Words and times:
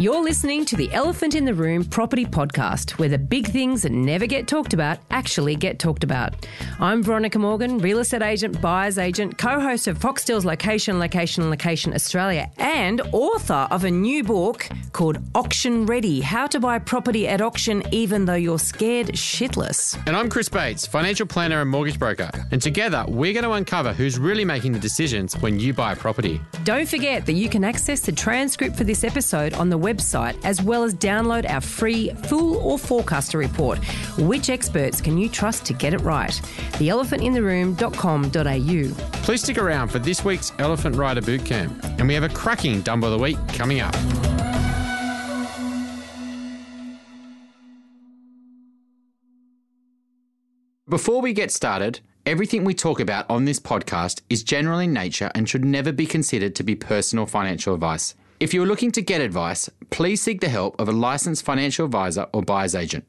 You're 0.00 0.22
listening 0.22 0.64
to 0.64 0.76
the 0.76 0.90
Elephant 0.94 1.34
in 1.34 1.44
the 1.44 1.52
Room 1.52 1.84
Property 1.84 2.24
Podcast, 2.24 2.92
where 2.92 3.10
the 3.10 3.18
big 3.18 3.48
things 3.48 3.82
that 3.82 3.92
never 3.92 4.26
get 4.26 4.48
talked 4.48 4.72
about 4.72 4.96
actually 5.10 5.56
get 5.56 5.78
talked 5.78 6.04
about. 6.04 6.46
I'm 6.78 7.02
Veronica 7.02 7.38
Morgan, 7.38 7.76
real 7.76 7.98
estate 7.98 8.22
agent, 8.22 8.62
buyer's 8.62 8.96
agent, 8.96 9.36
co 9.36 9.60
host 9.60 9.88
of 9.88 9.98
Foxtel's 9.98 10.46
Location, 10.46 10.98
Location, 10.98 11.50
Location 11.50 11.92
Australia, 11.92 12.50
and 12.56 13.02
author 13.12 13.68
of 13.70 13.84
a 13.84 13.90
new 13.90 14.24
book 14.24 14.66
called 14.94 15.18
Auction 15.34 15.84
Ready 15.84 16.22
How 16.22 16.46
to 16.46 16.58
Buy 16.58 16.78
Property 16.78 17.28
at 17.28 17.42
Auction 17.42 17.82
Even 17.92 18.24
Though 18.24 18.32
You're 18.32 18.58
Scared 18.58 19.08
Shitless. 19.08 20.02
And 20.06 20.16
I'm 20.16 20.30
Chris 20.30 20.48
Bates, 20.48 20.86
financial 20.86 21.26
planner 21.26 21.60
and 21.60 21.68
mortgage 21.68 21.98
broker. 21.98 22.30
And 22.52 22.62
together, 22.62 23.04
we're 23.06 23.34
going 23.34 23.44
to 23.44 23.52
uncover 23.52 23.92
who's 23.92 24.18
really 24.18 24.46
making 24.46 24.72
the 24.72 24.80
decisions 24.80 25.36
when 25.42 25.60
you 25.60 25.74
buy 25.74 25.92
a 25.92 25.96
property. 25.96 26.40
Don't 26.64 26.88
forget 26.88 27.26
that 27.26 27.34
you 27.34 27.50
can 27.50 27.64
access 27.64 28.00
the 28.00 28.12
transcript 28.12 28.76
for 28.76 28.84
this 28.84 29.04
episode 29.04 29.52
on 29.52 29.68
the 29.68 29.78
website, 29.78 29.89
as 30.44 30.62
well 30.62 30.84
as 30.84 30.94
download 30.94 31.50
our 31.50 31.60
free 31.60 32.10
Fool 32.28 32.58
or 32.58 32.78
Forecaster 32.78 33.38
report. 33.38 33.78
Which 34.18 34.48
experts 34.50 35.00
can 35.00 35.18
you 35.18 35.28
trust 35.28 35.64
to 35.66 35.72
get 35.72 35.92
it 35.94 36.00
right? 36.02 36.30
TheElephantInTheRoom.com.au. 36.78 39.22
Please 39.22 39.42
stick 39.42 39.58
around 39.58 39.88
for 39.88 39.98
this 39.98 40.24
week's 40.24 40.52
Elephant 40.58 40.94
Rider 40.96 41.22
Bootcamp. 41.22 41.98
And 41.98 42.06
we 42.06 42.12
have 42.14 42.24
a 42.24 42.28
cracking 42.28 42.82
Dumbo 42.82 43.04
of 43.04 43.12
the 43.12 43.18
Week 43.18 43.38
coming 43.48 43.80
up. 43.80 43.94
Before 50.88 51.20
we 51.20 51.32
get 51.32 51.52
started, 51.52 52.00
everything 52.26 52.64
we 52.64 52.74
talk 52.74 52.98
about 52.98 53.30
on 53.30 53.44
this 53.44 53.60
podcast 53.60 54.22
is 54.28 54.42
general 54.42 54.80
in 54.80 54.92
nature 54.92 55.30
and 55.36 55.48
should 55.48 55.64
never 55.64 55.92
be 55.92 56.04
considered 56.04 56.56
to 56.56 56.64
be 56.64 56.74
personal 56.74 57.26
financial 57.26 57.74
advice. 57.74 58.16
If 58.40 58.54
you're 58.54 58.66
looking 58.66 58.90
to 58.92 59.02
get 59.02 59.20
advice, 59.20 59.68
please 59.90 60.22
seek 60.22 60.40
the 60.40 60.48
help 60.48 60.80
of 60.80 60.88
a 60.88 60.92
licensed 60.92 61.44
financial 61.44 61.84
advisor 61.84 62.26
or 62.32 62.40
buyer's 62.40 62.74
agent. 62.74 63.04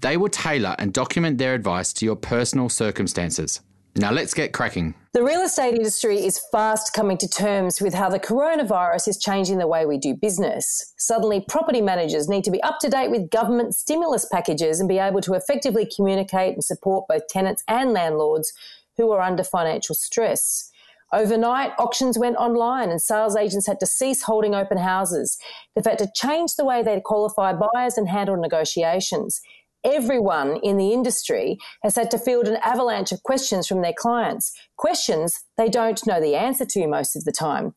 They 0.00 0.16
will 0.16 0.30
tailor 0.30 0.74
and 0.78 0.90
document 0.90 1.36
their 1.36 1.52
advice 1.52 1.92
to 1.92 2.06
your 2.06 2.16
personal 2.16 2.70
circumstances. 2.70 3.60
Now 3.94 4.10
let's 4.10 4.32
get 4.32 4.54
cracking. 4.54 4.94
The 5.12 5.22
real 5.22 5.42
estate 5.42 5.74
industry 5.74 6.24
is 6.24 6.40
fast 6.50 6.94
coming 6.94 7.18
to 7.18 7.28
terms 7.28 7.82
with 7.82 7.92
how 7.92 8.08
the 8.08 8.18
coronavirus 8.18 9.08
is 9.08 9.18
changing 9.18 9.58
the 9.58 9.66
way 9.66 9.84
we 9.84 9.98
do 9.98 10.14
business. 10.14 10.94
Suddenly, 10.96 11.44
property 11.46 11.82
managers 11.82 12.26
need 12.26 12.44
to 12.44 12.50
be 12.50 12.62
up 12.62 12.78
to 12.80 12.88
date 12.88 13.10
with 13.10 13.28
government 13.28 13.74
stimulus 13.74 14.26
packages 14.32 14.80
and 14.80 14.88
be 14.88 14.96
able 14.96 15.20
to 15.20 15.34
effectively 15.34 15.86
communicate 15.94 16.54
and 16.54 16.64
support 16.64 17.06
both 17.06 17.28
tenants 17.28 17.62
and 17.68 17.92
landlords 17.92 18.50
who 18.96 19.10
are 19.10 19.20
under 19.20 19.44
financial 19.44 19.94
stress. 19.94 20.69
Overnight, 21.12 21.72
auctions 21.78 22.16
went 22.16 22.36
online 22.36 22.90
and 22.90 23.02
sales 23.02 23.34
agents 23.34 23.66
had 23.66 23.80
to 23.80 23.86
cease 23.86 24.22
holding 24.22 24.54
open 24.54 24.78
houses. 24.78 25.38
They've 25.74 25.84
had 25.84 25.98
to 25.98 26.10
change 26.14 26.54
the 26.54 26.64
way 26.64 26.82
they 26.82 27.00
qualify 27.04 27.52
buyers 27.52 27.98
and 27.98 28.08
handle 28.08 28.36
negotiations. 28.36 29.40
Everyone 29.82 30.58
in 30.62 30.76
the 30.76 30.92
industry 30.92 31.58
has 31.82 31.96
had 31.96 32.10
to 32.12 32.18
field 32.18 32.46
an 32.46 32.58
avalanche 32.62 33.12
of 33.12 33.22
questions 33.22 33.66
from 33.66 33.82
their 33.82 33.94
clients, 33.96 34.52
questions 34.76 35.40
they 35.56 35.68
don't 35.68 36.06
know 36.06 36.20
the 36.20 36.36
answer 36.36 36.66
to 36.66 36.86
most 36.86 37.16
of 37.16 37.24
the 37.24 37.32
time. 37.32 37.74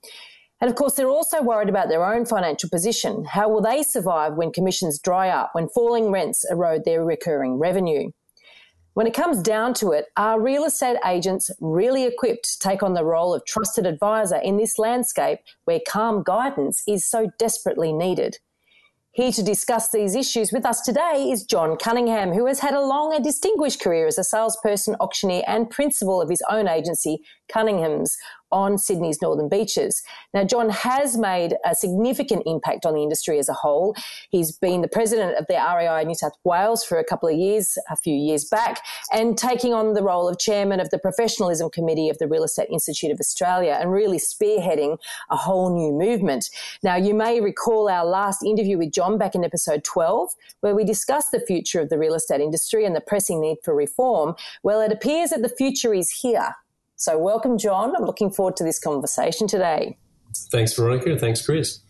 And 0.62 0.70
of 0.70 0.76
course, 0.76 0.94
they're 0.94 1.10
also 1.10 1.42
worried 1.42 1.70
about 1.70 1.90
their 1.90 2.06
own 2.06 2.26
financial 2.26 2.70
position. 2.70 3.26
How 3.26 3.50
will 3.50 3.62
they 3.62 3.84
survive 3.84 4.36
when 4.36 4.52
commissions 4.52 5.00
dry 5.00 5.30
up, 5.30 5.50
when 5.54 5.70
falling 5.70 6.12
rents 6.12 6.46
erode 6.50 6.86
their 6.86 7.04
recurring 7.04 7.58
revenue? 7.58 8.12
When 8.94 9.08
it 9.08 9.16
comes 9.16 9.42
down 9.42 9.74
to 9.76 9.92
it, 9.92 10.06
are 10.18 10.40
real 10.40 10.66
estate 10.66 10.98
agents 11.04 11.50
really 11.60 12.04
equipped 12.04 12.52
to 12.52 12.60
take 12.60 12.84
on 12.84 12.94
the 12.94 13.04
role 13.04 13.34
of 13.34 13.44
trusted 13.44 13.88
advisor 13.88 14.38
in 14.38 14.58
this 14.58 14.78
landscape 14.78 15.40
where 15.66 15.80
calm 15.88 16.22
guidance 16.22 16.84
is 16.88 17.10
so 17.10 17.32
desperately 17.40 17.92
needed? 17.92 18.38
Here 19.12 19.32
to 19.32 19.44
discuss 19.44 19.90
these 19.90 20.16
issues 20.16 20.52
with 20.52 20.64
us 20.64 20.82
today 20.82 21.30
is 21.32 21.44
John 21.44 21.76
Cunningham, 21.76 22.34
who 22.34 22.46
has 22.46 22.60
had 22.60 22.76
a 22.76 22.86
long 22.86 23.14
and 23.16 23.24
distinguished 23.24 23.82
career 23.82 24.06
as 24.06 24.20
a 24.20 24.24
salesperson, 24.24 24.96
auctioneer, 25.00 25.44
and 25.48 25.70
principal 25.70 26.22
of 26.22 26.30
his 26.30 26.44
own 26.50 26.68
agency, 26.68 27.20
Cunningham's, 27.48 28.16
on 28.54 28.78
Sydney's 28.78 29.22
northern 29.22 29.50
beaches. 29.50 30.04
Now, 30.34 30.44
John 30.44 30.70
has 30.70 31.18
made 31.18 31.56
a 31.66 31.76
significant 31.76 32.44
impact 32.46 32.86
on 32.86 32.94
the 32.94 33.02
industry 33.02 33.40
as 33.40 33.50
a 33.50 33.54
whole. 33.54 33.96
He's 34.30 34.52
been 34.52 34.82
the 34.82 34.88
president 34.88 35.38
of 35.38 35.48
the 35.48 35.56
REI 35.56 36.06
New 36.06 36.16
South 36.16 36.38
Wales 36.44 36.86
for 36.86 37.00
a 37.00 37.04
couple 37.04 37.28
of 37.28 37.36
years, 37.36 37.78
a 37.90 37.96
few 37.96 38.16
years 38.16 38.46
back, 38.46 38.80
and 39.12 39.38
taking 39.38 39.74
on 39.74 39.94
the 39.94 40.04
role 40.04 40.30
of 40.30 40.38
chairman 40.38 40.80
of 40.80 40.92
the 40.92 41.00
Professionalism 41.00 41.70
Committee 41.72 42.10
of 42.10 42.20
the 42.20 42.28
Real 42.28 42.44
Estate 42.44 42.70
Institute 42.72 43.12
of 43.12 43.20
Australia 43.20 43.78
and 43.82 43.92
really 43.92 44.20
spearheading 44.20 44.98
a 45.32 45.36
whole 45.36 45.76
new 45.76 45.92
movement. 45.92 46.50
Now, 46.84 46.96
you 46.96 47.16
may 47.16 47.42
recall 47.42 47.90
our 47.90 48.06
last 48.06 48.44
interview 48.44 48.78
with 48.78 48.92
John 48.92 49.18
back 49.18 49.34
in 49.34 49.44
episode 49.44 49.84
12, 49.84 50.30
where 50.62 50.76
we 50.76 50.84
discussed 50.84 51.32
the 51.32 51.40
future 51.40 51.82
of 51.82 51.90
the 51.90 51.98
real 51.98 52.14
estate 52.14 52.40
industry 52.40 52.86
and 52.86 52.96
the 52.96 53.02
pressing 53.02 53.42
need 53.42 53.58
for 53.64 53.76
reform. 53.76 54.36
Well, 54.62 54.80
it 54.80 54.92
appears 54.92 55.32
that 55.32 55.42
the 55.42 55.50
future 55.50 55.94
is 55.94 56.12
here. 56.12 56.56
So, 57.04 57.18
welcome, 57.18 57.58
John. 57.58 57.94
I'm 57.98 58.06
looking 58.06 58.32
forward 58.32 58.56
to 58.56 58.64
this 58.64 58.80
conversation 58.80 59.46
today. 59.46 59.98
Thanks, 60.54 60.74
Veronica. 60.74 61.20
Thanks, 61.20 61.46
Chris. 61.46 61.82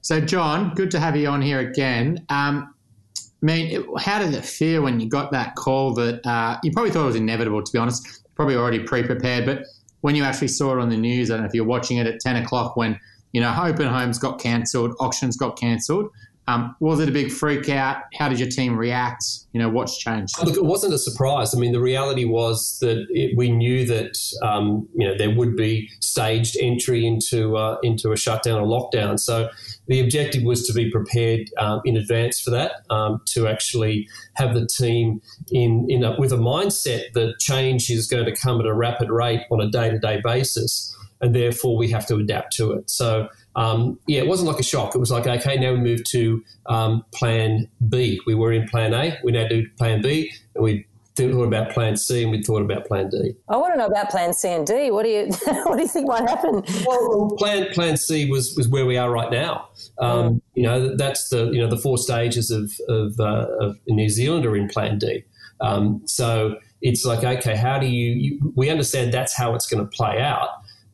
So, 0.00 0.18
John, 0.18 0.72
good 0.72 0.90
to 0.92 0.98
have 0.98 1.14
you 1.14 1.28
on 1.28 1.42
here 1.42 1.58
again. 1.58 2.24
Um, 2.30 2.74
I 3.18 3.22
mean, 3.42 3.86
how 3.98 4.18
did 4.20 4.32
it 4.32 4.46
feel 4.46 4.80
when 4.80 4.98
you 4.98 5.10
got 5.10 5.30
that 5.32 5.56
call 5.56 5.92
that 5.96 6.26
uh, 6.26 6.56
you 6.62 6.72
probably 6.72 6.90
thought 6.90 7.02
it 7.02 7.08
was 7.08 7.16
inevitable, 7.16 7.62
to 7.62 7.70
be 7.70 7.78
honest, 7.78 8.24
probably 8.34 8.56
already 8.56 8.78
pre 8.78 9.02
prepared, 9.02 9.44
but 9.44 9.66
when 10.00 10.16
you 10.16 10.24
actually 10.24 10.48
saw 10.48 10.72
it 10.72 10.80
on 10.80 10.88
the 10.88 10.96
news, 10.96 11.30
I 11.30 11.34
don't 11.34 11.42
know 11.42 11.48
if 11.48 11.52
you're 11.52 11.66
watching 11.66 11.98
it 11.98 12.06
at 12.06 12.18
10 12.20 12.36
o'clock 12.36 12.78
when, 12.78 12.98
you 13.32 13.42
know, 13.42 13.54
open 13.62 13.88
homes 13.88 14.18
got 14.18 14.40
cancelled, 14.40 14.94
auctions 15.00 15.36
got 15.36 15.58
cancelled. 15.58 16.10
Um, 16.46 16.76
was 16.78 17.00
it 17.00 17.08
a 17.08 17.12
big 17.12 17.32
freak 17.32 17.68
out? 17.70 18.02
How 18.18 18.28
did 18.28 18.38
your 18.38 18.48
team 18.48 18.76
react? 18.76 19.24
You 19.52 19.60
know, 19.60 19.70
what's 19.70 19.96
changed? 19.96 20.34
Look, 20.44 20.56
it 20.56 20.64
wasn't 20.64 20.92
a 20.92 20.98
surprise. 20.98 21.54
I 21.54 21.58
mean, 21.58 21.72
the 21.72 21.80
reality 21.80 22.26
was 22.26 22.78
that 22.80 23.06
it, 23.10 23.36
we 23.36 23.50
knew 23.50 23.86
that 23.86 24.18
um, 24.42 24.86
you 24.94 25.08
know 25.08 25.16
there 25.16 25.34
would 25.34 25.56
be 25.56 25.88
staged 26.00 26.56
entry 26.60 27.06
into 27.06 27.56
uh, 27.56 27.78
into 27.82 28.12
a 28.12 28.16
shutdown 28.16 28.60
or 28.60 28.66
lockdown. 28.66 29.18
So 29.18 29.48
the 29.86 30.00
objective 30.00 30.42
was 30.42 30.66
to 30.66 30.74
be 30.74 30.90
prepared 30.90 31.48
um, 31.58 31.80
in 31.86 31.96
advance 31.96 32.40
for 32.40 32.50
that, 32.50 32.72
um, 32.90 33.22
to 33.28 33.48
actually 33.48 34.06
have 34.34 34.52
the 34.52 34.66
team 34.66 35.22
in 35.50 35.86
in 35.88 36.04
a, 36.04 36.14
with 36.18 36.32
a 36.32 36.36
mindset 36.36 37.12
that 37.14 37.38
change 37.38 37.88
is 37.88 38.06
going 38.06 38.26
to 38.26 38.36
come 38.36 38.60
at 38.60 38.66
a 38.66 38.74
rapid 38.74 39.08
rate 39.08 39.40
on 39.50 39.62
a 39.62 39.70
day 39.70 39.88
to 39.88 39.98
day 39.98 40.20
basis, 40.22 40.94
and 41.22 41.34
therefore 41.34 41.78
we 41.78 41.90
have 41.90 42.06
to 42.08 42.16
adapt 42.16 42.54
to 42.56 42.72
it. 42.72 42.90
So 42.90 43.28
um, 43.56 43.98
yeah, 44.06 44.20
it 44.20 44.26
wasn't 44.26 44.48
like 44.48 44.60
a 44.60 44.64
shock. 44.64 44.94
It 44.94 44.98
was 44.98 45.10
like, 45.10 45.26
okay, 45.26 45.56
now 45.56 45.72
we 45.72 45.78
move 45.78 46.04
to 46.04 46.42
um, 46.66 47.04
plan 47.12 47.68
B. 47.88 48.20
We 48.26 48.34
were 48.34 48.52
in 48.52 48.68
plan 48.68 48.92
A, 48.94 49.18
we 49.22 49.32
now 49.32 49.46
do 49.46 49.66
plan 49.78 50.02
B, 50.02 50.32
and 50.54 50.64
we 50.64 50.86
thought 51.16 51.44
about 51.44 51.70
plan 51.70 51.96
C 51.96 52.22
and 52.22 52.32
we 52.32 52.42
thought 52.42 52.62
about 52.62 52.86
plan 52.86 53.08
D. 53.08 53.34
I 53.48 53.56
want 53.56 53.72
to 53.74 53.78
know 53.78 53.86
about 53.86 54.10
plan 54.10 54.32
C 54.32 54.48
and 54.48 54.66
D. 54.66 54.90
What 54.90 55.04
do 55.04 55.10
you 55.10 55.26
what 55.64 55.76
do 55.76 55.82
you 55.82 55.88
think 55.88 56.08
might 56.08 56.28
happen? 56.28 56.62
Well, 56.86 57.34
plan 57.38 57.72
plan 57.72 57.96
C 57.96 58.28
was, 58.28 58.54
was 58.56 58.68
where 58.68 58.86
we 58.86 58.96
are 58.96 59.10
right 59.10 59.30
now. 59.30 59.68
Um, 59.98 60.34
mm. 60.34 60.40
You 60.54 60.64
know, 60.64 60.96
that's 60.96 61.28
the 61.28 61.50
you 61.50 61.60
know 61.60 61.68
the 61.68 61.78
four 61.78 61.98
stages 61.98 62.50
of 62.50 62.72
of, 62.88 63.18
uh, 63.20 63.46
of 63.60 63.78
New 63.86 64.08
Zealand 64.08 64.44
are 64.46 64.56
in 64.56 64.68
plan 64.68 64.98
D. 64.98 65.24
Um, 65.60 66.02
so 66.06 66.56
it's 66.82 67.04
like, 67.04 67.24
okay, 67.24 67.56
how 67.56 67.78
do 67.78 67.86
you, 67.86 68.12
you, 68.12 68.52
We 68.56 68.68
understand 68.68 69.12
that's 69.12 69.34
how 69.34 69.54
it's 69.54 69.66
going 69.66 69.82
to 69.82 69.90
play 69.90 70.20
out. 70.20 70.48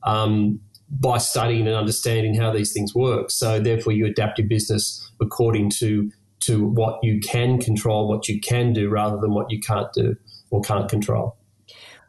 Um, 0.04 0.60
by 0.90 1.18
studying 1.18 1.66
and 1.66 1.76
understanding 1.76 2.34
how 2.34 2.52
these 2.52 2.72
things 2.72 2.94
work. 2.94 3.30
So 3.30 3.60
therefore, 3.60 3.92
you 3.92 4.06
adapt 4.06 4.38
your 4.38 4.48
business 4.48 5.10
according 5.20 5.70
to 5.78 6.10
to 6.40 6.64
what 6.64 6.98
you 7.02 7.20
can 7.20 7.60
control, 7.60 8.08
what 8.08 8.26
you 8.26 8.40
can 8.40 8.72
do, 8.72 8.88
rather 8.88 9.18
than 9.18 9.34
what 9.34 9.50
you 9.50 9.60
can't 9.60 9.92
do 9.92 10.16
or 10.50 10.62
can't 10.62 10.88
control. 10.88 11.36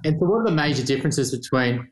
And 0.05 0.17
so, 0.19 0.25
what 0.25 0.37
are 0.37 0.45
the 0.45 0.51
major 0.51 0.83
differences 0.83 1.35
between 1.35 1.87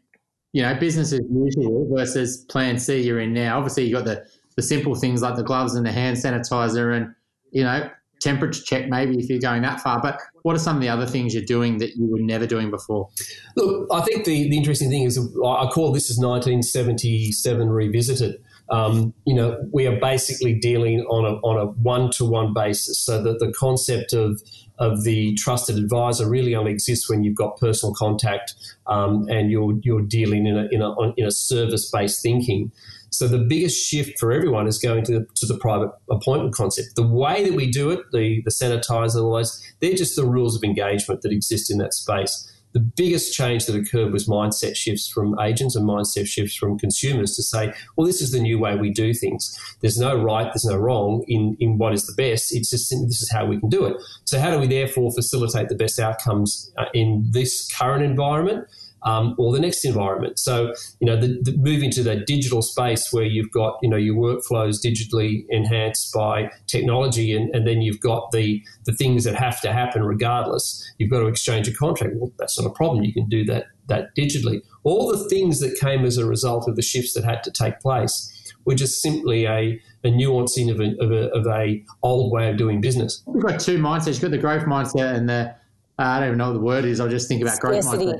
you 0.54 0.64
know 0.64 0.74
business 0.76 1.14
as 1.14 1.22
usual 1.32 1.88
versus 1.96 2.46
Plan 2.46 2.80
C 2.80 3.02
you're 3.02 3.20
in 3.20 3.34
now? 3.34 3.58
Obviously, 3.58 3.85
you 3.85 3.96
have 3.96 4.06
got 4.06 4.16
the 4.16 4.26
the 4.56 4.64
simple 4.64 4.96
things 4.96 5.22
like 5.22 5.35
the 5.35 5.44
gloves 5.44 5.76
and 5.76 5.85
the 5.85 5.92
hand 5.92 6.18
sanitizer, 6.18 6.96
and 6.96 7.14
you 7.52 7.64
know 7.64 7.90
temperature 8.20 8.62
check 8.64 8.90
maybe 8.90 9.18
if 9.18 9.30
you're 9.30 9.40
going 9.40 9.62
that 9.64 9.82
far. 9.82 10.02
But 10.02 10.20
what 10.44 10.56
are 10.56 10.60
some 10.60 10.76
of 10.76 10.82
the 10.82 10.90
other 10.90 11.06
things 11.06 11.34
you're 11.34 11.44
doing 11.44 11.78
that 11.80 11.96
you 11.96 12.06
were 12.06 12.20
never 12.20 12.46
doing 12.46 12.70
before? 12.70 13.10
Look, 13.56 13.88
I 13.92 14.02
think 14.02 14.26
the, 14.26 14.50
the 14.50 14.58
interesting 14.58 14.90
thing 14.90 15.04
is 15.04 15.18
I 15.18 15.68
call 15.68 15.92
this 15.92 16.10
as 16.10 16.18
1977 16.18 17.70
revisited. 17.70 18.42
Um, 18.72 19.14
you 19.26 19.34
know, 19.34 19.58
we 19.72 19.88
are 19.88 20.00
basically 20.00 20.54
dealing 20.54 21.02
on 21.10 21.26
a, 21.26 21.38
on 21.40 21.58
a 21.58 21.66
one-to-one 21.82 22.54
basis. 22.54 23.00
So 23.00 23.22
that 23.24 23.40
the 23.40 23.52
concept 23.54 24.14
of 24.14 24.42
of 24.80 25.04
the 25.04 25.36
trusted 25.36 25.78
advisor 25.78 26.30
really 26.30 26.56
only 26.56 26.72
exists 26.72 27.10
when 27.10 27.22
you've 27.22 27.36
got 27.36 27.58
personal 27.58 27.94
contact 27.94 28.54
um, 28.88 29.28
and 29.30 29.52
you're 29.52 29.78
you're 29.82 30.02
dealing 30.02 30.48
in 30.48 30.58
a 30.58 30.68
in 30.72 30.82
a, 30.82 30.94
in 31.18 31.26
a 31.26 31.32
service-based 31.32 32.22
thinking. 32.22 32.72
So 33.11 33.28
the 33.28 33.40
biggest 33.40 33.84
shift 33.88 34.20
for 34.20 34.32
everyone 34.32 34.67
is 34.67 34.78
going 34.78 35.03
to 35.06 35.11
the, 35.20 35.28
to 35.35 35.46
the 35.46 35.58
private 35.58 35.91
appointment 36.09 36.53
concept. 36.53 36.96
The 36.96 37.08
way 37.08 37.44
that 37.44 37.53
we 37.53 37.70
do 37.70 37.90
it, 37.91 38.00
the, 38.11 38.41
the 38.46 38.52
sanitizer, 38.52 39.23
all 39.23 39.34
those, 39.34 39.61
they're 39.82 39.94
just 39.94 40.16
the 40.16 40.26
rules 40.26 40.56
of 40.56 40.64
engagement 40.64 41.22
that 41.22 41.32
exist 41.32 41.72
in 41.72 41.78
that 41.79 41.94
space. 41.94 42.46
the 42.73 42.79
biggest 42.79 43.34
change 43.34 43.66
that 43.66 43.76
occurred 43.76 44.14
was 44.14 44.28
mindset 44.28 44.76
shifts 44.76 45.09
from 45.09 45.38
agents 45.40 45.76
and 45.76 45.88
mindset 45.88 46.28
shifts 46.28 46.56
from 46.56 46.78
consumers 46.78 47.35
to 47.35 47.41
say, 47.41 47.73
well, 47.96 48.06
this 48.06 48.22
is 48.22 48.32
the 48.32 48.40
new 48.40 48.59
way 48.59 48.76
we 48.76 48.91
do 48.91 49.14
things. 49.14 49.58
There's 49.82 49.97
no 49.97 50.16
right, 50.22 50.46
there's 50.46 50.66
no 50.66 50.78
wrong 50.78 51.23
in, 51.28 51.58
in 51.59 51.78
what 51.78 51.94
is 51.94 52.06
the 52.06 52.14
best. 52.14 52.56
It's 52.56 52.70
just 52.70 52.90
this 52.90 53.22
is 53.22 53.32
how 53.32 53.46
we 53.46 53.59
can 53.59 53.70
do 53.70 53.85
it. 53.85 53.97
So, 54.26 54.40
how 54.40 54.52
do 54.52 54.59
we 54.59 54.67
therefore 54.67 55.11
facilitate 55.11 55.70
the 55.70 55.76
best 55.76 56.00
outcomes 56.00 56.72
uh, 56.78 56.85
in 56.94 57.26
this 57.32 57.67
current 57.73 58.03
environment? 58.03 58.67
Um, 59.03 59.35
or 59.37 59.53
the 59.53 59.59
next 59.59 59.85
environment. 59.85 60.40
So, 60.40 60.73
you 60.99 61.07
know, 61.07 61.16
the, 61.16 61.40
the 61.41 61.57
moving 61.57 61.91
to 61.91 62.03
that 62.03 62.25
digital 62.25 62.61
space 62.61 63.11
where 63.11 63.23
you've 63.23 63.51
got, 63.51 63.79
you 63.81 63.90
know, 63.90 63.97
your 63.97 64.16
workflows 64.16 64.84
digitally 64.85 65.46
enhanced 65.49 66.13
by 66.13 66.51
technology, 66.67 67.35
and, 67.35 67.53
and 67.55 67.67
then 67.67 67.81
you've 67.81 68.01
got 68.01 68.31
the 68.31 68.63
the 68.85 68.93
things 68.93 69.23
that 69.23 69.35
have 69.35 69.61
to 69.61 69.73
happen 69.73 70.03
regardless. 70.03 70.91
You've 70.97 71.11
got 71.11 71.19
to 71.19 71.28
exchange 71.28 71.67
a 71.67 71.73
contract. 71.73 72.16
Well, 72.16 72.31
that's 72.37 72.59
not 72.59 72.69
a 72.69 72.73
problem. 72.73 73.03
You 73.03 73.13
can 73.13 73.28
do 73.28 73.46
that 73.46 73.67
that 73.87 74.16
digitally. 74.16 74.61
All 74.84 75.11
the 75.11 75.28
things 75.29 75.59
that 75.59 75.78
came 75.79 76.05
as 76.05 76.17
a 76.17 76.25
result 76.25 76.67
of 76.67 76.75
the 76.75 76.81
shifts 76.81 77.13
that 77.13 77.23
had 77.23 77.43
to 77.43 77.51
take 77.51 77.79
place 77.79 78.35
were 78.66 78.75
just 78.75 79.01
simply 79.01 79.46
a, 79.46 79.81
a 80.03 80.07
nuancing 80.07 80.72
of 80.72 80.79
a, 80.79 80.96
of 81.03 81.11
a, 81.11 81.29
of 81.31 81.47
a 81.47 81.84
old 82.03 82.31
way 82.31 82.49
of 82.49 82.57
doing 82.57 82.81
business. 82.81 83.23
We've 83.25 83.43
got 83.43 83.59
two 83.59 83.78
mindsets. 83.78 84.13
You've 84.13 84.22
got 84.22 84.31
the 84.31 84.37
growth 84.37 84.63
mindset 84.63 85.16
and 85.16 85.28
the 85.28 85.55
uh, 85.97 86.03
I 86.03 86.19
don't 86.19 86.29
even 86.29 86.37
know 86.37 86.47
what 86.47 86.53
the 86.53 86.59
word 86.59 86.85
is. 86.85 87.01
I'll 87.01 87.09
just 87.09 87.28
think 87.28 87.41
about 87.41 87.59
growth 87.59 87.84
mindset. 87.84 88.19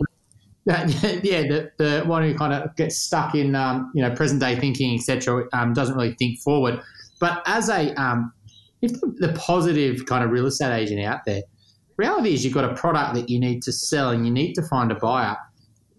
yeah, 1.24 1.42
the, 1.48 1.72
the 1.78 2.04
one 2.06 2.22
who 2.22 2.36
kind 2.36 2.54
of 2.54 2.76
gets 2.76 2.96
stuck 2.96 3.34
in, 3.34 3.56
um, 3.56 3.92
you 3.96 4.04
know, 4.04 4.14
present 4.14 4.40
day 4.40 4.56
thinking, 4.56 4.96
etc., 4.96 5.46
um, 5.52 5.74
doesn't 5.74 5.96
really 5.96 6.14
think 6.14 6.40
forward. 6.42 6.80
But 7.20 7.42
as 7.48 7.70
a, 7.70 7.92
um, 8.00 8.32
if 8.84 8.92
the, 9.02 9.16
the, 9.18 9.34
positive 9.34 10.06
kind 10.06 10.24
of 10.24 10.30
real 10.30 10.46
estate 10.46 10.80
agent 10.80 11.04
out 11.04 11.22
there, 11.26 11.42
reality 11.98 12.36
is 12.36 12.46
you've 12.46 12.54
got 12.54 12.66
a 12.66 12.76
product 12.76 13.16
that 13.16 13.30
you 13.30 13.40
need 13.40 13.64
to 13.64 13.72
sell 13.72 14.12
and 14.12 14.28
you 14.28 14.32
need 14.32 14.54
to 14.54 14.62
find 14.62 14.92
a 14.92 14.96
buyer. 14.96 15.36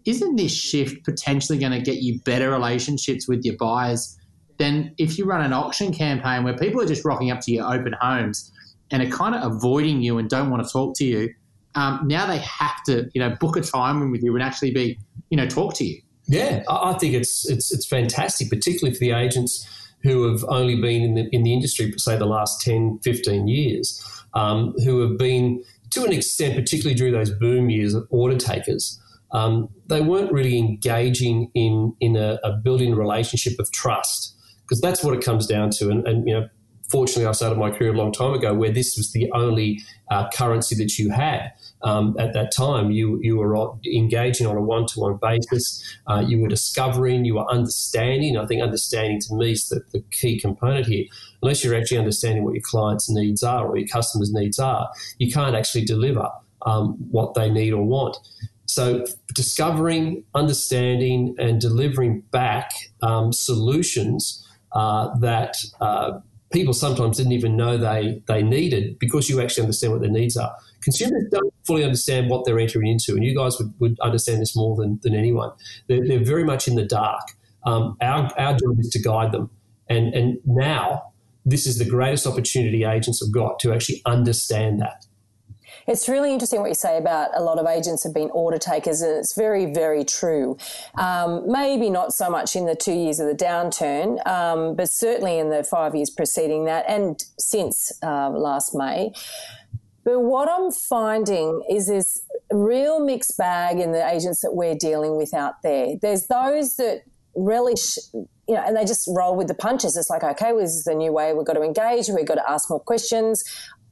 Isn't 0.04 0.36
this 0.36 0.54
shift 0.54 1.04
potentially 1.04 1.58
going 1.58 1.72
to 1.72 1.80
get 1.80 1.96
you 1.96 2.20
better 2.20 2.50
relationships 2.50 3.26
with 3.26 3.44
your 3.44 3.56
buyers 3.56 4.16
than 4.58 4.94
if 4.98 5.18
you 5.18 5.24
run 5.24 5.44
an 5.44 5.52
auction 5.52 5.92
campaign 5.92 6.44
where 6.44 6.56
people 6.56 6.80
are 6.80 6.86
just 6.86 7.04
rocking 7.04 7.32
up 7.32 7.40
to 7.40 7.50
your 7.50 7.66
open 7.66 7.96
homes 8.00 8.52
and 8.92 9.02
are 9.02 9.10
kind 9.10 9.34
of 9.34 9.52
avoiding 9.52 10.00
you 10.00 10.18
and 10.18 10.30
don't 10.30 10.48
want 10.48 10.64
to 10.64 10.72
talk 10.72 10.96
to 10.98 11.04
you? 11.04 11.34
Um, 11.74 12.00
now 12.04 12.26
they 12.26 12.38
have 12.38 12.82
to, 12.86 13.08
you 13.14 13.20
know, 13.20 13.36
book 13.40 13.56
a 13.56 13.60
time 13.60 14.10
with 14.10 14.22
you 14.22 14.34
and 14.34 14.42
actually 14.42 14.72
be, 14.72 14.98
you 15.30 15.36
know, 15.36 15.46
talk 15.46 15.74
to 15.74 15.84
you. 15.84 16.00
Yeah, 16.26 16.62
I 16.68 16.92
think 16.94 17.14
it's 17.14 17.48
it's 17.48 17.72
it's 17.72 17.86
fantastic, 17.86 18.50
particularly 18.50 18.94
for 18.94 19.00
the 19.00 19.12
agents 19.12 19.66
who 20.02 20.30
have 20.30 20.44
only 20.48 20.80
been 20.80 21.02
in 21.02 21.14
the 21.14 21.28
in 21.32 21.42
the 21.42 21.52
industry 21.52 21.90
for 21.90 21.98
say 21.98 22.16
the 22.16 22.26
last 22.26 22.60
10, 22.60 23.00
15 23.02 23.48
years, 23.48 24.24
um, 24.34 24.72
who 24.84 25.00
have 25.00 25.18
been 25.18 25.62
to 25.90 26.04
an 26.04 26.12
extent, 26.12 26.54
particularly 26.54 26.94
during 26.94 27.12
those 27.12 27.30
boom 27.30 27.68
years, 27.68 27.94
of 27.94 28.06
order 28.10 28.36
takers. 28.36 29.00
Um, 29.32 29.68
they 29.86 30.00
weren't 30.00 30.32
really 30.32 30.58
engaging 30.58 31.50
in 31.54 31.94
in 32.00 32.16
a, 32.16 32.38
a 32.44 32.52
building 32.52 32.94
relationship 32.94 33.58
of 33.58 33.70
trust 33.72 34.36
because 34.62 34.80
that's 34.80 35.02
what 35.02 35.14
it 35.14 35.24
comes 35.24 35.46
down 35.46 35.70
to. 35.70 35.90
And, 35.90 36.06
and 36.06 36.28
you 36.28 36.34
know, 36.34 36.48
fortunately, 36.90 37.26
I 37.26 37.32
started 37.32 37.58
my 37.58 37.70
career 37.70 37.92
a 37.92 37.96
long 37.96 38.12
time 38.12 38.34
ago 38.34 38.52
where 38.54 38.72
this 38.72 38.96
was 38.96 39.12
the 39.12 39.30
only 39.32 39.80
uh, 40.10 40.28
currency 40.30 40.74
that 40.76 40.98
you 40.98 41.10
had. 41.10 41.52
Um, 41.82 42.16
at 42.18 42.34
that 42.34 42.52
time, 42.54 42.90
you 42.90 43.18
you 43.22 43.36
were 43.38 43.56
engaging 43.86 44.46
on 44.46 44.56
a 44.56 44.60
one 44.60 44.86
to 44.86 45.00
one 45.00 45.18
basis. 45.22 45.82
Uh, 46.06 46.22
you 46.26 46.40
were 46.40 46.48
discovering, 46.48 47.24
you 47.24 47.36
were 47.36 47.50
understanding. 47.50 48.36
I 48.36 48.46
think 48.46 48.62
understanding 48.62 49.20
to 49.20 49.34
me 49.34 49.52
is 49.52 49.68
the, 49.68 49.82
the 49.92 50.00
key 50.10 50.38
component 50.38 50.86
here. 50.86 51.06
Unless 51.42 51.64
you're 51.64 51.74
actually 51.74 51.98
understanding 51.98 52.44
what 52.44 52.54
your 52.54 52.62
clients' 52.62 53.08
needs 53.08 53.42
are 53.42 53.66
or 53.66 53.78
your 53.78 53.88
customers' 53.88 54.32
needs 54.32 54.58
are, 54.58 54.90
you 55.18 55.32
can't 55.32 55.56
actually 55.56 55.84
deliver 55.84 56.28
um, 56.66 56.96
what 57.10 57.34
they 57.34 57.50
need 57.50 57.72
or 57.72 57.82
want. 57.82 58.18
So, 58.66 59.04
discovering, 59.34 60.22
understanding, 60.34 61.34
and 61.38 61.60
delivering 61.60 62.20
back 62.30 62.70
um, 63.02 63.32
solutions 63.32 64.46
uh, 64.72 65.16
that 65.18 65.56
uh, 65.80 66.20
people 66.52 66.72
sometimes 66.72 67.16
didn't 67.16 67.32
even 67.32 67.56
know 67.56 67.76
they 67.76 68.22
they 68.26 68.42
needed 68.42 68.98
because 68.98 69.28
you 69.28 69.40
actually 69.40 69.62
understand 69.62 69.92
what 69.92 70.02
their 70.02 70.10
needs 70.10 70.36
are. 70.36 70.54
Consumers 70.82 71.24
don't 71.30 71.52
fully 71.66 71.84
understand 71.84 72.30
what 72.30 72.44
they're 72.44 72.58
entering 72.58 72.86
into, 72.86 73.14
and 73.14 73.24
you 73.24 73.36
guys 73.36 73.58
would, 73.58 73.72
would 73.80 74.00
understand 74.00 74.40
this 74.40 74.56
more 74.56 74.76
than, 74.76 74.98
than 75.02 75.14
anyone. 75.14 75.52
They're, 75.88 76.06
they're 76.06 76.24
very 76.24 76.44
much 76.44 76.66
in 76.66 76.74
the 76.74 76.84
dark. 76.84 77.20
Um, 77.64 77.96
our, 78.00 78.30
our 78.38 78.52
job 78.54 78.78
is 78.78 78.88
to 78.90 78.98
guide 78.98 79.32
them. 79.32 79.50
And, 79.90 80.14
and 80.14 80.38
now, 80.46 81.12
this 81.44 81.66
is 81.66 81.78
the 81.78 81.84
greatest 81.84 82.26
opportunity 82.26 82.84
agents 82.84 83.20
have 83.20 83.32
got 83.32 83.58
to 83.60 83.72
actually 83.74 84.00
understand 84.06 84.80
that. 84.80 85.04
It's 85.86 86.08
really 86.08 86.32
interesting 86.32 86.60
what 86.60 86.68
you 86.68 86.74
say 86.74 86.98
about 86.98 87.30
a 87.34 87.42
lot 87.42 87.58
of 87.58 87.66
agents 87.66 88.04
have 88.04 88.14
been 88.14 88.30
order 88.30 88.58
takers, 88.58 89.00
and 89.00 89.16
it's 89.16 89.34
very, 89.34 89.66
very 89.66 90.04
true. 90.04 90.56
Um, 90.96 91.50
maybe 91.50 91.90
not 91.90 92.12
so 92.12 92.30
much 92.30 92.56
in 92.56 92.66
the 92.66 92.76
two 92.76 92.92
years 92.92 93.20
of 93.20 93.26
the 93.26 93.34
downturn, 93.34 94.24
um, 94.26 94.76
but 94.76 94.90
certainly 94.90 95.38
in 95.38 95.50
the 95.50 95.64
five 95.64 95.94
years 95.94 96.10
preceding 96.10 96.64
that 96.66 96.84
and 96.88 97.22
since 97.38 97.92
uh, 98.02 98.30
last 98.30 98.74
May. 98.74 99.12
But 100.04 100.20
what 100.20 100.48
I'm 100.48 100.70
finding 100.70 101.62
is 101.70 101.86
this 101.86 102.22
real 102.50 103.00
mixed 103.00 103.36
bag 103.36 103.78
in 103.78 103.92
the 103.92 104.06
agents 104.06 104.40
that 104.40 104.54
we're 104.54 104.74
dealing 104.74 105.16
with 105.16 105.34
out 105.34 105.62
there. 105.62 105.94
There's 106.00 106.26
those 106.26 106.76
that 106.76 107.02
relish, 107.36 107.96
you 108.12 108.54
know, 108.54 108.62
and 108.66 108.76
they 108.76 108.84
just 108.84 109.08
roll 109.14 109.36
with 109.36 109.46
the 109.46 109.54
punches. 109.54 109.96
It's 109.96 110.10
like, 110.10 110.24
okay, 110.24 110.52
well, 110.52 110.62
this 110.62 110.74
is 110.74 110.84
the 110.84 110.94
new 110.94 111.12
way. 111.12 111.32
We've 111.32 111.46
got 111.46 111.52
to 111.52 111.62
engage. 111.62 112.08
We've 112.08 112.26
got 112.26 112.36
to 112.36 112.50
ask 112.50 112.70
more 112.70 112.80
questions 112.80 113.44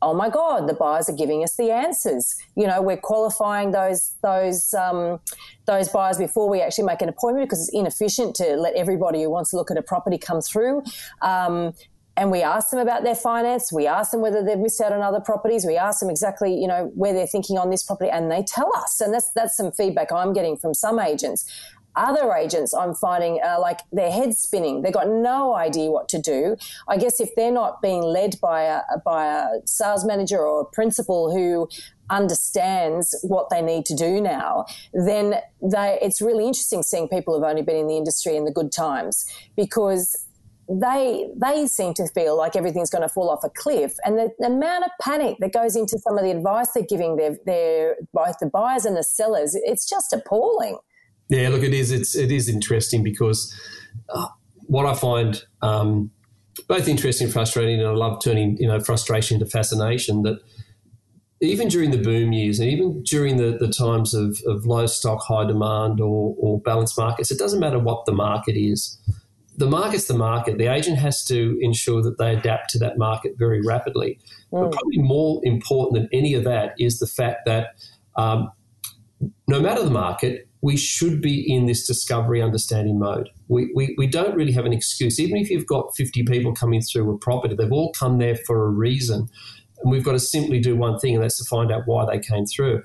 oh 0.03 0.15
my 0.15 0.29
god 0.29 0.69
the 0.69 0.75
buyers 0.75 1.09
are 1.09 1.15
giving 1.17 1.43
us 1.43 1.56
the 1.56 1.71
answers. 1.71 2.37
You 2.56 2.67
know 2.67 2.83
we're 2.83 2.97
qualifying 2.97 3.71
those 3.73 4.15
those 4.23 4.75
um, 4.75 5.21
those 5.67 5.89
buyers 5.89 6.19
before 6.19 6.49
we 6.49 6.61
actually 6.61 6.85
make 6.85 7.03
an 7.03 7.09
appointment 7.09 7.49
because 7.49 7.61
it's 7.61 7.77
inefficient 7.77 8.35
to 8.37 8.56
let 8.56 8.75
everybody 8.75 9.23
who 9.23 9.31
wants 9.31 9.50
to 9.50 9.56
look 9.56 9.71
at 9.71 9.77
a 9.77 9.83
property 9.83 10.19
come 10.19 10.41
through. 10.41 10.83
Um, 11.23 11.75
and 12.17 12.33
we 12.33 12.43
ask 12.43 12.71
them 12.71 12.81
about 12.81 13.05
their 13.05 13.15
finance. 13.15 13.73
We 13.73 13.87
ask 13.87 14.11
them 14.11 14.21
whether 14.21 14.45
they've 14.45 14.59
missed 14.59 14.81
out 14.81 14.93
on 14.93 15.03
other 15.03 15.21
properties. 15.21 15.65
We 15.65 15.77
ask 15.77 16.00
them 16.00 16.11
exactly 16.11 16.53
you 16.53 16.67
know 16.67 16.91
where 16.95 17.12
they're 17.12 17.27
thinking 17.27 17.59
on 17.59 17.71
this 17.71 17.83
property 17.83 18.11
and 18.11 18.31
they 18.31 18.43
tell 18.43 18.71
us. 18.77 19.00
And 19.00 19.15
that's 19.15 19.31
that's 19.33 19.56
some 19.56 19.73
feedback 19.73 20.11
i'm 20.12 20.33
getting 20.33 20.56
from 20.56 20.75
some 20.75 20.99
agents 20.99 21.45
other 21.99 22.33
agents 22.33 22.73
I'm 22.73 22.95
finding 22.95 23.41
are 23.43 23.61
like 23.61 23.81
their 23.93 24.11
heads 24.11 24.39
spinning. 24.39 24.83
They've 24.83 24.93
got 24.93 25.09
no 25.09 25.55
idea 25.55 25.91
what 25.91 26.09
to 26.11 26.21
do. 26.21 26.56
I 26.89 26.97
guess 26.97 27.21
if 27.21 27.35
they're 27.35 27.53
not 27.53 27.83
being 27.83 28.03
led 28.03 28.41
by 28.41 28.62
a, 28.62 28.81
by 29.05 29.27
a 29.27 29.67
sales 29.67 30.05
manager 30.05 30.39
or 30.39 30.62
a 30.62 30.65
principal 30.65 31.33
who 31.33 31.69
understands 32.11 33.15
what 33.23 33.50
they 33.50 33.61
need 33.61 33.85
to 33.87 33.95
do 33.95 34.21
now, 34.21 34.65
then 34.93 35.35
they, 35.62 35.99
it's 36.00 36.23
really 36.23 36.47
interesting 36.47 36.83
seeing 36.83 37.09
people 37.09 37.35
who've 37.35 37.49
only 37.49 37.62
been 37.62 37.77
in 37.77 37.89
the 37.89 37.97
industry 37.97 38.37
in 38.37 38.45
the 38.45 38.53
good 38.53 38.73
times 38.73 39.27
because 39.57 40.25
they 40.69 41.26
they 41.35 41.67
seem 41.67 41.95
to 41.95 42.07
feel 42.09 42.37
like 42.37 42.55
everything's 42.55 42.90
going 42.90 43.02
to 43.02 43.09
fall 43.09 43.31
off 43.31 43.43
a 43.43 43.49
cliff, 43.49 43.95
and 44.05 44.19
the, 44.19 44.31
the, 44.38 44.47
amount 44.47 44.85
of 44.85 44.90
panic 45.00 45.38
that 45.40 45.52
goes 45.52 45.75
into 45.75 45.99
some 45.99 46.19
of 46.19 46.25
the 46.25 46.31
advice 46.31 46.73
they're 46.73 46.85
giving 46.85 47.17
their 47.17 47.38
their 47.47 47.97
both 48.12 48.38
the 48.38 48.47
buyers 48.47 48.85
and 48.85 48.97
the 48.97 49.02
sellers, 49.02 49.55
it's 49.55 49.88
just 49.88 50.12
appalling. 50.12 50.78
Yeah, 51.28 51.50
look, 51.50 51.62
it 51.62 51.75
is. 51.75 51.90
It's 51.90 52.16
it 52.16 52.32
is 52.32 52.49
interesting 52.49 53.02
because 53.02 53.54
uh, 54.08 54.28
what 54.66 54.87
I 54.87 54.94
find 54.94 55.42
um, 55.62 56.11
both 56.66 56.88
interesting 56.88 57.26
and 57.26 57.32
frustrating, 57.32 57.80
and 57.80 57.88
I 57.88 57.92
love 57.92 58.23
turning 58.23 58.56
you 58.58 58.66
know 58.66 58.80
frustration 58.80 59.37
into 59.37 59.47
fascination. 59.47 60.23
That 60.23 60.40
even 61.40 61.68
during 61.68 61.90
the 61.90 61.99
boom 61.99 62.32
years, 62.32 62.58
and 62.58 62.68
even 62.68 63.02
during 63.02 63.37
the, 63.37 63.56
the 63.58 63.68
times 63.68 64.14
of, 64.14 64.40
of 64.47 64.66
low 64.66 64.87
stock, 64.87 65.23
high 65.23 65.44
demand, 65.44 66.00
or, 66.00 66.35
or 66.38 66.61
balanced 66.61 66.99
markets, 66.99 67.30
it 67.30 67.38
doesn't 67.38 67.61
matter 67.61 67.78
what 67.78 68.06
the 68.06 68.12
market 68.12 68.56
is. 68.56 68.99
The 69.56 69.66
market's 69.66 70.06
the 70.06 70.14
market. 70.14 70.58
The 70.58 70.66
agent 70.66 70.99
has 70.99 71.25
to 71.26 71.58
ensure 71.61 72.02
that 72.02 72.18
they 72.18 72.35
adapt 72.35 72.70
to 72.70 72.78
that 72.78 72.97
market 72.97 73.35
very 73.37 73.61
rapidly. 73.61 74.18
Mm. 74.52 74.62
But 74.62 74.73
probably 74.73 74.99
more 74.99 75.40
important 75.44 76.00
than 76.00 76.08
any 76.12 76.35
of 76.35 76.44
that 76.44 76.75
is 76.78 76.99
the 76.99 77.06
fact 77.06 77.44
that 77.47 77.75
um, 78.16 78.50
no 79.47 79.61
matter 79.61 79.82
the 79.82 79.90
market, 79.90 80.48
we 80.61 80.77
should 80.77 81.21
be 81.21 81.41
in 81.53 81.67
this 81.67 81.87
discovery 81.87 82.43
understanding 82.43 82.99
mode. 82.99 83.31
We, 83.49 83.71
we, 83.75 83.95
we 83.97 84.07
don't 84.07 84.35
really 84.35 84.53
have 84.53 84.67
an 84.67 84.73
excuse. 84.73 85.21
Even 85.21 85.37
if 85.37 85.50
you've 85.50 85.67
got 85.67 85.95
50 85.97 86.25
people 86.25 86.53
coming 86.53 86.81
through 86.81 87.15
a 87.15 87.19
property, 87.19 87.55
they've 87.55 87.73
all 87.73 87.93
come 87.93 88.19
there 88.19 88.37
for 88.47 88.67
a 88.67 88.71
reason. 88.71 89.29
And 89.83 89.93
we've 89.93 90.05
got 90.05 90.12
to 90.12 90.19
simply 90.19 90.59
do 90.59 90.75
one 90.77 90.99
thing, 90.99 91.15
and 91.15 91.23
that's 91.23 91.38
to 91.38 91.45
find 91.49 91.71
out 91.71 91.83
why 91.87 92.05
they 92.05 92.19
came 92.19 92.45
through. 92.47 92.83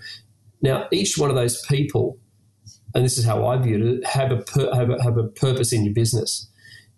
Now, 0.62 0.88
each 0.92 1.18
one 1.18 1.30
of 1.30 1.36
those 1.36 1.62
people, 1.65 2.20
and 2.94 3.03
this 3.03 3.18
is 3.18 3.25
how 3.25 3.46
I 3.48 3.58
viewed 3.58 3.82
it, 3.82 4.06
have 4.06 4.32
a, 4.32 4.75
have 4.75 4.92
a, 4.92 5.01
have 5.01 5.18
a 5.18 5.24
purpose 5.24 5.74
in 5.74 5.84
your 5.84 5.94
business. 5.94 6.48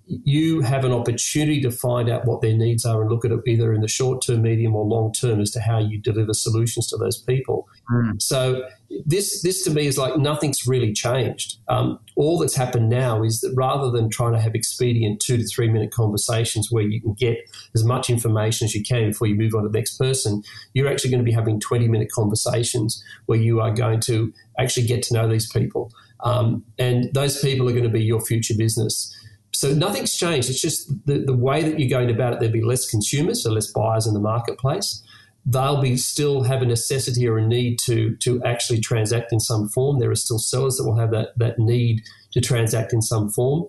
You 0.07 0.61
have 0.61 0.85
an 0.85 0.91
opportunity 0.91 1.61
to 1.61 1.71
find 1.71 2.09
out 2.09 2.25
what 2.25 2.41
their 2.41 2.55
needs 2.55 2.85
are 2.85 3.01
and 3.01 3.09
look 3.09 3.25
at 3.25 3.31
it 3.31 3.39
either 3.47 3.73
in 3.73 3.81
the 3.81 3.87
short 3.87 4.21
term, 4.21 4.43
medium, 4.43 4.75
or 4.75 4.85
long 4.85 5.11
term 5.11 5.41
as 5.41 5.51
to 5.51 5.59
how 5.59 5.79
you 5.79 5.99
deliver 5.99 6.33
solutions 6.33 6.87
to 6.87 6.97
those 6.97 7.17
people. 7.17 7.67
Mm. 7.91 8.21
So 8.21 8.67
this 9.05 9.41
this 9.41 9.63
to 9.63 9.71
me 9.71 9.87
is 9.87 9.97
like 9.97 10.17
nothing's 10.17 10.67
really 10.67 10.93
changed. 10.93 11.57
Um, 11.67 11.99
all 12.15 12.37
that's 12.37 12.55
happened 12.55 12.89
now 12.89 13.23
is 13.23 13.41
that 13.41 13.53
rather 13.55 13.89
than 13.89 14.09
trying 14.09 14.33
to 14.33 14.39
have 14.39 14.53
expedient 14.53 15.19
two 15.19 15.37
to 15.37 15.43
three 15.43 15.69
minute 15.69 15.91
conversations 15.91 16.67
where 16.71 16.83
you 16.83 17.01
can 17.01 17.13
get 17.13 17.37
as 17.73 17.83
much 17.83 18.09
information 18.09 18.65
as 18.65 18.75
you 18.75 18.83
can 18.83 19.09
before 19.09 19.27
you 19.27 19.35
move 19.35 19.55
on 19.55 19.63
to 19.63 19.69
the 19.69 19.77
next 19.77 19.97
person, 19.97 20.43
you're 20.73 20.87
actually 20.87 21.09
going 21.09 21.21
to 21.21 21.25
be 21.25 21.31
having 21.31 21.59
20 21.59 21.87
minute 21.87 22.11
conversations 22.11 23.03
where 23.25 23.39
you 23.39 23.59
are 23.59 23.71
going 23.71 23.99
to 24.01 24.31
actually 24.59 24.85
get 24.85 25.01
to 25.03 25.13
know 25.13 25.27
these 25.27 25.51
people. 25.51 25.91
Um, 26.23 26.63
and 26.79 27.13
those 27.13 27.39
people 27.39 27.67
are 27.67 27.73
going 27.73 27.83
to 27.83 27.89
be 27.89 28.03
your 28.03 28.21
future 28.21 28.53
business. 28.57 29.15
So 29.55 29.73
nothing's 29.73 30.15
changed. 30.15 30.49
It's 30.49 30.61
just 30.61 30.89
the, 31.05 31.19
the 31.19 31.35
way 31.35 31.63
that 31.63 31.79
you're 31.79 31.89
going 31.89 32.09
about 32.09 32.33
it. 32.33 32.39
There'll 32.39 32.53
be 32.53 32.61
less 32.61 32.89
consumers, 32.89 33.43
so 33.43 33.51
less 33.51 33.71
buyers 33.71 34.05
in 34.05 34.13
the 34.13 34.19
marketplace. 34.19 35.03
They'll 35.45 35.81
be 35.81 35.95
still 35.97 36.43
have 36.43 36.61
a 36.61 36.65
necessity 36.65 37.27
or 37.27 37.37
a 37.37 37.47
need 37.47 37.77
to 37.85 38.15
to 38.17 38.43
actually 38.43 38.81
transact 38.81 39.31
in 39.31 39.39
some 39.39 39.69
form. 39.69 39.99
There 39.99 40.09
are 40.11 40.15
still 40.15 40.39
sellers 40.39 40.77
that 40.77 40.85
will 40.85 40.97
have 40.97 41.11
that 41.11 41.37
that 41.37 41.59
need 41.59 42.01
to 42.31 42.41
transact 42.41 42.93
in 42.93 43.01
some 43.01 43.29
form. 43.29 43.65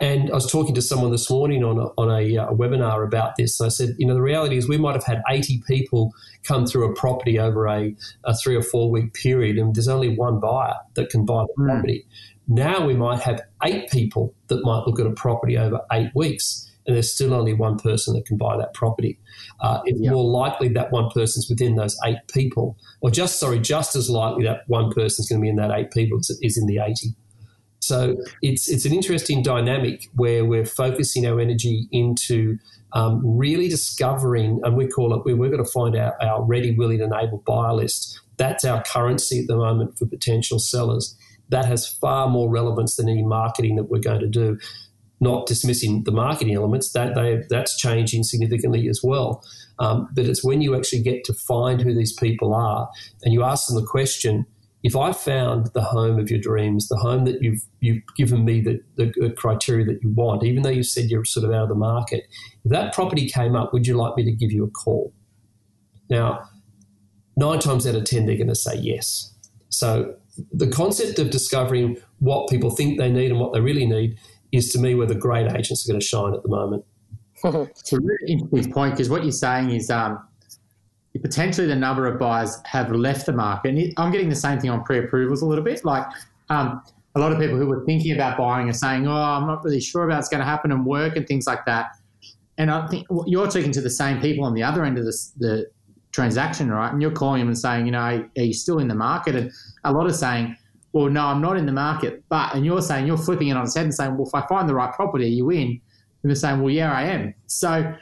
And 0.00 0.30
I 0.30 0.34
was 0.34 0.50
talking 0.50 0.74
to 0.74 0.82
someone 0.82 1.12
this 1.12 1.30
morning 1.30 1.62
on 1.62 1.78
a, 1.78 1.86
on 1.96 2.10
a, 2.10 2.34
a 2.34 2.52
webinar 2.52 3.06
about 3.06 3.36
this. 3.36 3.60
I 3.60 3.68
said, 3.68 3.94
you 3.98 4.06
know, 4.06 4.14
the 4.14 4.22
reality 4.22 4.56
is 4.56 4.68
we 4.68 4.76
might 4.76 4.94
have 4.94 5.04
had 5.04 5.22
80 5.30 5.62
people 5.68 6.12
come 6.42 6.66
through 6.66 6.90
a 6.90 6.94
property 6.94 7.38
over 7.38 7.68
a, 7.68 7.94
a 8.24 8.34
three 8.34 8.56
or 8.56 8.62
four 8.62 8.90
week 8.90 9.14
period, 9.14 9.58
and 9.58 9.76
there's 9.76 9.86
only 9.86 10.08
one 10.16 10.40
buyer 10.40 10.74
that 10.94 11.10
can 11.10 11.24
buy 11.24 11.44
the 11.44 11.62
mm. 11.62 11.66
property. 11.68 12.04
Now 12.52 12.84
we 12.84 12.94
might 12.94 13.20
have 13.20 13.40
eight 13.64 13.88
people 13.88 14.34
that 14.48 14.62
might 14.62 14.86
look 14.86 15.00
at 15.00 15.06
a 15.06 15.12
property 15.12 15.56
over 15.56 15.80
eight 15.90 16.10
weeks, 16.14 16.70
and 16.86 16.94
there's 16.94 17.10
still 17.10 17.32
only 17.32 17.54
one 17.54 17.78
person 17.78 18.12
that 18.14 18.26
can 18.26 18.36
buy 18.36 18.58
that 18.58 18.74
property. 18.74 19.18
Uh, 19.60 19.80
it's 19.86 19.98
more 19.98 20.22
likely 20.22 20.68
that 20.68 20.92
one 20.92 21.08
person's 21.10 21.48
within 21.48 21.76
those 21.76 21.96
eight 22.04 22.18
people, 22.32 22.76
or 23.00 23.10
just 23.10 23.40
sorry, 23.40 23.58
just 23.58 23.96
as 23.96 24.10
likely 24.10 24.44
that 24.44 24.64
one 24.66 24.90
person's 24.92 25.30
going 25.30 25.40
to 25.40 25.42
be 25.42 25.48
in 25.48 25.56
that 25.56 25.70
eight 25.70 25.92
people 25.92 26.18
is 26.18 26.58
in 26.58 26.66
the 26.66 26.78
80. 26.78 27.14
So 27.80 28.16
it's 28.42 28.68
it's 28.68 28.84
an 28.84 28.92
interesting 28.92 29.42
dynamic 29.42 30.08
where 30.14 30.44
we're 30.44 30.66
focusing 30.66 31.26
our 31.26 31.40
energy 31.40 31.88
into 31.90 32.58
um, 32.92 33.22
really 33.24 33.68
discovering, 33.68 34.60
and 34.62 34.76
we 34.76 34.88
call 34.88 35.14
it, 35.14 35.22
we, 35.24 35.32
we're 35.32 35.50
going 35.50 35.64
to 35.64 35.70
find 35.70 35.96
our, 35.96 36.14
our 36.22 36.44
ready, 36.44 36.74
willing, 36.74 37.00
and 37.00 37.14
able 37.14 37.38
buyer 37.46 37.72
list. 37.72 38.20
That's 38.36 38.64
our 38.66 38.82
currency 38.82 39.40
at 39.40 39.46
the 39.46 39.56
moment 39.56 39.98
for 39.98 40.04
potential 40.04 40.58
sellers 40.58 41.16
that 41.48 41.64
has 41.64 41.86
far 41.86 42.28
more 42.28 42.50
relevance 42.50 42.96
than 42.96 43.08
any 43.08 43.22
marketing 43.22 43.76
that 43.76 43.84
we're 43.84 44.00
going 44.00 44.20
to 44.20 44.28
do. 44.28 44.58
Not 45.20 45.46
dismissing 45.46 46.02
the 46.04 46.10
marketing 46.10 46.54
elements, 46.54 46.92
that 46.92 47.14
they, 47.14 47.42
that's 47.48 47.76
changing 47.76 48.24
significantly 48.24 48.88
as 48.88 49.00
well. 49.04 49.44
Um, 49.78 50.08
but 50.14 50.26
it's 50.26 50.44
when 50.44 50.62
you 50.62 50.74
actually 50.74 51.02
get 51.02 51.24
to 51.24 51.34
find 51.34 51.80
who 51.80 51.94
these 51.94 52.12
people 52.12 52.54
are 52.54 52.88
and 53.22 53.32
you 53.32 53.42
ask 53.42 53.68
them 53.68 53.76
the 53.76 53.86
question, 53.86 54.46
if 54.82 54.96
I 54.96 55.12
found 55.12 55.68
the 55.74 55.82
home 55.82 56.18
of 56.18 56.30
your 56.30 56.40
dreams, 56.40 56.88
the 56.88 56.96
home 56.96 57.24
that 57.24 57.40
you've 57.40 57.62
you've 57.80 58.02
given 58.16 58.44
me 58.44 58.60
the, 58.60 58.80
the, 58.96 59.32
criteria 59.36 59.86
that 59.86 60.02
you 60.02 60.10
want, 60.10 60.42
even 60.42 60.62
though 60.62 60.70
you 60.70 60.82
said 60.82 61.04
you're 61.04 61.24
sort 61.24 61.44
of 61.44 61.52
out 61.52 61.64
of 61.64 61.68
the 61.68 61.76
market, 61.76 62.24
if 62.64 62.72
that 62.72 62.92
property 62.92 63.28
came 63.28 63.54
up, 63.54 63.72
would 63.72 63.86
you 63.86 63.96
like 63.96 64.16
me 64.16 64.24
to 64.24 64.32
give 64.32 64.50
you 64.50 64.64
a 64.64 64.70
call? 64.70 65.12
Now, 66.10 66.48
nine 67.36 67.60
times 67.60 67.86
out 67.86 67.94
of 67.94 68.04
ten, 68.04 68.26
they're 68.26 68.36
going 68.36 68.48
to 68.48 68.56
say 68.56 68.74
yes. 68.74 69.32
So 69.68 70.16
the 70.52 70.68
concept 70.68 71.18
of 71.18 71.30
discovering 71.30 71.96
what 72.20 72.48
people 72.48 72.70
think 72.70 72.98
they 72.98 73.10
need 73.10 73.30
and 73.30 73.40
what 73.40 73.52
they 73.52 73.60
really 73.60 73.86
need 73.86 74.18
is 74.50 74.72
to 74.72 74.78
me 74.78 74.94
where 74.94 75.06
the 75.06 75.14
great 75.14 75.50
agents 75.52 75.86
are 75.86 75.92
going 75.92 76.00
to 76.00 76.06
shine 76.06 76.34
at 76.34 76.42
the 76.42 76.48
moment. 76.48 76.84
it's 77.44 77.92
a 77.92 77.98
really 77.98 78.32
interesting 78.32 78.72
point 78.72 78.94
because 78.94 79.10
what 79.10 79.22
you're 79.22 79.32
saying 79.32 79.70
is 79.70 79.90
um, 79.90 80.26
potentially 81.20 81.66
the 81.66 81.76
number 81.76 82.06
of 82.06 82.18
buyers 82.18 82.58
have 82.64 82.90
left 82.92 83.26
the 83.26 83.32
market. 83.32 83.74
And 83.74 83.92
I'm 83.96 84.12
getting 84.12 84.28
the 84.28 84.36
same 84.36 84.60
thing 84.60 84.70
on 84.70 84.84
pre-approvals 84.84 85.42
a 85.42 85.46
little 85.46 85.64
bit. 85.64 85.84
Like 85.84 86.06
um, 86.50 86.82
a 87.14 87.20
lot 87.20 87.32
of 87.32 87.38
people 87.38 87.56
who 87.56 87.66
were 87.66 87.84
thinking 87.84 88.12
about 88.12 88.38
buying 88.38 88.68
are 88.68 88.74
saying, 88.74 89.06
"Oh, 89.06 89.12
I'm 89.12 89.46
not 89.46 89.64
really 89.64 89.80
sure 89.80 90.04
about 90.04 90.20
it's 90.20 90.28
going 90.28 90.40
to 90.40 90.46
happen 90.46 90.72
and 90.72 90.86
work 90.86 91.16
and 91.16 91.26
things 91.26 91.46
like 91.46 91.64
that." 91.66 91.96
And 92.58 92.70
I 92.70 92.86
think 92.86 93.06
you're 93.26 93.46
talking 93.48 93.72
to 93.72 93.80
the 93.80 93.90
same 93.90 94.20
people 94.20 94.44
on 94.44 94.54
the 94.54 94.62
other 94.62 94.84
end 94.84 94.98
of 94.98 95.04
this, 95.04 95.32
the 95.38 95.66
transaction, 96.12 96.70
right? 96.70 96.92
And 96.92 97.02
you're 97.02 97.10
calling 97.10 97.40
them 97.40 97.48
and 97.48 97.58
saying, 97.58 97.86
you 97.86 97.92
know, 97.92 97.98
are 97.98 98.42
you 98.42 98.52
still 98.52 98.78
in 98.78 98.88
the 98.88 98.94
market? 98.94 99.34
And 99.34 99.50
a 99.84 99.92
lot 99.92 100.06
of 100.06 100.14
saying, 100.14 100.56
well, 100.92 101.08
no, 101.08 101.24
I'm 101.24 101.40
not 101.40 101.56
in 101.56 101.66
the 101.66 101.72
market. 101.72 102.22
But, 102.28 102.54
and 102.54 102.64
you're 102.64 102.82
saying, 102.82 103.06
you're 103.06 103.18
flipping 103.18 103.48
it 103.48 103.56
on 103.56 103.64
its 103.64 103.74
head 103.74 103.84
and 103.84 103.94
saying, 103.94 104.16
well, 104.16 104.26
if 104.26 104.34
I 104.34 104.46
find 104.46 104.68
the 104.68 104.74
right 104.74 104.92
property, 104.92 105.28
you 105.28 105.46
win. 105.46 105.80
And 106.22 106.30
they're 106.30 106.34
saying, 106.34 106.60
well, 106.60 106.70
yeah, 106.70 106.92
I 106.92 107.04
am. 107.04 107.34
So 107.46 107.94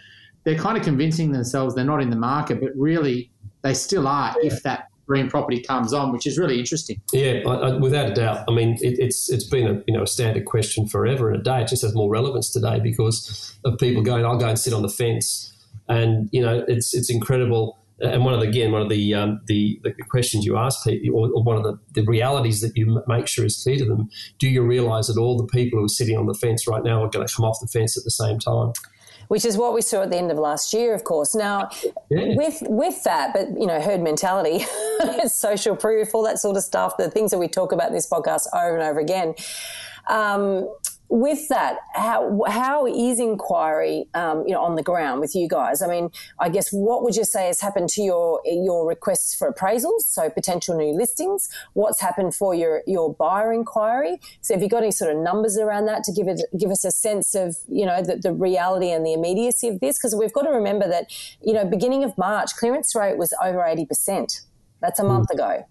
they're 0.44 0.58
kind 0.58 0.76
of 0.76 0.82
convincing 0.82 1.32
themselves 1.32 1.74
they're 1.74 1.84
not 1.84 2.02
in 2.02 2.10
the 2.10 2.16
market, 2.16 2.60
but 2.60 2.70
really 2.74 3.30
they 3.62 3.74
still 3.74 4.08
are 4.08 4.34
if 4.42 4.62
that 4.64 4.88
green 5.06 5.28
property 5.28 5.60
comes 5.60 5.92
on, 5.92 6.12
which 6.12 6.26
is 6.26 6.38
really 6.38 6.58
interesting. 6.58 7.00
Yeah, 7.12 7.40
I, 7.46 7.54
I, 7.54 7.76
without 7.76 8.10
a 8.10 8.14
doubt. 8.14 8.44
I 8.48 8.52
mean, 8.52 8.78
it, 8.80 8.98
it's 8.98 9.28
it's 9.28 9.44
been 9.44 9.66
a 9.66 9.82
you 9.86 9.94
know 9.94 10.04
a 10.04 10.06
standard 10.06 10.44
question 10.44 10.86
forever 10.86 11.30
and 11.30 11.40
a 11.40 11.42
day. 11.42 11.62
It 11.62 11.68
just 11.68 11.82
has 11.82 11.94
more 11.94 12.08
relevance 12.08 12.50
today 12.50 12.80
because 12.80 13.58
of 13.64 13.76
people 13.78 14.02
going, 14.02 14.24
I'll 14.24 14.38
go 14.38 14.48
and 14.48 14.58
sit 14.58 14.72
on 14.72 14.82
the 14.82 14.88
fence, 14.88 15.52
and 15.88 16.28
you 16.32 16.40
know, 16.40 16.64
it's 16.68 16.94
it's 16.94 17.10
incredible 17.10 17.79
and 18.00 18.24
one 18.24 18.34
of 18.34 18.40
the 18.40 18.48
again 18.48 18.72
one 18.72 18.82
of 18.82 18.88
the 18.88 19.14
um, 19.14 19.40
the, 19.46 19.80
the, 19.82 19.92
questions 20.08 20.44
you 20.44 20.56
ask 20.56 20.84
people, 20.84 21.18
or, 21.18 21.30
or, 21.30 21.42
one 21.42 21.56
of 21.56 21.62
the, 21.62 21.78
the 21.92 22.02
realities 22.02 22.60
that 22.60 22.76
you 22.76 23.02
make 23.06 23.26
sure 23.26 23.44
is 23.44 23.62
clear 23.62 23.78
to 23.78 23.84
them. 23.84 24.08
Do 24.38 24.48
you 24.48 24.62
realise 24.62 25.08
that 25.08 25.18
all 25.18 25.36
the 25.36 25.46
people 25.46 25.78
who 25.78 25.84
are 25.84 25.88
sitting 25.88 26.16
on 26.16 26.26
the 26.26 26.34
fence 26.34 26.66
right 26.66 26.82
now 26.82 27.04
are 27.04 27.10
going 27.10 27.26
to 27.26 27.34
come 27.34 27.44
off 27.44 27.58
the 27.60 27.68
fence 27.68 27.96
at 27.96 28.04
the 28.04 28.10
same 28.10 28.38
time? 28.38 28.72
Which 29.28 29.44
is 29.44 29.56
what 29.56 29.74
we 29.74 29.82
saw 29.82 30.02
at 30.02 30.10
the 30.10 30.16
end 30.16 30.32
of 30.32 30.38
last 30.38 30.72
year, 30.72 30.92
of 30.92 31.04
course. 31.04 31.34
Now, 31.34 31.70
yeah. 32.10 32.34
with 32.34 32.62
with 32.62 33.04
that, 33.04 33.32
but 33.32 33.48
you 33.50 33.66
know, 33.66 33.80
herd 33.80 34.00
mentality, 34.00 34.64
social 35.26 35.76
proof, 35.76 36.14
all 36.14 36.24
that 36.24 36.38
sort 36.38 36.56
of 36.56 36.64
stuff, 36.64 36.96
the 36.96 37.10
things 37.10 37.30
that 37.30 37.38
we 37.38 37.48
talk 37.48 37.70
about 37.70 37.88
in 37.88 37.94
this 37.94 38.08
podcast 38.08 38.46
over 38.54 38.76
and 38.76 38.82
over 38.82 38.98
again. 38.98 39.34
Um, 40.08 40.68
with 41.10 41.48
that, 41.48 41.78
how 41.94 42.40
how 42.46 42.86
is 42.86 43.18
inquiry, 43.18 44.06
um, 44.14 44.46
you 44.46 44.54
know, 44.54 44.62
on 44.62 44.76
the 44.76 44.82
ground 44.82 45.20
with 45.20 45.34
you 45.34 45.48
guys? 45.48 45.82
I 45.82 45.88
mean, 45.88 46.10
I 46.38 46.48
guess 46.48 46.70
what 46.70 47.02
would 47.02 47.16
you 47.16 47.24
say 47.24 47.48
has 47.48 47.60
happened 47.60 47.88
to 47.90 48.02
your 48.02 48.40
your 48.44 48.86
requests 48.86 49.34
for 49.34 49.52
appraisals, 49.52 50.02
so 50.02 50.30
potential 50.30 50.76
new 50.76 50.92
listings? 50.92 51.48
What's 51.72 52.00
happened 52.00 52.36
for 52.36 52.54
your 52.54 52.82
your 52.86 53.12
buyer 53.12 53.52
inquiry? 53.52 54.20
So, 54.40 54.54
have 54.54 54.62
you 54.62 54.68
got 54.68 54.84
any 54.84 54.92
sort 54.92 55.14
of 55.14 55.20
numbers 55.20 55.58
around 55.58 55.86
that 55.86 56.04
to 56.04 56.12
give 56.12 56.28
it 56.28 56.42
give 56.56 56.70
us 56.70 56.84
a 56.84 56.92
sense 56.92 57.34
of 57.34 57.56
you 57.68 57.84
know 57.84 58.00
the, 58.02 58.16
the 58.16 58.32
reality 58.32 58.92
and 58.92 59.04
the 59.04 59.12
immediacy 59.12 59.66
of 59.66 59.80
this? 59.80 59.98
Because 59.98 60.14
we've 60.14 60.32
got 60.32 60.42
to 60.42 60.50
remember 60.50 60.88
that 60.88 61.06
you 61.42 61.52
know 61.52 61.64
beginning 61.64 62.04
of 62.04 62.16
March, 62.16 62.54
clearance 62.54 62.94
rate 62.94 63.18
was 63.18 63.34
over 63.42 63.64
eighty 63.64 63.84
percent. 63.84 64.42
That's 64.80 65.00
a 65.00 65.04
month 65.04 65.28
mm. 65.30 65.34
ago. 65.34 65.66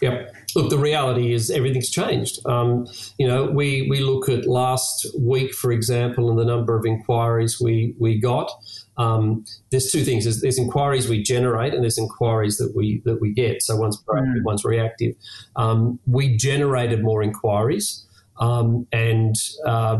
Yep. 0.00 0.34
Look, 0.54 0.70
the 0.70 0.78
reality 0.78 1.32
is 1.32 1.50
everything's 1.50 1.90
changed. 1.90 2.44
Um, 2.46 2.86
you 3.18 3.26
know, 3.26 3.44
we, 3.44 3.86
we 3.88 4.00
look 4.00 4.28
at 4.28 4.46
last 4.46 5.06
week, 5.18 5.54
for 5.54 5.72
example, 5.72 6.30
and 6.30 6.38
the 6.38 6.44
number 6.44 6.76
of 6.76 6.84
inquiries 6.84 7.60
we, 7.60 7.94
we 7.98 8.18
got. 8.18 8.50
Um, 8.98 9.44
there's 9.70 9.90
two 9.90 10.04
things. 10.04 10.24
There's, 10.24 10.40
there's, 10.40 10.58
inquiries 10.58 11.08
we 11.08 11.22
generate, 11.22 11.74
and 11.74 11.82
there's 11.82 11.98
inquiries 11.98 12.56
that 12.56 12.74
we 12.74 13.02
that 13.04 13.20
we 13.20 13.30
get. 13.32 13.62
So 13.62 13.76
one's 13.76 14.02
proactive, 14.02 14.40
mm. 14.40 14.44
one's 14.44 14.64
reactive. 14.64 15.14
Um, 15.54 15.98
we 16.06 16.36
generated 16.36 17.02
more 17.02 17.22
inquiries, 17.22 18.06
um, 18.40 18.86
and 18.92 19.34
uh, 19.66 19.98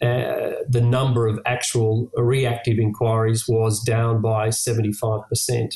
uh, 0.00 0.52
the 0.68 0.80
number 0.80 1.26
of 1.26 1.40
actual 1.44 2.10
reactive 2.16 2.78
inquiries 2.78 3.48
was 3.48 3.82
down 3.82 4.20
by 4.22 4.48
75% 4.48 5.74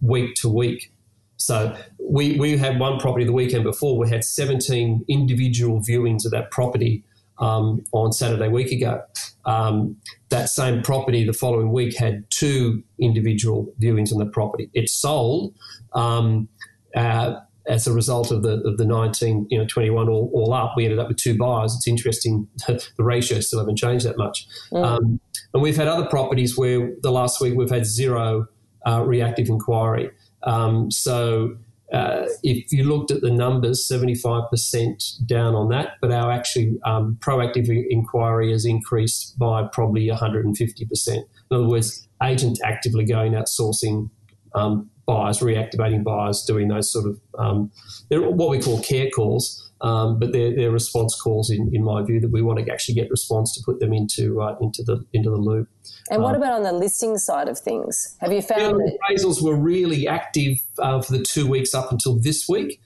week 0.00 0.34
to 0.36 0.48
week. 0.48 0.90
So 1.38 1.74
we, 1.98 2.38
we 2.38 2.56
had 2.58 2.78
one 2.78 2.98
property 2.98 3.24
the 3.24 3.32
weekend 3.32 3.64
before. 3.64 3.96
We 3.96 4.08
had 4.08 4.24
17 4.24 5.04
individual 5.08 5.80
viewings 5.80 6.24
of 6.24 6.32
that 6.32 6.50
property 6.50 7.04
um, 7.38 7.84
on 7.92 8.12
Saturday 8.12 8.48
week 8.48 8.72
ago. 8.72 9.02
Um, 9.44 9.96
that 10.28 10.50
same 10.50 10.82
property 10.82 11.24
the 11.24 11.32
following 11.32 11.72
week 11.72 11.96
had 11.96 12.28
two 12.30 12.82
individual 12.98 13.72
viewings 13.80 14.12
on 14.12 14.18
the 14.18 14.26
property. 14.26 14.68
It 14.74 14.90
sold 14.90 15.54
um, 15.94 16.48
uh, 16.94 17.36
as 17.68 17.86
a 17.86 17.92
result 17.92 18.30
of 18.30 18.42
the 18.42 18.60
of 18.62 18.78
the 18.78 18.84
19, 18.84 19.46
you 19.50 19.58
know, 19.58 19.66
21 19.66 20.08
all, 20.08 20.30
all 20.34 20.52
up. 20.52 20.74
We 20.76 20.84
ended 20.84 20.98
up 20.98 21.08
with 21.08 21.18
two 21.18 21.36
buyers. 21.36 21.74
It's 21.74 21.86
interesting. 21.86 22.48
the 22.66 22.82
ratio 22.98 23.40
still 23.40 23.60
haven't 23.60 23.76
changed 23.76 24.06
that 24.06 24.18
much. 24.18 24.46
Mm. 24.72 24.84
Um, 24.84 25.20
and 25.54 25.62
we've 25.62 25.76
had 25.76 25.88
other 25.88 26.06
properties 26.06 26.58
where 26.58 26.92
the 27.02 27.12
last 27.12 27.40
week 27.40 27.54
we've 27.56 27.70
had 27.70 27.86
zero 27.86 28.48
uh, 28.86 29.02
reactive 29.02 29.48
inquiry. 29.48 30.10
Um, 30.42 30.90
so 30.90 31.56
uh, 31.92 32.26
if 32.42 32.70
you 32.72 32.84
looked 32.84 33.10
at 33.10 33.22
the 33.22 33.30
numbers, 33.30 33.88
75% 33.90 35.26
down 35.26 35.54
on 35.54 35.68
that, 35.70 35.92
but 36.00 36.12
our 36.12 36.30
actually 36.30 36.78
um, 36.84 37.16
proactive 37.20 37.68
inquiry 37.88 38.52
has 38.52 38.64
increased 38.64 39.38
by 39.38 39.66
probably 39.72 40.06
150%. 40.08 41.08
In 41.08 41.24
other 41.50 41.66
words, 41.66 42.06
agent 42.22 42.58
actively 42.64 43.04
going 43.04 43.34
out 43.34 43.46
sourcing 43.46 44.10
um, 44.54 44.90
buyers, 45.06 45.38
reactivating 45.38 46.04
buyers, 46.04 46.42
doing 46.42 46.68
those 46.68 46.92
sort 46.92 47.06
of 47.06 47.20
um, 47.38 47.70
what 48.10 48.50
we 48.50 48.60
call 48.60 48.80
care 48.82 49.08
calls. 49.08 49.67
Um, 49.80 50.18
but 50.18 50.32
they're, 50.32 50.54
they're 50.54 50.72
response 50.72 51.14
calls, 51.14 51.50
in, 51.50 51.70
in 51.72 51.84
my 51.84 52.02
view, 52.02 52.18
that 52.20 52.32
we 52.32 52.42
want 52.42 52.58
to 52.58 52.72
actually 52.72 52.96
get 52.96 53.10
response 53.10 53.54
to 53.54 53.62
put 53.64 53.78
them 53.78 53.92
into 53.92 54.40
uh, 54.40 54.56
into 54.60 54.82
the 54.82 55.04
into 55.12 55.30
the 55.30 55.36
loop. 55.36 55.68
And 56.10 56.22
what 56.22 56.34
um, 56.34 56.42
about 56.42 56.54
on 56.54 56.62
the 56.64 56.72
listing 56.72 57.16
side 57.16 57.48
of 57.48 57.58
things? 57.58 58.16
Have 58.20 58.32
you 58.32 58.42
found 58.42 58.80
that 58.80 58.98
appraisals 58.98 59.40
were 59.42 59.54
really 59.54 60.08
active 60.08 60.56
uh, 60.78 61.00
for 61.00 61.12
the 61.12 61.22
two 61.22 61.46
weeks 61.46 61.74
up 61.74 61.92
until 61.92 62.18
this 62.18 62.48
week? 62.48 62.80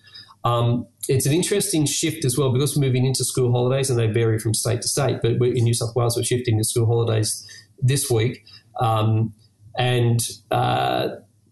Um, 0.45 0.87
it's 1.09 1.25
an 1.25 1.33
interesting 1.33 1.87
shift 1.87 2.25
as 2.25 2.37
well 2.37 2.53
because 2.53 2.77
we're 2.77 2.85
moving 2.87 3.07
into 3.07 3.25
school 3.25 3.53
holidays 3.53 3.91
and 3.91 3.99
they 3.99 4.09
vary 4.09 4.39
from 4.39 4.55
state 4.55 4.83
to 4.83 4.89
state. 4.89 5.21
But 5.23 5.33
in 5.33 5.65
New 5.65 5.75
South 5.75 5.95
Wales, 5.95 6.17
we're 6.17 6.25
shifting 6.25 6.59
to 6.59 6.65
school 6.65 6.87
holidays 6.87 7.47
this 7.81 8.11
week, 8.11 8.45
um, 8.81 9.33
and 9.79 10.29
uh, 10.51 11.09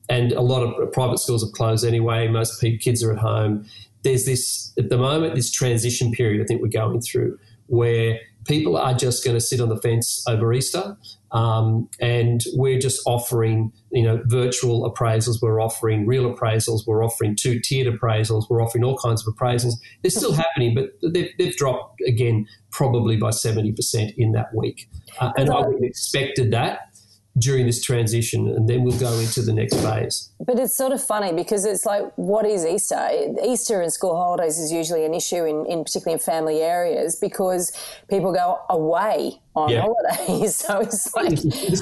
and 0.09 0.33
a 0.33 0.43
lot 0.43 0.63
of 0.63 0.93
private 0.93 1.19
schools 1.19 1.43
have 1.45 1.53
closed 1.53 1.85
anyway. 1.85 2.29
Most 2.29 2.61
kids 2.61 3.03
are 3.03 3.13
at 3.13 3.19
home. 3.19 3.65
There's 4.03 4.25
this 4.25 4.73
at 4.79 4.89
the 4.89 4.99
moment 4.99 5.35
this 5.35 5.51
transition 5.51 6.13
period 6.13 6.43
I 6.43 6.45
think 6.47 6.63
we're 6.63 6.69
going 6.69 7.01
through 7.01 7.39
where 7.67 8.19
people 8.47 8.77
are 8.77 8.95
just 8.95 9.25
going 9.25 9.37
to 9.37 9.41
sit 9.41 9.61
on 9.61 9.69
the 9.69 9.77
fence 9.77 10.25
over 10.29 10.53
Easter, 10.53 10.97
um, 11.31 11.89
and 12.01 12.43
we're 12.55 12.79
just 12.79 13.01
offering 13.07 13.73
you 13.93 14.03
know 14.03 14.21
virtual 14.27 14.91
appraisals. 14.91 15.41
We're 15.41 15.61
offering 15.61 16.07
real 16.07 16.35
appraisals. 16.35 16.87
We're 16.87 17.05
offering 17.05 17.37
two 17.37 17.61
tiered 17.61 17.93
appraisals. 17.93 18.45
We're 18.51 18.63
offering 18.63 18.85
all 18.85 18.99
kinds 18.99 19.27
of 19.27 19.35
appraisals. 19.35 19.75
They're 20.03 20.11
still 20.11 20.33
happening, 20.33 20.75
but 20.75 20.91
they've, 21.13 21.31
they've 21.39 21.57
dropped 21.57 22.01
again 22.07 22.47
probably 22.71 23.17
by 23.17 23.31
seventy 23.31 23.73
percent 23.73 24.13
in 24.17 24.33
that 24.33 24.55
week, 24.55 24.89
uh, 25.21 25.33
and 25.37 25.51
I 25.51 25.61
would 25.61 25.75
have 25.75 25.83
expected 25.83 26.51
that 26.53 26.90
during 27.39 27.67
this 27.67 27.83
transition, 27.83 28.49
and 28.49 28.69
then 28.69 28.83
we'll 28.83 28.99
go 28.99 29.13
into 29.19 29.43
the 29.43 29.53
next 29.53 29.75
phase. 29.77 30.31
But 30.41 30.59
it's 30.59 30.77
sort 30.77 30.93
of 30.93 31.03
funny 31.03 31.33
because 31.33 31.65
it's 31.65 31.87
like, 31.87 32.13
what 32.17 32.45
is 32.45 32.67
Easter? 32.67 33.09
Easter 33.45 33.81
and 33.81 33.93
school 33.93 34.17
holidays 34.17 34.59
is 34.59 34.73
usually 34.73 35.05
an 35.05 35.15
issue 35.15 35.45
in, 35.45 35.65
in 35.67 35.85
particularly 35.85 36.15
in 36.15 36.19
family 36.19 36.61
areas 36.61 37.17
because 37.17 37.73
people 38.09 38.33
go 38.33 38.61
away 38.69 39.41
on 39.55 39.71
yeah. 39.71 39.83
holidays. 39.83 40.65
So 40.71 40.81
it's 40.81 41.15
like, 41.15 41.39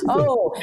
oh, 0.09 0.55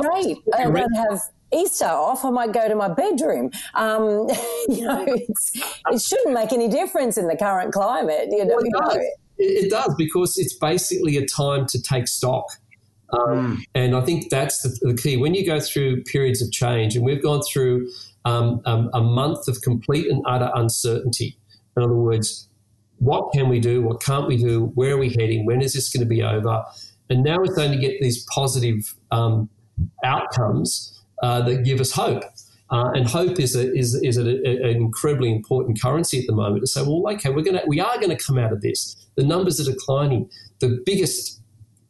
great! 0.00 0.38
I 0.54 0.64
don't 0.64 0.94
have 0.94 1.20
Easter 1.52 1.86
off, 1.86 2.24
I 2.24 2.30
might 2.30 2.52
go 2.52 2.68
to 2.68 2.74
my 2.74 2.88
bedroom. 2.88 3.50
Um, 3.74 4.28
you 4.68 4.84
know, 4.84 5.06
it 5.06 6.02
shouldn't 6.02 6.34
make 6.34 6.52
any 6.52 6.68
difference 6.68 7.16
in 7.16 7.28
the 7.28 7.36
current 7.36 7.72
climate. 7.72 8.28
You 8.30 8.44
know, 8.44 8.56
well, 8.56 8.64
it, 8.64 8.72
does. 8.72 9.06
it 9.38 9.70
does 9.70 9.94
because 9.96 10.38
it's 10.38 10.54
basically 10.54 11.16
a 11.16 11.26
time 11.26 11.66
to 11.66 11.80
take 11.80 12.08
stock 12.08 12.46
um, 13.12 13.58
mm. 13.58 13.62
And 13.74 13.94
I 13.94 14.00
think 14.00 14.30
that's 14.30 14.62
the, 14.62 14.76
the, 14.82 14.94
key. 14.94 15.16
When 15.16 15.34
you 15.34 15.46
go 15.46 15.60
through 15.60 16.02
periods 16.04 16.42
of 16.42 16.50
change, 16.50 16.96
and 16.96 17.04
we've 17.04 17.22
gone 17.22 17.40
through 17.50 17.88
um, 18.24 18.60
um, 18.64 18.90
a 18.92 19.00
month 19.00 19.48
of 19.48 19.62
complete 19.62 20.10
and 20.10 20.22
utter 20.26 20.50
uncertainty. 20.54 21.38
In 21.76 21.84
other 21.84 21.94
words, 21.94 22.48
what 22.98 23.32
can 23.32 23.48
we 23.48 23.60
do? 23.60 23.82
What 23.82 24.02
can't 24.02 24.26
we 24.26 24.36
do? 24.36 24.72
Where 24.74 24.94
are 24.94 24.98
we 24.98 25.10
heading? 25.10 25.46
When 25.46 25.62
is 25.62 25.74
this 25.74 25.90
going 25.90 26.00
to 26.00 26.08
be 26.08 26.22
over? 26.22 26.64
And 27.08 27.22
now 27.22 27.36
we're 27.38 27.52
starting 27.52 27.72
to 27.72 27.78
get 27.78 28.00
these 28.00 28.24
positive 28.24 28.94
um, 29.12 29.48
outcomes 30.04 31.00
uh, 31.22 31.42
that 31.42 31.64
give 31.64 31.80
us 31.80 31.92
hope. 31.92 32.24
Uh, 32.68 32.90
and 32.94 33.08
hope 33.08 33.38
is 33.38 33.54
a, 33.54 33.72
is, 33.72 33.94
is 34.02 34.16
a, 34.16 34.28
a, 34.28 34.70
an 34.70 34.76
incredibly 34.76 35.30
important 35.30 35.80
currency 35.80 36.18
at 36.18 36.26
the 36.26 36.32
moment 36.32 36.62
to 36.62 36.66
say, 36.66 36.82
well, 36.82 37.04
okay, 37.14 37.30
we're 37.30 37.44
gonna 37.44 37.62
we 37.68 37.78
are 37.78 37.96
going 37.98 38.10
to 38.10 38.16
come 38.16 38.38
out 38.38 38.52
of 38.52 38.60
this. 38.60 38.96
The 39.14 39.22
numbers 39.22 39.60
are 39.60 39.70
declining. 39.70 40.28
The 40.58 40.82
biggest 40.84 41.40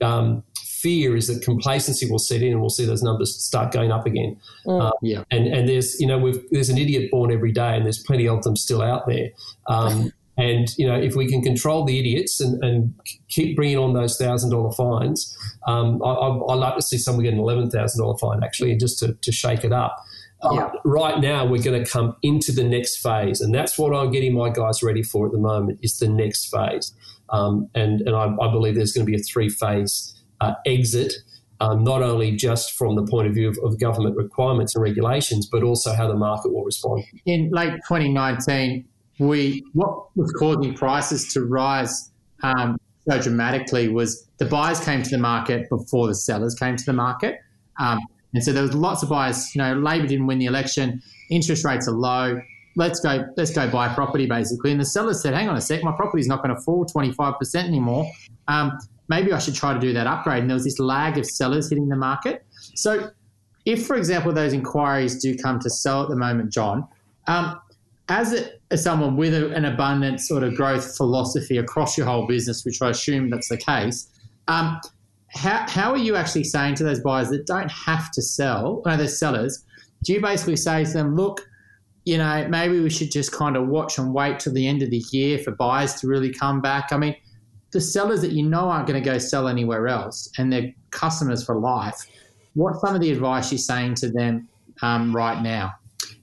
um, 0.02 0.42
fear 0.82 1.16
is 1.16 1.26
that 1.28 1.42
complacency 1.42 2.10
will 2.10 2.18
set 2.18 2.42
in 2.42 2.52
and 2.52 2.60
we'll 2.60 2.70
see 2.70 2.84
those 2.84 3.02
numbers 3.02 3.34
start 3.42 3.72
going 3.72 3.90
up 3.90 4.06
again. 4.06 4.36
Mm. 4.66 4.82
Uh, 4.82 4.92
yeah. 5.02 5.24
And 5.30 5.46
and 5.46 5.68
there's 5.68 5.98
you 6.00 6.06
know 6.06 6.32
there's 6.50 6.68
an 6.68 6.78
idiot 6.78 7.10
born 7.10 7.32
every 7.32 7.52
day, 7.52 7.76
and 7.76 7.84
there's 7.84 8.02
plenty 8.02 8.28
of 8.28 8.42
them 8.42 8.56
still 8.56 8.82
out 8.82 9.06
there. 9.06 9.30
Um, 9.66 10.12
and 10.38 10.68
you 10.76 10.86
know 10.86 10.94
if 10.94 11.16
we 11.16 11.26
can 11.28 11.42
control 11.42 11.84
the 11.84 11.98
idiots 11.98 12.40
and, 12.40 12.62
and 12.62 12.94
keep 13.28 13.56
bringing 13.56 13.78
on 13.78 13.94
those 13.94 14.18
thousand 14.18 14.50
dollar 14.50 14.72
fines, 14.72 15.36
um, 15.66 16.02
I, 16.02 16.08
I, 16.08 16.28
I 16.28 16.54
like 16.54 16.76
to 16.76 16.82
see 16.82 16.98
someone 16.98 17.24
get 17.24 17.32
an 17.32 17.40
eleven 17.40 17.70
thousand 17.70 18.02
dollar 18.02 18.18
fine 18.18 18.42
actually, 18.44 18.76
just 18.76 18.98
to, 19.00 19.14
to 19.14 19.32
shake 19.32 19.64
it 19.64 19.72
up. 19.72 19.96
Uh, 20.42 20.52
yeah. 20.52 20.70
right 20.84 21.18
now, 21.20 21.46
we're 21.46 21.62
going 21.62 21.82
to 21.82 21.90
come 21.90 22.14
into 22.22 22.52
the 22.52 22.62
next 22.62 22.98
phase, 22.98 23.40
and 23.40 23.54
that's 23.54 23.78
what 23.78 23.96
I'm 23.96 24.10
getting 24.10 24.34
my 24.34 24.50
guys 24.50 24.82
ready 24.82 25.02
for 25.02 25.24
at 25.26 25.32
the 25.32 25.38
moment. 25.38 25.78
Is 25.82 25.98
the 25.98 26.08
next 26.08 26.50
phase, 26.50 26.92
um, 27.30 27.70
and 27.74 28.02
and 28.02 28.14
I, 28.14 28.26
I, 28.26 28.52
believe 28.52 28.74
there's 28.74 28.92
going 28.92 29.06
to 29.06 29.10
be 29.10 29.18
a 29.18 29.22
three 29.22 29.48
phase 29.48 30.15
uh, 30.40 30.54
exit, 30.66 31.12
um, 31.60 31.84
not 31.84 32.02
only 32.02 32.32
just 32.32 32.72
from 32.72 32.96
the 32.96 33.06
point 33.06 33.26
of 33.26 33.34
view 33.34 33.48
of, 33.48 33.58
of, 33.64 33.80
government 33.80 34.16
requirements 34.16 34.74
and 34.74 34.82
regulations, 34.82 35.48
but 35.50 35.62
also 35.62 35.94
how 35.94 36.06
the 36.06 36.14
market 36.14 36.52
will 36.52 36.64
respond. 36.64 37.02
In 37.24 37.50
late 37.52 37.72
2019, 37.88 38.84
we 39.18 39.64
what 39.72 40.14
was 40.16 40.30
causing 40.32 40.74
prices 40.74 41.32
to 41.32 41.44
rise 41.44 42.10
um, 42.42 42.76
so 43.08 43.20
dramatically 43.20 43.88
was 43.88 44.28
the 44.38 44.44
buyers 44.44 44.80
came 44.80 45.02
to 45.02 45.10
the 45.10 45.18
market 45.18 45.68
before 45.68 46.08
the 46.08 46.14
sellers 46.14 46.54
came 46.54 46.76
to 46.76 46.84
the 46.84 46.92
market. 46.92 47.38
Um, 47.78 47.98
and 48.34 48.42
so 48.42 48.52
there 48.52 48.62
was 48.62 48.74
lots 48.74 49.02
of 49.02 49.08
buyers, 49.08 49.54
you 49.54 49.62
know, 49.62 49.74
Labor 49.74 50.06
didn't 50.06 50.26
win 50.26 50.38
the 50.38 50.46
election, 50.46 51.00
interest 51.30 51.64
rates 51.64 51.88
are 51.88 51.92
low, 51.92 52.40
let's 52.74 53.00
go, 53.00 53.24
let's 53.36 53.52
go 53.52 53.70
buy 53.70 53.88
property 53.94 54.26
basically. 54.26 54.72
And 54.72 54.80
the 54.80 54.84
sellers 54.84 55.22
said, 55.22 55.34
hang 55.34 55.48
on 55.48 55.56
a 55.56 55.60
sec, 55.60 55.82
my 55.82 55.92
property's 55.92 56.26
not 56.26 56.42
going 56.42 56.54
to 56.54 56.60
fall 56.62 56.84
25% 56.84 57.54
anymore. 57.64 58.10
Um, 58.48 58.76
maybe 59.08 59.32
I 59.32 59.38
should 59.38 59.54
try 59.54 59.72
to 59.74 59.80
do 59.80 59.92
that 59.92 60.06
upgrade. 60.06 60.40
And 60.40 60.50
there 60.50 60.54
was 60.54 60.64
this 60.64 60.78
lag 60.78 61.18
of 61.18 61.26
sellers 61.26 61.68
hitting 61.68 61.88
the 61.88 61.96
market. 61.96 62.44
So, 62.74 63.10
if, 63.64 63.86
for 63.86 63.96
example, 63.96 64.32
those 64.32 64.52
inquiries 64.52 65.20
do 65.20 65.36
come 65.36 65.58
to 65.60 65.70
sell 65.70 66.02
at 66.02 66.08
the 66.08 66.16
moment, 66.16 66.52
John, 66.52 66.86
um, 67.26 67.60
as, 68.08 68.32
a, 68.32 68.50
as 68.70 68.84
someone 68.84 69.16
with 69.16 69.34
a, 69.34 69.50
an 69.54 69.64
abundant 69.64 70.20
sort 70.20 70.44
of 70.44 70.54
growth 70.54 70.96
philosophy 70.96 71.58
across 71.58 71.98
your 71.98 72.06
whole 72.06 72.26
business, 72.26 72.64
which 72.64 72.80
I 72.80 72.90
assume 72.90 73.30
that's 73.30 73.48
the 73.48 73.56
case, 73.56 74.08
um, 74.46 74.80
how, 75.28 75.66
how 75.68 75.90
are 75.90 75.98
you 75.98 76.14
actually 76.14 76.44
saying 76.44 76.76
to 76.76 76.84
those 76.84 77.00
buyers 77.00 77.28
that 77.30 77.46
don't 77.46 77.70
have 77.70 78.10
to 78.12 78.22
sell, 78.22 78.82
no, 78.86 78.96
those 78.96 79.18
sellers, 79.18 79.64
do 80.04 80.12
you 80.12 80.20
basically 80.20 80.56
say 80.56 80.84
to 80.84 80.92
them, 80.92 81.16
look, 81.16 81.46
you 82.04 82.18
know, 82.18 82.46
maybe 82.48 82.78
we 82.78 82.88
should 82.88 83.10
just 83.10 83.32
kind 83.32 83.56
of 83.56 83.66
watch 83.66 83.98
and 83.98 84.14
wait 84.14 84.38
till 84.38 84.52
the 84.52 84.68
end 84.68 84.82
of 84.82 84.90
the 84.90 85.02
year 85.10 85.38
for 85.38 85.50
buyers 85.50 85.94
to 85.94 86.06
really 86.06 86.32
come 86.32 86.60
back? 86.60 86.92
I 86.92 86.98
mean, 86.98 87.16
the 87.76 87.80
sellers 87.82 88.22
that 88.22 88.32
you 88.32 88.42
know 88.42 88.70
aren't 88.70 88.86
going 88.86 88.98
to 88.98 89.04
go 89.04 89.18
sell 89.18 89.48
anywhere 89.48 89.86
else 89.86 90.30
and 90.38 90.50
they're 90.50 90.72
customers 90.92 91.44
for 91.44 91.56
life, 91.60 92.06
what's 92.54 92.80
some 92.80 92.94
of 92.94 93.02
the 93.02 93.10
advice 93.10 93.52
you're 93.52 93.58
saying 93.58 93.94
to 93.96 94.08
them 94.10 94.48
um, 94.80 95.14
right 95.14 95.42
now? 95.42 95.74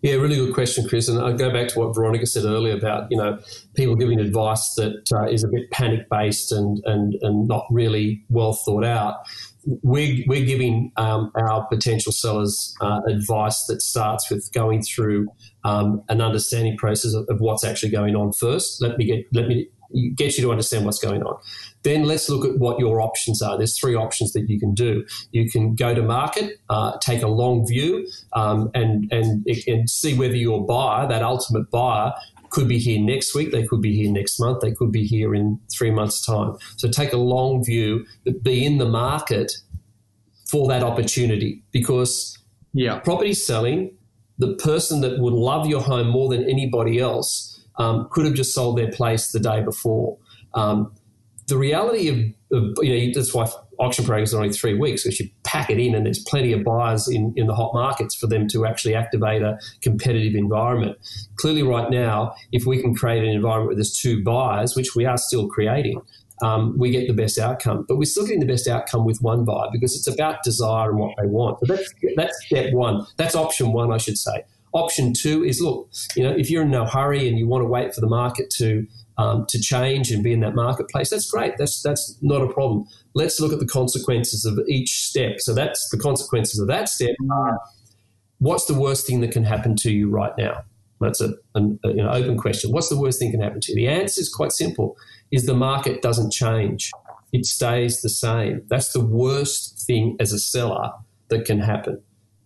Yeah, 0.02 0.16
really 0.16 0.36
good 0.36 0.56
question, 0.56 0.88
Chris. 0.90 1.08
And 1.08 1.22
I 1.22 1.32
go 1.32 1.52
back 1.52 1.68
to 1.70 1.80
what 1.80 1.94
Veronica 1.94 2.26
said 2.26 2.46
earlier 2.46 2.76
about 2.76 3.08
you 3.12 3.18
know 3.18 3.40
people 3.76 3.96
giving 3.96 4.20
advice 4.20 4.74
that 4.76 5.08
uh, 5.14 5.28
is 5.28 5.44
a 5.44 5.48
bit 5.48 5.70
panic 5.70 6.10
based 6.10 6.52
and, 6.52 6.82
and 6.86 7.16
and 7.22 7.48
not 7.48 7.66
really 7.70 8.24
well 8.30 8.54
thought 8.54 8.84
out. 8.84 9.18
We're, 9.82 10.26
we're 10.28 10.46
giving 10.46 10.92
um, 10.98 11.32
our 11.36 11.66
potential 11.68 12.12
sellers 12.12 12.76
uh, 12.82 13.00
advice 13.08 13.64
that 13.68 13.82
starts 13.82 14.30
with 14.30 14.52
going 14.54 14.82
through 14.82 15.30
um, 15.64 16.04
an 16.10 16.20
understanding 16.20 16.76
process 16.76 17.14
of, 17.14 17.26
of, 17.30 17.40
what's 17.40 17.64
actually 17.64 17.92
going 17.92 18.14
on 18.14 18.34
first. 18.34 18.82
Let 18.82 18.98
me 18.98 19.06
get 19.06 19.26
let 19.32 19.48
me 19.48 19.70
get 20.16 20.38
you 20.38 20.44
to 20.44 20.52
understand 20.52 20.86
what's 20.86 21.00
going 21.00 21.24
on. 21.24 21.40
Then 21.84 22.04
let's 22.04 22.30
look 22.30 22.46
at 22.46 22.58
what 22.60 22.80
your 22.80 23.02
options 23.02 23.42
are. 23.42 23.58
There's 23.58 23.78
three 23.78 23.96
options 23.96 24.32
that 24.34 24.50
you 24.50 24.60
can 24.60 24.74
do. 24.74 25.06
You 25.32 25.50
can 25.50 25.76
go 25.76 25.94
to 25.94 26.02
market, 26.02 26.60
uh, 26.70 26.98
take 27.00 27.22
a 27.22 27.28
long 27.28 27.68
view, 27.68 28.08
um, 28.34 28.72
and, 28.74 29.12
and 29.12 29.46
and 29.68 29.90
see 29.90 30.18
whether 30.18 30.36
your 30.36 30.66
buyer, 30.66 31.08
that 31.08 31.22
ultimate 31.22 31.70
buyer, 31.70 32.14
could 32.54 32.68
be 32.68 32.78
here 32.78 33.02
next 33.02 33.34
week, 33.34 33.52
they 33.52 33.66
could 33.66 33.82
be 33.82 33.96
here 33.96 34.12
next 34.12 34.40
month, 34.40 34.62
they 34.62 34.72
could 34.72 34.92
be 34.92 35.06
here 35.06 35.34
in 35.34 35.60
three 35.76 35.92
months' 35.92 36.24
time. 36.24 36.56
So 36.78 36.88
take 36.88 37.12
a 37.12 37.18
long 37.18 37.66
view, 37.66 38.06
but 38.24 38.44
be 38.44 38.64
in 38.64 38.78
the 38.78 38.88
market 38.88 39.52
for 40.48 40.68
that 40.68 40.84
opportunity 40.84 41.64
because 41.72 42.38
yeah. 42.74 43.00
property 43.00 43.34
selling, 43.34 43.98
the 44.38 44.56
person 44.56 45.02
that 45.02 45.20
would 45.20 45.34
love 45.34 45.66
your 45.66 45.82
home 45.82 46.10
more 46.10 46.30
than 46.30 46.48
anybody 46.48 47.00
else 47.00 47.53
um, 47.78 48.08
could 48.12 48.26
have 48.26 48.34
just 48.34 48.54
sold 48.54 48.78
their 48.78 48.92
place 48.92 49.32
the 49.32 49.40
day 49.40 49.62
before. 49.62 50.18
Um, 50.54 50.94
the 51.48 51.58
reality 51.58 52.08
of, 52.08 52.18
of, 52.58 52.78
you 52.82 53.08
know 53.08 53.14
that's 53.14 53.34
why 53.34 53.50
auction 53.80 54.06
programs 54.06 54.34
are 54.34 54.38
only 54.38 54.54
three 54.54 54.76
weeks 54.76 55.04
because 55.04 55.20
you 55.20 55.30
pack 55.44 55.70
it 55.70 55.80
in 55.80 55.96
and 55.96 56.06
there's 56.06 56.24
plenty 56.24 56.54
of 56.54 56.64
buyers 56.64 57.08
in, 57.08 57.34
in 57.36 57.48
the 57.48 57.56
hot 57.56 57.74
markets 57.74 58.16
for 58.16 58.28
them 58.28 58.48
to 58.48 58.66
actually 58.66 58.96
activate 58.96 59.42
a 59.42 59.58
competitive 59.82 60.36
environment. 60.36 60.98
Clearly, 61.38 61.64
right 61.64 61.90
now, 61.90 62.34
if 62.52 62.66
we 62.66 62.82
can 62.82 62.96
create 62.96 63.24
an 63.24 63.30
environment 63.30 63.68
where 63.68 63.76
there's 63.76 63.94
two 63.94 64.24
buyers, 64.24 64.76
which 64.76 64.96
we 64.96 65.06
are 65.06 65.18
still 65.18 65.48
creating, 65.48 66.02
um, 66.42 66.78
we 66.78 66.92
get 66.92 67.08
the 67.08 67.14
best 67.14 67.40
outcome. 67.40 67.86
But 67.88 67.98
we're 67.98 68.06
still 68.06 68.26
getting 68.26 68.40
the 68.40 68.46
best 68.46 68.68
outcome 68.68 69.06
with 69.06 69.20
one 69.22 69.46
buyer 69.46 69.68
because 69.72 69.96
it's 69.96 70.08
about 70.08 70.44
desire 70.44 70.90
and 70.90 71.00
what 71.00 71.16
they 71.20 71.28
want. 71.28 71.58
That's, 71.64 71.94
that's 72.16 72.46
step 72.46 72.74
one. 72.74 73.06
That's 73.18 73.36
option 73.36 73.74
one, 73.74 73.92
I 73.92 73.98
should 73.98 74.18
say. 74.18 74.44
Option 74.74 75.14
two 75.14 75.44
is 75.44 75.62
look, 75.62 75.90
you 76.16 76.24
know, 76.24 76.32
if 76.32 76.50
you're 76.50 76.64
in 76.64 76.72
no 76.72 76.86
hurry 76.86 77.28
and 77.28 77.38
you 77.38 77.48
want 77.48 77.62
to 77.62 77.68
wait 77.68 77.94
for 77.94 78.02
the 78.02 78.08
market 78.08 78.50
to 78.58 78.88
um, 79.20 79.46
to 79.50 79.60
change 79.60 80.12
and 80.12 80.24
be 80.24 80.34
in 80.34 80.40
that 80.40 80.56
marketplace, 80.56 81.12
that's 81.12 81.30
great. 81.30 81.54
That's 81.58 81.82
that's 81.84 82.18
not 82.22 82.42
a 82.42 82.52
problem. 82.52 82.86
Let's 83.14 83.40
look 83.40 83.54
at 83.54 83.60
the 83.60 83.68
consequences 83.68 84.46
of 84.46 84.60
each 84.68 84.90
step. 84.90 85.40
So 85.40 85.54
that's 85.54 85.88
the 85.92 86.00
consequences 86.00 86.60
of 86.60 86.68
that 86.68 86.90
step 86.90 87.16
are 87.32 87.60
what's 88.40 88.66
the 88.66 88.74
worst 88.74 89.06
thing 89.06 89.22
that 89.22 89.32
can 89.32 89.44
happen 89.44 89.76
to 89.78 89.92
you 89.92 90.10
right 90.10 90.34
now? 90.38 90.64
That's 91.00 91.22
a, 91.22 91.34
an, 91.54 91.80
a, 91.84 91.90
an 91.90 92.00
open 92.00 92.38
question. 92.38 92.72
What's 92.72 92.90
the 92.90 93.00
worst 93.00 93.20
thing 93.20 93.32
that 93.32 93.38
can 93.38 93.44
happen 93.44 93.62
to 93.62 93.72
you? 93.72 93.76
The 93.76 93.90
answer 93.90 94.22
is 94.22 94.34
quite 94.34 94.52
simple: 94.52 94.98
is 95.32 95.46
the 95.46 95.54
market 95.54 96.02
doesn't 96.02 96.32
change, 96.32 96.92
it 97.32 97.46
stays 97.46 98.02
the 98.02 98.10
same. 98.10 98.64
That's 98.70 98.94
the 98.94 99.06
worst 99.06 99.86
thing 99.86 100.16
as 100.20 100.34
a 100.34 100.40
seller 100.40 100.92
that 101.28 101.46
can 101.46 101.60
happen. 101.60 102.02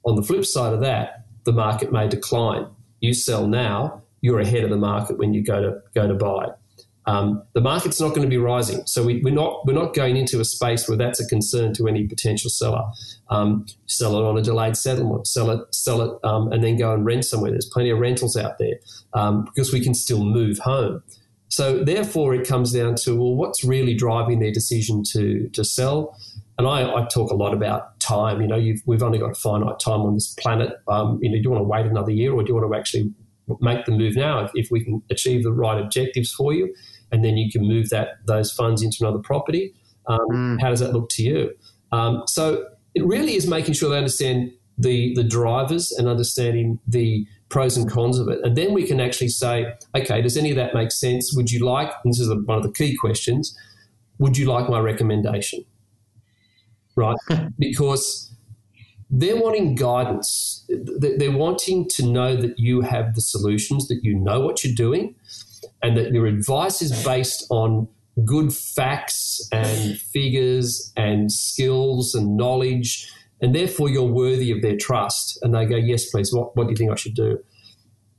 On 0.05 0.15
the 0.15 0.23
flip 0.23 0.45
side 0.45 0.73
of 0.73 0.81
that, 0.81 1.26
the 1.47 1.53
market 1.53 1.93
may 1.93 2.07
decline. 2.09 2.67
You 2.99 3.13
sell 3.13 3.47
now, 3.47 4.03
you're 4.19 4.41
ahead 4.41 4.65
of 4.65 4.69
the 4.69 4.77
market 4.77 5.17
when 5.17 5.33
you 5.33 5.41
go 5.41 5.61
to 5.61 5.81
go 5.95 6.05
to 6.05 6.13
buy. 6.13 6.47
Um, 7.05 7.41
the 7.53 7.61
market's 7.61 8.01
not 8.01 8.09
going 8.09 8.23
to 8.23 8.27
be 8.27 8.37
rising, 8.37 8.85
so 8.85 9.05
we, 9.05 9.23
are 9.25 9.31
not 9.31 9.65
we're 9.65 9.71
not 9.71 9.93
going 9.93 10.17
into 10.17 10.41
a 10.41 10.45
space 10.45 10.89
where 10.89 10.97
that's 10.97 11.21
a 11.21 11.25
concern 11.25 11.73
to 11.75 11.87
any 11.87 12.05
potential 12.05 12.49
seller. 12.49 12.83
Um, 13.29 13.65
sell 13.85 14.17
it 14.17 14.27
on 14.27 14.37
a 14.37 14.41
delayed 14.41 14.75
settlement, 14.75 15.25
sell 15.25 15.49
it, 15.49 15.73
sell 15.73 16.01
it, 16.01 16.19
um, 16.25 16.51
and 16.51 16.61
then 16.61 16.75
go 16.75 16.93
and 16.93 17.05
rent 17.05 17.23
somewhere. 17.23 17.51
There's 17.51 17.69
plenty 17.71 17.91
of 17.91 17.99
rentals 17.99 18.35
out 18.35 18.57
there 18.59 18.75
um, 19.13 19.45
because 19.45 19.71
we 19.71 19.79
can 19.79 19.93
still 19.93 20.25
move 20.25 20.59
home. 20.59 21.01
So 21.47 21.81
therefore, 21.81 22.35
it 22.35 22.45
comes 22.45 22.73
down 22.73 22.95
to 23.03 23.15
well, 23.15 23.35
what's 23.35 23.63
really 23.63 23.93
driving 23.93 24.39
their 24.39 24.51
decision 24.51 25.03
to 25.13 25.47
to 25.53 25.63
sell? 25.63 26.17
And 26.57 26.67
I, 26.67 26.91
I 26.91 27.07
talk 27.13 27.31
a 27.31 27.35
lot 27.35 27.53
about 27.53 27.99
time. 27.99 28.41
You 28.41 28.47
know, 28.47 28.73
we've 28.85 29.03
only 29.03 29.19
got 29.19 29.31
a 29.31 29.35
finite 29.35 29.79
time 29.79 30.01
on 30.01 30.15
this 30.15 30.33
planet. 30.33 30.73
Um, 30.87 31.19
you 31.21 31.29
know, 31.29 31.37
do 31.37 31.41
you 31.43 31.51
want 31.51 31.61
to 31.61 31.67
wait 31.67 31.85
another 31.85 32.11
year, 32.11 32.33
or 32.33 32.43
do 32.43 32.49
you 32.49 32.55
want 32.55 32.71
to 32.71 32.77
actually 32.77 33.13
make 33.61 33.85
the 33.85 33.91
move 33.91 34.15
now 34.15 34.39
if, 34.39 34.51
if 34.55 34.71
we 34.71 34.83
can 34.83 35.01
achieve 35.09 35.43
the 35.43 35.53
right 35.53 35.79
objectives 35.79 36.31
for 36.31 36.53
you? 36.53 36.73
and 37.11 37.23
then 37.23 37.37
you 37.37 37.51
can 37.51 37.67
move 37.67 37.89
that 37.89 38.19
those 38.25 38.51
funds 38.51 38.81
into 38.81 38.97
another 39.01 39.19
property. 39.19 39.73
Um, 40.07 40.19
mm. 40.31 40.61
How 40.61 40.69
does 40.69 40.79
that 40.79 40.93
look 40.93 41.09
to 41.11 41.23
you? 41.23 41.51
Um, 41.91 42.23
so 42.27 42.65
it 42.95 43.05
really 43.05 43.35
is 43.35 43.47
making 43.47 43.73
sure 43.73 43.89
they 43.89 43.97
understand 43.97 44.51
the 44.77 45.13
the 45.15 45.23
drivers 45.23 45.91
and 45.91 46.07
understanding 46.07 46.79
the 46.87 47.25
pros 47.49 47.77
and 47.77 47.89
cons 47.89 48.19
of 48.19 48.27
it, 48.27 48.39
and 48.43 48.55
then 48.55 48.73
we 48.73 48.85
can 48.85 48.99
actually 48.99 49.29
say, 49.29 49.73
okay, 49.95 50.21
does 50.21 50.37
any 50.37 50.49
of 50.49 50.57
that 50.57 50.73
make 50.73 50.91
sense? 50.91 51.33
Would 51.35 51.51
you 51.51 51.65
like? 51.65 51.91
this 52.03 52.19
is 52.19 52.29
one 52.29 52.57
of 52.57 52.63
the 52.63 52.71
key 52.71 52.95
questions. 52.95 53.57
Would 54.19 54.37
you 54.37 54.47
like 54.47 54.69
my 54.69 54.79
recommendation? 54.79 55.63
Right, 56.97 57.17
because 57.59 58.33
they're 59.09 59.41
wanting 59.41 59.75
guidance. 59.75 60.65
They're 60.67 61.31
wanting 61.31 61.87
to 61.89 62.05
know 62.05 62.35
that 62.35 62.59
you 62.59 62.81
have 62.81 63.15
the 63.15 63.21
solutions, 63.21 63.87
that 63.87 63.99
you 64.03 64.15
know 64.15 64.41
what 64.41 64.63
you're 64.63 64.75
doing, 64.75 65.15
and 65.81 65.95
that 65.95 66.11
your 66.11 66.25
advice 66.25 66.81
is 66.81 67.03
based 67.05 67.45
on 67.49 67.87
good 68.25 68.51
facts 68.53 69.47
and 69.51 69.97
figures 69.97 70.91
and 70.97 71.31
skills 71.31 72.15
and 72.15 72.35
knowledge, 72.35 73.09
and 73.41 73.55
therefore 73.55 73.89
you're 73.89 74.03
worthy 74.11 74.51
of 74.51 74.61
their 74.61 74.75
trust. 74.75 75.39
And 75.41 75.53
they 75.53 75.65
go, 75.65 75.77
Yes, 75.77 76.09
please, 76.09 76.33
what, 76.33 76.55
what 76.57 76.65
do 76.65 76.71
you 76.71 76.75
think 76.75 76.91
I 76.91 76.95
should 76.95 77.15
do? 77.15 77.39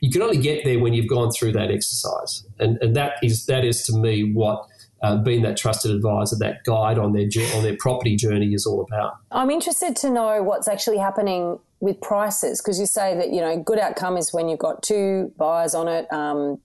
You 0.00 0.10
can 0.10 0.22
only 0.22 0.38
get 0.38 0.64
there 0.64 0.78
when 0.78 0.94
you've 0.94 1.08
gone 1.08 1.32
through 1.32 1.52
that 1.52 1.72
exercise. 1.72 2.46
And, 2.60 2.78
and 2.80 2.94
that 2.94 3.14
is 3.22 3.46
that 3.46 3.64
is 3.64 3.82
to 3.86 3.96
me 3.96 4.32
what 4.32 4.64
uh, 5.02 5.16
being 5.16 5.42
that 5.42 5.56
trusted 5.56 5.90
advisor, 5.90 6.36
that 6.36 6.64
guide 6.64 6.98
on 6.98 7.12
their 7.12 7.28
on 7.54 7.62
their 7.62 7.76
property 7.76 8.16
journey 8.16 8.52
is 8.54 8.66
all 8.66 8.82
about. 8.82 9.16
I'm 9.30 9.50
interested 9.50 9.96
to 9.96 10.10
know 10.10 10.42
what's 10.42 10.68
actually 10.68 10.98
happening 10.98 11.58
with 11.80 12.00
prices 12.00 12.60
because 12.60 12.80
you 12.80 12.86
say 12.86 13.14
that 13.16 13.32
you 13.32 13.40
know 13.40 13.58
good 13.58 13.78
outcome 13.78 14.16
is 14.16 14.32
when 14.32 14.48
you've 14.48 14.58
got 14.58 14.82
two 14.82 15.32
buyers 15.36 15.74
on 15.74 15.88
it. 15.88 16.12
Um, 16.12 16.60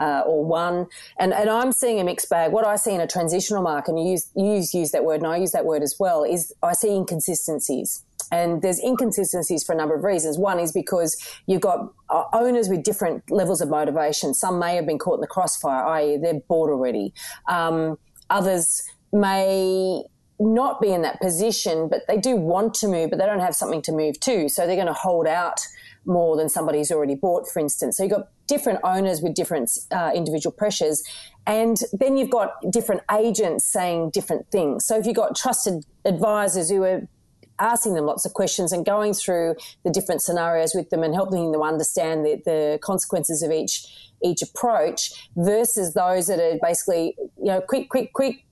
uh, 0.00 0.22
or 0.26 0.44
one. 0.44 0.88
And, 1.20 1.32
and 1.32 1.48
I'm 1.48 1.70
seeing 1.70 2.00
a 2.00 2.04
mixed 2.04 2.28
bag. 2.28 2.50
What 2.50 2.66
I 2.66 2.74
see 2.74 2.92
in 2.92 3.00
a 3.00 3.06
transitional 3.06 3.62
market, 3.62 3.92
and 3.92 4.00
you 4.00 4.10
use, 4.10 4.30
you 4.34 4.54
use, 4.54 4.74
use 4.74 4.90
that 4.90 5.04
word, 5.04 5.20
and 5.20 5.28
I 5.28 5.36
use 5.36 5.52
that 5.52 5.64
word 5.64 5.82
as 5.82 5.94
well, 6.00 6.24
is 6.24 6.52
I 6.60 6.72
see 6.72 6.92
inconsistencies. 6.92 8.02
And 8.32 8.62
there's 8.62 8.80
inconsistencies 8.82 9.62
for 9.62 9.74
a 9.74 9.76
number 9.76 9.94
of 9.94 10.02
reasons. 10.02 10.38
One 10.38 10.58
is 10.58 10.72
because 10.72 11.16
you've 11.46 11.60
got 11.60 11.92
uh, 12.08 12.24
owners 12.32 12.68
with 12.68 12.82
different 12.82 13.30
levels 13.30 13.60
of 13.60 13.68
motivation. 13.68 14.34
Some 14.34 14.58
may 14.58 14.74
have 14.74 14.86
been 14.86 14.98
caught 14.98 15.16
in 15.16 15.20
the 15.20 15.26
crossfire, 15.26 15.84
i.e., 15.84 16.16
they're 16.16 16.40
bored 16.48 16.70
already. 16.70 17.12
Um, 17.46 17.98
others 18.30 18.82
may 19.12 20.02
not 20.40 20.80
be 20.80 20.90
in 20.92 21.02
that 21.02 21.20
position, 21.20 21.88
but 21.88 22.02
they 22.08 22.16
do 22.16 22.34
want 22.36 22.74
to 22.74 22.88
move, 22.88 23.10
but 23.10 23.18
they 23.18 23.26
don't 23.26 23.40
have 23.40 23.54
something 23.54 23.82
to 23.82 23.92
move 23.92 24.18
to. 24.20 24.48
So 24.48 24.66
they're 24.66 24.76
going 24.76 24.88
to 24.88 24.92
hold 24.92 25.26
out 25.26 25.60
more 26.04 26.36
than 26.36 26.48
somebody 26.48 26.78
who's 26.78 26.90
already 26.90 27.14
bought, 27.14 27.48
for 27.48 27.60
instance. 27.60 27.96
So 27.96 28.02
you've 28.02 28.12
got 28.12 28.28
different 28.48 28.80
owners 28.82 29.20
with 29.20 29.34
different 29.34 29.70
uh, 29.92 30.10
individual 30.14 30.52
pressures. 30.52 31.02
And 31.46 31.76
then 31.92 32.16
you've 32.16 32.30
got 32.30 32.54
different 32.70 33.02
agents 33.12 33.64
saying 33.70 34.10
different 34.10 34.50
things. 34.50 34.84
So 34.86 34.98
if 34.98 35.06
you've 35.06 35.16
got 35.16 35.36
trusted 35.36 35.84
advisors 36.04 36.70
who 36.70 36.82
are 36.82 37.08
asking 37.58 37.94
them 37.94 38.06
lots 38.06 38.24
of 38.24 38.32
questions 38.32 38.72
and 38.72 38.84
going 38.84 39.14
through 39.14 39.54
the 39.84 39.90
different 39.90 40.22
scenarios 40.22 40.74
with 40.74 40.90
them 40.90 41.02
and 41.02 41.14
helping 41.14 41.52
them 41.52 41.62
understand 41.62 42.24
the, 42.24 42.40
the 42.44 42.78
consequences 42.82 43.42
of 43.42 43.50
each 43.50 43.86
each 44.24 44.40
approach 44.40 45.28
versus 45.36 45.94
those 45.94 46.28
that 46.28 46.38
are 46.38 46.56
basically, 46.62 47.16
you 47.38 47.46
know, 47.46 47.60
quick, 47.60 47.88
quick, 47.88 48.12
quick, 48.12 48.44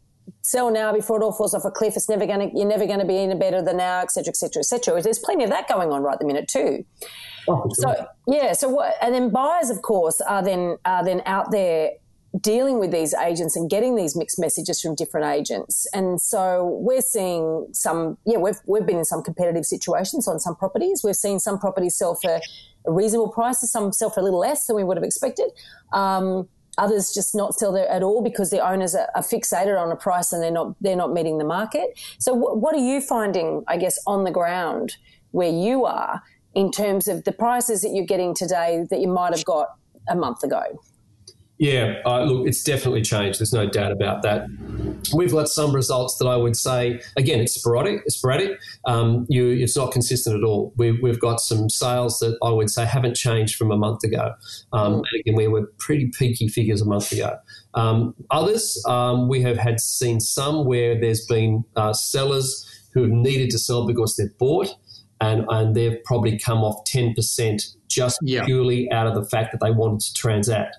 sell 0.43 0.71
now 0.71 0.93
before 0.93 1.21
it 1.21 1.25
all 1.25 1.33
falls 1.33 1.55
off 1.55 1.65
a 1.65 1.71
cliff. 1.71 1.97
It's 1.97 2.09
never 2.09 2.27
going 2.27 2.51
to, 2.51 2.57
you're 2.57 2.67
never 2.67 2.87
going 2.87 2.99
to 2.99 3.05
be 3.05 3.19
any 3.19 3.35
better 3.35 3.63
than 3.63 3.77
now, 3.77 4.01
etc., 4.01 4.31
etc., 4.31 4.61
etc. 4.61 5.03
There's 5.03 5.19
plenty 5.19 5.45
of 5.45 5.51
that 5.51 5.69
going 5.69 5.91
on 5.91 6.03
right 6.03 6.19
the 6.19 6.27
minute 6.27 6.49
too. 6.49 6.85
Oh. 7.49 7.69
So 7.75 8.07
yeah, 8.27 8.53
so 8.53 8.69
what? 8.69 8.95
And 9.01 9.15
then 9.15 9.31
buyers, 9.31 9.71
of 9.71 9.83
course, 9.83 10.21
are 10.21 10.43
then 10.43 10.77
are 10.85 11.05
then 11.05 11.23
out 11.27 11.51
there 11.51 11.93
dealing 12.39 12.79
with 12.79 12.93
these 12.93 13.13
agents 13.15 13.57
and 13.57 13.69
getting 13.69 13.97
these 13.97 14.17
mixed 14.17 14.39
messages 14.39 14.81
from 14.81 14.95
different 14.95 15.27
agents. 15.27 15.87
And 15.93 16.21
so 16.21 16.79
we're 16.81 17.01
seeing 17.01 17.67
some, 17.73 18.19
yeah, 18.25 18.39
we've, 18.39 18.59
we've 18.67 18.87
been 18.87 18.99
in 18.99 19.05
some 19.05 19.23
competitive 19.23 19.67
situations 19.67 20.29
on 20.29 20.39
some 20.39 20.55
properties. 20.55 21.03
We've 21.03 21.17
seen 21.17 21.41
some 21.41 21.59
properties 21.59 21.97
sell 21.97 22.15
for 22.15 22.41
a 22.87 22.93
reasonable 22.93 23.33
price, 23.33 23.59
some 23.71 23.93
sell 23.93 24.11
for 24.11 24.21
a 24.21 24.23
little 24.23 24.39
less 24.39 24.67
than 24.67 24.77
we 24.77 24.85
would 24.85 24.97
have 24.97 25.05
expected. 25.05 25.51
Um, 25.93 26.49
others 26.79 27.13
just 27.13 27.35
not 27.35 27.55
sell 27.55 27.73
there 27.73 27.89
at 27.89 28.03
all 28.03 28.23
because 28.23 28.51
the 28.51 28.65
owners 28.65 28.95
are, 28.95 29.09
are, 29.15 29.23
fixated 29.23 29.79
on 29.79 29.91
a 29.91 29.97
price 29.97 30.33
and 30.33 30.43
they're 30.43 30.53
not 30.53 30.75
they're 30.81 30.97
not 30.97 31.13
meeting 31.13 31.39
the 31.39 31.45
market. 31.45 31.99
So 32.19 32.33
w- 32.33 32.57
what 32.57 32.75
are 32.75 32.79
you 32.79 33.01
finding, 33.01 33.65
I 33.67 33.77
guess, 33.77 33.99
on 34.07 34.25
the 34.25 34.31
ground 34.31 34.97
where 35.33 35.51
you 35.51 35.85
are 35.85 36.23
in 36.55 36.71
terms 36.71 37.09
of 37.09 37.25
the 37.25 37.33
prices 37.33 37.83
that 37.83 37.91
you're 37.91 38.07
getting 38.07 38.35
today 38.35 38.87
that 38.89 39.01
you 39.01 39.09
might 39.09 39.35
have 39.35 39.45
got 39.45 39.69
a 40.09 40.15
month 40.15 40.43
ago? 40.45 40.63
Yeah, 41.61 41.97
uh, 42.07 42.25
look, 42.25 42.49
it's 42.49 42.65
definitely 42.65 43.03
changed. 43.03 43.39
There's 43.39 43.53
no 43.53 43.69
doubt 43.69 43.93
about 43.93 44.23
that. 44.23 44.47
We've 45.15 45.31
got 45.31 45.47
some 45.47 45.75
results 45.75 46.17
that 46.17 46.25
I 46.25 46.35
would 46.35 46.57
say, 46.57 47.03
again, 47.19 47.39
it's 47.39 47.53
sporadic. 47.53 48.01
It's 48.07 48.17
sporadic. 48.17 48.59
Um, 48.87 49.27
you, 49.29 49.51
it's 49.51 49.77
not 49.77 49.93
consistent 49.93 50.37
at 50.37 50.43
all. 50.43 50.73
We, 50.79 50.99
have 51.05 51.21
got 51.21 51.39
some 51.39 51.69
sales 51.69 52.19
that 52.21 52.39
I 52.43 52.49
would 52.49 52.71
say 52.71 52.87
haven't 52.87 53.15
changed 53.15 53.57
from 53.57 53.71
a 53.71 53.77
month 53.77 54.03
ago. 54.05 54.33
Um, 54.73 54.95
and 54.95 55.21
again, 55.21 55.37
we 55.37 55.49
were 55.49 55.71
pretty 55.77 56.11
peaky 56.19 56.49
figures 56.49 56.81
a 56.81 56.87
month 56.87 57.13
ago. 57.13 57.37
Um, 57.75 58.15
others, 58.31 58.83
um, 58.89 59.29
we 59.29 59.43
have 59.43 59.59
had 59.59 59.81
seen 59.81 60.19
some 60.19 60.65
where 60.65 60.99
there's 60.99 61.27
been 61.27 61.65
uh, 61.77 61.93
sellers 61.93 62.67
who 62.95 63.03
have 63.03 63.13
needed 63.13 63.51
to 63.51 63.59
sell 63.59 63.87
because 63.87 64.17
they've 64.17 64.37
bought 64.39 64.75
and, 65.21 65.45
and 65.51 65.77
they've 65.77 66.03
probably 66.05 66.39
come 66.39 66.65
off 66.65 66.83
10% 66.85 67.77
just 67.89 68.19
yeah. 68.23 68.47
purely 68.47 68.91
out 68.91 69.07
of 69.07 69.15
the 69.15 69.29
fact 69.29 69.53
that 69.53 69.61
they 69.61 69.71
wanted 69.71 70.01
to 70.01 70.15
transact. 70.15 70.79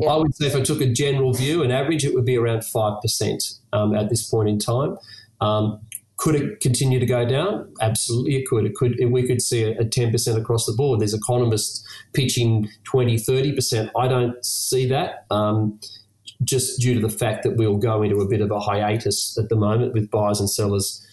Yeah. 0.00 0.10
I 0.10 0.16
would 0.16 0.34
say 0.34 0.46
if 0.46 0.56
I 0.56 0.60
took 0.60 0.80
a 0.80 0.86
general 0.86 1.32
view, 1.32 1.62
an 1.62 1.70
average, 1.70 2.04
it 2.04 2.14
would 2.14 2.24
be 2.24 2.36
around 2.36 2.60
5% 2.60 3.58
um, 3.72 3.94
at 3.94 4.08
this 4.08 4.28
point 4.28 4.48
in 4.48 4.58
time. 4.58 4.96
Um, 5.40 5.80
could 6.16 6.34
it 6.34 6.60
continue 6.60 6.98
to 6.98 7.06
go 7.06 7.24
down? 7.26 7.72
Absolutely, 7.80 8.36
it 8.36 8.46
could. 8.46 8.66
It 8.66 8.74
could. 8.74 8.94
We 9.10 9.26
could 9.26 9.40
see 9.40 9.62
a, 9.62 9.70
a 9.78 9.84
10% 9.84 10.36
across 10.36 10.66
the 10.66 10.74
board. 10.74 11.00
There's 11.00 11.14
economists 11.14 11.86
pitching 12.12 12.68
20, 12.84 13.16
30%. 13.16 13.90
I 13.96 14.06
don't 14.06 14.44
see 14.44 14.86
that. 14.88 15.24
Um, 15.30 15.80
just 16.44 16.80
due 16.80 16.94
to 16.94 17.00
the 17.00 17.08
fact 17.08 17.42
that 17.44 17.56
we'll 17.56 17.76
go 17.76 18.02
into 18.02 18.20
a 18.20 18.28
bit 18.28 18.40
of 18.40 18.50
a 18.50 18.60
hiatus 18.60 19.36
at 19.38 19.48
the 19.48 19.56
moment 19.56 19.92
with 19.92 20.10
buyers 20.10 20.40
and 20.40 20.48
sellers 20.48 21.06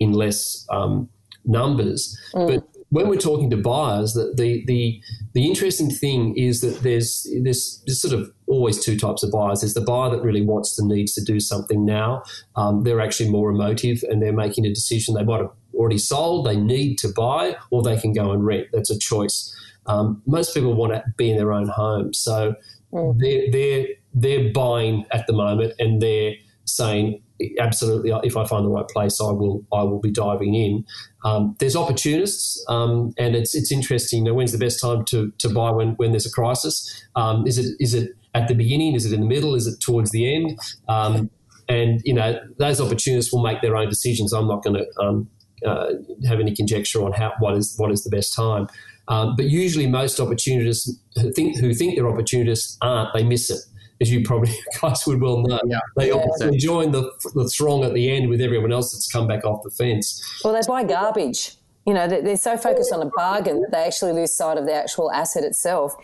in 0.00 0.12
less 0.12 0.66
um, 0.70 1.08
numbers. 1.44 2.18
Mm. 2.34 2.48
But 2.48 2.68
when 2.92 3.08
we're 3.08 3.16
talking 3.16 3.48
to 3.48 3.56
buyers, 3.56 4.12
the, 4.12 4.34
the, 4.36 4.62
the, 4.66 5.02
the 5.32 5.48
interesting 5.48 5.88
thing 5.88 6.36
is 6.36 6.60
that 6.60 6.82
there's, 6.82 7.26
there's, 7.40 7.82
there's 7.86 8.02
sort 8.02 8.12
of 8.12 8.30
always 8.46 8.84
two 8.84 8.98
types 8.98 9.22
of 9.22 9.32
buyers. 9.32 9.62
There's 9.62 9.72
the 9.72 9.80
buyer 9.80 10.10
that 10.10 10.22
really 10.22 10.42
wants 10.42 10.76
the 10.76 10.84
needs 10.84 11.14
to 11.14 11.24
do 11.24 11.40
something 11.40 11.86
now. 11.86 12.22
Um, 12.54 12.84
they're 12.84 13.00
actually 13.00 13.30
more 13.30 13.50
emotive 13.50 14.04
and 14.10 14.20
they're 14.20 14.30
making 14.30 14.66
a 14.66 14.68
decision. 14.68 15.14
They 15.14 15.24
might 15.24 15.40
have 15.40 15.50
already 15.72 15.96
sold, 15.96 16.44
they 16.44 16.56
need 16.56 16.98
to 16.98 17.08
buy, 17.08 17.56
or 17.70 17.82
they 17.82 17.98
can 17.98 18.12
go 18.12 18.30
and 18.30 18.44
rent. 18.44 18.66
That's 18.74 18.90
a 18.90 18.98
choice. 18.98 19.56
Um, 19.86 20.20
most 20.26 20.52
people 20.52 20.74
want 20.74 20.92
to 20.92 21.02
be 21.16 21.30
in 21.30 21.38
their 21.38 21.54
own 21.54 21.68
home. 21.68 22.12
So 22.12 22.56
mm. 22.92 23.18
they're, 23.18 23.50
they're, 23.50 23.86
they're 24.12 24.52
buying 24.52 25.06
at 25.12 25.26
the 25.26 25.32
moment 25.32 25.72
and 25.78 26.02
they're 26.02 26.34
saying, 26.64 27.22
absolutely, 27.58 28.12
if 28.24 28.36
I 28.36 28.46
find 28.46 28.64
the 28.64 28.70
right 28.70 28.86
place, 28.88 29.20
I 29.20 29.32
will 29.32 29.64
I 29.72 29.82
will 29.82 30.00
be 30.00 30.10
diving 30.10 30.54
in. 30.54 30.84
Um, 31.24 31.56
there's 31.58 31.76
opportunists, 31.76 32.62
um, 32.68 33.14
and 33.18 33.34
it's 33.34 33.54
it's 33.54 33.72
interesting. 33.72 34.20
You 34.20 34.24
know, 34.32 34.34
when's 34.34 34.52
the 34.52 34.58
best 34.58 34.80
time 34.80 35.04
to, 35.06 35.32
to 35.38 35.48
buy 35.48 35.70
when, 35.70 35.90
when 35.92 36.12
there's 36.12 36.26
a 36.26 36.30
crisis? 36.30 36.88
Um, 37.16 37.46
is 37.46 37.58
it 37.58 37.74
is 37.80 37.94
it 37.94 38.10
at 38.34 38.48
the 38.48 38.54
beginning? 38.54 38.94
Is 38.94 39.06
it 39.06 39.12
in 39.12 39.20
the 39.20 39.26
middle? 39.26 39.54
Is 39.54 39.66
it 39.66 39.80
towards 39.80 40.10
the 40.10 40.34
end? 40.34 40.58
Um, 40.88 41.30
and 41.68 42.00
you 42.04 42.14
know, 42.14 42.38
those 42.58 42.80
opportunists 42.80 43.32
will 43.32 43.42
make 43.42 43.62
their 43.62 43.76
own 43.76 43.88
decisions. 43.88 44.32
I'm 44.32 44.48
not 44.48 44.62
going 44.62 44.76
to 44.76 45.00
um, 45.00 45.28
uh, 45.64 45.92
have 46.26 46.40
any 46.40 46.54
conjecture 46.54 47.04
on 47.04 47.12
how 47.12 47.32
what 47.38 47.56
is 47.56 47.74
what 47.76 47.90
is 47.90 48.04
the 48.04 48.10
best 48.10 48.34
time. 48.34 48.68
Um, 49.08 49.34
but 49.36 49.46
usually, 49.46 49.86
most 49.86 50.20
opportunists 50.20 50.90
think 51.34 51.58
who 51.58 51.74
think 51.74 51.96
they're 51.96 52.08
opportunists 52.08 52.78
aren't. 52.80 53.12
They 53.14 53.22
miss 53.22 53.50
it, 53.50 53.60
as 54.02 54.10
you 54.10 54.22
probably 54.22 54.52
guys 54.82 55.06
would 55.06 55.20
well 55.22 55.38
know. 55.42 55.58
Yeah. 55.66 55.78
They 55.96 56.08
Yeah. 56.08 56.14
also 56.14 56.50
join 56.50 56.90
the 56.92 57.10
the 57.34 57.48
throng 57.56 57.84
at 57.84 57.94
the 57.94 58.10
end 58.10 58.28
with 58.28 58.42
everyone 58.42 58.72
else 58.72 58.92
that's 58.92 59.10
come 59.10 59.26
back 59.26 59.44
off 59.46 59.62
the 59.62 59.70
fence. 59.70 60.20
Well, 60.44 60.52
they 60.52 60.60
buy 60.68 60.84
garbage. 60.84 61.52
You 61.86 61.94
know, 61.94 62.06
they're, 62.06 62.22
they're 62.22 62.36
so 62.36 62.56
focused 62.56 62.92
on 62.92 63.00
a 63.02 63.10
bargain 63.16 63.60
that 63.62 63.70
they 63.72 63.84
actually 63.84 64.12
lose 64.12 64.36
sight 64.36 64.58
of 64.58 64.66
the 64.66 64.74
actual 64.74 65.10
asset 65.10 65.42
itself. 65.44 65.94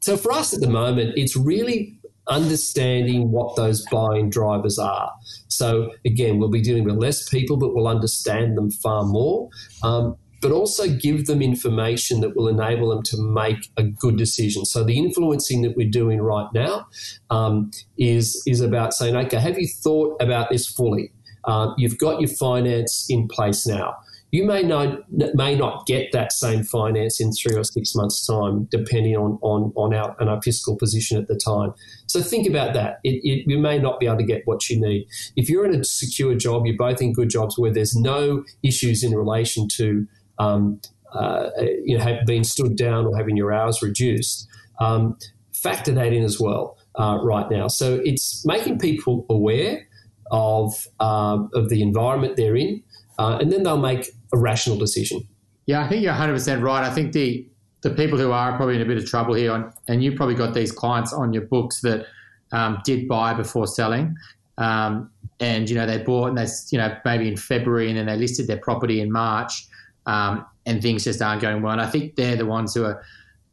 So 0.00 0.16
for 0.16 0.32
us 0.32 0.54
at 0.54 0.60
the 0.60 0.70
moment, 0.70 1.12
it's 1.16 1.36
really 1.36 1.98
understanding 2.26 3.30
what 3.30 3.54
those 3.56 3.84
buying 3.90 4.30
drivers 4.30 4.78
are. 4.78 5.12
So 5.48 5.92
again, 6.04 6.38
we'll 6.38 6.48
be 6.48 6.60
dealing 6.62 6.84
with 6.84 6.96
less 6.96 7.28
people, 7.28 7.56
but 7.56 7.74
we'll 7.74 7.88
understand 7.88 8.56
them 8.56 8.70
far 8.70 9.04
more. 9.04 9.48
Um, 9.82 10.16
but 10.40 10.52
also 10.52 10.88
give 10.88 11.26
them 11.26 11.42
information 11.42 12.20
that 12.20 12.34
will 12.36 12.48
enable 12.48 12.88
them 12.88 13.02
to 13.02 13.20
make 13.20 13.70
a 13.76 13.82
good 13.82 14.16
decision. 14.16 14.64
So 14.64 14.82
the 14.82 14.98
influencing 14.98 15.62
that 15.62 15.76
we're 15.76 15.90
doing 15.90 16.20
right 16.20 16.48
now 16.54 16.86
um, 17.30 17.70
is 17.98 18.42
is 18.46 18.60
about 18.60 18.94
saying, 18.94 19.16
okay, 19.16 19.38
have 19.38 19.58
you 19.58 19.68
thought 19.68 20.20
about 20.20 20.50
this 20.50 20.66
fully? 20.66 21.12
Uh, 21.44 21.72
you've 21.76 21.98
got 21.98 22.20
your 22.20 22.28
finance 22.28 23.06
in 23.08 23.28
place 23.28 23.66
now. 23.66 23.96
You 24.32 24.44
may 24.44 24.62
not 24.62 25.10
may 25.34 25.56
not 25.56 25.86
get 25.86 26.12
that 26.12 26.32
same 26.32 26.62
finance 26.62 27.20
in 27.20 27.32
three 27.32 27.56
or 27.56 27.64
six 27.64 27.96
months' 27.96 28.24
time, 28.24 28.68
depending 28.70 29.16
on 29.16 29.38
on 29.42 29.72
on 29.74 29.92
our 29.92 30.14
on 30.20 30.28
our 30.28 30.40
fiscal 30.40 30.76
position 30.76 31.18
at 31.18 31.26
the 31.26 31.34
time. 31.34 31.74
So 32.06 32.22
think 32.22 32.46
about 32.46 32.72
that. 32.74 33.00
It, 33.02 33.20
it, 33.24 33.50
you 33.50 33.58
may 33.58 33.78
not 33.78 33.98
be 33.98 34.06
able 34.06 34.18
to 34.18 34.24
get 34.24 34.42
what 34.44 34.70
you 34.70 34.80
need. 34.80 35.08
If 35.34 35.50
you're 35.50 35.64
in 35.64 35.74
a 35.74 35.82
secure 35.82 36.36
job, 36.36 36.64
you're 36.64 36.76
both 36.76 37.02
in 37.02 37.12
good 37.12 37.28
jobs 37.28 37.58
where 37.58 37.72
there's 37.72 37.96
no 37.96 38.44
issues 38.62 39.02
in 39.02 39.16
relation 39.16 39.66
to 39.76 40.06
um, 40.40 40.80
uh, 41.12 41.50
you 41.84 41.96
know 41.96 42.04
have 42.04 42.26
been 42.26 42.44
stood 42.44 42.76
down 42.76 43.06
or 43.06 43.16
having 43.16 43.36
your 43.36 43.52
hours 43.52 43.82
reduced. 43.82 44.48
Um, 44.80 45.16
factor 45.52 45.92
that 45.92 46.12
in 46.12 46.24
as 46.24 46.40
well 46.40 46.78
uh, 46.98 47.18
right 47.22 47.50
now. 47.50 47.68
So 47.68 48.00
it's 48.04 48.44
making 48.46 48.78
people 48.78 49.26
aware 49.28 49.86
of 50.30 50.86
um, 51.00 51.50
of 51.54 51.68
the 51.68 51.82
environment 51.82 52.36
they're 52.36 52.56
in, 52.56 52.82
uh, 53.18 53.38
and 53.40 53.52
then 53.52 53.62
they'll 53.62 53.76
make 53.76 54.08
a 54.32 54.38
rational 54.38 54.78
decision. 54.78 55.22
Yeah, 55.66 55.82
I 55.82 55.88
think 55.88 56.02
you're 56.02 56.14
100% 56.14 56.62
right. 56.62 56.84
I 56.84 56.92
think 56.92 57.12
the 57.12 57.46
the 57.82 57.90
people 57.90 58.18
who 58.18 58.30
are 58.30 58.56
probably 58.56 58.76
in 58.76 58.82
a 58.82 58.84
bit 58.84 58.98
of 58.98 59.06
trouble 59.06 59.34
here, 59.34 59.52
on, 59.52 59.72
and 59.88 60.04
you 60.04 60.14
probably 60.14 60.34
got 60.34 60.52
these 60.52 60.70
clients 60.70 61.12
on 61.12 61.32
your 61.32 61.46
books 61.46 61.80
that 61.80 62.06
um, 62.52 62.78
did 62.84 63.08
buy 63.08 63.32
before 63.32 63.66
selling, 63.66 64.14
um, 64.58 65.10
and 65.40 65.68
you 65.68 65.76
know 65.76 65.86
they 65.86 65.98
bought 65.98 66.28
and 66.28 66.38
they 66.38 66.46
you 66.70 66.78
know 66.78 66.96
maybe 67.04 67.28
in 67.28 67.36
February 67.36 67.88
and 67.88 67.98
then 67.98 68.06
they 68.06 68.16
listed 68.16 68.46
their 68.46 68.58
property 68.58 69.00
in 69.00 69.10
March, 69.10 69.66
um, 70.06 70.44
and 70.66 70.82
things 70.82 71.04
just 71.04 71.22
aren't 71.22 71.42
going 71.42 71.62
well. 71.62 71.72
And 71.72 71.80
I 71.80 71.86
think 71.86 72.16
they're 72.16 72.36
the 72.36 72.46
ones 72.46 72.74
who 72.74 72.84
are, 72.84 73.02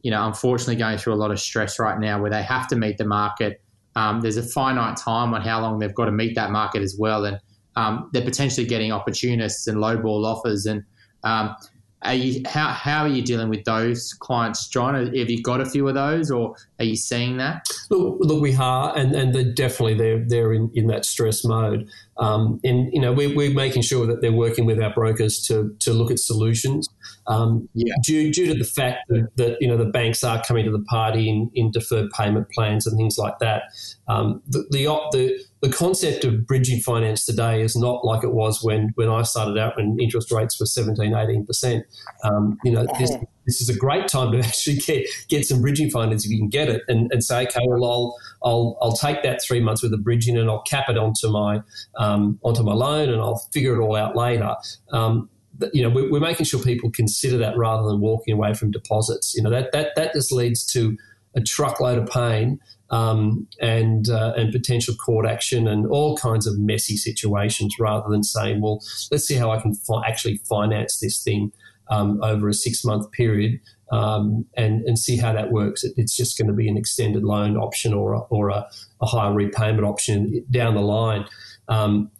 you 0.02 0.10
know, 0.10 0.26
unfortunately 0.26 0.76
going 0.76 0.98
through 0.98 1.14
a 1.14 1.16
lot 1.16 1.30
of 1.30 1.40
stress 1.40 1.78
right 1.78 1.98
now, 1.98 2.20
where 2.20 2.30
they 2.30 2.42
have 2.42 2.68
to 2.68 2.76
meet 2.76 2.98
the 2.98 3.04
market. 3.04 3.60
Um, 3.96 4.20
there's 4.20 4.36
a 4.36 4.42
finite 4.42 4.96
time 4.96 5.34
on 5.34 5.42
how 5.42 5.60
long 5.60 5.78
they've 5.78 5.94
got 5.94 6.04
to 6.04 6.12
meet 6.12 6.34
that 6.36 6.50
market 6.50 6.82
as 6.82 6.96
well, 6.98 7.24
and 7.24 7.40
um, 7.76 8.10
they're 8.12 8.24
potentially 8.24 8.66
getting 8.66 8.92
opportunists 8.92 9.66
and 9.66 9.78
lowball 9.78 10.24
offers. 10.24 10.66
And 10.66 10.84
um, 11.24 11.56
are 12.02 12.14
you, 12.14 12.42
how, 12.46 12.68
how 12.68 13.02
are 13.02 13.08
you 13.08 13.22
dealing 13.22 13.48
with 13.48 13.64
those 13.64 14.12
clients, 14.20 14.68
John? 14.68 14.94
Have 14.94 15.12
you 15.12 15.42
got 15.42 15.60
a 15.60 15.66
few 15.66 15.88
of 15.88 15.94
those, 15.94 16.30
or 16.30 16.54
are 16.78 16.84
you 16.84 16.94
seeing 16.94 17.38
that? 17.38 17.66
Look, 17.90 18.18
look 18.20 18.40
we 18.40 18.54
are, 18.54 18.96
and, 18.96 19.14
and 19.16 19.34
they're 19.34 19.52
definitely 19.52 19.94
they're 19.94 20.24
they're 20.24 20.52
in, 20.52 20.70
in 20.74 20.86
that 20.88 21.04
stress 21.04 21.44
mode. 21.44 21.88
Um, 22.18 22.60
and 22.64 22.92
you 22.92 23.00
know 23.00 23.12
we're, 23.12 23.34
we're 23.34 23.54
making 23.54 23.82
sure 23.82 24.06
that 24.06 24.20
they're 24.20 24.32
working 24.32 24.66
with 24.66 24.80
our 24.80 24.92
brokers 24.92 25.40
to 25.46 25.74
to 25.80 25.92
look 25.92 26.10
at 26.10 26.18
solutions. 26.18 26.88
Um, 27.26 27.68
Yeah. 27.74 27.94
Due, 28.04 28.32
due 28.32 28.46
to 28.46 28.54
the 28.54 28.64
fact 28.64 29.00
that, 29.08 29.28
that 29.36 29.56
you 29.60 29.68
know 29.68 29.76
the 29.76 29.84
banks 29.90 30.24
are 30.24 30.42
coming 30.42 30.64
to 30.64 30.70
the 30.70 30.82
party 30.84 31.28
in, 31.28 31.50
in 31.54 31.70
deferred 31.70 32.10
payment 32.10 32.48
plans 32.50 32.86
and 32.86 32.96
things 32.96 33.18
like 33.18 33.38
that. 33.38 33.62
Um, 34.08 34.42
the, 34.48 34.64
the 34.70 34.86
op- 34.86 35.12
the 35.12 35.38
the 35.60 35.70
concept 35.70 36.24
of 36.24 36.46
bridging 36.46 36.80
finance 36.80 37.24
today 37.24 37.62
is 37.62 37.76
not 37.76 38.04
like 38.04 38.24
it 38.24 38.32
was 38.32 38.62
when 38.62 38.92
when 38.94 39.08
I 39.08 39.22
started 39.22 39.58
out 39.58 39.76
when 39.76 39.98
interest 40.00 40.30
rates 40.32 40.58
were 40.58 40.66
17, 40.66 41.14
18 41.14 41.46
percent. 41.46 41.84
Um, 42.24 42.58
you 42.64 42.72
know 42.72 42.86
this 42.98 43.12
this 43.48 43.60
is 43.60 43.68
a 43.68 43.76
great 43.76 44.06
time 44.06 44.30
to 44.30 44.38
actually 44.46 44.76
get 44.76 45.08
get 45.28 45.44
some 45.44 45.60
bridging 45.60 45.90
finance 45.90 46.24
if 46.24 46.30
you 46.30 46.38
can 46.38 46.48
get 46.48 46.68
it 46.68 46.82
and, 46.86 47.10
and 47.12 47.24
say 47.24 47.42
okay 47.44 47.66
well 47.66 47.84
I'll 47.84 48.16
I'll 48.44 48.78
I'll 48.82 48.96
take 48.96 49.22
that 49.22 49.42
three 49.42 49.60
months 49.60 49.82
with 49.82 49.90
the 49.90 49.98
bridging 49.98 50.36
and 50.36 50.48
I'll 50.48 50.62
cap 50.62 50.88
it 50.88 50.96
onto 50.96 51.28
my 51.28 51.62
um, 51.96 52.38
onto 52.42 52.62
my 52.62 52.74
loan 52.74 53.08
and 53.08 53.20
I'll 53.20 53.38
figure 53.52 53.74
it 53.74 53.82
all 53.82 53.96
out 53.96 54.16
later. 54.16 54.54
Um, 54.92 55.28
you 55.72 55.82
know, 55.82 55.88
we're, 55.88 56.20
making 56.20 56.46
sure 56.46 56.62
people 56.62 56.90
consider 56.90 57.36
that 57.38 57.56
rather 57.56 57.88
than 57.88 58.00
walking 58.00 58.34
away 58.34 58.54
from 58.54 58.70
deposits. 58.70 59.34
You 59.34 59.42
know, 59.42 59.50
that 59.50 59.72
that 59.72 59.96
that 59.96 60.12
just 60.12 60.30
leads 60.30 60.64
to 60.72 60.96
a 61.34 61.40
truckload 61.40 61.98
of 61.98 62.08
pain 62.08 62.60
um, 62.90 63.46
and 63.60 64.08
uh, 64.08 64.34
and 64.36 64.52
potential 64.52 64.94
court 64.94 65.26
action 65.26 65.66
and 65.66 65.86
all 65.86 66.16
kinds 66.16 66.46
of 66.46 66.58
messy 66.58 66.96
situations. 66.96 67.74
Rather 67.80 68.08
than 68.08 68.22
saying, 68.22 68.60
well, 68.60 68.80
let's 69.10 69.24
see 69.24 69.34
how 69.34 69.50
I 69.50 69.60
can 69.60 69.74
fi- 69.74 70.06
actually 70.06 70.38
finance 70.48 70.98
this 71.00 71.22
thing 71.22 71.52
um, 71.90 72.22
over 72.22 72.48
a 72.48 72.54
six 72.54 72.84
month 72.84 73.10
period. 73.12 73.60
Um, 73.90 74.44
and, 74.54 74.82
and 74.82 74.98
see 74.98 75.16
how 75.16 75.32
that 75.32 75.50
works. 75.50 75.82
It, 75.82 75.94
it's 75.96 76.14
just 76.14 76.36
going 76.36 76.48
to 76.48 76.52
be 76.52 76.68
an 76.68 76.76
extended 76.76 77.24
loan 77.24 77.56
option 77.56 77.94
or 77.94 78.12
a, 78.12 78.18
or 78.28 78.50
a, 78.50 78.68
a 79.00 79.06
higher 79.06 79.32
repayment 79.32 79.82
option 79.82 80.44
down 80.50 80.74
the 80.74 80.82
line. 80.82 81.24
Um, 81.68 82.10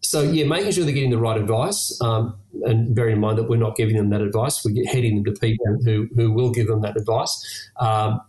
so 0.00 0.22
yeah, 0.22 0.44
making 0.44 0.72
sure 0.72 0.84
they're 0.84 0.94
getting 0.94 1.10
the 1.10 1.18
right 1.18 1.40
advice, 1.40 1.96
um, 2.00 2.36
and 2.64 2.94
bearing 2.94 3.14
in 3.14 3.20
mind 3.20 3.38
that 3.38 3.48
we're 3.48 3.58
not 3.58 3.76
giving 3.76 3.96
them 3.96 4.10
that 4.10 4.22
advice, 4.22 4.64
we're 4.64 4.86
heading 4.86 5.22
them 5.22 5.24
to 5.32 5.38
people 5.38 5.66
who, 5.84 6.08
who 6.16 6.32
will 6.32 6.50
give 6.50 6.66
them 6.66 6.80
that 6.82 6.96
advice. 6.96 7.70
Um, 7.78 8.20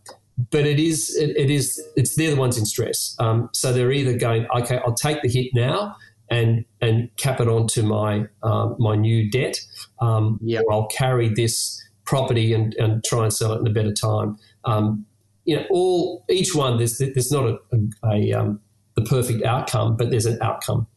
but 0.52 0.66
it 0.66 0.80
is 0.80 1.16
it, 1.16 1.36
it 1.36 1.50
is 1.50 1.82
it's 1.96 2.16
they're 2.16 2.32
the 2.32 2.38
ones 2.38 2.58
in 2.58 2.66
stress. 2.66 3.16
Um, 3.20 3.50
so 3.54 3.74
they're 3.74 3.92
either 3.92 4.18
going, 4.18 4.48
okay, 4.56 4.80
I'll 4.86 4.94
take 4.94 5.22
the 5.22 5.30
hit 5.30 5.52
now 5.54 5.96
and 6.30 6.66
and 6.82 7.10
cap 7.18 7.40
it 7.40 7.48
onto 7.48 7.82
my 7.84 8.26
um, 8.44 8.76
my 8.80 8.96
new 8.96 9.30
debt, 9.30 9.60
um, 10.00 10.40
Yeah. 10.42 10.62
or 10.62 10.74
I'll 10.74 10.88
carry 10.88 11.30
this 11.30 11.82
property 12.06 12.54
and, 12.54 12.74
and 12.76 13.04
try 13.04 13.24
and 13.24 13.34
sell 13.34 13.54
it 13.54 13.60
in 13.62 13.68
a 13.68 13.72
better 13.72 13.94
time. 13.94 14.38
Um, 14.66 15.06
you 15.46 15.56
know, 15.58 15.66
all 15.70 16.26
each 16.30 16.54
one 16.56 16.78
there's 16.78 16.98
there's 16.98 17.32
not 17.32 17.46
a, 17.46 17.60
a, 17.74 18.10
a 18.12 18.34
um, 18.34 18.60
the 18.96 19.02
perfect 19.02 19.44
outcome, 19.46 19.96
but 19.98 20.10
there's 20.10 20.26
an 20.26 20.38
outcome. 20.42 20.88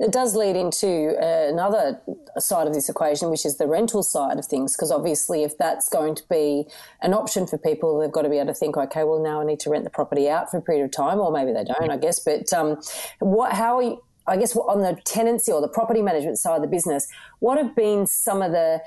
It 0.00 0.12
does 0.12 0.34
lead 0.34 0.56
into 0.56 1.14
uh, 1.22 1.50
another 1.52 2.00
side 2.38 2.66
of 2.66 2.72
this 2.72 2.88
equation, 2.88 3.30
which 3.30 3.44
is 3.44 3.58
the 3.58 3.66
rental 3.66 4.02
side 4.02 4.38
of 4.38 4.46
things. 4.46 4.74
Because 4.74 4.90
obviously, 4.90 5.42
if 5.42 5.58
that's 5.58 5.90
going 5.90 6.14
to 6.14 6.22
be 6.30 6.66
an 7.02 7.12
option 7.12 7.46
for 7.46 7.58
people, 7.58 7.98
they've 7.98 8.10
got 8.10 8.22
to 8.22 8.30
be 8.30 8.38
able 8.38 8.46
to 8.46 8.54
think, 8.54 8.78
okay, 8.78 9.04
well, 9.04 9.22
now 9.22 9.42
I 9.42 9.44
need 9.44 9.60
to 9.60 9.70
rent 9.70 9.84
the 9.84 9.90
property 9.90 10.26
out 10.26 10.50
for 10.50 10.56
a 10.56 10.62
period 10.62 10.84
of 10.86 10.90
time, 10.90 11.20
or 11.20 11.30
maybe 11.30 11.52
they 11.52 11.64
don't, 11.64 11.90
I 11.90 11.98
guess. 11.98 12.18
But 12.18 12.50
um, 12.54 12.80
what, 13.18 13.52
how 13.52 13.76
are 13.76 13.82
you, 13.82 14.02
I 14.30 14.36
guess 14.36 14.56
on 14.56 14.80
the 14.80 14.96
tenancy 15.04 15.50
or 15.50 15.60
the 15.60 15.68
property 15.68 16.02
management 16.02 16.38
side 16.38 16.54
of 16.54 16.62
the 16.62 16.68
business, 16.68 17.06
what 17.40 17.58
have 17.58 17.74
been 17.74 18.06
some 18.06 18.42
of 18.42 18.52
the 18.52 18.80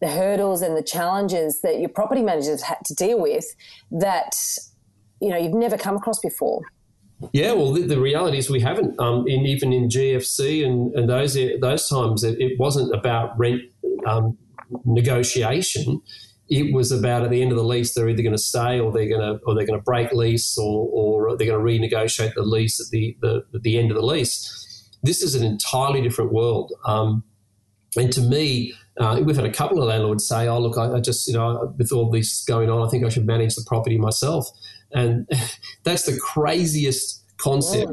the 0.00 0.08
hurdles 0.08 0.62
and 0.62 0.76
the 0.76 0.82
challenges 0.82 1.60
that 1.62 1.78
your 1.78 1.88
property 1.88 2.22
managers 2.22 2.60
had 2.62 2.78
to 2.84 2.94
deal 2.94 3.20
with 3.20 3.44
that 3.92 4.34
you 5.20 5.30
know 5.30 5.36
you've 5.36 5.54
never 5.54 5.78
come 5.78 5.96
across 5.96 6.20
before? 6.20 6.60
Yeah, 7.32 7.52
well, 7.52 7.72
the, 7.72 7.82
the 7.82 8.00
reality 8.00 8.38
is 8.38 8.50
we 8.50 8.60
haven't. 8.60 8.98
Um, 9.00 9.26
in 9.28 9.46
even 9.46 9.72
in 9.72 9.88
GFC 9.88 10.66
and, 10.66 10.92
and 10.94 11.08
those 11.08 11.38
those 11.60 11.88
times, 11.88 12.24
it, 12.24 12.40
it 12.40 12.58
wasn't 12.58 12.94
about 12.94 13.38
rent 13.38 13.62
um, 14.06 14.36
negotiation. 14.84 16.02
It 16.48 16.74
was 16.74 16.92
about 16.92 17.22
at 17.22 17.30
the 17.30 17.40
end 17.40 17.52
of 17.52 17.56
the 17.56 17.64
lease, 17.64 17.94
they're 17.94 18.08
either 18.08 18.22
going 18.22 18.34
to 18.34 18.42
stay 18.42 18.78
or 18.78 18.92
they're 18.92 19.08
going 19.08 19.20
to 19.20 19.40
or 19.46 19.54
they're 19.54 19.64
going 19.64 19.78
to 19.78 19.84
break 19.84 20.12
lease 20.12 20.58
or, 20.58 20.88
or 20.92 21.36
they're 21.36 21.46
going 21.46 21.64
to 21.64 21.86
renegotiate 21.86 22.34
the 22.34 22.42
lease 22.42 22.80
at 22.80 22.90
the, 22.90 23.16
the 23.22 23.44
at 23.54 23.62
the 23.62 23.78
end 23.78 23.90
of 23.90 23.96
the 23.96 24.04
lease. 24.04 24.58
This 25.02 25.22
is 25.22 25.34
an 25.34 25.44
entirely 25.44 26.00
different 26.00 26.32
world. 26.32 26.72
Um, 26.86 27.24
and 27.96 28.12
to 28.12 28.20
me, 28.20 28.74
uh, 28.98 29.20
we've 29.24 29.36
had 29.36 29.44
a 29.44 29.52
couple 29.52 29.80
of 29.80 29.88
landlords 29.88 30.26
say, 30.26 30.48
"Oh, 30.48 30.58
look, 30.58 30.78
I, 30.78 30.96
I 30.96 31.00
just 31.00 31.26
you 31.26 31.34
know, 31.34 31.74
with 31.78 31.92
all 31.92 32.10
this 32.10 32.44
going 32.44 32.70
on, 32.70 32.86
I 32.86 32.90
think 32.90 33.04
I 33.04 33.08
should 33.08 33.26
manage 33.26 33.54
the 33.54 33.64
property 33.66 33.98
myself." 33.98 34.48
And 34.92 35.28
that's 35.84 36.04
the 36.04 36.18
craziest 36.18 37.24
concept 37.38 37.92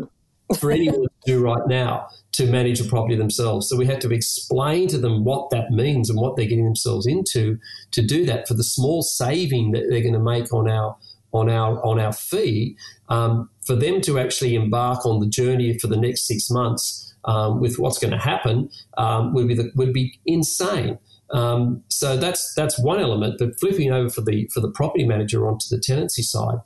for 0.59 0.71
anyone 0.71 1.01
to 1.03 1.09
do 1.25 1.43
right 1.43 1.67
now 1.67 2.07
to 2.33 2.45
manage 2.45 2.79
a 2.79 2.85
property 2.85 3.15
themselves. 3.15 3.67
So 3.67 3.75
we 3.75 3.85
had 3.85 4.01
to 4.01 4.11
explain 4.11 4.87
to 4.89 4.97
them 4.97 5.23
what 5.23 5.49
that 5.49 5.71
means 5.71 6.09
and 6.09 6.19
what 6.19 6.35
they're 6.35 6.45
getting 6.45 6.65
themselves 6.65 7.05
into 7.05 7.57
to 7.91 8.01
do 8.01 8.25
that 8.25 8.47
for 8.47 8.53
the 8.53 8.63
small 8.63 9.01
saving 9.01 9.71
that 9.71 9.87
they're 9.89 10.01
going 10.01 10.13
to 10.13 10.19
make 10.19 10.53
on 10.53 10.69
our 10.69 10.95
on 11.31 11.49
our 11.49 11.83
on 11.85 11.99
our 11.99 12.13
fee 12.13 12.75
um, 13.09 13.49
for 13.65 13.75
them 13.75 14.01
to 14.01 14.19
actually 14.19 14.55
embark 14.55 15.05
on 15.05 15.19
the 15.19 15.27
journey 15.27 15.77
for 15.77 15.87
the 15.87 15.97
next 15.97 16.27
six 16.27 16.49
months 16.49 17.13
um, 17.25 17.59
with 17.59 17.77
what's 17.77 17.99
going 17.99 18.11
to 18.11 18.17
happen 18.17 18.69
um, 18.97 19.33
would 19.33 19.47
be 19.47 19.53
the, 19.53 19.71
would 19.75 19.93
be 19.93 20.19
insane. 20.25 20.97
Um, 21.31 21.83
so 21.89 22.17
that's 22.17 22.53
that's 22.55 22.79
one 22.79 22.99
element. 22.99 23.35
But 23.37 23.59
flipping 23.59 23.91
over 23.91 24.09
for 24.09 24.21
the 24.21 24.49
for 24.53 24.61
the 24.61 24.71
property 24.71 25.05
manager 25.05 25.47
onto 25.47 25.67
the 25.69 25.79
tenancy 25.79 26.23
side, 26.23 26.57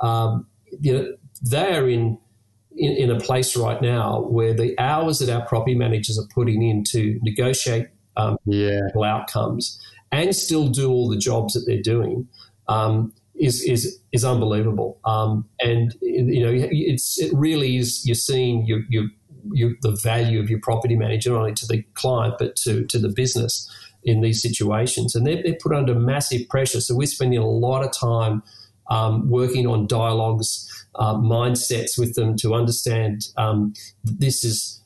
um, 0.00 0.46
you 0.80 0.92
know, 0.92 1.12
they 1.42 1.76
are 1.76 1.88
in, 1.88 2.18
in 2.76 2.92
in 2.92 3.10
a 3.10 3.18
place 3.18 3.56
right 3.56 3.82
now 3.82 4.20
where 4.20 4.54
the 4.54 4.78
hours 4.78 5.18
that 5.18 5.28
our 5.28 5.44
property 5.46 5.74
managers 5.74 6.18
are 6.18 6.28
putting 6.32 6.62
in 6.62 6.84
to 6.84 7.18
negotiate 7.22 7.88
um, 8.16 8.36
yeah. 8.44 8.80
outcomes 9.04 9.80
and 10.12 10.36
still 10.36 10.68
do 10.68 10.90
all 10.90 11.08
the 11.08 11.16
jobs 11.16 11.54
that 11.54 11.64
they're 11.66 11.82
doing 11.82 12.28
um, 12.68 13.12
is 13.42 13.60
is 13.62 13.98
is 14.12 14.24
unbelievable. 14.24 15.00
Um, 15.04 15.48
and 15.60 15.94
you 16.00 16.44
know, 16.44 16.52
it's 16.54 17.20
it 17.20 17.32
really 17.34 17.76
is. 17.76 18.06
You're 18.06 18.14
seeing 18.14 18.64
your 18.64 18.80
your 18.88 19.04
you, 19.52 19.76
the 19.82 19.98
value 20.02 20.40
of 20.40 20.48
your 20.48 20.60
property 20.60 20.94
manager 20.94 21.30
not 21.30 21.40
only 21.40 21.54
to 21.54 21.66
the 21.66 21.82
client 21.94 22.34
but 22.38 22.54
to 22.56 22.86
to 22.86 22.98
the 22.98 23.08
business 23.08 23.68
in 24.04 24.20
these 24.20 24.40
situations, 24.40 25.14
and 25.14 25.26
they're, 25.26 25.42
they're 25.42 25.58
put 25.60 25.72
under 25.72 25.94
massive 25.94 26.48
pressure. 26.48 26.80
So 26.80 26.94
we're 26.94 27.06
spending 27.06 27.38
a 27.38 27.46
lot 27.46 27.84
of 27.84 27.92
time 27.92 28.42
um, 28.90 29.28
working 29.28 29.66
on 29.66 29.86
dialogues, 29.86 30.68
uh, 30.94 31.14
mindsets 31.14 31.98
with 31.98 32.14
them 32.14 32.36
to 32.38 32.54
understand 32.54 33.26
um, 33.36 33.74
this 34.04 34.44
is. 34.44 34.80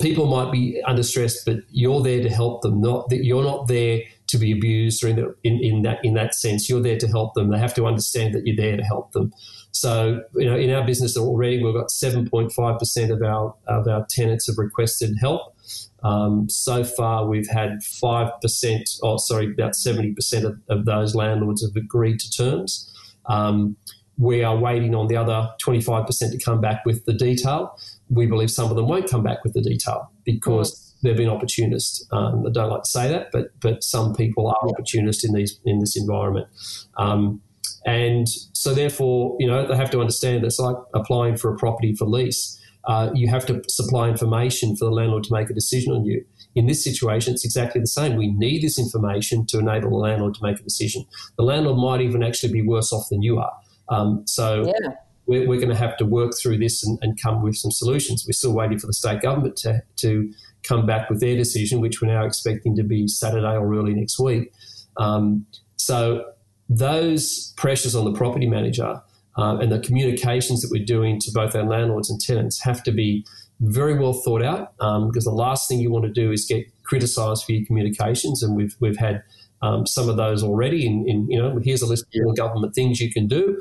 People 0.00 0.26
might 0.26 0.50
be 0.50 0.82
under 0.84 1.04
stress, 1.04 1.44
but 1.44 1.58
you're 1.70 2.02
there 2.02 2.20
to 2.20 2.28
help 2.28 2.62
them. 2.62 2.80
Not 2.80 3.08
that 3.10 3.24
you're 3.24 3.44
not 3.44 3.68
there 3.68 4.00
to 4.28 4.38
be 4.38 4.52
abused 4.52 5.04
or 5.04 5.08
in, 5.08 5.16
the, 5.16 5.34
in, 5.44 5.58
in 5.62 5.82
that 5.82 6.04
in 6.04 6.14
that 6.14 6.34
sense. 6.34 6.68
You're 6.68 6.80
there 6.80 6.98
to 6.98 7.08
help 7.08 7.34
them. 7.34 7.50
They 7.50 7.58
have 7.58 7.74
to 7.74 7.86
understand 7.86 8.34
that 8.34 8.46
you're 8.46 8.56
there 8.56 8.76
to 8.76 8.82
help 8.82 9.12
them. 9.12 9.32
So, 9.72 10.20
you 10.34 10.44
know, 10.44 10.56
in 10.56 10.70
our 10.70 10.84
business 10.84 11.16
already, 11.16 11.62
we've 11.62 11.74
got 11.74 11.88
7.5% 11.88 13.10
of 13.10 13.22
our, 13.22 13.54
of 13.66 13.88
our 13.88 14.06
tenants 14.08 14.46
have 14.46 14.58
requested 14.58 15.16
help. 15.18 15.56
Um, 16.02 16.48
so 16.50 16.84
far, 16.84 17.26
we've 17.26 17.48
had 17.48 17.80
5%, 17.80 18.98
oh, 19.02 19.16
sorry, 19.16 19.46
about 19.50 19.72
70% 19.72 20.44
of, 20.44 20.58
of 20.68 20.84
those 20.84 21.14
landlords 21.14 21.64
have 21.64 21.74
agreed 21.74 22.20
to 22.20 22.30
terms. 22.30 22.92
Um, 23.26 23.76
we 24.18 24.44
are 24.44 24.56
waiting 24.56 24.94
on 24.94 25.08
the 25.08 25.16
other 25.16 25.48
25% 25.64 26.06
to 26.30 26.38
come 26.38 26.60
back 26.60 26.84
with 26.84 27.04
the 27.06 27.14
detail. 27.14 27.78
We 28.10 28.26
believe 28.26 28.50
some 28.50 28.70
of 28.70 28.76
them 28.76 28.88
won't 28.88 29.08
come 29.08 29.22
back 29.22 29.42
with 29.42 29.54
the 29.54 29.62
detail 29.62 30.10
because 30.24 30.74
mm. 30.74 30.91
They've 31.02 31.16
been 31.16 31.28
opportunists. 31.28 32.06
Um, 32.12 32.46
I 32.46 32.50
don't 32.50 32.70
like 32.70 32.82
to 32.82 32.90
say 32.90 33.08
that, 33.08 33.30
but 33.32 33.58
but 33.60 33.82
some 33.82 34.14
people 34.14 34.48
are 34.48 34.68
opportunists 34.68 35.24
in 35.24 35.32
these 35.32 35.60
in 35.64 35.78
this 35.78 35.96
environment. 35.96 36.48
Um, 36.96 37.40
and 37.84 38.28
so, 38.52 38.74
therefore, 38.74 39.36
you 39.40 39.46
know, 39.46 39.66
they 39.66 39.76
have 39.76 39.90
to 39.90 40.00
understand 40.00 40.42
that 40.42 40.46
it's 40.46 40.58
like 40.58 40.76
applying 40.94 41.36
for 41.36 41.52
a 41.52 41.56
property 41.56 41.94
for 41.94 42.06
lease. 42.06 42.58
Uh, 42.84 43.10
you 43.14 43.28
have 43.28 43.46
to 43.46 43.62
supply 43.68 44.08
information 44.08 44.76
for 44.76 44.84
the 44.84 44.90
landlord 44.90 45.24
to 45.24 45.32
make 45.32 45.50
a 45.50 45.54
decision 45.54 45.92
on 45.92 46.04
you. 46.04 46.24
In 46.54 46.66
this 46.66 46.82
situation, 46.82 47.32
it's 47.32 47.44
exactly 47.44 47.80
the 47.80 47.86
same. 47.86 48.16
We 48.16 48.32
need 48.32 48.62
this 48.62 48.78
information 48.78 49.46
to 49.46 49.58
enable 49.58 49.90
the 49.90 49.96
landlord 49.96 50.34
to 50.34 50.42
make 50.42 50.58
a 50.58 50.62
decision. 50.62 51.04
The 51.36 51.44
landlord 51.44 51.78
might 51.78 52.04
even 52.04 52.22
actually 52.22 52.52
be 52.52 52.62
worse 52.62 52.92
off 52.92 53.08
than 53.08 53.22
you 53.22 53.38
are. 53.38 53.52
Um, 53.88 54.24
so 54.26 54.66
yeah. 54.66 54.90
we're, 55.26 55.46
we're, 55.46 55.60
going 55.60 55.70
to 55.70 55.76
have 55.76 55.96
to 55.98 56.04
work 56.04 56.32
through 56.40 56.58
this 56.58 56.84
and, 56.84 56.98
and, 57.02 57.20
come 57.20 57.42
with 57.42 57.56
some 57.56 57.70
solutions. 57.70 58.24
We're 58.26 58.32
still 58.32 58.54
waiting 58.54 58.78
for 58.78 58.86
the 58.86 58.92
state 58.92 59.20
government 59.20 59.56
to, 59.58 59.82
to 59.96 60.32
come 60.62 60.86
back 60.86 61.10
with 61.10 61.20
their 61.20 61.36
decision, 61.36 61.80
which 61.80 62.00
we're 62.00 62.08
now 62.08 62.24
expecting 62.24 62.76
to 62.76 62.82
be 62.82 63.08
Saturday 63.08 63.56
or 63.56 63.74
early 63.74 63.94
next 63.94 64.18
week. 64.18 64.52
Um, 64.96 65.46
so 65.76 66.24
those 66.68 67.52
pressures 67.56 67.94
on 67.94 68.04
the 68.04 68.12
property 68.12 68.46
manager 68.46 69.02
uh, 69.36 69.56
and 69.58 69.72
the 69.72 69.80
communications 69.80 70.62
that 70.62 70.70
we're 70.70 70.84
doing 70.84 71.18
to 71.20 71.30
both 71.32 71.54
our 71.54 71.64
landlords 71.64 72.10
and 72.10 72.20
tenants 72.20 72.62
have 72.62 72.82
to 72.84 72.92
be 72.92 73.24
very 73.60 73.98
well 73.98 74.12
thought 74.12 74.42
out 74.42 74.72
um, 74.80 75.08
because 75.08 75.24
the 75.24 75.30
last 75.30 75.68
thing 75.68 75.78
you 75.78 75.90
want 75.90 76.04
to 76.04 76.10
do 76.10 76.32
is 76.32 76.44
get 76.46 76.66
criticised 76.82 77.44
for 77.44 77.52
your 77.52 77.64
communications, 77.64 78.42
and 78.42 78.56
we've 78.56 78.76
we've 78.80 78.96
had 78.96 79.22
um, 79.62 79.86
some 79.86 80.08
of 80.08 80.16
those 80.16 80.42
already. 80.42 80.84
In, 80.84 81.08
in, 81.08 81.30
you 81.30 81.40
know, 81.40 81.60
here's 81.62 81.82
a 81.82 81.86
list 81.86 82.04
of 82.14 82.36
government 82.36 82.74
things 82.74 83.00
you 83.00 83.12
can 83.12 83.28
do. 83.28 83.60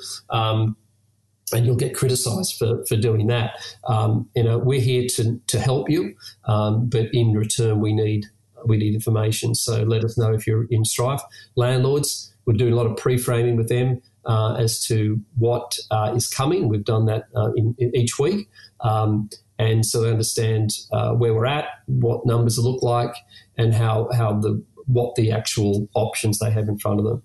And 1.53 1.65
you'll 1.65 1.75
get 1.75 1.95
criticised 1.95 2.57
for, 2.57 2.85
for 2.85 2.95
doing 2.95 3.27
that. 3.27 3.55
Um, 3.87 4.29
you 4.35 4.43
know, 4.43 4.57
we're 4.57 4.81
here 4.81 5.07
to, 5.15 5.39
to 5.47 5.59
help 5.59 5.89
you, 5.89 6.15
um, 6.45 6.87
but 6.87 7.07
in 7.13 7.33
return, 7.33 7.79
we 7.79 7.93
need 7.93 8.25
we 8.65 8.77
need 8.77 8.93
information. 8.93 9.55
So 9.55 9.83
let 9.83 10.03
us 10.03 10.17
know 10.17 10.33
if 10.33 10.45
you're 10.45 10.65
in 10.69 10.85
strife. 10.85 11.21
Landlords, 11.55 12.31
we're 12.45 12.53
doing 12.53 12.73
a 12.73 12.75
lot 12.75 12.85
of 12.85 12.97
pre-framing 12.97 13.55
with 13.55 13.69
them 13.69 14.01
uh, 14.25 14.55
as 14.55 14.83
to 14.85 15.19
what 15.35 15.77
uh, 15.89 16.13
is 16.15 16.27
coming. 16.27 16.69
We've 16.69 16.83
done 16.83 17.05
that 17.05 17.25
uh, 17.35 17.51
in, 17.55 17.75
in, 17.77 17.95
each 17.95 18.19
week, 18.19 18.49
um, 18.81 19.29
and 19.57 19.85
so 19.85 20.01
they 20.01 20.09
understand 20.09 20.71
uh, 20.91 21.13
where 21.13 21.33
we're 21.33 21.45
at, 21.45 21.65
what 21.85 22.25
numbers 22.25 22.57
look 22.59 22.83
like, 22.83 23.13
and 23.57 23.73
how 23.73 24.09
how 24.15 24.39
the 24.39 24.63
what 24.85 25.15
the 25.15 25.31
actual 25.31 25.87
options 25.93 26.39
they 26.39 26.51
have 26.51 26.67
in 26.67 26.77
front 26.77 26.99
of 26.99 27.05
them. 27.05 27.23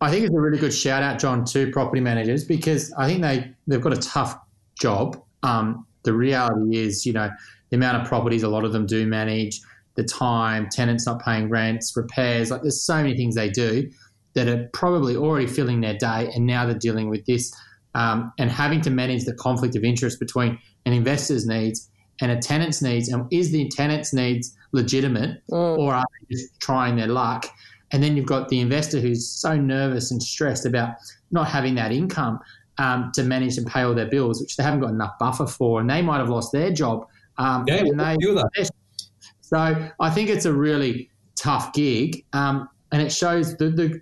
I 0.00 0.10
think 0.10 0.24
it's 0.24 0.34
a 0.34 0.40
really 0.40 0.58
good 0.58 0.72
shout 0.72 1.02
out, 1.02 1.18
John, 1.18 1.44
to 1.46 1.70
property 1.72 2.00
managers 2.00 2.44
because 2.44 2.92
I 2.92 3.08
think 3.08 3.22
they 3.22 3.52
they've 3.66 3.80
got 3.80 3.92
a 3.92 4.00
tough 4.00 4.38
job. 4.80 5.20
Um, 5.42 5.86
the 6.04 6.12
reality 6.12 6.78
is, 6.78 7.04
you 7.04 7.12
know, 7.12 7.30
the 7.70 7.76
amount 7.76 8.02
of 8.02 8.08
properties 8.08 8.42
a 8.42 8.48
lot 8.48 8.64
of 8.64 8.72
them 8.72 8.86
do 8.86 9.06
manage, 9.06 9.60
the 9.96 10.04
time, 10.04 10.68
tenants 10.70 11.06
not 11.06 11.22
paying 11.22 11.48
rents, 11.48 11.96
repairs, 11.96 12.50
like 12.50 12.62
there's 12.62 12.82
so 12.82 12.96
many 12.96 13.16
things 13.16 13.34
they 13.34 13.50
do 13.50 13.90
that 14.34 14.46
are 14.48 14.68
probably 14.72 15.16
already 15.16 15.46
filling 15.46 15.80
their 15.80 15.96
day, 15.96 16.30
and 16.34 16.46
now 16.46 16.64
they're 16.64 16.78
dealing 16.78 17.08
with 17.08 17.26
this 17.26 17.52
um, 17.94 18.32
and 18.38 18.50
having 18.50 18.80
to 18.82 18.90
manage 18.90 19.24
the 19.24 19.34
conflict 19.34 19.74
of 19.74 19.82
interest 19.82 20.20
between 20.20 20.58
an 20.86 20.92
investor's 20.92 21.46
needs 21.46 21.90
and 22.20 22.30
a 22.30 22.38
tenant's 22.38 22.80
needs. 22.80 23.08
And 23.08 23.26
is 23.32 23.50
the 23.50 23.68
tenant's 23.68 24.12
needs 24.12 24.54
legitimate, 24.72 25.42
mm. 25.50 25.78
or 25.78 25.94
are 25.94 26.04
they 26.20 26.36
just 26.36 26.60
trying 26.60 26.96
their 26.96 27.08
luck? 27.08 27.46
And 27.92 28.02
then 28.02 28.16
you've 28.16 28.26
got 28.26 28.48
the 28.48 28.60
investor 28.60 29.00
who's 29.00 29.26
so 29.26 29.56
nervous 29.56 30.10
and 30.10 30.22
stressed 30.22 30.66
about 30.66 30.96
not 31.30 31.48
having 31.48 31.74
that 31.76 31.92
income 31.92 32.38
um, 32.78 33.10
to 33.14 33.22
manage 33.22 33.58
and 33.58 33.66
pay 33.66 33.82
all 33.82 33.94
their 33.94 34.06
bills, 34.08 34.40
which 34.40 34.56
they 34.56 34.62
haven't 34.62 34.80
got 34.80 34.90
enough 34.90 35.18
buffer 35.18 35.46
for, 35.46 35.80
and 35.80 35.90
they 35.90 36.02
might 36.02 36.18
have 36.18 36.28
lost 36.28 36.52
their 36.52 36.72
job. 36.72 37.06
Um, 37.38 37.64
yeah, 37.66 37.82
they, 37.82 38.16
so 39.40 39.90
I 40.00 40.10
think 40.10 40.28
it's 40.30 40.44
a 40.44 40.52
really 40.52 41.10
tough 41.36 41.72
gig, 41.72 42.24
um, 42.32 42.68
and 42.92 43.02
it 43.02 43.12
shows 43.12 43.56
the, 43.56 43.70
the 43.70 44.00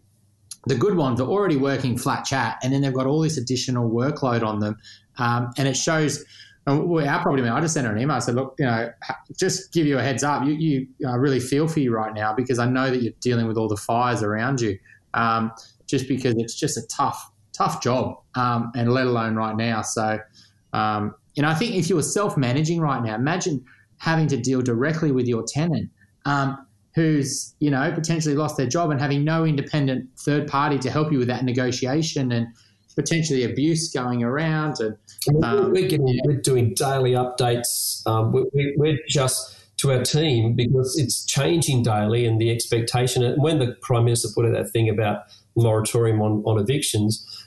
the 0.68 0.74
good 0.74 0.96
ones 0.96 1.20
are 1.20 1.28
already 1.28 1.56
working 1.56 1.96
flat 1.96 2.24
chat, 2.24 2.58
and 2.62 2.72
then 2.72 2.82
they've 2.82 2.94
got 2.94 3.06
all 3.06 3.20
this 3.20 3.36
additional 3.36 3.88
workload 3.88 4.42
on 4.42 4.60
them, 4.60 4.76
um, 5.18 5.50
and 5.56 5.68
it 5.68 5.76
shows. 5.76 6.24
Uh, 6.68 6.82
our 7.06 7.22
property 7.22 7.42
man, 7.42 7.52
I 7.52 7.60
just 7.60 7.74
sent 7.74 7.86
her 7.86 7.92
an 7.92 8.00
email. 8.00 8.16
I 8.16 8.20
said, 8.20 8.34
"Look, 8.34 8.56
you 8.58 8.66
know, 8.66 8.90
just 9.38 9.72
give 9.72 9.86
you 9.86 9.98
a 9.98 10.02
heads 10.02 10.24
up. 10.24 10.44
You, 10.44 10.54
you 10.54 10.88
I 11.08 11.14
really 11.14 11.38
feel 11.38 11.68
for 11.68 11.80
you 11.80 11.94
right 11.94 12.12
now 12.12 12.34
because 12.34 12.58
I 12.58 12.66
know 12.66 12.90
that 12.90 13.02
you're 13.02 13.12
dealing 13.20 13.46
with 13.46 13.56
all 13.56 13.68
the 13.68 13.76
fires 13.76 14.22
around 14.22 14.60
you. 14.60 14.78
Um, 15.14 15.52
just 15.86 16.08
because 16.08 16.34
it's 16.36 16.54
just 16.54 16.76
a 16.76 16.86
tough, 16.88 17.30
tough 17.52 17.80
job, 17.80 18.16
um, 18.34 18.72
and 18.74 18.92
let 18.92 19.06
alone 19.06 19.36
right 19.36 19.56
now. 19.56 19.82
So, 19.82 20.18
um, 20.72 21.14
you 21.36 21.42
know, 21.42 21.48
I 21.48 21.54
think 21.54 21.76
if 21.76 21.88
you 21.88 21.94
were 21.94 22.02
self-managing 22.02 22.80
right 22.80 23.02
now, 23.02 23.14
imagine 23.14 23.64
having 23.98 24.26
to 24.28 24.36
deal 24.36 24.60
directly 24.60 25.12
with 25.12 25.26
your 25.26 25.44
tenant. 25.46 25.90
Um, 26.24 26.66
who's 26.96 27.54
you 27.60 27.70
know 27.70 27.92
potentially 27.92 28.34
lost 28.34 28.56
their 28.56 28.66
job 28.66 28.90
and 28.90 28.98
having 28.98 29.22
no 29.22 29.44
independent 29.44 30.08
third 30.18 30.48
party 30.48 30.78
to 30.78 30.90
help 30.90 31.12
you 31.12 31.18
with 31.18 31.28
that 31.28 31.44
negotiation 31.44 32.32
and 32.32 32.48
potentially 32.96 33.44
abuse 33.44 33.92
going 33.92 34.22
around 34.22 34.80
and 34.80 34.96
um, 35.44 35.70
we're, 35.70 35.86
getting, 35.86 36.18
we're 36.24 36.40
doing 36.40 36.74
daily 36.74 37.12
updates 37.12 38.04
um, 38.06 38.32
we, 38.32 38.74
we're 38.76 38.98
just 39.08 39.52
to 39.76 39.92
our 39.92 40.02
team 40.02 40.54
because 40.54 40.98
it's 40.98 41.24
changing 41.26 41.82
daily 41.82 42.26
and 42.26 42.40
the 42.40 42.50
expectation 42.50 43.22
and 43.22 43.40
when 43.42 43.58
the 43.58 43.76
prime 43.82 44.04
minister 44.04 44.28
put 44.34 44.46
out 44.46 44.52
that 44.52 44.70
thing 44.70 44.88
about 44.88 45.24
moratorium 45.56 46.20
on, 46.20 46.42
on 46.44 46.58
evictions 46.58 47.45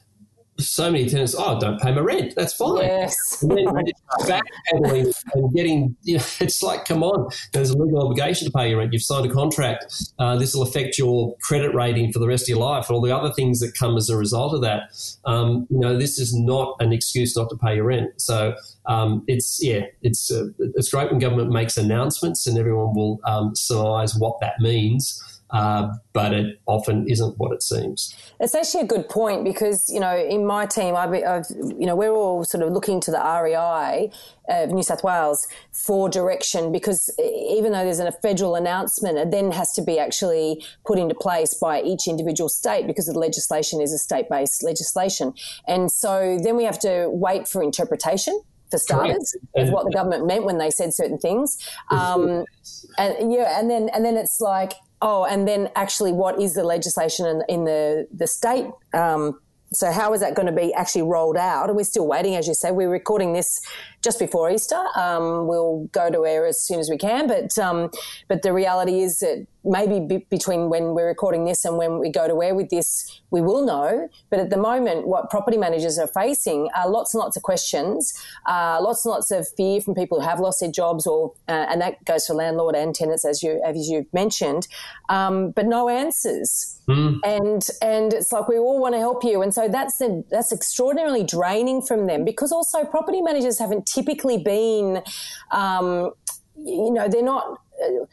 so 0.60 0.92
many 0.92 1.08
tenants, 1.10 1.36
oh, 1.38 1.60
don't 1.60 1.80
pay 1.80 1.94
my 1.94 2.02
rent. 2.02 2.34
That's 2.36 2.54
fine. 2.54 2.78
Yes. 2.78 3.42
And 3.42 3.52
then 3.52 3.66
backpedaling 3.66 5.14
and 5.34 5.54
getting, 5.54 5.96
you 6.04 6.18
know, 6.18 6.24
it's 6.40 6.62
like, 6.62 6.86
come 6.86 7.04
on, 7.04 7.30
there's 7.54 7.70
a 7.70 7.78
legal 7.78 8.04
obligation 8.04 8.46
to 8.48 8.52
pay 8.52 8.70
your 8.70 8.80
rent. 8.80 8.94
You've 8.94 9.04
signed 9.04 9.30
a 9.30 9.34
contract. 9.34 9.86
Uh, 10.20 10.38
this 10.38 10.54
will 10.54 10.64
affect 10.64 10.98
your 10.98 11.36
credit 11.42 11.74
rating 11.74 12.12
for 12.12 12.20
the 12.20 12.28
rest 12.28 12.44
of 12.44 12.50
your 12.50 12.60
life 12.60 12.88
and 12.90 12.96
all 12.96 13.02
the 13.02 13.16
other 13.16 13.32
things 13.34 13.60
that 13.60 13.74
come 13.76 13.98
as 13.98 14.10
a 14.10 14.18
result 14.18 14.54
of 14.54 14.62
that. 14.62 14.92
Um, 15.26 15.68
you 15.70 15.80
know, 15.80 15.98
this 15.98 16.20
is 16.20 16.34
not 16.36 16.76
an 16.80 16.94
excuse 16.94 17.36
not 17.36 17.50
to 17.50 17.58
pay 17.58 17.76
your 17.76 17.86
rent. 17.86 18.12
So 18.22 18.56
um, 18.86 19.24
it's, 19.28 19.60
yeah, 19.62 19.86
it's, 20.02 20.32
uh, 20.32 20.48
it's 20.76 20.90
great 20.90 21.12
when 21.12 21.20
government 21.20 21.52
makes 21.52 21.78
announcements 21.78 22.48
and 22.48 22.58
everyone 22.58 22.96
will 22.96 23.20
um, 23.26 23.56
surmise 23.56 24.16
what 24.16 24.40
that 24.42 24.60
means 24.60 25.22
uh, 25.52 25.94
but 26.14 26.34
it 26.34 26.60
often 26.68 27.08
isn't 27.10 27.38
what 27.38 27.52
it 27.52 27.64
seems. 27.64 28.16
It's 28.40 28.54
actually 28.54 28.82
a 28.82 28.88
good 28.88 29.10
point 29.10 29.44
because 29.44 29.90
you 29.90 30.00
know 30.00 30.16
in 30.16 30.46
my 30.46 30.66
team, 30.66 30.96
I've, 30.96 31.14
I've 31.14 31.46
you 31.50 31.86
know 31.86 31.96
we're 31.96 32.12
all 32.12 32.44
sort 32.44 32.64
of 32.64 32.72
looking 32.72 33.00
to 33.02 33.12
the 33.12 33.18
REI 33.18 34.12
of 34.50 34.70
New 34.70 34.84
South 34.84 35.04
Wales 35.04 35.48
for 35.72 36.10
direction 36.10 36.72
because 36.72 37.10
even 37.20 37.72
though 37.72 37.84
there's 37.84 38.00
a 38.00 38.12
federal 38.12 38.56
announcement, 38.56 39.18
it 39.18 39.32
then 39.32 39.52
has 39.52 39.74
to 39.74 39.82
be 39.82 40.00
actually 40.00 40.64
put 40.86 41.00
into 41.00 41.16
place 41.16 41.54
by 41.54 41.82
each 41.82 42.08
individual 42.08 42.50
state 42.50 42.86
because 42.86 43.08
the 43.08 43.18
legislation 43.18 43.82
is 43.82 43.92
a 43.94 43.98
state-based 43.98 44.64
legislation, 44.64 45.34
and 45.68 45.92
so 45.92 46.38
then 46.42 46.56
we 46.58 46.64
have 46.64 46.80
to 46.80 47.10
wait 47.10 47.48
for 47.48 47.64
interpretation 47.64 48.40
for 48.70 48.78
starters, 48.78 49.36
is 49.56 49.72
what 49.72 49.86
the 49.86 49.92
government 49.92 50.28
meant 50.28 50.46
when 50.46 50.60
they 50.60 50.70
said 50.70 50.94
certain 50.94 51.18
things. 51.18 51.58
Um, 51.90 52.46
and 53.00 53.34
yeah, 53.34 53.60
and 53.60 53.70
then 53.70 53.90
and 53.90 54.06
then 54.06 54.16
it's 54.16 54.40
like 54.40 54.74
Oh, 55.02 55.26
and 55.26 55.48
then 55.48 55.70
actually, 55.76 56.12
what 56.12 56.42
is 56.42 56.54
the 56.54 56.64
legislation 56.64 57.26
in, 57.26 57.44
in 57.48 57.66
the 57.66 58.08
the 58.14 58.28
state? 58.28 58.68
Um, 58.94 59.40
so 59.72 59.92
how 59.92 60.14
is 60.14 60.22
that 60.22 60.34
going 60.34 60.48
to 60.48 60.52
be 60.52 60.74
actually 60.74 61.04
rolled 61.04 61.38
out? 61.38 61.68
And 61.68 61.78
we're 61.78 61.84
still 61.84 62.08
waiting, 62.08 62.36
as 62.36 62.48
you 62.48 62.54
say. 62.54 62.72
We're 62.72 62.90
recording 62.90 63.34
this 63.34 63.60
just 64.02 64.20
before 64.20 64.50
Easter. 64.50 64.82
Um, 64.96 65.48
we'll 65.48 65.90
go 65.92 66.10
to 66.10 66.26
air 66.26 66.46
as 66.46 66.62
soon 66.62 66.80
as 66.80 66.90
we 66.90 66.98
can, 66.98 67.28
but 67.28 67.58
um, 67.58 67.90
but 68.28 68.42
the 68.42 68.54
reality 68.54 69.02
is 69.02 69.20
that 69.20 69.46
maybe 69.64 70.26
between 70.30 70.70
when 70.70 70.96
we're 70.96 71.08
recording 71.08 71.46
this 71.46 71.66
and 71.66 71.78
when 71.78 72.00
we 72.00 72.10
go 72.10 72.28
to 72.28 72.42
air 72.42 72.56
with 72.56 72.70
this, 72.70 73.22
we 73.30 73.42
will 73.42 73.66
know. 73.66 74.08
But 74.30 74.40
at 74.40 74.50
the 74.50 74.58
moment, 74.58 75.08
what 75.08 75.30
property 75.30 75.58
managers 75.58 76.00
are 76.00 76.08
facing 76.08 76.70
are 76.76 76.90
lots 76.90 77.14
and 77.14 77.20
lots 77.20 77.36
of 77.36 77.44
questions, 77.44 78.14
uh, 78.46 78.80
lots 78.82 79.06
and 79.06 79.12
lots 79.12 79.32
of 79.32 79.48
fear 79.58 79.82
from 79.82 79.96
people 79.96 80.22
who 80.22 80.28
have 80.28 80.40
lost 80.40 80.62
their 80.62 80.72
jobs, 80.72 81.06
or 81.06 81.34
uh, 81.48 81.68
and 81.70 81.82
that 81.82 82.04
goes 82.06 82.28
for 82.28 82.34
landlord 82.34 82.76
and 82.76 82.96
tenants, 82.96 83.26
as 83.26 83.44
you 83.44 83.62
as 83.66 83.90
you've 83.90 84.12
mentioned, 84.14 84.68
um, 85.10 85.52
but 85.52 85.66
no 85.66 85.90
answers. 85.90 86.76
Mm. 86.88 87.20
And 87.24 87.68
and 87.82 88.14
it's 88.14 88.32
like 88.32 88.48
we 88.48 88.58
all 88.58 88.80
want 88.80 88.96
to 88.96 89.00
help 89.00 89.24
you, 89.24 89.42
and 89.42 89.54
so 89.54 89.68
that's 89.68 90.02
that's 90.32 90.52
extraordinarily 90.52 91.24
draining 91.24 91.82
from 91.82 92.08
them 92.08 92.24
because 92.24 92.52
also 92.52 92.86
property 92.86 93.22
managers 93.22 93.60
haven't 93.60 93.89
typically 93.94 94.38
been, 94.38 95.04
um, 95.52 96.12
you 96.58 96.92
know, 96.92 97.08
they're 97.08 97.24
not. 97.24 97.60
Uh, 97.84 98.06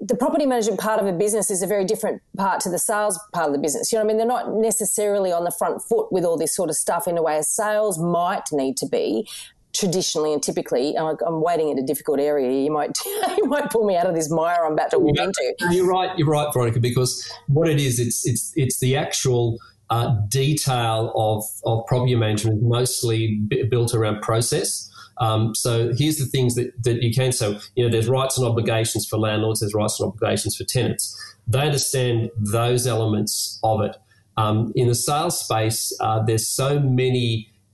the 0.00 0.16
property 0.16 0.44
management 0.44 0.80
part 0.80 1.00
of 1.00 1.06
a 1.06 1.12
business 1.12 1.50
is 1.50 1.62
a 1.62 1.66
very 1.66 1.84
different 1.84 2.20
part 2.36 2.60
to 2.60 2.68
the 2.68 2.78
sales 2.78 3.18
part 3.32 3.46
of 3.46 3.52
the 3.52 3.58
business. 3.60 3.92
You 3.92 3.98
know 3.98 4.04
what 4.04 4.06
I 4.06 4.08
mean? 4.08 4.16
They're 4.18 4.26
not 4.26 4.52
necessarily 4.54 5.30
on 5.30 5.44
the 5.44 5.52
front 5.52 5.80
foot 5.80 6.12
with 6.12 6.24
all 6.24 6.36
this 6.36 6.54
sort 6.54 6.68
of 6.68 6.76
stuff 6.76 7.06
in 7.06 7.16
a 7.16 7.22
way 7.22 7.36
as 7.36 7.48
sales 7.48 7.98
might 7.98 8.50
need 8.50 8.76
to 8.78 8.86
be 8.86 9.28
traditionally 9.74 10.32
and 10.32 10.42
typically. 10.42 10.96
I'm 10.96 11.40
waiting 11.40 11.68
in 11.68 11.78
a 11.78 11.82
difficult 11.82 12.20
area. 12.20 12.62
You 12.62 12.70
might 12.70 12.96
you 13.38 13.46
might 13.46 13.70
pull 13.70 13.84
me 13.84 13.96
out 13.96 14.06
of 14.06 14.14
this 14.14 14.30
mire 14.30 14.64
I'm 14.64 14.72
about 14.72 14.90
to 14.90 14.98
walk 14.98 15.18
into. 15.18 15.54
You're 15.70 15.86
right. 15.86 16.16
You're 16.18 16.28
right, 16.28 16.52
Veronica. 16.52 16.80
Because 16.80 17.30
what 17.48 17.68
it 17.68 17.80
is, 17.80 17.98
it's 17.98 18.26
it's 18.26 18.52
it's 18.56 18.80
the 18.80 18.96
actual. 18.96 19.58
Uh, 19.92 20.06
detail 20.28 21.12
of, 21.16 21.44
of 21.70 21.84
property 21.86 22.16
management 22.16 22.56
is 22.56 22.62
mostly 22.62 23.18
b- 23.50 23.64
built 23.72 23.92
around 23.94 24.22
process. 24.22 24.90
Um, 25.18 25.54
so 25.54 25.92
here's 25.98 26.16
the 26.16 26.24
things 26.34 26.54
that, 26.54 26.68
that 26.84 27.02
you 27.02 27.12
can. 27.12 27.30
So, 27.32 27.46
you 27.76 27.84
know, 27.84 27.90
there's 27.90 28.08
rights 28.08 28.38
and 28.38 28.46
obligations 28.46 29.06
for 29.06 29.18
landlords, 29.18 29.60
there's 29.60 29.74
rights 29.74 30.00
and 30.00 30.08
obligations 30.08 30.56
for 30.56 30.64
tenants. 30.64 31.04
They 31.46 31.64
understand 31.70 32.30
those 32.58 32.86
elements 32.86 33.60
of 33.62 33.82
it. 33.82 33.94
Um, 34.42 34.72
in 34.74 34.88
the 34.88 34.94
sales 34.94 35.36
space, 35.44 35.80
uh, 36.00 36.18
there's 36.24 36.48
so 36.48 36.80
many, 36.80 37.26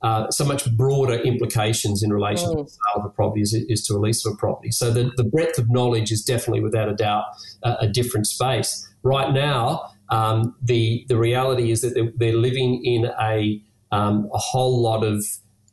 uh, 0.02 0.28
so 0.30 0.44
much 0.44 0.62
broader 0.76 1.18
implications 1.32 2.02
in 2.02 2.10
relation 2.12 2.48
mm. 2.48 2.56
to 2.56 2.62
the 2.64 2.70
sale 2.70 2.96
of 2.96 3.04
a 3.04 3.10
property 3.10 3.42
is 3.42 3.80
to 3.86 3.94
a 3.94 4.00
lease 4.04 4.26
of 4.26 4.32
a 4.32 4.36
property. 4.36 4.72
So 4.72 4.90
the, 4.90 5.04
the 5.16 5.28
breadth 5.34 5.56
of 5.62 5.66
knowledge 5.70 6.10
is 6.10 6.22
definitely, 6.32 6.62
without 6.68 6.88
a 6.88 6.96
doubt, 7.06 7.26
a, 7.62 7.70
a 7.86 7.88
different 7.98 8.26
space. 8.26 8.70
Right 9.04 9.32
now, 9.32 9.94
um, 10.10 10.54
the 10.62 11.04
the 11.08 11.16
reality 11.16 11.70
is 11.70 11.82
that 11.82 11.94
they're, 11.94 12.12
they're 12.16 12.36
living 12.36 12.82
in 12.84 13.10
a 13.20 13.60
um, 13.90 14.28
a 14.32 14.38
whole 14.38 14.82
lot 14.82 15.04
of 15.04 15.24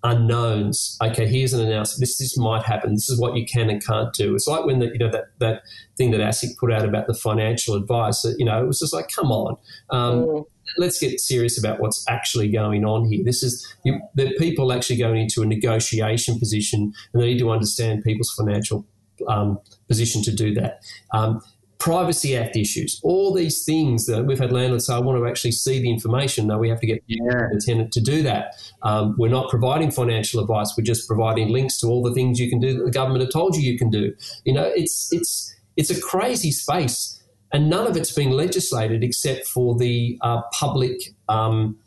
unknowns. 0.04 0.98
Okay, 1.02 1.28
here's 1.28 1.54
an 1.54 1.66
announcement. 1.66 2.02
This 2.02 2.18
this 2.18 2.38
might 2.38 2.64
happen. 2.64 2.94
This 2.94 3.10
is 3.10 3.20
what 3.20 3.36
you 3.36 3.46
can 3.46 3.70
and 3.70 3.86
can't 3.86 4.14
do. 4.14 4.36
It's 4.36 4.48
like 4.48 4.66
when 4.66 4.80
the 4.80 4.88
you 4.88 5.00
know 5.00 5.12
that 5.12 5.26
that 5.40 5.64
thing 5.98 6.12
that 6.12 6.22
ASIC 6.22 6.58
put 6.58 6.72
out 6.72 6.86
about 6.86 7.08
the 7.08 7.14
financial 7.14 7.76
advice. 7.76 8.22
That, 8.22 8.36
you 8.38 8.46
know, 8.46 8.62
it 8.64 8.68
was 8.68 8.80
just 8.80 8.94
like, 8.94 9.10
come 9.14 9.32
on. 9.32 9.58
Um, 9.90 10.26
mm. 10.26 10.46
Let's 10.78 11.00
get 11.00 11.20
serious 11.20 11.60
about 11.60 11.80
what's 11.80 12.04
actually 12.10 12.50
going 12.50 12.86
on 12.86 13.06
here. 13.06 13.24
This 13.24 13.44
is 13.44 13.76
you, 13.84 14.00
that 14.16 14.36
people 14.38 14.74
actually 14.74 14.98
going 14.98 15.22
into 15.22 15.42
a 15.44 15.46
negotiation 15.46 16.40
position, 16.40 16.92
and 17.14 17.22
they 17.22 17.28
need 17.28 17.40
to 17.40 17.52
understand 17.52 18.04
people's 18.04 18.32
financial 18.32 18.86
um, 19.28 19.60
position 19.88 20.22
to 20.24 20.34
do 20.34 20.54
that. 20.56 20.80
Um, 21.14 21.42
Privacy 21.86 22.36
Act 22.36 22.56
issues, 22.56 23.00
all 23.04 23.32
these 23.32 23.64
things 23.64 24.08
that 24.08 24.26
we've 24.26 24.40
had 24.40 24.52
landlords 24.52 24.88
say, 24.88 24.96
I 24.96 24.98
want 24.98 25.20
to 25.20 25.28
actually 25.28 25.52
see 25.52 25.80
the 25.80 25.92
information. 25.92 26.48
No, 26.48 26.58
we 26.58 26.68
have 26.68 26.80
to 26.80 26.88
get 26.88 27.04
yeah. 27.06 27.20
the 27.54 27.62
tenant 27.64 27.94
to 27.94 28.02
do 28.02 28.24
that. 28.24 28.56
Um, 28.82 29.14
we're 29.20 29.30
not 29.30 29.52
providing 29.52 29.92
financial 29.92 30.42
advice. 30.42 30.74
We're 30.76 30.84
just 30.84 31.08
providing 31.08 31.50
links 31.50 31.80
to 31.82 31.88
all 31.88 32.02
the 32.02 32.12
things 32.12 32.40
you 32.40 32.50
can 32.50 32.60
do 32.60 32.76
that 32.76 32.86
the 32.86 32.90
government 32.90 33.22
have 33.22 33.32
told 33.32 33.56
you 33.56 33.62
you 33.62 33.78
can 33.78 33.92
do. 33.92 34.16
You 34.46 34.54
know, 34.54 34.64
it's 34.64 35.14
it's 35.14 35.56
it's 35.78 35.92
a 35.92 36.02
crazy 36.02 36.52
space, 36.52 37.22
and 37.54 37.70
none 37.70 37.86
of 37.86 37.96
it's 37.96 38.12
been 38.12 38.32
legislated 38.32 39.04
except 39.04 39.46
for 39.46 39.78
the 39.78 40.18
uh, 40.22 40.42
public 40.60 41.14
um, 41.30 41.78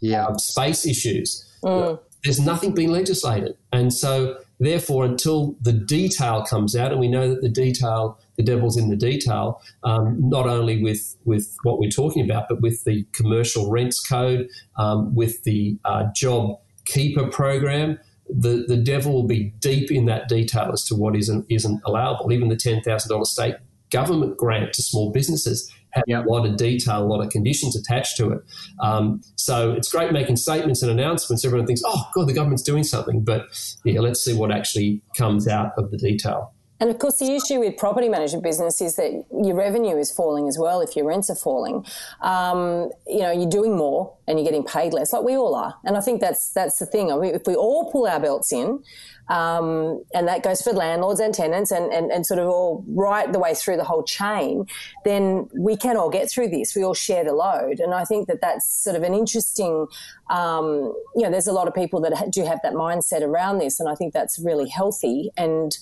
yeah. 0.00 0.24
Uh, 0.24 0.38
space 0.38 0.86
issues. 0.86 1.46
Mm. 1.62 2.00
There's 2.22 2.40
nothing 2.40 2.74
being 2.74 2.92
legislated, 2.92 3.58
and 3.74 3.92
so 3.92 4.38
therefore, 4.58 5.04
until 5.04 5.54
the 5.60 5.74
detail 5.74 6.46
comes 6.46 6.74
out, 6.74 6.92
and 6.92 6.98
we 6.98 7.08
know 7.08 7.28
that 7.28 7.42
the 7.42 7.50
detail 7.50 8.18
the 8.36 8.42
devil's 8.42 8.76
in 8.76 8.88
the 8.88 8.96
detail, 8.96 9.60
um, 9.82 10.16
not 10.18 10.46
only 10.46 10.82
with, 10.82 11.16
with 11.24 11.56
what 11.62 11.78
we're 11.78 11.90
talking 11.90 12.24
about, 12.24 12.48
but 12.48 12.60
with 12.60 12.84
the 12.84 13.06
commercial 13.12 13.70
rents 13.70 14.00
code, 14.00 14.48
um, 14.76 15.14
with 15.14 15.42
the 15.44 15.78
uh, 15.84 16.04
job 16.14 16.58
keeper 16.84 17.26
program. 17.28 17.98
The, 18.28 18.64
the 18.66 18.76
devil 18.76 19.12
will 19.12 19.26
be 19.26 19.52
deep 19.58 19.90
in 19.90 20.06
that 20.06 20.28
detail 20.28 20.70
as 20.72 20.84
to 20.86 20.94
what 20.94 21.14
isn't, 21.14 21.46
isn't 21.50 21.80
allowable. 21.84 22.32
Even 22.32 22.48
the 22.48 22.56
$10,000 22.56 23.26
state 23.26 23.56
government 23.90 24.36
grant 24.38 24.72
to 24.72 24.82
small 24.82 25.12
businesses 25.12 25.70
has 25.90 26.02
yep. 26.06 26.26
a 26.26 26.28
lot 26.28 26.46
of 26.46 26.56
detail, 26.56 27.02
a 27.02 27.06
lot 27.06 27.24
of 27.24 27.30
conditions 27.30 27.76
attached 27.76 28.16
to 28.16 28.32
it. 28.32 28.40
Um, 28.80 29.20
so 29.36 29.72
it's 29.72 29.90
great 29.90 30.12
making 30.12 30.36
statements 30.36 30.82
and 30.82 30.90
announcements. 30.90 31.44
Everyone 31.44 31.66
thinks, 31.66 31.82
oh, 31.84 32.10
God, 32.14 32.28
the 32.28 32.32
government's 32.32 32.62
doing 32.62 32.82
something. 32.82 33.22
But 33.22 33.46
yeah, 33.84 34.00
let's 34.00 34.24
see 34.24 34.34
what 34.34 34.50
actually 34.50 35.02
comes 35.16 35.46
out 35.46 35.72
of 35.76 35.90
the 35.90 35.98
detail. 35.98 36.53
And 36.84 36.90
of 36.90 36.98
course, 36.98 37.18
the 37.18 37.34
issue 37.34 37.60
with 37.60 37.78
property 37.78 38.10
management 38.10 38.44
business 38.44 38.82
is 38.82 38.96
that 38.96 39.24
your 39.32 39.56
revenue 39.56 39.96
is 39.96 40.12
falling 40.12 40.48
as 40.48 40.58
well 40.58 40.82
if 40.82 40.94
your 40.94 41.06
rents 41.06 41.30
are 41.30 41.34
falling. 41.34 41.86
Um, 42.20 42.90
you 43.06 43.20
know, 43.20 43.30
you're 43.30 43.48
doing 43.48 43.74
more 43.74 44.12
and 44.28 44.38
you're 44.38 44.44
getting 44.44 44.64
paid 44.64 44.92
less, 44.92 45.10
like 45.14 45.22
we 45.22 45.34
all 45.34 45.54
are. 45.54 45.76
And 45.84 45.96
I 45.96 46.02
think 46.02 46.20
that's 46.20 46.50
that's 46.50 46.78
the 46.78 46.84
thing. 46.84 47.10
I 47.10 47.16
mean, 47.16 47.34
if 47.34 47.46
we 47.46 47.54
all 47.54 47.90
pull 47.90 48.06
our 48.06 48.20
belts 48.20 48.52
in, 48.52 48.84
um, 49.28 50.04
and 50.14 50.28
that 50.28 50.42
goes 50.42 50.60
for 50.60 50.72
landlords 50.72 51.20
and 51.20 51.32
tenants 51.32 51.70
and, 51.70 51.90
and, 51.92 52.12
and 52.12 52.26
sort 52.26 52.40
of 52.40 52.48
all 52.48 52.84
right 52.86 53.32
the 53.32 53.38
way 53.38 53.54
through 53.54 53.78
the 53.78 53.84
whole 53.84 54.02
chain, 54.02 54.66
then 55.04 55.48
we 55.56 55.76
can 55.76 55.96
all 55.96 56.10
get 56.10 56.30
through 56.30 56.48
this. 56.48 56.76
We 56.76 56.84
all 56.84 56.94
share 56.94 57.24
the 57.24 57.32
load. 57.32 57.80
And 57.80 57.94
I 57.94 58.04
think 58.04 58.28
that 58.28 58.42
that's 58.42 58.70
sort 58.70 58.96
of 58.96 59.02
an 59.02 59.14
interesting, 59.14 59.86
um, 60.30 60.94
you 61.14 61.22
know, 61.22 61.30
there's 61.30 61.46
a 61.46 61.52
lot 61.52 61.68
of 61.68 61.74
people 61.74 62.00
that 62.02 62.30
do 62.30 62.44
have 62.44 62.60
that 62.62 62.72
mindset 62.72 63.22
around 63.22 63.58
this. 63.58 63.80
And 63.80 63.88
I 63.88 63.94
think 63.94 64.12
that's 64.12 64.38
really 64.38 64.68
healthy. 64.68 65.30
And, 65.36 65.76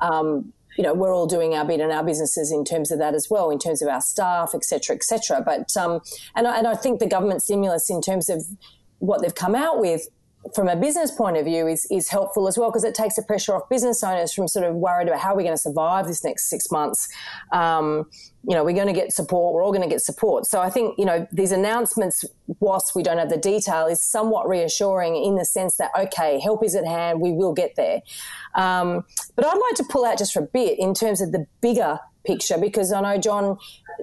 um, 0.00 0.52
you 0.76 0.84
know, 0.84 0.94
we're 0.94 1.14
all 1.14 1.26
doing 1.26 1.54
our 1.54 1.64
bit 1.64 1.80
in 1.80 1.90
our 1.90 2.04
businesses 2.04 2.52
in 2.52 2.64
terms 2.64 2.90
of 2.90 2.98
that 3.00 3.14
as 3.14 3.28
well, 3.28 3.50
in 3.50 3.58
terms 3.58 3.82
of 3.82 3.88
our 3.88 4.00
staff, 4.00 4.52
et 4.54 4.64
cetera, 4.64 4.94
et 4.94 5.02
cetera. 5.02 5.42
But, 5.42 5.76
um, 5.76 6.00
and, 6.36 6.46
I, 6.46 6.58
and 6.58 6.66
I 6.66 6.76
think 6.76 7.00
the 7.00 7.08
government 7.08 7.42
stimulus 7.42 7.90
in 7.90 8.00
terms 8.00 8.30
of 8.30 8.44
what 9.00 9.20
they've 9.20 9.34
come 9.34 9.54
out 9.54 9.80
with 9.80 10.08
from 10.54 10.68
a 10.68 10.76
business 10.76 11.10
point 11.10 11.36
of 11.36 11.44
view 11.44 11.66
is, 11.66 11.86
is 11.90 12.08
helpful 12.08 12.48
as 12.48 12.56
well 12.56 12.70
because 12.70 12.84
it 12.84 12.94
takes 12.94 13.16
the 13.16 13.22
pressure 13.22 13.54
off 13.54 13.68
business 13.68 14.02
owners 14.02 14.32
from 14.32 14.48
sort 14.48 14.64
of 14.64 14.74
worried 14.76 15.08
about 15.08 15.20
how 15.20 15.32
we're 15.32 15.38
we 15.38 15.42
going 15.42 15.54
to 15.54 15.60
survive 15.60 16.06
this 16.06 16.24
next 16.24 16.48
six 16.48 16.70
months. 16.70 17.08
Um, 17.52 18.08
you 18.48 18.54
know, 18.54 18.64
we're 18.64 18.74
going 18.74 18.86
to 18.86 18.92
get 18.92 19.12
support. 19.12 19.52
We're 19.52 19.62
all 19.62 19.72
going 19.72 19.82
to 19.82 19.88
get 19.88 20.00
support. 20.00 20.46
So 20.46 20.60
I 20.60 20.70
think, 20.70 20.94
you 20.96 21.04
know, 21.04 21.26
these 21.32 21.52
announcements, 21.52 22.24
whilst 22.60 22.94
we 22.94 23.02
don't 23.02 23.18
have 23.18 23.30
the 23.30 23.36
detail, 23.36 23.86
is 23.86 24.00
somewhat 24.00 24.48
reassuring 24.48 25.16
in 25.16 25.36
the 25.36 25.44
sense 25.44 25.76
that, 25.76 25.90
okay, 25.98 26.38
help 26.38 26.64
is 26.64 26.74
at 26.74 26.86
hand. 26.86 27.20
We 27.20 27.32
will 27.32 27.52
get 27.52 27.74
there. 27.76 28.00
Um, 28.54 29.04
but 29.36 29.44
I'd 29.44 29.58
like 29.58 29.74
to 29.76 29.84
pull 29.84 30.04
out 30.04 30.18
just 30.18 30.32
for 30.32 30.40
a 30.40 30.46
bit 30.46 30.78
in 30.78 30.94
terms 30.94 31.20
of 31.20 31.32
the 31.32 31.46
bigger 31.60 31.98
picture 32.24 32.58
because 32.58 32.92
I 32.92 33.00
know, 33.00 33.18
John, 33.18 33.58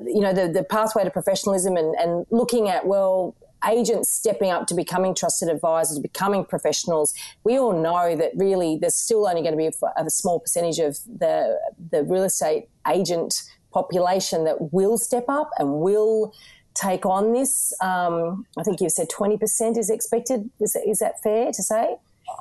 you 0.06 0.22
know, 0.22 0.34
the, 0.34 0.48
the 0.48 0.64
pathway 0.64 1.06
to 1.06 1.12
professionalism 1.12 1.78
and, 1.78 1.96
and 1.96 2.26
looking 2.30 2.70
at, 2.70 2.86
well, 2.86 3.36
agents 3.68 4.12
stepping 4.12 4.50
up 4.52 4.68
to 4.68 4.76
becoming 4.76 5.16
trusted 5.16 5.50
advisors, 5.50 6.00
becoming 6.00 6.46
professionals, 6.46 7.14
we 7.44 7.58
all 7.58 7.74
know 7.74 8.16
that 8.16 8.32
really 8.36 8.78
there's 8.80 8.96
still 8.96 9.28
only 9.28 9.42
going 9.42 9.54
to 9.54 9.58
be 9.58 9.68
a, 9.68 10.04
a 10.04 10.10
small 10.10 10.40
percentage 10.40 10.80
of 10.80 10.98
the 11.06 11.60
the 11.92 12.04
real 12.04 12.24
estate 12.24 12.70
agent 12.88 13.34
population 13.72 14.46
that 14.46 14.72
will 14.72 14.98
step 14.98 15.26
up 15.28 15.50
and 15.60 15.82
will 15.82 16.34
take 16.76 17.06
on 17.06 17.34
this. 17.34 17.74
Um, 17.82 18.46
I 18.58 18.64
think 18.64 18.82
you've 18.82 18.92
said 18.92 19.08
20% 19.10 19.78
is 19.78 19.90
expected. 19.90 20.50
Is, 20.60 20.78
is 20.88 21.00
that 21.00 21.22
fair 21.24 21.52
to 21.52 21.64
say? 21.64 21.96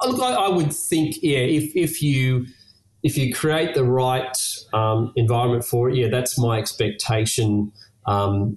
Look, 0.07 0.21
I, 0.21 0.49
would 0.49 0.73
think, 0.73 1.17
yeah, 1.23 1.39
if, 1.39 1.75
if 1.77 2.03
you 2.03 2.47
if 3.03 3.19
you 3.19 3.35
create 3.35 3.75
the 3.75 3.85
right 3.85 4.37
um, 4.73 5.13
environment 5.15 5.65
for 5.65 5.91
it, 5.91 5.97
yeah, 5.97 6.09
that's 6.09 6.39
my 6.39 6.59
expectation. 6.59 7.71
Um, 8.07 8.57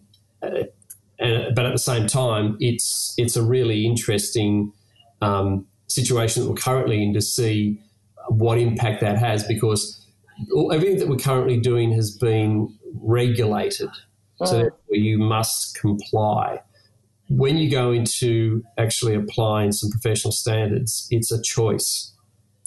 and, 1.19 1.55
but 1.55 1.65
at 1.65 1.71
the 1.71 1.79
same 1.79 2.07
time, 2.07 2.57
it's 2.59 3.13
it's 3.17 3.35
a 3.35 3.43
really 3.43 3.85
interesting 3.85 4.71
um, 5.21 5.65
situation 5.87 6.43
that 6.43 6.49
we're 6.49 6.55
currently 6.55 7.03
in 7.03 7.13
to 7.13 7.21
see 7.21 7.81
what 8.29 8.57
impact 8.57 9.01
that 9.01 9.17
has 9.17 9.43
because 9.43 10.05
everything 10.71 10.99
that 10.99 11.07
we're 11.07 11.17
currently 11.17 11.59
doing 11.59 11.91
has 11.91 12.11
been 12.11 12.69
regulated, 13.01 13.89
so 14.43 14.63
mm. 14.63 14.71
you 14.91 15.17
must 15.17 15.79
comply. 15.79 16.61
When 17.29 17.57
you 17.57 17.69
go 17.69 17.91
into 17.91 18.63
actually 18.77 19.15
applying 19.15 19.71
some 19.71 19.89
professional 19.89 20.31
standards, 20.31 21.07
it's 21.09 21.31
a 21.31 21.41
choice, 21.41 22.13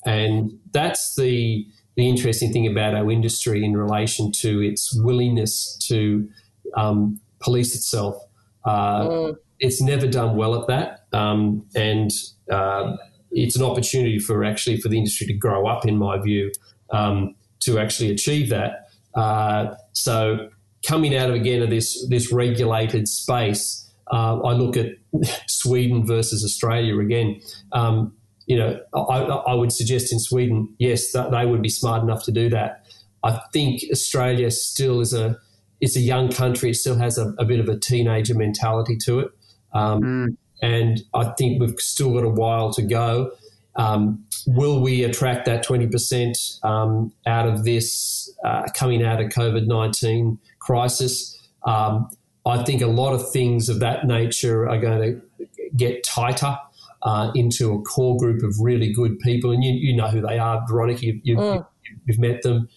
and 0.05 0.59
that's 0.72 1.14
the 1.14 1.66
the 1.96 2.09
interesting 2.09 2.53
thing 2.53 2.66
about 2.66 2.94
our 2.94 3.11
industry 3.11 3.64
in 3.64 3.76
relation 3.76 4.32
to 4.32 4.61
its 4.61 4.94
willingness 4.94 5.76
to 5.88 6.28
um, 6.76 7.20
police 7.40 7.74
itself 7.74 8.16
uh, 8.64 9.00
mm. 9.00 9.36
It's 9.58 9.82
never 9.82 10.06
done 10.06 10.36
well 10.36 10.61
at 10.61 10.68
that, 10.68 11.04
um, 11.12 11.66
and 11.74 12.11
uh, 12.50 12.96
it's 13.30 13.56
an 13.56 13.62
opportunity 13.62 14.18
for 14.18 14.42
actually 14.42 14.80
for 14.80 14.88
the 14.88 14.96
industry 14.96 15.26
to 15.26 15.34
grow 15.34 15.66
up, 15.66 15.86
in 15.86 15.98
my 15.98 16.18
view, 16.18 16.50
um, 16.90 17.34
to 17.61 17.78
actually 17.78 18.11
achieve 18.11 18.48
that. 18.48 18.88
Uh, 19.14 19.74
so 19.92 20.48
coming 20.86 21.14
out 21.14 21.28
of 21.28 21.36
again 21.36 21.62
of 21.62 21.70
this 21.70 22.06
this 22.08 22.32
regulated 22.32 23.06
space, 23.06 23.90
uh, 24.11 24.40
I 24.40 24.52
look 24.52 24.76
at 24.76 24.92
Sweden 25.46 26.06
versus 26.06 26.44
Australia 26.44 26.98
again. 26.98 27.40
Um, 27.72 28.14
you 28.46 28.56
know, 28.56 28.80
I, 28.94 29.18
I, 29.20 29.54
would 29.54 29.70
suggest 29.70 30.12
in 30.12 30.18
Sweden, 30.18 30.74
yes, 30.78 31.12
that 31.12 31.30
they 31.30 31.46
would 31.46 31.62
be 31.62 31.68
smart 31.68 32.02
enough 32.02 32.24
to 32.24 32.32
do 32.32 32.48
that. 32.48 32.84
I 33.22 33.40
think 33.52 33.82
Australia 33.92 34.50
still 34.50 35.00
is 35.00 35.12
a 35.12 35.38
it's 35.80 35.96
a 35.96 36.00
young 36.00 36.30
country. 36.30 36.70
It 36.70 36.74
still 36.74 36.96
has 36.96 37.18
a, 37.18 37.34
a 37.38 37.44
bit 37.44 37.60
of 37.60 37.68
a 37.68 37.78
teenager 37.78 38.34
mentality 38.34 38.96
to 39.04 39.20
it, 39.20 39.30
um, 39.72 40.02
mm. 40.02 40.36
and 40.62 41.02
I 41.14 41.32
think 41.38 41.60
we've 41.60 41.78
still 41.78 42.12
got 42.14 42.24
a 42.24 42.28
while 42.28 42.72
to 42.74 42.82
go. 42.82 43.32
Um, 43.76 44.24
will 44.46 44.80
we 44.80 45.04
attract 45.04 45.46
that 45.46 45.62
twenty 45.62 45.86
percent 45.86 46.38
um, 46.62 47.12
out 47.26 47.48
of 47.48 47.64
this 47.64 48.32
uh, 48.44 48.66
coming 48.74 49.04
out 49.04 49.20
of 49.20 49.28
COVID 49.28 49.66
nineteen 49.66 50.38
crisis? 50.58 51.36
Um, 51.64 52.08
I 52.46 52.62
think 52.62 52.82
a 52.82 52.86
lot 52.86 53.12
of 53.12 53.30
things 53.30 53.68
of 53.68 53.80
that 53.80 54.06
nature 54.06 54.68
are 54.68 54.78
going 54.78 55.00
to 55.38 55.46
get 55.76 56.04
tighter. 56.04 56.56
Uh, 57.02 57.32
into 57.34 57.72
a 57.72 57.80
core 57.80 58.18
group 58.18 58.42
of 58.42 58.54
really 58.60 58.92
good 58.92 59.18
people, 59.20 59.52
and 59.52 59.64
you, 59.64 59.72
you 59.72 59.96
know 59.96 60.08
who 60.08 60.20
they 60.20 60.38
are, 60.38 60.62
Veronica. 60.68 61.06
You, 61.06 61.18
you, 61.22 61.34
mm. 61.34 61.66
You've 62.04 62.18
met 62.18 62.42
them 62.42 62.68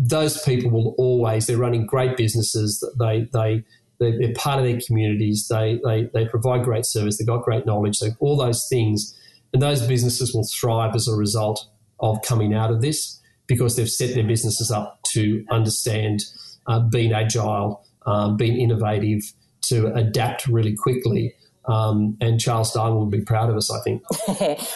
those 0.00 0.40
people 0.42 0.70
will 0.70 0.94
always 0.96 1.46
they're 1.46 1.58
running 1.58 1.84
great 1.84 2.16
businesses 2.16 2.82
they 2.98 3.28
they 3.34 3.62
they're 3.98 4.32
part 4.34 4.58
of 4.58 4.64
their 4.64 4.80
communities 4.86 5.46
they 5.48 5.78
they, 5.84 6.08
they 6.14 6.26
provide 6.26 6.64
great 6.64 6.86
service 6.86 7.18
they've 7.18 7.26
got 7.26 7.42
great 7.42 7.66
knowledge 7.66 7.96
so 7.96 8.08
all 8.18 8.36
those 8.36 8.66
things 8.70 9.14
and 9.52 9.60
those 9.60 9.86
businesses 9.86 10.34
will 10.34 10.48
thrive 10.58 10.94
as 10.94 11.06
a 11.06 11.14
result 11.14 11.66
of 12.00 12.16
coming 12.22 12.54
out 12.54 12.70
of 12.70 12.80
this 12.80 13.20
because 13.46 13.76
they've 13.76 13.90
set 13.90 14.14
their 14.14 14.26
businesses 14.26 14.70
up 14.70 15.00
to 15.12 15.44
understand 15.50 16.20
uh, 16.66 16.80
being 16.80 17.12
agile 17.12 17.84
um, 18.06 18.38
being 18.38 18.56
innovative 18.58 19.20
to 19.60 19.92
adapt 19.94 20.46
really 20.46 20.74
quickly 20.74 21.34
um, 21.66 22.16
and 22.22 22.40
Charles 22.40 22.72
Darwin 22.72 23.00
would 23.00 23.10
be 23.10 23.20
proud 23.20 23.50
of 23.50 23.56
us, 23.56 23.70
I 23.70 23.80
think. 23.82 24.02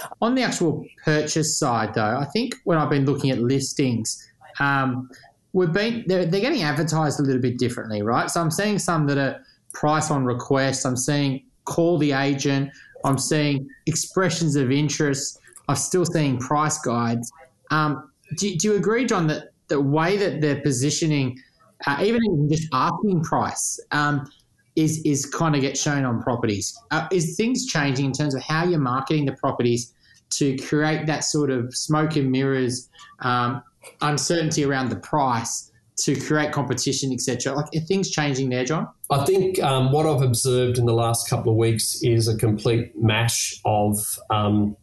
On 0.21 0.35
the 0.35 0.43
actual 0.43 0.85
purchase 1.03 1.59
side, 1.59 1.95
though, 1.95 2.19
I 2.19 2.27
think 2.27 2.57
when 2.65 2.79
I've 2.79 2.91
been 2.91 3.07
looking 3.07 3.31
at 3.31 3.39
listings, 3.39 4.23
um, 4.61 5.11
we've 5.53 5.73
been 5.73 6.05
they're, 6.07 6.27
they're 6.27 6.41
getting 6.41 6.63
advertised 6.63 7.21
a 7.21 7.23
little 7.23 7.41
bit 7.41 7.59
differently, 7.59 8.03
right? 8.03 8.31
So 8.31 8.41
I'm 8.41 8.51
seeing 8.51 8.79
some 8.79 9.07
that 9.07 9.19
are 9.19 9.41
price 9.73 10.11
on 10.11 10.25
request. 10.25 10.85
I'm 10.85 10.97
seeing 10.97 11.45
call 11.65 11.99
the 11.99 12.13
agent. 12.13 12.71
I'm 13.05 13.19
seeing 13.19 13.69
expressions 13.87 14.57
of 14.57 14.71
interest. 14.71 15.39
I'm 15.69 15.77
still 15.77 16.05
seeing 16.05 16.39
price 16.39 16.79
guides. 16.79 17.33
Um, 17.71 18.11
do, 18.37 18.55
do, 18.57 18.69
you 18.69 18.75
agree, 18.77 19.05
John, 19.07 19.27
that 19.29 19.53
the 19.69 19.81
way 19.81 20.17
that 20.17 20.41
they're 20.41 20.61
positioning, 20.61 21.39
uh, 21.87 22.03
even 22.03 22.49
just 22.51 22.69
asking 22.73 23.23
price, 23.23 23.81
um, 23.93 24.31
is 24.77 25.01
is 25.05 25.25
kind 25.27 25.55
of 25.55 25.61
get 25.61 25.79
shown 25.79 26.05
on 26.05 26.23
properties? 26.23 26.77
Uh, 26.91 27.07
is 27.13 27.37
things 27.37 27.67
changing 27.67 28.07
in 28.07 28.13
terms 28.13 28.35
of 28.35 28.43
how 28.43 28.65
you're 28.65 28.79
marketing 28.79 29.25
the 29.27 29.33
properties 29.33 29.95
to 30.31 30.57
create 30.59 31.07
that 31.07 31.23
sort 31.23 31.51
of 31.51 31.75
smoke 31.75 32.17
and 32.17 32.31
mirrors 32.31 32.89
um, 33.21 33.63
uncertainty 34.01 34.65
around 34.65 34.91
the 34.91 34.97
price 34.97 35.71
to 35.97 36.19
create 36.21 36.53
competition, 36.53 37.13
etc. 37.13 37.55
Like, 37.55 37.67
are 37.75 37.81
things 37.81 38.11
changing 38.11 38.49
there, 38.49 38.65
John? 38.65 38.89
I 39.11 39.25
think 39.25 39.63
um, 39.63 39.93
what 39.93 40.07
I've 40.07 40.23
observed 40.23 40.79
in 40.79 40.87
the 40.87 40.95
last 40.95 41.29
couple 41.31 41.53
of 41.53 41.57
weeks 41.57 42.01
is 42.03 42.27
a 42.27 42.37
complete 42.37 42.93
mash 43.01 43.61
of 43.65 43.97
um, 44.31 44.77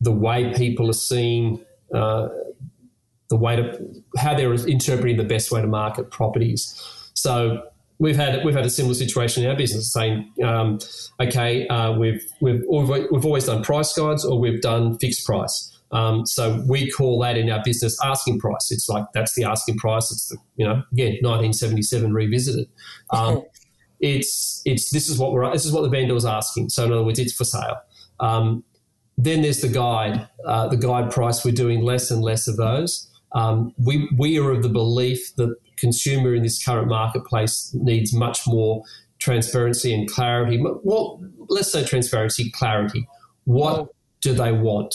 the 0.00 0.12
way 0.12 0.52
people 0.54 0.88
are 0.88 0.94
seeing 0.94 1.64
uh, 1.94 2.28
the 3.28 3.36
way 3.36 3.56
to 3.56 4.02
how 4.18 4.34
they're 4.34 4.52
interpreting 4.52 5.16
the 5.16 5.24
best 5.24 5.50
way 5.50 5.60
to 5.60 5.66
market 5.66 6.10
properties. 6.10 6.74
So 7.14 7.62
we've 7.98 8.16
had 8.16 8.44
we've 8.44 8.54
had 8.54 8.66
a 8.66 8.70
similar 8.70 8.94
situation 8.94 9.44
in 9.44 9.50
our 9.50 9.56
business, 9.56 9.92
saying, 9.92 10.32
um, 10.42 10.78
okay, 11.20 11.66
uh, 11.68 11.92
we've, 11.92 12.22
we've 12.40 12.62
we've 12.68 13.24
always 13.24 13.46
done 13.46 13.62
price 13.62 13.92
guides 13.96 14.24
or 14.24 14.38
we've 14.38 14.60
done 14.60 14.98
fixed 14.98 15.26
price. 15.26 15.78
Um, 15.92 16.26
so 16.26 16.62
we 16.66 16.90
call 16.90 17.18
that 17.20 17.36
in 17.36 17.50
our 17.50 17.62
business 17.62 17.98
asking 18.02 18.40
price. 18.40 18.70
It's 18.70 18.88
like 18.88 19.04
that's 19.12 19.34
the 19.34 19.44
asking 19.44 19.76
price. 19.76 20.10
It's 20.10 20.28
the 20.28 20.38
you 20.56 20.66
know 20.66 20.82
again 20.92 21.18
1977 21.22 22.12
revisited. 22.12 22.68
Um, 23.12 23.42
it's 24.00 24.62
it's 24.64 24.90
this 24.90 25.08
is 25.08 25.18
what 25.18 25.32
we're 25.32 25.50
this 25.52 25.64
is 25.64 25.72
what 25.72 25.82
the 25.82 25.88
vendor 25.88 26.16
is 26.16 26.24
asking. 26.24 26.70
So 26.70 26.84
in 26.84 26.92
other 26.92 27.04
words, 27.04 27.18
it's 27.18 27.32
for 27.32 27.44
sale. 27.44 27.76
Um, 28.20 28.64
then 29.16 29.42
there's 29.42 29.60
the 29.60 29.68
guide. 29.68 30.28
Uh, 30.46 30.68
the 30.68 30.76
guide 30.76 31.10
price. 31.10 31.44
We're 31.44 31.52
doing 31.52 31.82
less 31.82 32.10
and 32.10 32.22
less 32.22 32.48
of 32.48 32.56
those. 32.56 33.08
Um, 33.32 33.72
we 33.78 34.08
we 34.18 34.38
are 34.38 34.50
of 34.50 34.62
the 34.62 34.68
belief 34.68 35.34
that 35.36 35.54
consumer 35.76 36.34
in 36.34 36.42
this 36.42 36.62
current 36.62 36.88
marketplace 36.88 37.70
needs 37.74 38.12
much 38.12 38.46
more 38.46 38.82
transparency 39.18 39.94
and 39.94 40.10
clarity. 40.10 40.60
Well, 40.82 41.22
let's 41.48 41.70
say 41.70 41.84
transparency, 41.84 42.50
clarity. 42.50 43.06
What 43.44 43.88
do 44.20 44.34
they 44.34 44.52
want? 44.52 44.94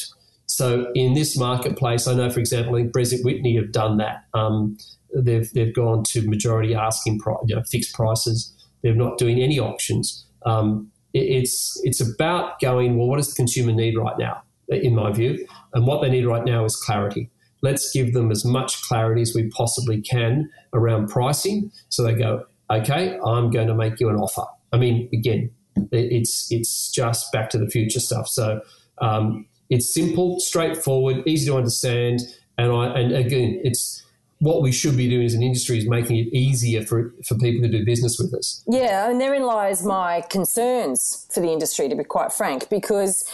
So 0.57 0.91
in 0.95 1.13
this 1.13 1.37
marketplace, 1.37 2.07
I 2.07 2.15
know, 2.15 2.31
for 2.31 2.39
example, 2.39 2.73
I 2.73 2.79
think 2.79 2.91
Beswick 2.91 3.23
Whitney 3.23 3.55
have 3.57 3.71
done 3.71 3.97
that. 3.97 4.23
Um, 4.33 4.75
they've 5.15 5.47
they've 5.53 5.71
gone 5.71 6.03
to 6.05 6.27
majority 6.27 6.73
asking 6.73 7.21
you 7.45 7.55
know, 7.55 7.61
fixed 7.69 7.93
prices. 7.93 8.51
They're 8.81 8.95
not 8.95 9.19
doing 9.19 9.39
any 9.39 9.59
auctions. 9.59 10.25
Um, 10.47 10.91
it, 11.13 11.19
it's 11.19 11.79
it's 11.83 12.01
about 12.01 12.59
going 12.59 12.97
well. 12.97 13.07
What 13.07 13.17
does 13.17 13.29
the 13.29 13.35
consumer 13.35 13.71
need 13.71 13.95
right 13.99 14.17
now? 14.17 14.41
In 14.67 14.95
my 14.95 15.11
view, 15.11 15.47
and 15.75 15.85
what 15.85 16.01
they 16.01 16.09
need 16.09 16.25
right 16.25 16.43
now 16.43 16.65
is 16.65 16.75
clarity. 16.75 17.29
Let's 17.61 17.91
give 17.91 18.13
them 18.13 18.31
as 18.31 18.43
much 18.43 18.81
clarity 18.81 19.21
as 19.21 19.35
we 19.35 19.49
possibly 19.49 20.01
can 20.01 20.49
around 20.73 21.09
pricing, 21.09 21.71
so 21.89 22.01
they 22.01 22.15
go, 22.15 22.47
okay, 22.71 23.19
I'm 23.23 23.51
going 23.51 23.67
to 23.67 23.75
make 23.75 23.99
you 23.99 24.09
an 24.09 24.15
offer. 24.15 24.45
I 24.73 24.77
mean, 24.77 25.07
again, 25.13 25.51
it's 25.91 26.47
it's 26.49 26.89
just 26.89 27.31
back 27.31 27.51
to 27.51 27.59
the 27.59 27.69
future 27.69 27.99
stuff. 27.99 28.27
So 28.27 28.61
um, 29.01 29.45
it's 29.69 29.93
simple, 29.93 30.39
straightforward, 30.39 31.27
easy 31.27 31.47
to 31.47 31.57
understand, 31.57 32.21
and 32.57 32.71
I 32.71 32.99
and 32.99 33.15
again, 33.15 33.61
it's 33.63 34.03
what 34.39 34.61
we 34.61 34.71
should 34.71 34.95
be 34.95 35.09
doing 35.09 35.25
as 35.25 35.33
an 35.33 35.41
industry 35.41 35.79
is 35.79 35.89
making 35.89 36.17
it 36.17 36.27
easier 36.31 36.85
for, 36.85 37.11
for 37.25 37.35
people 37.39 37.61
to 37.63 37.69
do 37.69 37.83
business 37.83 38.19
with 38.19 38.33
us. 38.35 38.63
Yeah, 38.67 39.09
and 39.09 39.19
therein 39.19 39.43
lies 39.43 39.83
my 39.83 40.21
concerns 40.29 41.25
for 41.31 41.39
the 41.39 41.51
industry, 41.51 41.89
to 41.89 41.95
be 41.95 42.03
quite 42.03 42.31
frank, 42.31 42.69
because 42.69 43.27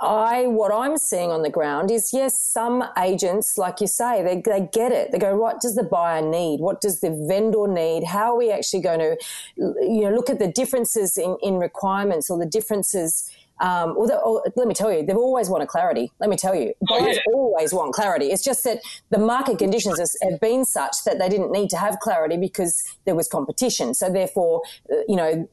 I 0.00 0.46
what 0.46 0.72
I'm 0.72 0.96
seeing 0.96 1.30
on 1.30 1.42
the 1.42 1.50
ground 1.50 1.90
is 1.90 2.12
yes, 2.12 2.40
some 2.40 2.82
agents, 2.98 3.58
like 3.58 3.80
you 3.80 3.86
say, 3.86 4.22
they, 4.22 4.40
they 4.40 4.68
get 4.72 4.92
it. 4.92 5.12
They 5.12 5.18
go, 5.18 5.36
what 5.36 5.60
does 5.60 5.74
the 5.74 5.84
buyer 5.84 6.22
need? 6.22 6.60
What 6.60 6.80
does 6.80 7.00
the 7.00 7.10
vendor 7.28 7.68
need? 7.68 8.04
How 8.04 8.32
are 8.32 8.38
we 8.38 8.50
actually 8.50 8.80
going 8.80 9.00
to, 9.00 9.16
you 9.56 10.00
know, 10.00 10.10
look 10.10 10.30
at 10.30 10.38
the 10.38 10.48
differences 10.48 11.18
in, 11.18 11.36
in 11.42 11.58
requirements 11.58 12.30
or 12.30 12.38
the 12.38 12.46
differences 12.46 13.30
um, 13.60 13.94
the, 13.94 14.52
let 14.56 14.66
me 14.66 14.74
tell 14.74 14.92
you, 14.92 15.04
they've 15.04 15.16
always 15.16 15.48
wanted 15.48 15.68
clarity. 15.68 16.10
Let 16.18 16.30
me 16.30 16.36
tell 16.36 16.54
you, 16.54 16.72
buyers 16.88 17.02
oh, 17.02 17.06
yeah. 17.08 17.20
always 17.34 17.72
want 17.72 17.94
clarity. 17.94 18.26
It's 18.26 18.42
just 18.42 18.64
that 18.64 18.80
the 19.10 19.18
market 19.18 19.58
conditions 19.58 19.98
have 20.22 20.40
been 20.40 20.64
such 20.64 20.96
that 21.04 21.18
they 21.18 21.28
didn't 21.28 21.52
need 21.52 21.68
to 21.70 21.76
have 21.76 21.98
clarity 22.00 22.36
because 22.36 22.82
there 23.04 23.14
was 23.14 23.28
competition. 23.28 23.94
So 23.94 24.10
therefore, 24.10 24.62
uh, 24.90 24.96
you 25.06 25.16
know, 25.16 25.48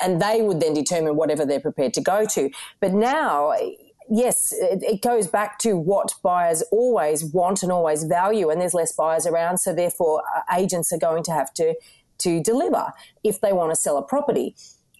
and 0.00 0.20
they 0.20 0.42
would 0.42 0.60
then 0.60 0.74
determine 0.74 1.16
whatever 1.16 1.46
they're 1.46 1.60
prepared 1.60 1.94
to 1.94 2.00
go 2.00 2.26
to. 2.34 2.50
But 2.80 2.92
now, 2.92 3.54
yes, 4.10 4.52
it, 4.52 4.82
it, 4.82 5.02
goes 5.02 5.28
back 5.28 5.58
to 5.60 5.76
what 5.76 6.14
buyers 6.24 6.62
always 6.72 7.24
want 7.24 7.62
and 7.62 7.70
always 7.70 8.02
value, 8.04 8.50
and 8.50 8.60
there's 8.60 8.74
less 8.74 8.92
buyers 8.92 9.26
around, 9.26 9.58
so 9.58 9.72
therefore 9.72 10.22
uh, 10.36 10.56
agents 10.56 10.92
are 10.92 10.98
going 10.98 11.22
to 11.24 11.32
have 11.32 11.52
to 11.54 11.74
to 12.18 12.42
deliver 12.42 12.92
if 13.24 13.40
they 13.40 13.52
want 13.52 13.70
to 13.70 13.76
sell 13.76 13.98
a 13.98 14.02
property. 14.02 14.54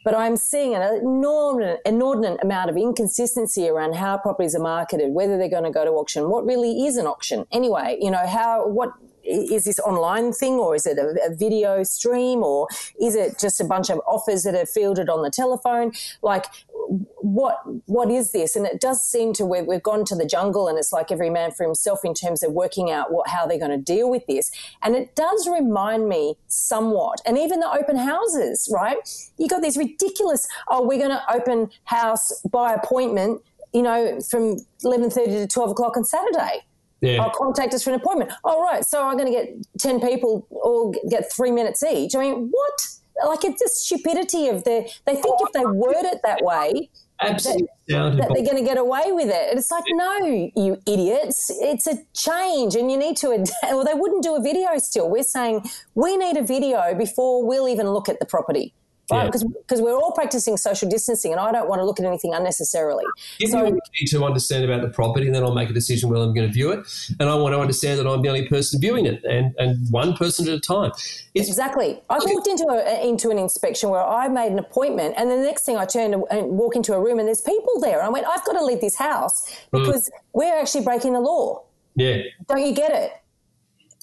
But 0.07 0.15
I'm 0.15 0.37
seeing 0.37 0.73
an 0.77 0.83
inordinate, 1.03 1.81
inordinate 1.85 2.39
amount 2.41 2.71
of 2.71 2.77
inconsistency 2.77 3.69
around 3.69 3.97
how 3.97 4.19
properties 4.19 4.55
are 4.55 4.63
marketed, 4.63 5.13
whether 5.13 5.37
they're 5.37 5.49
going 5.49 5.65
to 5.65 5.73
go 5.73 5.85
to 5.85 5.91
auction, 5.91 6.31
what 6.31 6.47
really 6.47 6.87
is 6.87 6.97
an 6.97 7.09
auction. 7.09 7.45
Anyway, 7.51 7.99
you 8.01 8.13
know, 8.13 8.25
how, 8.25 8.69
what, 8.69 8.91
is 9.25 9.65
this 9.65 9.81
online 9.81 10.33
thing 10.33 10.61
or 10.61 10.77
is 10.77 10.87
it 10.87 10.97
a, 10.99 11.17
a, 11.27 11.35
video 11.35 11.83
stream 11.83 12.45
or 12.45 12.69
is 13.01 13.17
it 13.17 13.41
just 13.41 13.61
a 13.61 13.65
bunch 13.65 13.91
of 13.91 14.01
offers 14.07 14.45
that 14.45 14.55
are 14.55 14.65
fielded 14.65 15.09
on 15.09 15.23
the 15.23 15.31
telephone? 15.31 15.91
Like 16.23 16.47
what 16.89 17.59
what 17.87 18.11
is 18.11 18.33
this? 18.33 18.57
And 18.57 18.67
it 18.67 18.81
does 18.81 19.03
seem 19.03 19.33
to 19.35 19.45
we've, 19.45 19.67
we've 19.67 19.83
gone 19.83 20.05
to 20.07 20.15
the 20.15 20.27
jungle, 20.27 20.69
and 20.69 20.79
it's 20.79 20.93
like 20.93 21.11
every 21.11 21.31
man 21.31 21.51
for 21.51 21.65
himself 21.65 22.05
in 22.05 22.15
terms 22.15 22.43
of 22.43 22.53
working 22.53 22.91
out 22.91 23.13
what 23.13 23.29
how 23.29 23.47
they're 23.47 23.59
going 23.59 23.71
to 23.71 23.77
deal 23.77 24.11
with 24.11 24.27
this. 24.27 24.51
And 24.83 24.95
it 24.95 25.15
does 25.15 25.49
remind 25.49 26.09
me 26.09 26.37
somewhat, 26.49 27.21
and 27.27 27.37
even 27.39 27.61
the 27.61 27.71
open 27.71 27.97
houses, 27.97 28.69
right? 28.73 28.97
You 29.39 29.49
got 29.49 29.63
these 29.63 29.77
ridiculous. 29.77 30.47
Oh, 30.69 30.87
we're 30.87 30.99
going 30.99 31.11
to 31.11 31.23
open 31.35 31.71
house 31.85 32.33
by 32.51 32.73
appointment. 32.73 33.43
You 33.73 33.83
know, 33.83 34.21
from 34.21 34.57
eleven 34.85 35.11
thirty 35.11 35.33
to 35.33 35.47
twelve 35.47 35.71
o'clock 35.71 35.97
on 35.97 36.05
Saturday. 36.05 36.63
Yeah. 37.03 37.23
I'll 37.23 37.31
contact 37.31 37.75
us 37.75 37.85
for 37.85 37.91
an 37.91 37.97
appointment. 37.97 38.33
All 38.43 38.63
right, 38.63 38.85
so 38.85 39.05
I'm 39.05 39.19
going 39.19 39.31
to 39.31 39.39
get 39.39 39.55
10 39.79 40.01
people 40.01 40.47
all 40.51 40.95
get 41.11 41.31
three 41.31 41.51
minutes 41.51 41.83
each. 41.83 42.15
I 42.15 42.21
mean, 42.21 42.49
what? 42.51 42.87
Like 43.27 43.45
it's 43.45 43.63
the 43.63 43.71
stupidity 43.73 44.49
of 44.49 44.65
the 44.65 44.91
they 45.07 45.15
think 45.15 45.37
if 45.41 45.53
they 45.53 45.65
word 45.65 46.05
it 46.05 46.21
that 46.25 46.43
way 46.43 46.91
Absolutely 47.21 47.69
that, 47.89 48.17
that 48.17 48.31
they're 48.35 48.45
going 48.45 48.57
to 48.57 48.65
get 48.65 48.79
away 48.79 49.05
with 49.13 49.29
it. 49.29 49.51
And 49.51 49.59
it's 49.59 49.71
like, 49.71 49.85
no, 49.89 50.51
you 50.55 50.79
idiots. 50.87 51.51
It's 51.61 51.87
a 51.87 51.99
change 52.15 52.75
and 52.75 52.91
you 52.91 52.99
need 52.99 53.17
to 53.19 53.31
adapt. 53.31 53.53
Well, 53.63 53.85
they 53.85 53.95
wouldn't 53.95 54.23
do 54.23 54.37
a 54.37 54.43
video 54.43 54.77
still. 54.79 55.11
We're 55.11 55.23
saying 55.23 55.65
we 55.95 56.17
need 56.17 56.37
a 56.37 56.43
video 56.43 56.95
before 56.95 57.47
we'll 57.47 57.69
even 57.69 57.89
look 57.91 58.09
at 58.09 58.19
the 58.21 58.27
property 58.27 58.75
right? 59.11 59.19
Yeah. 59.19 59.27
Because 59.27 59.45
because 59.45 59.81
we're 59.81 59.97
all 59.97 60.13
practicing 60.13 60.57
social 60.57 60.89
distancing, 60.89 61.33
and 61.33 61.41
I 61.41 61.53
don't 61.53 61.69
want 61.69 61.81
to 61.81 61.85
look 61.85 62.01
at 62.01 62.07
anything 62.07 62.35
unnecessarily. 62.35 63.05
Give 63.39 63.51
so, 63.51 63.65
you 63.65 63.73
need 64.01 64.07
to 64.09 64.25
understand 64.25 64.65
about 64.65 64.83
the 64.83 64.89
property, 64.89 65.27
and 65.27 65.35
then 65.35 65.43
I'll 65.43 65.55
make 65.55 65.71
a 65.71 65.73
decision 65.73 66.11
whether 66.11 66.25
I'm 66.25 66.35
going 66.35 66.47
to 66.47 66.53
view 66.53 66.71
it. 66.71 66.87
And 67.21 67.29
I 67.29 67.35
want 67.35 67.55
to 67.55 67.61
understand 67.61 67.99
that 67.99 68.07
I'm 68.07 68.23
the 68.23 68.29
only 68.29 68.49
person 68.49 68.81
viewing 68.81 69.07
it, 69.07 69.25
and 69.25 69.55
and 69.59 69.91
one 69.91 70.17
person 70.17 70.49
at 70.49 70.55
a 70.55 70.61
time. 70.61 70.93
It's, 71.35 71.49
exactly. 71.49 72.01
I 72.09 72.19
walked 72.19 72.47
into 72.47 72.65
a, 72.65 73.07
into 73.07 73.31
an 73.31 73.39
inspection 73.39 73.91
where 73.91 74.05
I 74.05 74.29
made 74.29 74.53
an 74.53 74.59
appointment, 74.59 75.15
and 75.17 75.31
the 75.31 75.37
next 75.37 75.65
thing 75.65 75.77
I 75.77 75.85
turned 75.85 76.15
and 76.15 76.49
walk 76.49 76.77
into 76.77 76.95
a 76.95 77.01
room, 77.01 77.19
and 77.19 77.29
there's 77.29 77.41
people 77.41 77.81
there. 77.81 77.99
And 77.99 78.07
I 78.07 78.11
went, 78.11 78.27
I've 78.27 78.45
got 78.45 78.53
to 78.53 78.65
leave 78.65 78.81
this 78.81 78.97
house 78.97 79.49
mm. 79.73 79.81
because 79.81 80.09
mm. 80.09 80.13
we're 80.33 80.59
actually 80.59 80.85
breaking 80.85 81.13
the 81.13 81.21
law. 81.21 81.63
Yeah. 81.95 82.23
Don't 82.49 82.65
you 82.65 82.75
get 82.75 82.93
it? 82.93 83.13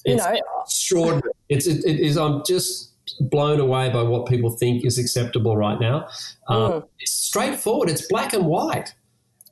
You 0.04 0.16
know, 0.16 0.36
extraordinary. 0.62 1.32
It's 1.48 1.66
it, 1.66 1.84
it 1.84 1.98
is. 1.98 2.18
I'm 2.18 2.42
just 2.44 2.93
blown 3.20 3.60
away 3.60 3.90
by 3.90 4.02
what 4.02 4.26
people 4.26 4.50
think 4.50 4.84
is 4.84 4.98
acceptable 4.98 5.56
right 5.56 5.80
now. 5.80 6.08
Um, 6.48 6.72
mm. 6.72 6.88
It's 7.00 7.12
straightforward. 7.12 7.88
It's 7.90 8.06
black 8.08 8.32
and 8.32 8.46
white. 8.46 8.94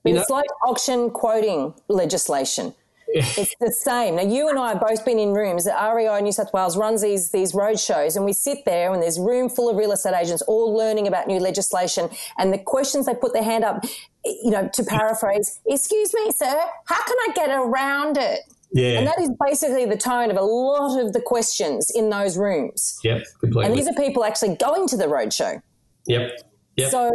it's 0.04 0.30
know? 0.30 0.34
like 0.34 0.46
auction 0.66 1.10
quoting 1.10 1.74
legislation. 1.88 2.74
it's 3.14 3.54
the 3.60 3.70
same. 3.70 4.16
Now, 4.16 4.22
you 4.22 4.48
and 4.48 4.58
I 4.58 4.70
have 4.70 4.80
both 4.80 5.04
been 5.04 5.18
in 5.18 5.34
rooms. 5.34 5.66
REI 5.66 6.22
New 6.22 6.32
South 6.32 6.50
Wales 6.54 6.78
runs 6.78 7.02
these 7.02 7.30
these 7.30 7.52
road 7.54 7.78
shows, 7.78 8.16
and 8.16 8.24
we 8.24 8.32
sit 8.32 8.64
there, 8.64 8.90
and 8.90 9.02
there's 9.02 9.18
room 9.18 9.50
full 9.50 9.68
of 9.68 9.76
real 9.76 9.92
estate 9.92 10.14
agents 10.14 10.40
all 10.42 10.74
learning 10.74 11.06
about 11.06 11.26
new 11.26 11.38
legislation. 11.38 12.08
And 12.38 12.54
the 12.54 12.58
questions 12.58 13.04
they 13.04 13.14
put 13.14 13.34
their 13.34 13.42
hand 13.42 13.64
up, 13.64 13.84
you 14.24 14.50
know, 14.50 14.66
to 14.72 14.82
paraphrase, 14.84 15.60
"Excuse 15.66 16.14
me, 16.14 16.32
sir, 16.32 16.58
how 16.86 17.02
can 17.02 17.16
I 17.28 17.32
get 17.34 17.50
around 17.50 18.16
it?" 18.16 18.40
Yeah. 18.74 18.98
And 18.98 19.06
that 19.06 19.20
is 19.20 19.30
basically 19.44 19.84
the 19.84 19.96
tone 19.96 20.30
of 20.30 20.36
a 20.36 20.42
lot 20.42 20.98
of 20.98 21.12
the 21.12 21.20
questions 21.20 21.90
in 21.94 22.10
those 22.10 22.38
rooms. 22.38 22.98
Yep, 23.04 23.24
completely. 23.40 23.66
And 23.66 23.78
these 23.78 23.86
are 23.86 23.94
people 23.94 24.24
actually 24.24 24.56
going 24.56 24.88
to 24.88 24.96
the 24.96 25.04
roadshow. 25.04 25.60
Yep. 26.06 26.32
Yep. 26.76 26.90
So, 26.90 27.12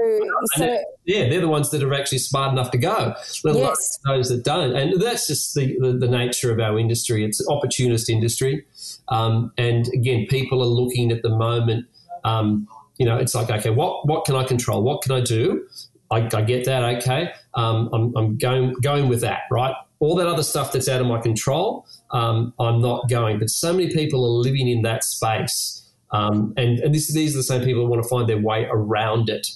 so 0.56 0.84
yeah, 1.06 1.30
they're 1.30 1.42
the 1.42 1.48
ones 1.48 1.72
that 1.72 1.82
are 1.82 1.94
actually 1.94 2.20
smart 2.20 2.52
enough 2.52 2.70
to 2.72 2.78
go, 2.78 3.16
let 3.44 3.56
alone 3.56 3.70
yes. 3.70 4.00
those 4.06 4.30
that 4.30 4.44
don't. 4.44 4.76
And 4.76 5.02
that's 5.02 5.26
just 5.26 5.56
the, 5.56 5.76
the, 5.80 5.94
the, 5.94 6.08
nature 6.08 6.52
of 6.52 6.60
our 6.60 6.78
industry. 6.78 7.26
It's 7.26 7.40
an 7.40 7.48
opportunist 7.50 8.08
industry. 8.08 8.68
Um, 9.08 9.52
and 9.58 9.88
again, 9.96 10.28
people 10.30 10.62
are 10.62 10.68
looking 10.68 11.12
at 11.12 11.24
the 11.24 11.30
moment, 11.30 11.88
um, 12.24 12.68
you 12.98 13.06
know, 13.06 13.18
it's 13.18 13.34
like, 13.34 13.50
okay, 13.50 13.72
what, 13.72 14.08
what 14.08 14.26
can 14.26 14.36
I 14.36 14.44
control? 14.44 14.84
What 14.84 15.02
can 15.02 15.12
I 15.12 15.22
do? 15.22 15.68
I, 16.12 16.30
I 16.32 16.42
get 16.44 16.66
that, 16.66 16.98
okay. 16.98 17.32
Um, 17.56 17.90
I'm, 17.92 18.16
I'm 18.16 18.38
going, 18.38 18.74
going 18.82 19.10
with 19.10 19.22
that, 19.22 19.42
right? 19.50 19.74
All 20.00 20.16
that 20.16 20.28
other 20.28 20.44
stuff 20.44 20.72
that's 20.72 20.88
out 20.88 21.02
of 21.02 21.08
my 21.08 21.20
control, 21.20 21.86
um, 22.12 22.54
I'm 22.60 22.82
not 22.82 23.10
going. 23.10 23.40
But 23.40 23.50
so 23.50 23.74
many 23.74 23.92
people 23.92 24.24
are 24.24 24.42
living 24.44 24.68
in 24.68 24.82
that 24.84 25.04
space. 25.04 25.84
Um, 26.12 26.54
and 26.56 26.80
and 26.80 26.94
this, 26.94 27.12
these 27.14 27.36
are 27.36 27.40
the 27.40 27.44
same 27.44 27.64
people 27.64 27.84
who 27.84 27.90
want 27.90 28.04
to 28.04 28.10
find 28.10 28.30
their 28.30 28.42
way 28.42 28.68
around 28.70 29.30
it. 29.30 29.48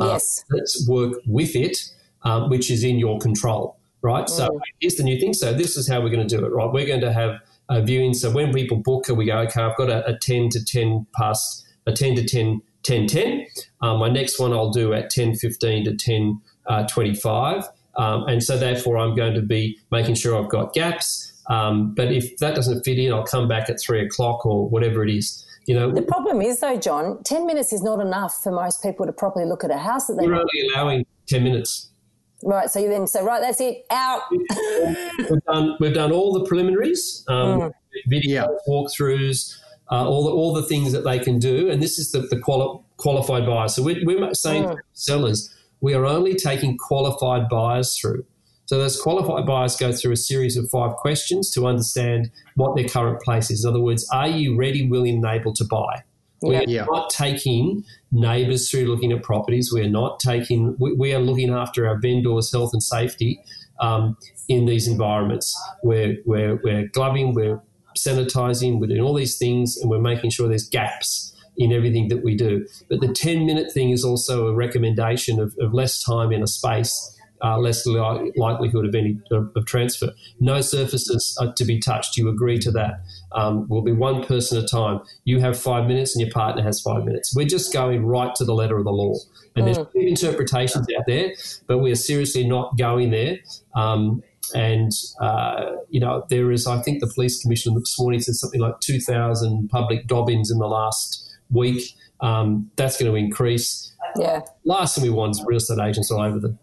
Uh, 0.00 0.12
yes. 0.12 0.44
let's 0.50 0.88
work 0.88 1.14
with 1.26 1.54
it, 1.54 1.76
um, 2.22 2.48
which 2.48 2.70
is 2.70 2.84
in 2.84 2.98
your 2.98 3.18
control, 3.18 3.78
right? 4.02 4.24
Mm. 4.24 4.30
So 4.30 4.60
here's 4.80 4.94
the 4.94 5.02
new 5.02 5.20
thing. 5.20 5.34
So 5.34 5.52
this 5.52 5.76
is 5.76 5.88
how 5.88 6.00
we're 6.00 6.10
going 6.10 6.26
to 6.26 6.36
do 6.36 6.44
it, 6.44 6.48
right? 6.48 6.70
We're 6.72 6.86
going 6.86 7.02
to 7.02 7.12
have 7.12 7.40
a 7.68 7.82
viewing. 7.82 8.14
So 8.14 8.30
when 8.30 8.52
people 8.52 8.78
book, 8.78 9.08
we 9.08 9.26
go, 9.26 9.38
okay, 9.38 9.62
I've 9.62 9.76
got 9.76 9.90
a, 9.90 10.06
a 10.06 10.18
10 10.18 10.48
to 10.50 10.64
10 10.64 11.06
past, 11.14 11.66
a 11.86 11.92
10 11.92 12.16
to 12.16 12.24
10, 12.24 12.62
10, 12.82 13.06
10. 13.06 13.46
Um, 13.82 13.98
my 13.98 14.08
next 14.08 14.38
one 14.38 14.52
I'll 14.52 14.70
do 14.70 14.92
at 14.92 15.10
10, 15.10 15.36
15 15.36 15.84
to 15.84 15.96
10, 15.96 16.40
uh, 16.66 16.86
25. 16.86 17.64
Um, 17.96 18.24
and 18.28 18.42
so 18.42 18.56
therefore, 18.56 18.98
I'm 18.98 19.14
going 19.14 19.34
to 19.34 19.42
be 19.42 19.78
making 19.90 20.14
sure 20.14 20.40
I've 20.42 20.50
got 20.50 20.72
gaps. 20.72 21.32
Um, 21.48 21.94
but 21.94 22.12
if 22.12 22.36
that 22.38 22.54
doesn't 22.54 22.84
fit 22.84 22.98
in, 22.98 23.12
I'll 23.12 23.24
come 23.24 23.48
back 23.48 23.68
at 23.68 23.80
three 23.80 24.04
o'clock 24.04 24.46
or 24.46 24.68
whatever 24.68 25.04
it 25.04 25.10
is. 25.10 25.44
You 25.66 25.74
know, 25.74 25.92
the 25.92 26.02
problem 26.02 26.40
is 26.40 26.60
though, 26.60 26.76
John, 26.76 27.22
ten 27.24 27.46
minutes 27.46 27.72
is 27.72 27.82
not 27.82 28.00
enough 28.00 28.42
for 28.42 28.50
most 28.50 28.82
people 28.82 29.06
to 29.06 29.12
properly 29.12 29.44
look 29.44 29.62
at 29.62 29.70
a 29.70 29.76
house 29.76 30.06
that 30.06 30.14
they. 30.14 30.26
We're 30.26 30.34
only 30.34 30.68
allowing 30.72 31.06
ten 31.26 31.44
minutes. 31.44 31.90
Right. 32.42 32.70
So 32.70 32.80
you 32.80 32.88
then 32.88 33.06
say, 33.06 33.22
right, 33.22 33.40
that's 33.40 33.60
it, 33.60 33.84
out. 33.90 34.22
we've 34.30 35.44
done 35.46 35.76
we've 35.78 35.94
done 35.94 36.12
all 36.12 36.32
the 36.32 36.44
preliminaries, 36.46 37.24
um, 37.28 37.60
mm. 37.60 37.72
video 38.08 38.56
walkthroughs, 38.66 39.54
uh, 39.90 40.08
all 40.08 40.24
the 40.24 40.30
all 40.30 40.54
the 40.54 40.62
things 40.62 40.92
that 40.92 41.04
they 41.04 41.18
can 41.18 41.38
do, 41.38 41.70
and 41.70 41.82
this 41.82 41.98
is 41.98 42.12
the, 42.12 42.20
the 42.20 42.38
quali- 42.38 42.80
qualified 42.96 43.44
buyer. 43.44 43.68
So 43.68 43.82
we're, 43.82 44.04
we're 44.04 44.32
saying 44.34 44.64
mm. 44.64 44.76
sellers 44.94 45.54
we 45.80 45.94
are 45.94 46.04
only 46.04 46.34
taking 46.34 46.76
qualified 46.76 47.48
buyers 47.48 47.98
through. 47.98 48.24
So 48.66 48.78
those 48.78 49.00
qualified 49.00 49.46
buyers 49.46 49.74
go 49.76 49.92
through 49.92 50.12
a 50.12 50.16
series 50.16 50.56
of 50.56 50.68
five 50.70 50.94
questions 50.94 51.50
to 51.52 51.66
understand 51.66 52.30
what 52.54 52.76
their 52.76 52.86
current 52.86 53.20
place 53.20 53.50
is. 53.50 53.64
In 53.64 53.70
other 53.70 53.80
words, 53.80 54.08
are 54.12 54.28
you 54.28 54.56
ready, 54.56 54.88
willing, 54.88 55.16
and 55.16 55.24
able 55.24 55.52
to 55.54 55.64
buy? 55.64 56.04
We 56.42 56.56
are 56.56 56.64
yeah. 56.66 56.84
not 56.84 57.10
taking 57.10 57.84
neighbours 58.12 58.70
through 58.70 58.84
looking 58.84 59.12
at 59.12 59.22
properties. 59.22 59.72
We 59.74 59.82
are 59.82 59.90
not 59.90 60.20
taking. 60.20 60.76
We, 60.78 60.92
we 60.92 61.12
are 61.12 61.18
looking 61.18 61.50
after 61.50 61.88
our 61.88 61.98
vendors' 61.98 62.52
health 62.52 62.70
and 62.72 62.82
safety 62.82 63.42
um, 63.80 64.16
in 64.48 64.66
these 64.66 64.86
environments. 64.86 65.60
We're, 65.82 66.18
we're, 66.24 66.56
we're 66.62 66.86
gloving, 66.88 67.34
we're 67.34 67.60
sanitising, 67.98 68.78
we're 68.78 68.86
doing 68.86 69.00
all 69.00 69.14
these 69.14 69.36
things, 69.36 69.76
and 69.76 69.90
we're 69.90 70.00
making 70.00 70.30
sure 70.30 70.48
there's 70.48 70.68
gaps 70.68 71.29
in 71.60 71.72
everything 71.72 72.08
that 72.08 72.24
we 72.24 72.34
do. 72.34 72.66
But 72.88 73.00
the 73.00 73.12
10 73.12 73.44
minute 73.44 73.70
thing 73.70 73.90
is 73.90 74.02
also 74.02 74.48
a 74.48 74.54
recommendation 74.54 75.38
of, 75.38 75.54
of 75.60 75.74
less 75.74 76.02
time 76.02 76.32
in 76.32 76.42
a 76.42 76.46
space. 76.48 77.16
Uh, 77.42 77.56
less 77.56 77.86
li- 77.86 78.32
likelihood 78.36 78.84
of 78.84 78.94
any 78.94 79.18
of, 79.30 79.50
of, 79.56 79.64
transfer. 79.64 80.10
No 80.40 80.60
surfaces 80.60 81.34
are 81.40 81.50
to 81.54 81.64
be 81.64 81.80
touched. 81.80 82.18
You 82.18 82.28
agree 82.28 82.58
to 82.58 82.70
that. 82.72 83.00
Um, 83.32 83.66
will 83.66 83.80
be 83.80 83.92
one 83.92 84.22
person 84.22 84.58
at 84.58 84.64
a 84.64 84.66
time. 84.66 85.00
You 85.24 85.40
have 85.40 85.58
five 85.58 85.86
minutes, 85.86 86.14
and 86.14 86.20
your 86.20 86.30
partner 86.30 86.62
has 86.62 86.82
five 86.82 87.02
minutes. 87.06 87.34
We're 87.34 87.48
just 87.48 87.72
going 87.72 88.04
right 88.04 88.34
to 88.34 88.44
the 88.44 88.52
letter 88.52 88.76
of 88.76 88.84
the 88.84 88.90
law. 88.90 89.14
And 89.56 89.66
mm. 89.66 89.74
there's 89.74 90.06
interpretations 90.06 90.86
out 90.94 91.04
there, 91.06 91.32
but 91.66 91.78
we 91.78 91.90
are 91.90 91.96
seriously 91.96 92.46
not 92.46 92.76
going 92.76 93.10
there. 93.10 93.38
Um, 93.74 94.22
and 94.54 94.92
uh, 95.22 95.76
you 95.88 95.98
know, 95.98 96.26
there 96.28 96.52
is. 96.52 96.66
I 96.66 96.82
think 96.82 97.00
the 97.00 97.10
police 97.14 97.40
commissioner 97.40 97.80
this 97.80 97.98
morning 97.98 98.20
said 98.20 98.34
something 98.34 98.60
like 98.60 98.80
2,000 98.80 99.70
public 99.70 100.06
dobbins 100.08 100.50
in 100.50 100.58
the 100.58 100.66
last 100.66 101.29
week. 101.50 101.94
Um, 102.20 102.70
that's 102.76 103.00
going 103.00 103.10
to 103.10 103.16
increase. 103.16 103.94
Yeah. 104.16 104.40
Last 104.64 104.96
thing 104.96 105.04
we 105.04 105.10
want 105.10 105.32
is 105.32 105.44
real 105.46 105.58
estate 105.58 105.78
agents 105.78 106.10
all 106.10 106.20
over 106.20 106.38
the, 106.38 106.56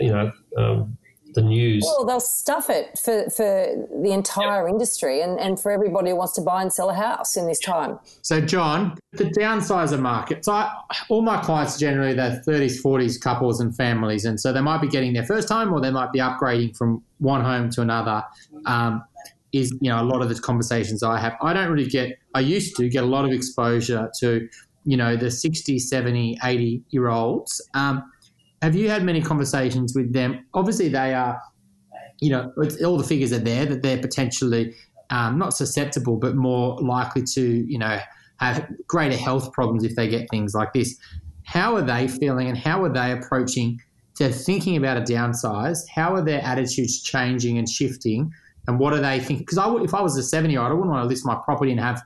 you 0.00 0.10
know, 0.10 0.32
um, 0.56 0.96
the 1.36 1.42
news. 1.42 1.84
Well, 1.86 2.04
they'll 2.04 2.18
stuff 2.18 2.68
it 2.68 2.98
for, 2.98 3.30
for 3.30 3.86
the 4.02 4.10
entire 4.10 4.66
industry 4.66 5.20
and, 5.20 5.38
and 5.38 5.60
for 5.60 5.70
everybody 5.70 6.10
who 6.10 6.16
wants 6.16 6.32
to 6.34 6.40
buy 6.40 6.62
and 6.62 6.72
sell 6.72 6.90
a 6.90 6.94
house 6.94 7.36
in 7.36 7.46
this 7.46 7.60
time. 7.60 8.00
So, 8.22 8.40
John, 8.40 8.98
the 9.12 9.24
downsizer 9.24 10.00
market. 10.00 10.44
So, 10.44 10.52
I, 10.52 10.72
all 11.08 11.22
my 11.22 11.40
clients 11.42 11.78
generally 11.78 12.14
they're 12.14 12.42
30s, 12.46 12.82
40s 12.82 13.20
couples 13.20 13.60
and 13.60 13.76
families, 13.76 14.24
and 14.24 14.40
so 14.40 14.52
they 14.52 14.60
might 14.60 14.80
be 14.80 14.88
getting 14.88 15.12
their 15.12 15.24
first 15.24 15.48
home 15.48 15.72
or 15.72 15.80
they 15.80 15.90
might 15.90 16.10
be 16.10 16.18
upgrading 16.18 16.76
from 16.76 17.04
one 17.18 17.42
home 17.42 17.70
to 17.70 17.82
another. 17.82 18.24
Um, 18.64 19.04
is 19.52 19.70
you 19.80 19.90
know 19.90 20.00
a 20.00 20.04
lot 20.04 20.22
of 20.22 20.28
the 20.28 20.40
conversations 20.40 21.02
I 21.02 21.18
have. 21.18 21.34
I 21.42 21.52
don't 21.52 21.70
really 21.70 21.88
get. 21.88 22.18
I 22.34 22.40
used 22.40 22.76
to 22.76 22.88
get 22.88 23.04
a 23.04 23.06
lot 23.06 23.24
of 23.24 23.32
exposure 23.32 24.10
to 24.20 24.48
you 24.84 24.96
know 24.96 25.16
the 25.16 25.30
60, 25.30 25.78
70, 25.78 26.38
80 26.42 26.82
year 26.90 27.08
olds. 27.08 27.66
Um, 27.74 28.10
have 28.62 28.74
you 28.74 28.88
had 28.88 29.02
many 29.04 29.20
conversations 29.20 29.94
with 29.94 30.12
them? 30.12 30.46
Obviously, 30.54 30.88
they 30.88 31.14
are. 31.14 31.40
You 32.20 32.30
know, 32.30 32.52
all 32.84 32.96
the 32.96 33.04
figures 33.04 33.30
are 33.32 33.38
there 33.38 33.66
that 33.66 33.82
they're 33.82 34.00
potentially 34.00 34.74
um, 35.10 35.38
not 35.38 35.52
susceptible, 35.52 36.16
but 36.16 36.34
more 36.34 36.78
likely 36.80 37.22
to 37.34 37.42
you 37.42 37.78
know 37.78 37.98
have 38.38 38.66
greater 38.86 39.16
health 39.16 39.52
problems 39.52 39.84
if 39.84 39.94
they 39.96 40.08
get 40.08 40.28
things 40.30 40.54
like 40.54 40.72
this. 40.72 40.98
How 41.44 41.76
are 41.76 41.82
they 41.82 42.08
feeling, 42.08 42.48
and 42.48 42.58
how 42.58 42.82
are 42.84 42.92
they 42.92 43.12
approaching? 43.12 43.80
To 44.16 44.30
thinking 44.30 44.78
about 44.78 44.96
a 44.96 45.02
downsize, 45.02 45.80
how 45.94 46.14
are 46.14 46.24
their 46.24 46.40
attitudes 46.40 47.02
changing 47.02 47.58
and 47.58 47.68
shifting 47.68 48.32
and 48.66 48.78
what 48.78 48.92
are 48.92 49.00
they 49.00 49.18
thinking? 49.18 49.38
Because 49.38 49.58
I, 49.58 49.74
if 49.76 49.94
I 49.94 50.02
was 50.02 50.16
a 50.16 50.22
seven 50.22 50.50
year 50.50 50.60
old, 50.60 50.70
I 50.70 50.74
wouldn't 50.74 50.90
want 50.90 51.04
to 51.04 51.08
list 51.08 51.24
my 51.24 51.36
property 51.44 51.70
and 51.70 51.80
have 51.80 52.02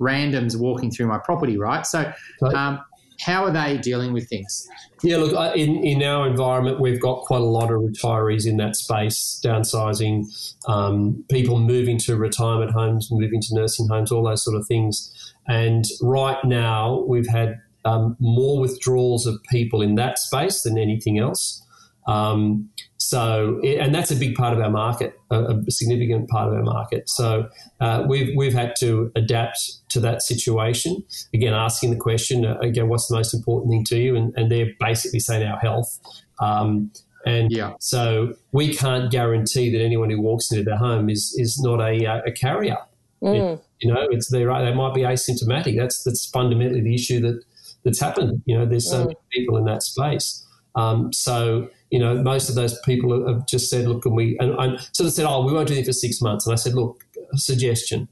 randoms 0.00 0.56
walking 0.56 0.90
through 0.90 1.06
my 1.06 1.18
property, 1.18 1.56
right? 1.56 1.86
So, 1.86 2.12
um, 2.54 2.80
how 3.20 3.44
are 3.44 3.52
they 3.52 3.78
dealing 3.78 4.12
with 4.12 4.28
things? 4.28 4.68
Yeah, 5.02 5.18
look, 5.18 5.56
in, 5.56 5.76
in 5.84 6.02
our 6.02 6.26
environment, 6.26 6.80
we've 6.80 7.00
got 7.00 7.22
quite 7.22 7.40
a 7.40 7.44
lot 7.44 7.70
of 7.70 7.80
retirees 7.80 8.46
in 8.46 8.56
that 8.56 8.74
space, 8.74 9.40
downsizing, 9.44 10.24
um, 10.68 11.24
people 11.30 11.58
moving 11.58 11.98
to 11.98 12.16
retirement 12.16 12.72
homes, 12.72 13.08
moving 13.10 13.40
to 13.40 13.54
nursing 13.54 13.88
homes, 13.88 14.10
all 14.10 14.24
those 14.24 14.44
sort 14.44 14.56
of 14.56 14.66
things. 14.66 15.34
And 15.46 15.84
right 16.00 16.38
now, 16.44 17.04
we've 17.06 17.28
had 17.28 17.60
um, 17.84 18.16
more 18.20 18.60
withdrawals 18.60 19.26
of 19.26 19.36
people 19.50 19.82
in 19.82 19.94
that 19.96 20.18
space 20.18 20.62
than 20.62 20.78
anything 20.78 21.18
else. 21.18 21.64
Um, 22.06 22.70
so, 22.96 23.60
and 23.64 23.94
that's 23.94 24.10
a 24.10 24.16
big 24.16 24.34
part 24.34 24.54
of 24.56 24.60
our 24.60 24.70
market, 24.70 25.18
a, 25.30 25.56
a 25.66 25.70
significant 25.70 26.28
part 26.28 26.48
of 26.48 26.54
our 26.54 26.62
market. 26.62 27.08
So, 27.08 27.48
uh, 27.80 28.04
we've 28.08 28.34
we've 28.36 28.54
had 28.54 28.74
to 28.80 29.12
adapt 29.16 29.58
to 29.90 30.00
that 30.00 30.22
situation. 30.22 31.04
Again, 31.34 31.52
asking 31.52 31.90
the 31.90 31.96
question 31.96 32.44
uh, 32.44 32.58
again, 32.60 32.88
what's 32.88 33.08
the 33.08 33.16
most 33.16 33.34
important 33.34 33.70
thing 33.70 33.84
to 33.84 33.98
you? 33.98 34.16
And, 34.16 34.32
and 34.36 34.50
they're 34.50 34.70
basically 34.80 35.20
saying 35.20 35.46
our 35.46 35.58
health. 35.58 35.98
Um, 36.40 36.90
and 37.24 37.52
yeah. 37.52 37.74
so 37.78 38.34
we 38.50 38.74
can't 38.74 39.10
guarantee 39.10 39.70
that 39.70 39.82
anyone 39.82 40.10
who 40.10 40.20
walks 40.20 40.50
into 40.50 40.64
their 40.64 40.78
home 40.78 41.08
is 41.08 41.34
is 41.38 41.60
not 41.60 41.80
a, 41.80 42.06
uh, 42.06 42.20
a 42.26 42.32
carrier. 42.32 42.78
Mm. 43.22 43.54
It, 43.54 43.64
you 43.80 43.92
know, 43.92 44.08
it's 44.10 44.30
they 44.30 44.44
they 44.44 44.74
might 44.74 44.94
be 44.94 45.02
asymptomatic. 45.02 45.76
That's 45.76 46.02
that's 46.02 46.26
fundamentally 46.26 46.80
the 46.80 46.94
issue 46.94 47.20
that 47.20 47.42
that's 47.84 48.00
happened. 48.00 48.42
You 48.46 48.58
know, 48.58 48.66
there's 48.66 48.88
so 48.88 49.02
mm. 49.02 49.06
many 49.06 49.16
people 49.32 49.56
in 49.56 49.64
that 49.66 49.82
space. 49.82 50.44
Um, 50.74 51.12
so 51.12 51.68
you 51.92 51.98
know, 51.98 52.14
most 52.14 52.48
of 52.48 52.54
those 52.54 52.80
people 52.80 53.28
have 53.28 53.46
just 53.46 53.68
said, 53.68 53.86
look, 53.86 54.02
can 54.02 54.14
we, 54.14 54.36
and, 54.40 54.52
and 54.58 54.80
sort 54.92 55.06
of 55.06 55.12
said, 55.12 55.26
oh, 55.26 55.44
we 55.44 55.52
won't 55.52 55.68
do 55.68 55.74
it 55.74 55.84
for 55.84 55.92
six 55.92 56.22
months. 56.22 56.46
And 56.46 56.54
I 56.54 56.56
said, 56.56 56.72
look, 56.72 57.04
a 57.34 57.38
suggestion, 57.38 58.08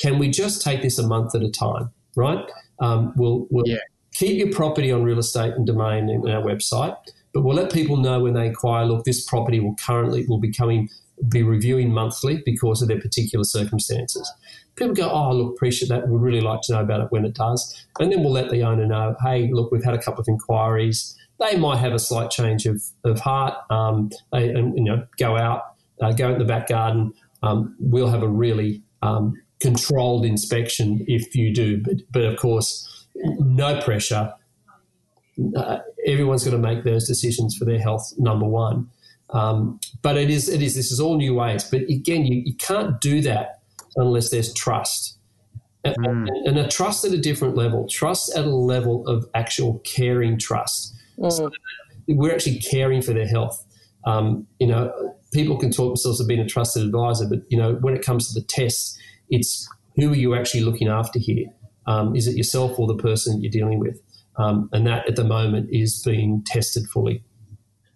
can 0.00 0.18
we 0.18 0.28
just 0.28 0.60
take 0.60 0.82
this 0.82 0.98
a 0.98 1.06
month 1.06 1.32
at 1.36 1.42
a 1.42 1.50
time, 1.50 1.90
right? 2.16 2.44
Um, 2.80 3.12
we'll, 3.14 3.46
we'll 3.48 3.66
yeah. 3.66 3.78
keep 4.12 4.36
your 4.38 4.52
property 4.52 4.90
on 4.90 5.04
real 5.04 5.20
estate 5.20 5.52
and 5.52 5.64
domain 5.64 6.10
in 6.10 6.28
our 6.28 6.42
website, 6.42 6.96
but 7.32 7.42
we'll 7.42 7.54
let 7.54 7.72
people 7.72 7.96
know 7.96 8.18
when 8.18 8.34
they 8.34 8.46
inquire, 8.46 8.84
look, 8.86 9.04
this 9.04 9.24
property 9.24 9.60
will 9.60 9.76
currently, 9.76 10.26
will 10.26 10.40
be 10.40 10.52
coming, 10.52 10.88
be 11.28 11.44
reviewing 11.44 11.92
monthly 11.92 12.42
because 12.44 12.82
of 12.82 12.88
their 12.88 13.00
particular 13.00 13.44
circumstances. 13.44 14.28
People 14.74 14.94
go, 14.94 15.08
oh, 15.08 15.32
look, 15.32 15.54
appreciate 15.54 15.90
that. 15.90 16.08
We'd 16.08 16.20
really 16.20 16.40
like 16.40 16.62
to 16.62 16.72
know 16.72 16.80
about 16.80 17.02
it 17.02 17.12
when 17.12 17.24
it 17.24 17.34
does. 17.34 17.86
And 18.00 18.10
then 18.10 18.24
we'll 18.24 18.32
let 18.32 18.50
the 18.50 18.64
owner 18.64 18.84
know, 18.84 19.14
hey, 19.22 19.48
look, 19.52 19.70
we've 19.70 19.84
had 19.84 19.94
a 19.94 20.02
couple 20.02 20.22
of 20.22 20.26
inquiries 20.26 21.16
they 21.42 21.56
might 21.56 21.78
have 21.78 21.92
a 21.92 21.98
slight 21.98 22.30
change 22.30 22.66
of, 22.66 22.82
of 23.04 23.20
heart 23.20 23.54
um, 23.70 24.10
they, 24.32 24.48
and 24.48 24.76
you 24.76 24.84
know 24.84 25.06
go 25.18 25.36
out 25.36 25.74
uh, 26.00 26.12
go 26.12 26.32
in 26.32 26.38
the 26.38 26.44
back 26.44 26.68
garden. 26.68 27.12
Um, 27.42 27.76
we'll 27.78 28.08
have 28.08 28.22
a 28.22 28.28
really 28.28 28.82
um, 29.02 29.40
controlled 29.60 30.24
inspection 30.24 31.04
if 31.08 31.34
you 31.34 31.52
do 31.52 31.82
but, 31.82 31.96
but 32.10 32.22
of 32.22 32.36
course 32.38 33.06
no 33.14 33.80
pressure. 33.80 34.32
Uh, 35.56 35.78
everyone's 36.06 36.44
going 36.44 36.60
to 36.60 36.68
make 36.68 36.84
those 36.84 37.06
decisions 37.06 37.56
for 37.56 37.64
their 37.64 37.80
health 37.80 38.12
number 38.18 38.46
one. 38.46 38.88
Um, 39.30 39.80
but 40.02 40.16
it 40.16 40.30
is 40.30 40.48
it 40.48 40.62
is 40.62 40.74
this 40.74 40.92
is 40.92 41.00
all 41.00 41.16
new 41.16 41.34
ways. 41.34 41.64
But 41.64 41.82
again 41.82 42.26
you, 42.26 42.42
you 42.44 42.54
can't 42.54 43.00
do 43.00 43.20
that 43.22 43.60
unless 43.96 44.30
there's 44.30 44.52
trust. 44.54 45.18
Mm. 45.84 46.28
and, 46.28 46.46
and 46.46 46.58
a 46.58 46.68
trust 46.68 47.04
at 47.04 47.10
a 47.10 47.18
different 47.18 47.56
level. 47.56 47.88
Trust 47.88 48.36
at 48.36 48.44
a 48.44 48.54
level 48.54 49.04
of 49.08 49.26
actual 49.34 49.80
caring 49.80 50.38
trust 50.38 50.94
Mm. 51.22 51.32
So 51.32 51.50
we're 52.08 52.32
actually 52.32 52.58
caring 52.58 53.02
for 53.02 53.12
their 53.12 53.26
health. 53.26 53.64
Um, 54.04 54.46
you 54.58 54.66
know, 54.66 54.92
people 55.32 55.56
can 55.56 55.70
talk 55.70 55.90
themselves 55.90 56.20
as 56.20 56.26
being 56.26 56.40
a 56.40 56.46
trusted 56.46 56.82
advisor, 56.82 57.26
but 57.28 57.40
you 57.48 57.56
know, 57.56 57.74
when 57.80 57.94
it 57.94 58.04
comes 58.04 58.32
to 58.32 58.40
the 58.40 58.46
tests, 58.46 58.98
it's 59.30 59.68
who 59.96 60.12
are 60.12 60.16
you 60.16 60.34
actually 60.34 60.62
looking 60.62 60.88
after 60.88 61.18
here? 61.18 61.46
Um, 61.86 62.14
is 62.16 62.26
it 62.26 62.36
yourself 62.36 62.78
or 62.78 62.86
the 62.86 62.96
person 62.96 63.42
you're 63.42 63.50
dealing 63.50 63.78
with? 63.78 64.00
Um, 64.36 64.68
and 64.72 64.86
that 64.86 65.08
at 65.08 65.16
the 65.16 65.24
moment 65.24 65.68
is 65.70 66.02
being 66.04 66.42
tested 66.46 66.84
fully. 66.88 67.22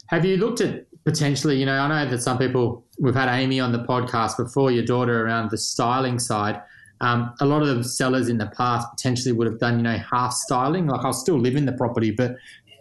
Have 0.08 0.24
you 0.24 0.36
looked 0.36 0.60
at 0.60 0.86
potentially, 1.06 1.56
you 1.56 1.64
know, 1.64 1.78
I 1.78 1.88
know 1.88 2.10
that 2.10 2.20
some 2.20 2.36
people, 2.36 2.84
we've 3.00 3.14
had 3.14 3.34
Amy 3.34 3.60
on 3.60 3.72
the 3.72 3.84
podcast 3.84 4.36
before, 4.36 4.70
your 4.72 4.84
daughter 4.84 5.24
around 5.24 5.50
the 5.50 5.56
styling 5.56 6.18
side. 6.18 6.60
Um, 7.00 7.32
a 7.40 7.46
lot 7.46 7.62
of 7.62 7.68
the 7.68 7.84
sellers 7.84 8.28
in 8.28 8.38
the 8.38 8.46
past 8.46 8.88
potentially 8.90 9.32
would 9.32 9.46
have 9.46 9.60
done, 9.60 9.76
you 9.76 9.82
know, 9.84 9.98
half 9.98 10.32
styling. 10.32 10.88
Like 10.88 11.04
I'll 11.04 11.12
still 11.12 11.38
live 11.38 11.54
in 11.54 11.64
the 11.64 11.72
property, 11.72 12.10
but 12.10 12.36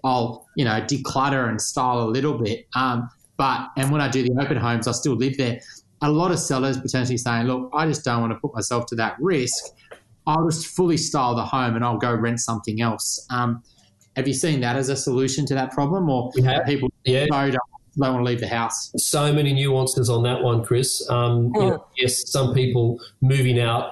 I'll, 0.06 0.48
you 0.56 0.64
know, 0.64 0.80
declutter 0.82 1.50
and 1.50 1.62
style 1.62 2.00
a 2.00 2.10
little 2.10 2.38
bit. 2.38 2.68
Um, 2.76 3.10
but, 3.38 3.70
and 3.76 3.92
when 3.92 4.00
I 4.00 4.08
do 4.08 4.24
the 4.24 4.40
open 4.40 4.56
homes, 4.56 4.88
I 4.88 4.94
still 4.94 5.16
live 5.16 5.36
there. 5.38 5.60
A 6.02 6.10
lot 6.10 6.32
of 6.32 6.40
sellers 6.40 6.78
potentially 6.78 7.18
saying, 7.18 7.48
look, 7.48 7.72
I 7.74 7.88
just 7.88 8.06
don't 8.06 8.22
want 8.22 8.32
to 8.32 8.40
put 8.40 8.54
myself 8.54 8.86
to 8.88 8.96
that 8.96 9.18
risk. 9.20 9.64
I'll 10.28 10.48
just 10.48 10.68
fully 10.68 10.98
style 10.98 11.36
the 11.36 11.44
home 11.44 11.76
and 11.76 11.84
I'll 11.84 11.98
go 11.98 12.14
rent 12.14 12.40
something 12.40 12.82
else. 12.82 13.26
Um, 13.30 13.64
have 14.16 14.28
you 14.28 14.34
seen 14.34 14.62
that 14.62 14.76
as 14.76 14.90
a 14.90 14.96
solution 14.96 15.46
to 15.48 15.56
that 15.56 15.72
problem, 15.72 16.10
or 16.10 16.32
people 16.66 16.90
yeah. 17.04 17.26
don't, 17.26 17.52
don't 17.52 18.14
want 18.14 18.20
to 18.20 18.24
leave 18.24 18.40
the 18.40 18.48
house? 18.48 18.92
So 18.98 19.34
many 19.34 19.54
nuances 19.54 20.10
on 20.10 20.24
that 20.24 20.42
one, 20.42 20.64
Chris. 20.64 21.06
Um, 21.10 21.52
you 21.56 21.62
know, 21.62 21.86
yes, 21.98 22.32
some 22.32 22.54
people 22.54 23.00
moving 23.22 23.60
out, 23.60 23.92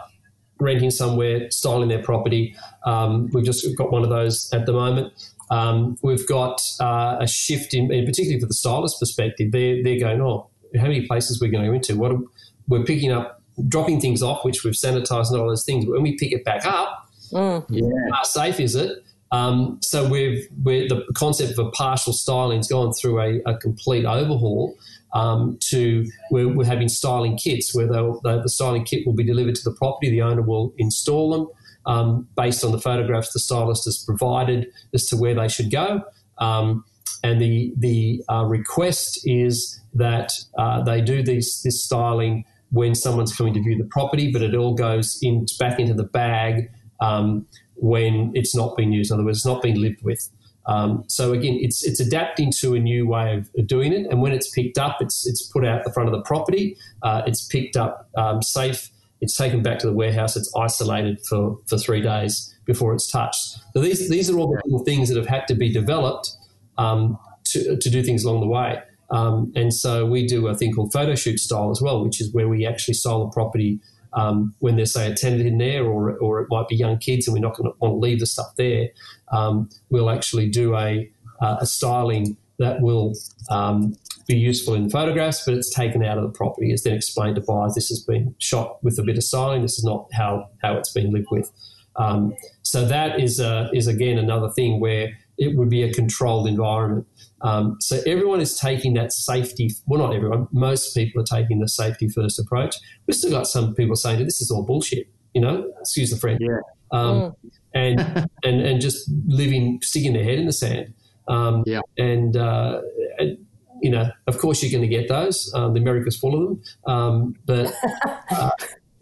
renting 0.59 0.91
somewhere, 0.91 1.51
styling 1.51 1.89
their 1.89 2.01
property. 2.01 2.55
Um, 2.86 3.30
we've 3.34 3.43
just 3.43 3.68
got 3.78 3.91
one 3.91 4.03
of 4.03 4.09
those 4.09 4.49
at 4.53 4.66
the 4.66 4.74
moment. 4.74 5.11
Um, 5.54 5.97
we've 6.01 6.28
got 6.28 6.60
uh, 6.80 7.18
a 7.20 7.28
shift 7.28 7.76
in, 7.76 7.88
particularly 7.88 8.39
for 8.39 8.47
the 8.47 8.56
stylist 8.56 8.99
perspective. 8.99 9.51
They're, 9.51 9.84
they're 9.84 9.99
going, 9.99 10.20
oh, 10.20 10.49
how 10.76 10.84
many 10.84 11.06
places 11.06 11.39
we're 11.39 11.51
going 11.51 11.64
to 11.64 11.70
go 11.70 11.76
into? 11.76 11.95
What 11.95 12.12
are, 12.12 12.20
we're 12.68 12.84
picking 12.84 13.12
up, 13.12 13.39
dropping 13.68 14.01
things 14.01 14.24
off, 14.24 14.43
which 14.43 14.64
we've 14.64 14.74
sanitized 14.74 15.30
and 15.30 15.39
all 15.39 15.47
those 15.47 15.64
things. 15.64 15.86
When 15.86 16.01
we 16.01 16.18
pick 16.18 16.32
it 16.32 16.43
back 16.43 16.66
up, 16.66 17.08
mm. 17.32 17.64
yeah. 17.70 18.16
how 18.16 18.24
safe 18.24 18.60
is 18.60 18.74
it? 18.76 19.04
Um, 19.32 19.78
so 19.84 20.08
we've 20.08 20.47
we're, 20.64 20.88
the 20.88 21.06
concept 21.14 21.54
of 21.54 21.60
a 21.60 21.72
partial 21.72 22.14
styling 22.14 22.58
has 22.58 22.68
gone 22.68 22.91
through 22.93 23.20
a, 23.20 23.41
a 23.45 23.58
complete 23.58 24.06
overhaul. 24.06 24.76
Um, 25.14 25.60
to 25.70 26.10
we're, 26.32 26.47
we're, 26.47 26.66
having 26.66 26.89
styling 26.89 27.38
kits 27.38 27.76
where 27.76 27.86
the 27.86 28.43
styling 28.47 28.84
kit 28.84 29.06
will 29.06 29.14
be 29.14 29.24
delivered 29.24 29.54
to 29.54 29.64
the 29.64 29.76
property. 29.76 30.10
The 30.10 30.24
owner 30.24 30.41
will 30.41 30.74
install 30.80 31.30
them 31.32 31.47
um, 31.86 32.27
based 32.36 32.63
on 32.63 32.71
the 32.71 32.79
photographs 32.79 33.34
the 33.34 33.39
stylist 33.39 33.86
has 33.86 34.03
provided 34.05 34.67
as 34.93 35.07
to 35.07 35.17
where 35.17 35.36
they 35.36 35.47
should 35.47 35.71
go. 35.71 36.01
Um, 36.38 36.86
and 37.23 37.41
the 37.41 37.73
the 37.77 38.23
uh, 38.29 38.43
request 38.45 39.21
is 39.23 39.79
that 39.93 40.31
uh, 40.57 40.84
they 40.84 41.01
do 41.01 41.23
this 41.23 41.61
this 41.61 41.84
styling 41.84 42.45
when 42.71 42.95
someone's 42.95 43.36
coming 43.36 43.53
to 43.53 43.61
view 43.61 43.77
the 43.77 43.88
property, 43.91 44.31
but 44.31 44.41
it 44.41 44.55
all 44.55 44.73
goes 44.73 45.19
in 45.21 45.45
back 45.59 45.79
into 45.79 45.93
the 45.93 46.03
bag 46.03 46.71
um, 47.01 47.45
when 47.75 48.31
it's 48.34 48.55
not 48.55 48.75
been 48.75 48.91
used. 48.91 49.11
In 49.11 49.15
other 49.15 49.25
words, 49.25 49.39
it's 49.39 49.45
not 49.45 49.61
been 49.61 49.79
lived 49.79 50.01
with. 50.03 50.27
Um, 50.65 51.03
so 51.07 51.34
again, 51.34 51.57
it's 51.61 51.84
it's 51.84 51.99
adapting 51.99 52.51
to 52.59 52.73
a 52.73 52.79
new 52.79 53.07
way 53.07 53.36
of 53.36 53.67
doing 53.67 53.93
it, 53.93 54.07
and 54.09 54.21
when 54.21 54.31
it's 54.31 54.49
picked 54.49 54.77
up, 54.77 54.97
it's 55.01 55.27
it's 55.27 55.43
put 55.43 55.65
out 55.65 55.84
the 55.84 55.91
front 55.91 56.09
of 56.09 56.15
the 56.15 56.21
property. 56.21 56.77
Uh, 57.01 57.21
it's 57.25 57.45
picked 57.45 57.77
up 57.77 58.09
um, 58.17 58.41
safe 58.41 58.89
it's 59.24 59.38
taken 59.38 59.63
back 59.63 59.80
to 59.80 59.88
the 59.88 59.93
warehouse. 59.93 60.36
It's 60.36 60.53
isolated 60.53 61.26
for, 61.26 61.57
for 61.67 61.78
three 61.78 62.01
days 62.01 62.53
before 62.65 62.93
it's 62.93 63.09
touched. 63.09 63.57
So 63.74 63.80
these 63.80 64.09
these 64.09 64.30
are 64.30 64.38
all 64.38 64.47
the 64.47 64.61
little 64.65 64.84
things 64.84 65.07
that 65.07 65.17
have 65.17 65.28
had 65.28 65.47
to 65.47 65.55
be 65.55 65.71
developed 65.71 66.32
um, 66.78 67.17
to, 67.45 67.78
to 67.78 67.89
do 67.89 68.03
things 68.03 68.26
along 68.26 68.41
the 68.41 68.47
way. 68.47 68.82
Um, 69.11 69.53
and 69.55 69.74
so 69.74 70.05
we 70.05 70.28
do 70.28 70.47
a 70.47 70.55
thing 70.55 70.74
called 70.74 70.91
photo 70.91 71.15
shoot 71.15 71.39
style 71.39 71.71
as 71.71 71.82
well, 71.82 72.03
which 72.03 72.19
is 72.19 72.34
where 72.34 72.49
we 72.49 72.65
actually 72.65 72.95
style 72.95 73.21
a 73.21 73.32
property 73.32 73.80
um, 74.11 74.53
when 74.59 74.76
there's 74.76 74.93
say 74.93 75.09
a 75.09 75.15
tenant 75.15 75.47
in 75.47 75.57
there, 75.57 75.86
or 75.86 76.17
or 76.17 76.41
it 76.41 76.47
might 76.49 76.67
be 76.67 76.76
young 76.76 76.97
kids, 76.97 77.26
and 77.26 77.34
we're 77.34 77.47
not 77.47 77.55
going 77.55 77.71
to 77.71 77.78
want 77.80 77.93
to 77.93 77.97
leave 77.97 78.19
the 78.19 78.26
stuff 78.26 78.53
there. 78.57 78.89
Um, 79.32 79.69
we'll 79.89 80.09
actually 80.09 80.49
do 80.49 80.76
a 80.76 81.09
uh, 81.41 81.57
a 81.61 81.65
styling 81.65 82.36
that 82.59 82.82
will 82.82 83.13
um, 83.49 83.95
be 84.28 84.38
useful 84.38 84.74
in 84.74 84.89
photographs, 84.89 85.43
but 85.45 85.55
it's 85.55 85.74
taken 85.74 86.03
out 86.03 86.17
of 86.17 86.24
the 86.24 86.30
property. 86.30 86.71
It's 86.71 86.84
then 86.84 86.93
explained 86.93 87.36
to 87.36 87.41
buyers 87.41 87.76
this 87.76 87.89
has 87.89 87.99
been 88.03 88.36
shot 88.39 88.84
with 88.84 88.97
a 88.99 89.03
bit 89.03 89.17
of 89.17 89.24
styling. 89.24 89.61
This 89.61 89.78
is 89.78 89.84
not 89.84 90.07
how, 90.13 90.49
how 90.61 90.78
it's 90.78 90.91
been 90.91 91.11
lived 91.11 91.28
with. 91.32 91.51
Um, 91.95 92.34
so 92.61 92.86
that 92.86 93.19
is 93.19 93.39
a, 93.39 93.69
is 93.74 93.88
again 93.88 94.17
another 94.17 94.49
thing 94.49 94.80
where 94.80 95.09
it 95.38 95.55
would 95.57 95.69
be 95.69 95.84
a 95.84 95.93
controlled 95.93 96.47
environment. 96.47 97.07
Um, 97.41 97.78
so 97.80 97.99
everyone 98.07 98.39
is 98.39 98.57
taking 98.57 98.93
that 98.93 99.11
safety. 99.11 99.71
Well, 99.86 99.99
not 99.99 100.15
everyone. 100.15 100.47
Most 100.51 100.93
people 100.93 101.21
are 101.21 101.26
taking 101.26 101.59
the 101.59 101.67
safety 101.67 102.07
first 102.07 102.39
approach. 102.39 102.78
We've 103.05 103.15
still 103.15 103.32
got 103.32 103.47
some 103.47 103.76
people 103.76 103.95
saying 103.95 104.19
that 104.19 104.26
this 104.26 104.41
is 104.41 104.49
all 104.49 104.63
bullshit. 104.63 105.07
You 105.34 105.41
know, 105.41 105.71
excuse 105.82 106.11
the 106.11 106.17
French. 106.17 106.39
Yeah. 106.41 106.59
Um, 106.91 107.15
mm. 107.17 107.36
and 107.74 107.99
and 108.43 108.61
and 108.61 108.82
just 108.82 109.09
living, 109.28 109.80
sticking 109.82 110.13
their 110.13 110.24
head 110.24 110.39
in 110.39 110.45
the 110.45 110.53
sand. 110.53 110.93
Um, 111.28 111.63
yeah. 111.65 111.82
And, 111.97 112.36
uh, 112.36 112.82
and 113.17 113.38
you 113.84 113.91
know, 113.91 114.09
of 114.27 114.38
course, 114.38 114.63
you're 114.63 114.71
going 114.71 114.89
to 114.89 114.95
get 114.97 115.09
those. 115.09 115.51
Um, 115.53 115.73
the 115.73 115.81
America's 115.81 116.17
full 116.17 116.34
of 116.34 116.47
them, 116.47 116.63
um, 116.88 117.36
but 117.45 117.71
uh, 118.31 118.51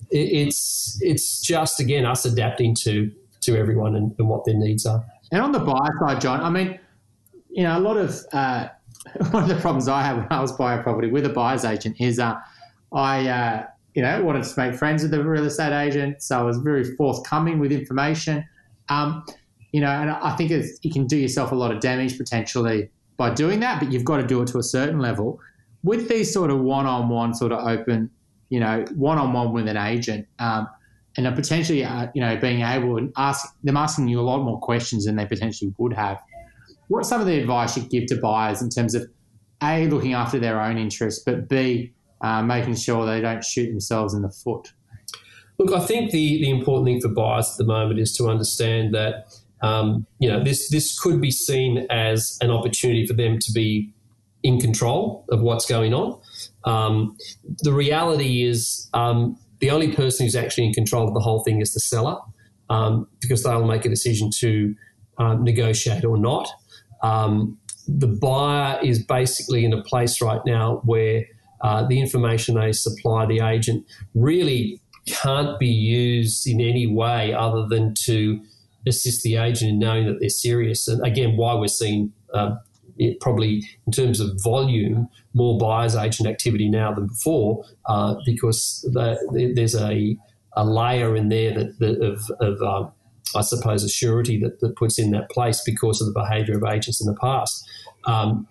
it, 0.10 0.18
it's 0.18 0.98
it's 1.02 1.40
just 1.40 1.80
again 1.80 2.04
us 2.04 2.26
adapting 2.26 2.76
to 2.82 3.12
to 3.42 3.56
everyone 3.56 3.96
and, 3.96 4.14
and, 4.18 4.28
what 4.28 4.44
their 4.44 4.56
needs 4.56 4.86
are. 4.86 5.06
And 5.32 5.42
on 5.42 5.52
the 5.52 5.60
buyer 5.60 5.92
side, 6.00 6.20
John, 6.20 6.42
I 6.42 6.50
mean, 6.50 6.80
you 7.50 7.64
know, 7.64 7.78
a 7.78 7.80
lot 7.80 7.98
of 7.98 8.20
uh, 8.34 8.70
one 9.30 9.44
of 9.44 9.50
the 9.50 9.56
problems 9.56 9.88
I 9.88 10.02
had 10.02 10.18
when 10.18 10.28
I 10.32 10.42
was 10.42 10.52
buying 10.52 10.80
a 10.80 10.84
property 10.84 11.10
with 11.10 11.26
a 11.26 11.30
buyer's 11.30 11.64
agent 11.64 11.98
is 12.00 12.20
uh, 12.20 12.36
I. 12.92 13.30
Uh, 13.30 13.68
you 13.94 14.02
know, 14.02 14.24
wanted 14.24 14.42
to 14.42 14.58
make 14.58 14.80
friends 14.80 15.02
with 15.02 15.12
the 15.12 15.22
real 15.22 15.44
estate 15.44 15.78
agent, 15.78 16.24
so 16.24 16.40
I 16.40 16.44
was 16.44 16.60
very 16.60 16.96
forthcoming 16.96 17.60
with 17.60 17.74
information. 17.74 18.48
Um, 18.88 19.26
you 19.74 19.82
know, 19.82 19.90
and 19.90 20.10
I 20.10 20.34
think 20.38 20.50
you 20.50 20.90
can 20.90 21.08
do 21.08 21.18
yourself 21.18 21.52
a 21.52 21.56
lot 21.56 21.74
of 21.74 21.82
damage 21.82 22.18
potentially 22.18 22.90
by 23.22 23.30
doing 23.30 23.60
that, 23.60 23.80
but 23.80 23.92
you've 23.92 24.04
got 24.04 24.18
to 24.18 24.26
do 24.26 24.42
it 24.42 24.48
to 24.48 24.58
a 24.58 24.64
certain 24.64 25.00
level. 25.00 25.40
With 25.84 26.10
these 26.10 26.34
sort 26.34 26.50
of 26.50 26.60
one-on-one 26.60 27.36
sort 27.36 27.52
of 27.52 27.60
open, 27.68 28.10
you 28.50 28.60
know, 28.60 28.84
one-on-one 28.96 29.54
with 29.54 29.68
an 29.68 29.78
agent, 29.78 30.28
um, 30.40 30.68
and 31.18 31.36
potentially, 31.36 31.84
uh, 31.84 32.08
you 32.16 32.22
know, 32.22 32.36
being 32.38 32.62
able 32.62 32.98
to 32.98 33.12
ask 33.18 33.46
them 33.64 33.78
asking 33.78 34.08
you 34.08 34.20
a 34.20 34.26
lot 34.32 34.40
more 34.42 34.60
questions 34.60 35.06
than 35.06 35.18
they 35.18 35.28
potentially 35.28 35.72
would 35.78 35.94
have. 35.94 36.18
What's 36.88 37.10
some 37.10 37.22
of 37.22 37.28
the 37.28 37.38
advice 37.40 37.78
you 37.78 37.84
give 37.84 38.08
to 38.08 38.16
buyers 38.16 38.60
in 38.64 38.70
terms 38.70 38.96
of 38.96 39.04
a 39.62 39.88
looking 39.88 40.14
after 40.14 40.40
their 40.40 40.60
own 40.60 40.80
interests, 40.80 41.22
but 41.24 41.48
b 41.48 41.94
uh, 42.22 42.42
making 42.42 42.76
sure 42.76 43.06
they 43.06 43.22
don't 43.22 43.44
shoot 43.44 43.68
themselves 43.70 44.16
in 44.16 44.24
the 44.24 44.32
foot? 44.32 44.74
Look, 45.60 45.74
I 45.74 45.86
think 45.86 46.10
the 46.10 46.42
the 46.44 46.50
important 46.50 46.88
thing 46.88 47.02
for 47.02 47.10
buyers 47.10 47.52
at 47.52 47.58
the 47.60 47.66
moment 47.66 48.00
is 48.00 48.18
to 48.18 48.30
understand 48.30 48.96
that 48.96 49.14
um, 49.62 50.06
you 50.20 50.30
know 50.30 50.44
this 50.44 50.70
this 50.70 51.00
could 51.00 51.22
be 51.22 51.32
seen 51.32 51.86
as 51.90 52.38
an 52.42 52.52
opportunity 52.52 53.06
for 53.06 53.14
them 53.14 53.38
to 53.40 53.52
be 53.52 53.94
in 54.44 54.60
control 54.60 55.26
of 55.30 55.42
what's 55.42 55.66
going 55.66 55.94
on. 55.94 56.20
Um, 56.64 57.16
the 57.60 57.74
reality 57.74 58.44
is 58.44 58.90
um, 58.94 59.38
the 59.60 59.70
only 59.70 59.94
person 59.94 60.26
who's 60.26 60.36
actually 60.36 60.66
in 60.66 60.74
control 60.74 61.08
of 61.08 61.14
the 61.14 61.20
whole 61.20 61.44
thing 61.44 61.62
is 61.62 61.74
the 61.74 61.80
seller 61.80 62.18
um, 62.70 63.08
because 63.20 63.44
they'll 63.44 63.66
make 63.66 63.86
a 63.86 63.90
decision 63.90 64.30
to 64.40 64.76
um, 65.18 65.44
negotiate 65.44 66.04
or 66.04 66.18
not. 66.18 66.50
Um, 67.04 67.58
the 67.88 68.08
buyer 68.08 68.80
is 68.82 69.04
basically 69.04 69.66
in 69.66 69.74
a 69.74 69.84
place 69.84 70.22
right 70.22 70.42
now 70.46 70.82
where 70.86 71.26
uh, 71.62 71.86
the 71.88 72.00
information 72.00 72.56
they 72.56 72.72
supply 72.72 73.26
the 73.26 73.40
agent 73.40 73.86
really 74.16 74.80
can't 75.06 75.60
be 75.60 75.68
used 75.68 76.48
in 76.48 76.62
any 76.62 76.88
way 76.88 77.34
other 77.34 77.68
than 77.68 77.94
to 78.06 78.42
assist 78.88 79.24
the 79.24 79.36
agent 79.36 79.72
in 79.72 79.80
knowing 79.80 80.08
that 80.08 80.20
they're 80.20 80.30
serious. 80.30 80.88
And 80.88 81.06
again, 81.06 81.38
why 81.38 81.54
we're 81.56 81.68
seeing 81.68 82.14
it 82.98 83.20
probably 83.20 83.64
in 83.88 83.92
terms 83.92 84.20
of 84.20 84.40
volume 84.44 85.10
more 85.34 85.58
buyers 85.58 85.96
agent 85.96 86.30
activity 86.30 86.70
now 86.70 86.94
than 86.94 87.08
before 87.08 87.64
uh, 87.88 88.16
because 88.26 88.88
the, 88.94 89.52
there's 89.56 89.76
a, 89.76 90.16
a 90.56 90.66
layer 90.66 91.16
in 91.16 91.30
there 91.30 91.54
that, 91.54 91.80
that 91.80 92.02
of, 92.02 92.30
of 92.40 92.62
um, 92.62 92.92
I 93.36 93.42
suppose 93.42 93.84
a 93.84 93.90
surety 93.90 94.40
that, 94.42 94.60
that 94.60 94.76
puts 94.76 95.00
in 95.00 95.12
that 95.12 95.30
place 95.30 95.62
because 95.66 96.02
of 96.02 96.14
the 96.14 96.20
behaviour 96.20 96.58
of 96.58 96.64
agents 96.64 97.02
in 97.02 97.08
the 97.08 97.18
past. 97.20 97.68
Um, 98.06 98.48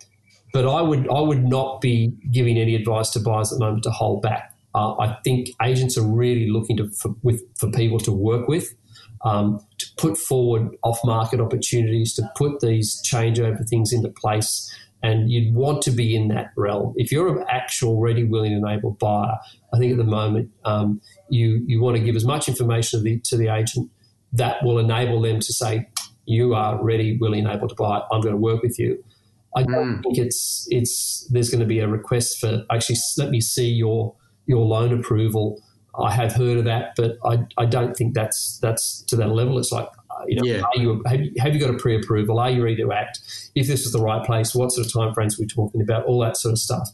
but 0.53 0.67
I 0.67 0.81
would 0.83 1.09
I 1.09 1.21
would 1.21 1.45
not 1.45 1.81
be 1.81 2.13
giving 2.33 2.59
any 2.59 2.75
advice 2.75 3.11
to 3.11 3.21
buyers 3.21 3.53
at 3.53 3.59
the 3.59 3.65
moment 3.65 3.85
to 3.85 3.91
hold 3.91 4.23
back. 4.23 4.53
Uh, 4.75 4.97
I 4.99 5.19
think 5.23 5.51
agents 5.63 5.97
are 5.99 6.07
really 6.07 6.51
looking 6.51 6.77
to 6.79 6.91
for, 6.91 7.15
with 7.23 7.43
for 7.57 7.71
people 7.71 7.99
to 8.01 8.13
work 8.13 8.49
with 8.49 8.75
um, 9.23 9.61
to 9.79 9.87
put 9.97 10.17
forward 10.17 10.69
off 10.83 10.99
market 11.05 11.41
opportunities, 11.41 12.15
to 12.15 12.23
put 12.37 12.61
these 12.61 13.03
changeover 13.03 13.69
things 13.69 13.93
into 13.93 14.09
place. 14.09 14.73
And 15.03 15.31
you'd 15.31 15.55
want 15.55 15.83
to 15.83 15.91
be 15.91 16.15
in 16.15 16.29
that 16.29 16.53
realm. 16.57 16.93
If 16.97 17.11
you're 17.11 17.39
an 17.39 17.47
actual 17.49 18.01
ready, 18.01 18.25
willing, 18.25 18.53
and 18.53 18.67
able 18.69 18.93
buyer, 18.93 19.39
I 19.73 19.79
think 19.79 19.93
at 19.93 19.99
the 19.99 20.05
moment 20.05 20.51
um, 20.67 21.01
you 21.31 21.63
you 21.67 21.81
want 21.81 21.97
to 21.97 22.03
give 22.03 22.17
as 22.17 22.25
much 22.27 22.49
information 22.49 22.99
to 22.99 23.03
the, 23.03 23.21
to 23.21 23.37
the 23.39 23.49
agent 23.49 23.91
that 24.35 24.63
will 24.63 24.79
enable 24.79 25.23
them 25.23 25.41
to 25.41 25.53
say, 25.55 25.89
"You 26.27 26.53
are 26.53 26.83
ready, 26.85 27.17
willing, 27.17 27.47
and 27.47 27.57
able 27.57 27.69
to 27.69 27.75
buy. 27.75 28.03
I'm 28.13 28.21
going 28.21 28.35
to 28.35 28.41
work 28.41 28.63
with 28.63 28.79
you." 28.79 29.03
I 29.57 29.63
don't 29.63 29.99
mm. 29.99 30.03
think 30.03 30.19
it's 30.19 30.67
it's 30.71 31.27
there's 31.31 31.51
going 31.51 31.61
to 31.61 31.67
be 31.67 31.81
a 31.81 31.89
request 31.89 32.39
for 32.39 32.65
actually 32.71 32.97
let 33.19 33.31
me 33.31 33.41
see 33.41 33.69
your 33.69 34.15
your 34.47 34.65
loan 34.65 34.93
approval 34.93 35.63
I 35.99 36.13
have 36.13 36.33
heard 36.33 36.59
of 36.59 36.65
that, 36.65 36.95
but 36.97 37.19
I, 37.25 37.47
I 37.59 37.67
don't 37.67 37.97
think 37.97 38.15
that's 38.15 38.59
that's 38.59 39.03
to 39.03 39.17
that 39.17 39.31
level. 39.31 39.59
It's 39.59 39.73
like, 39.73 39.89
uh, 40.11 40.25
you 40.27 40.37
know, 40.37 40.43
yeah. 40.45 40.63
you, 40.75 41.03
have, 41.07 41.21
you, 41.21 41.33
have 41.39 41.55
you 41.55 41.61
got 41.61 41.71
a 41.71 41.79
pre-approval? 41.79 42.39
Are 42.39 42.51
you 42.51 42.63
ready 42.63 42.77
to 42.77 42.93
act? 42.93 43.21
If 43.55 43.67
this 43.67 43.85
is 43.85 43.93
the 43.93 44.01
right 44.01 44.25
place, 44.25 44.55
what 44.55 44.71
sort 44.71 44.87
of 44.87 44.93
time 44.93 45.13
frames 45.15 45.39
are 45.39 45.43
we 45.43 45.47
talking 45.47 45.81
about? 45.81 46.05
All 46.05 46.21
that 46.21 46.37
sort 46.37 46.53
of 46.53 46.59
stuff. 46.59 46.89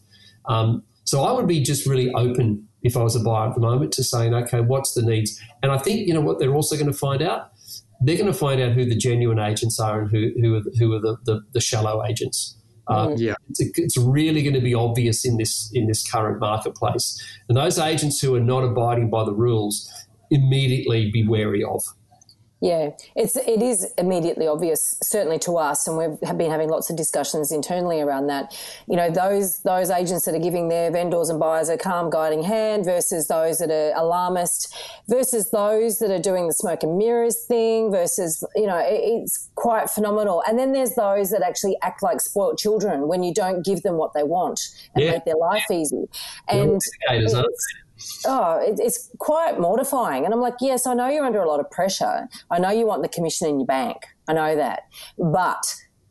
Um, 0.46 0.82
so 1.04 1.24
I 1.24 1.32
would 1.32 1.46
be 1.46 1.62
just 1.62 1.86
really 1.86 2.12
open 2.14 2.66
if 2.82 2.96
I 2.96 3.02
was 3.02 3.16
a 3.16 3.20
buyer 3.20 3.48
at 3.48 3.54
the 3.54 3.60
moment 3.60 3.92
to 3.92 4.04
saying, 4.04 4.34
okay, 4.34 4.60
what's 4.60 4.94
the 4.94 5.02
needs? 5.02 5.40
And 5.62 5.72
I 5.72 5.78
think 5.78 6.06
you 6.06 6.14
know 6.14 6.20
what 6.20 6.38
they're 6.38 6.54
also 6.54 6.76
going 6.76 6.90
to 6.90 6.96
find 6.96 7.22
out. 7.22 7.52
They're 8.00 8.16
going 8.16 8.32
to 8.32 8.38
find 8.38 8.60
out 8.60 8.72
who 8.72 8.84
the 8.84 8.96
genuine 8.96 9.38
agents 9.38 9.78
are 9.80 10.00
and 10.00 10.10
who 10.10 10.32
who 10.40 10.56
are, 10.56 10.62
who 10.78 10.94
are 10.94 11.00
the, 11.00 11.16
the, 11.24 11.40
the 11.52 11.60
shallow 11.60 12.04
agents. 12.04 12.56
Uh, 12.88 13.14
yeah, 13.16 13.34
it's, 13.50 13.60
it's, 13.60 13.98
really 13.98 14.42
going 14.42 14.54
to 14.54 14.60
be 14.60 14.74
obvious 14.74 15.24
in 15.24 15.36
this 15.38 15.70
in 15.74 15.88
this 15.88 16.08
current 16.08 16.38
marketplace, 16.38 17.20
and 17.48 17.56
those 17.56 17.78
agents 17.78 18.20
who 18.20 18.34
are 18.34 18.40
not 18.40 18.62
abiding 18.62 19.10
by 19.10 19.24
the 19.24 19.32
rules 19.32 19.90
immediately 20.30 21.10
be 21.10 21.26
wary 21.26 21.64
of. 21.64 21.82
Yeah, 22.60 22.90
it's 23.14 23.36
it 23.36 23.60
is 23.60 23.92
immediately 23.98 24.46
obvious, 24.46 24.96
certainly 25.02 25.38
to 25.40 25.58
us, 25.58 25.86
and 25.86 25.98
we've 25.98 26.38
been 26.38 26.50
having 26.50 26.70
lots 26.70 26.88
of 26.88 26.96
discussions 26.96 27.52
internally 27.52 28.00
around 28.00 28.28
that. 28.28 28.58
You 28.88 28.96
know, 28.96 29.10
those 29.10 29.58
those 29.58 29.90
agents 29.90 30.24
that 30.24 30.34
are 30.34 30.40
giving 30.40 30.68
their 30.68 30.90
vendors 30.90 31.28
and 31.28 31.38
buyers 31.38 31.68
a 31.68 31.76
calm 31.76 32.08
guiding 32.08 32.42
hand 32.42 32.86
versus 32.86 33.28
those 33.28 33.58
that 33.58 33.70
are 33.70 33.92
alarmist, 34.02 34.74
versus 35.06 35.50
those 35.50 35.98
that 35.98 36.10
are 36.10 36.18
doing 36.18 36.46
the 36.46 36.54
smoke 36.54 36.82
and 36.82 36.96
mirrors 36.96 37.44
thing, 37.44 37.90
versus 37.90 38.42
you 38.54 38.66
know, 38.66 38.78
it, 38.78 39.00
it's 39.02 39.50
quite 39.54 39.90
phenomenal. 39.90 40.42
And 40.48 40.58
then 40.58 40.72
there's 40.72 40.94
those 40.94 41.30
that 41.32 41.42
actually 41.42 41.76
act 41.82 42.02
like 42.02 42.22
spoilt 42.22 42.58
children 42.58 43.06
when 43.06 43.22
you 43.22 43.34
don't 43.34 43.66
give 43.66 43.82
them 43.82 43.98
what 43.98 44.14
they 44.14 44.22
want 44.22 44.60
and 44.94 45.04
yeah. 45.04 45.10
make 45.10 45.26
their 45.26 45.36
life 45.36 45.70
easy. 45.70 46.04
And 46.48 46.80
oh, 48.26 48.58
it, 48.60 48.78
it's 48.78 49.10
quite 49.18 49.58
mortifying. 49.58 50.24
And 50.24 50.34
I'm 50.34 50.40
like, 50.40 50.54
yes, 50.60 50.86
I 50.86 50.94
know 50.94 51.08
you're 51.08 51.24
under 51.24 51.40
a 51.40 51.48
lot 51.48 51.60
of 51.60 51.70
pressure. 51.70 52.28
I 52.50 52.58
know 52.58 52.70
you 52.70 52.86
want 52.86 53.02
the 53.02 53.08
commission 53.08 53.48
in 53.48 53.60
your 53.60 53.66
bank. 53.66 53.98
I 54.28 54.32
know 54.32 54.56
that. 54.56 54.82
But 55.18 55.64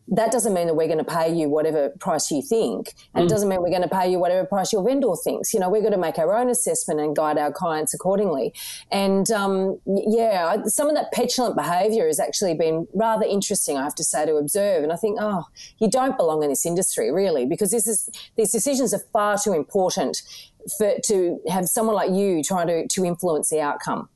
that 0.08 0.32
doesn't 0.32 0.54
mean 0.54 0.68
that 0.68 0.76
we're 0.76 0.88
going 0.88 1.04
to 1.04 1.04
pay 1.04 1.34
you 1.34 1.50
whatever 1.50 1.90
price 2.00 2.30
you 2.30 2.42
think. 2.42 2.94
And 3.16 3.24
mm. 3.24 3.26
it 3.26 3.30
doesn't 3.30 3.50
mean 3.50 3.62
we're 3.62 3.70
going 3.70 3.82
to 3.82 3.88
pay 3.88 4.10
you 4.10 4.20
whatever 4.20 4.46
price 4.46 4.72
your 4.72 4.84
vendor 4.84 5.08
thinks. 5.24 5.54
You 5.54 5.60
know, 5.60 5.70
we're 5.70 5.82
going 5.82 5.94
to 5.94 5.98
make 5.98 6.20
our 6.20 6.36
own 6.36 6.50
assessment 6.50 7.00
and 7.00 7.16
guide 7.16 7.38
our 7.38 7.52
clients 7.52 7.94
accordingly. 7.94 8.54
And 8.92 9.30
um, 9.32 9.80
yeah, 9.86 10.64
some 10.66 10.90
of 10.90 10.96
that 10.96 11.12
petulant 11.12 11.56
behaviour 11.56 12.06
has 12.06 12.20
actually 12.20 12.54
been 12.54 12.88
rather 12.94 13.26
interesting, 13.26 13.78
I 13.78 13.84
have 13.84 13.96
to 13.96 14.04
say, 14.04 14.26
to 14.26 14.36
observe. 14.36 14.84
And 14.84 14.94
I 14.94 14.96
think, 14.96 15.18
oh, 15.20 15.46
you 15.80 15.90
don't 15.90 16.18
belong 16.18 16.44
in 16.44 16.50
this 16.50 16.66
industry, 16.66 17.12
really, 17.12 17.46
because 17.46 17.72
this 17.72 17.88
is, 17.88 18.10
these 18.36 18.52
decisions 18.52 18.94
are 18.94 19.02
far 19.12 19.38
too 19.44 19.54
important 19.54 20.22
for, 20.78 20.94
to 21.06 21.40
have 21.50 21.66
someone 21.66 21.96
like 21.96 22.12
you 22.12 22.44
trying 22.44 22.68
to, 22.68 22.88
to 22.88 23.06
influence 23.06 23.50
the 23.50 23.62
outcome. 23.62 24.10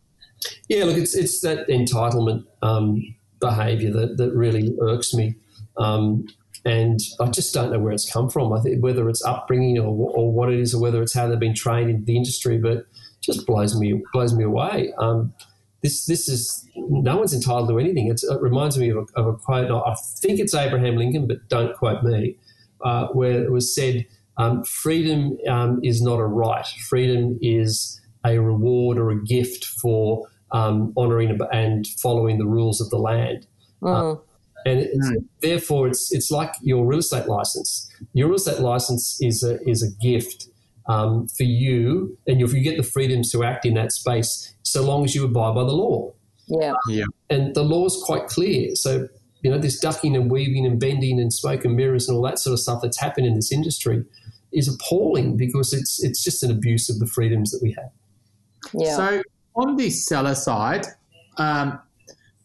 Yeah, 0.68 0.86
look, 0.86 0.98
it's, 0.98 1.16
it's 1.16 1.42
that 1.42 1.68
entitlement 1.68 2.46
um, 2.62 3.16
behaviour 3.40 3.92
that, 3.92 4.18
that 4.18 4.34
really 4.34 4.76
irks 4.82 5.14
me. 5.14 5.36
Um, 5.78 6.28
and 6.66 7.00
I 7.20 7.28
just 7.28 7.54
don't 7.54 7.72
know 7.72 7.80
where 7.80 7.94
it's 7.94 8.10
come 8.12 8.30
from. 8.30 8.52
I 8.54 8.60
think 8.60 8.84
whether 8.84 9.08
it's 9.10 9.24
upbringing 9.24 9.80
or, 9.80 10.12
or 10.12 10.32
what 10.32 10.52
it 10.52 10.60
is, 10.60 10.74
or 10.74 10.82
whether 10.82 11.02
it's 11.02 11.14
how 11.14 11.28
they've 11.28 11.40
been 11.40 11.56
trained 11.56 11.90
in 11.90 12.06
the 12.06 12.18
industry, 12.18 12.58
but 12.58 12.86
just 13.22 13.46
blows 13.46 13.78
me 13.78 14.02
blows 14.14 14.34
me 14.34 14.44
away. 14.44 14.94
Um, 14.98 15.34
this 15.82 16.06
this 16.06 16.28
is 16.28 16.68
no 16.76 17.18
one's 17.18 17.34
entitled 17.34 17.70
to 17.70 17.80
anything. 17.80 18.08
It's, 18.08 18.24
it 18.24 18.42
reminds 18.42 18.78
me 18.78 18.90
of 18.90 18.98
a, 18.98 19.20
of 19.20 19.28
a 19.28 19.34
quote. 19.34 19.72
I 19.72 19.96
think 20.20 20.40
it's 20.40 20.54
Abraham 20.54 20.98
Lincoln, 20.98 21.28
but 21.28 21.48
don't 21.48 21.76
quote 21.76 22.04
me. 22.04 22.36
Uh, 22.82 23.08
where 23.08 23.44
it 23.44 23.52
was 23.52 23.76
said, 23.76 24.06
um, 24.40 24.64
"Freedom 24.64 25.38
um, 25.48 25.80
is 25.84 26.02
not 26.02 26.20
a 26.20 26.26
right. 26.26 26.66
Freedom 26.90 27.38
is 27.42 28.02
a 28.26 28.40
reward 28.40 28.98
or 28.98 29.12
a 29.12 29.24
gift 29.24 29.66
for 29.66 30.28
um, 30.52 30.94
honouring 30.98 31.38
and 31.52 31.86
following 32.02 32.40
the 32.40 32.48
rules 32.48 32.82
of 32.82 32.90
the 32.90 32.98
land." 32.98 33.46
Mm. 33.82 34.18
Uh, 34.18 34.20
and 34.66 34.80
it's, 34.80 35.10
mm. 35.10 35.26
therefore 35.42 35.88
it's 35.88 36.12
it's 36.12 36.32
like 36.32 36.54
your 36.62 36.86
real 36.86 37.00
estate 37.00 37.28
license. 37.28 37.92
Your 38.14 38.28
real 38.28 38.38
estate 38.38 38.60
license 38.60 39.18
is 39.22 39.44
a 39.44 39.60
is 39.70 39.84
a 39.84 39.92
gift 40.02 40.48
um, 40.88 41.28
for 41.28 41.44
you, 41.44 42.18
and 42.26 42.42
if 42.42 42.54
you 42.54 42.62
get 42.62 42.78
the 42.78 42.84
freedoms 42.84 43.32
to 43.34 43.44
act 43.44 43.66
in 43.66 43.76
that 43.76 43.92
space, 43.92 44.56
so 44.64 44.82
long 44.82 45.04
as 45.04 45.14
you 45.14 45.26
abide 45.26 45.54
by 45.56 45.64
the 45.64 45.74
law. 45.74 46.14
Yeah, 46.48 46.74
yeah. 46.88 47.06
And 47.30 47.54
the 47.54 47.64
law 47.64 47.86
is 47.86 48.02
quite 48.04 48.28
clear. 48.28 48.76
So 48.76 49.08
you 49.42 49.52
know 49.52 49.58
this 49.58 49.80
ducking 49.80 50.16
and 50.16 50.30
weaving 50.32 50.66
and 50.66 50.80
bending 50.80 51.20
and 51.20 51.34
smoke 51.34 51.64
and 51.64 51.76
mirrors 51.76 52.10
and 52.10 52.18
all 52.18 52.24
that 52.24 52.40
sort 52.40 52.54
of 52.54 52.60
stuff 52.60 52.82
that's 52.82 53.00
happened 53.00 53.28
in 53.28 53.36
this 53.36 53.52
industry 53.52 54.04
is 54.52 54.68
appalling 54.68 55.38
because 55.38 55.74
it's 55.74 56.04
it's 56.04 56.24
just 56.24 56.44
an 56.44 56.52
abuse 56.52 56.90
of 56.90 57.00
the 57.00 57.06
freedoms 57.06 57.52
that 57.52 57.62
we 57.62 57.72
have. 57.74 57.92
Yeah. 58.74 58.96
So 58.96 59.24
on 59.56 59.76
the 59.76 59.90
seller 59.90 60.36
side, 60.36 60.86
um, 61.38 61.80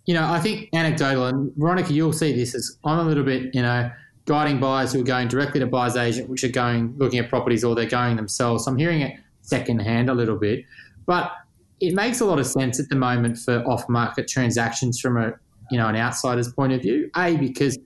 you 0.07 0.15
know, 0.15 0.25
I 0.25 0.41
think 0.41 0.69
anecdotal, 0.75 1.27
and 1.27 1.53
Veronica, 1.57 1.93
you'll 1.93 2.13
see 2.13 2.33
this 2.33 2.55
as 2.55 2.79
I'm 2.85 2.99
a 2.99 3.05
little 3.05 3.25
bit, 3.25 3.55
you 3.55 3.63
know, 3.63 3.91
guiding 4.27 4.61
buyers 4.61 4.93
who 4.93 5.01
are 5.01 5.05
going 5.05 5.29
directly 5.29 5.61
to 5.61 5.67
buyer's 5.67 5.97
agent, 5.97 6.29
which 6.29 6.45
are 6.45 6.49
going 6.49 6.95
looking 6.99 7.19
at 7.19 7.29
properties 7.29 7.65
or 7.65 7.75
they're 7.75 7.87
going 7.87 8.17
themselves. 8.17 8.65
So 8.65 8.71
I'm 8.71 8.79
hearing 8.79 9.01
it 9.01 9.19
secondhand 9.43 10.09
a 10.09 10.15
little 10.15 10.37
bit, 10.37 10.65
but 11.07 11.33
it 11.81 11.95
makes 11.95 12.21
a 12.21 12.25
lot 12.25 12.39
of 12.39 12.47
sense 12.47 12.81
at 12.81 12.89
the 12.89 12.97
moment 12.97 13.39
for 13.39 13.63
off-market 13.67 14.29
transactions 14.29 15.01
from 15.01 15.17
a 15.17 15.33
you 15.71 15.79
know 15.79 15.89
an 15.89 15.97
outsider's 15.97 16.53
point 16.53 16.73
of 16.73 16.83
view. 16.83 17.11
A 17.17 17.37
because 17.37 17.79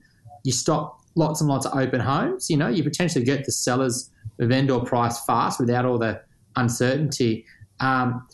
you 0.43 0.51
stop 0.51 0.98
lots 1.15 1.41
and 1.41 1.49
lots 1.49 1.65
of 1.65 1.77
open 1.77 1.99
homes. 1.99 2.49
You 2.49 2.57
know, 2.57 2.67
you 2.67 2.83
potentially 2.83 3.25
get 3.25 3.45
the 3.45 3.51
seller's 3.51 4.11
vendor 4.39 4.79
price 4.79 5.23
fast 5.25 5.59
without 5.59 5.85
all 5.85 5.97
the 5.97 6.21
uncertainty. 6.55 7.45
Um, 7.79 8.27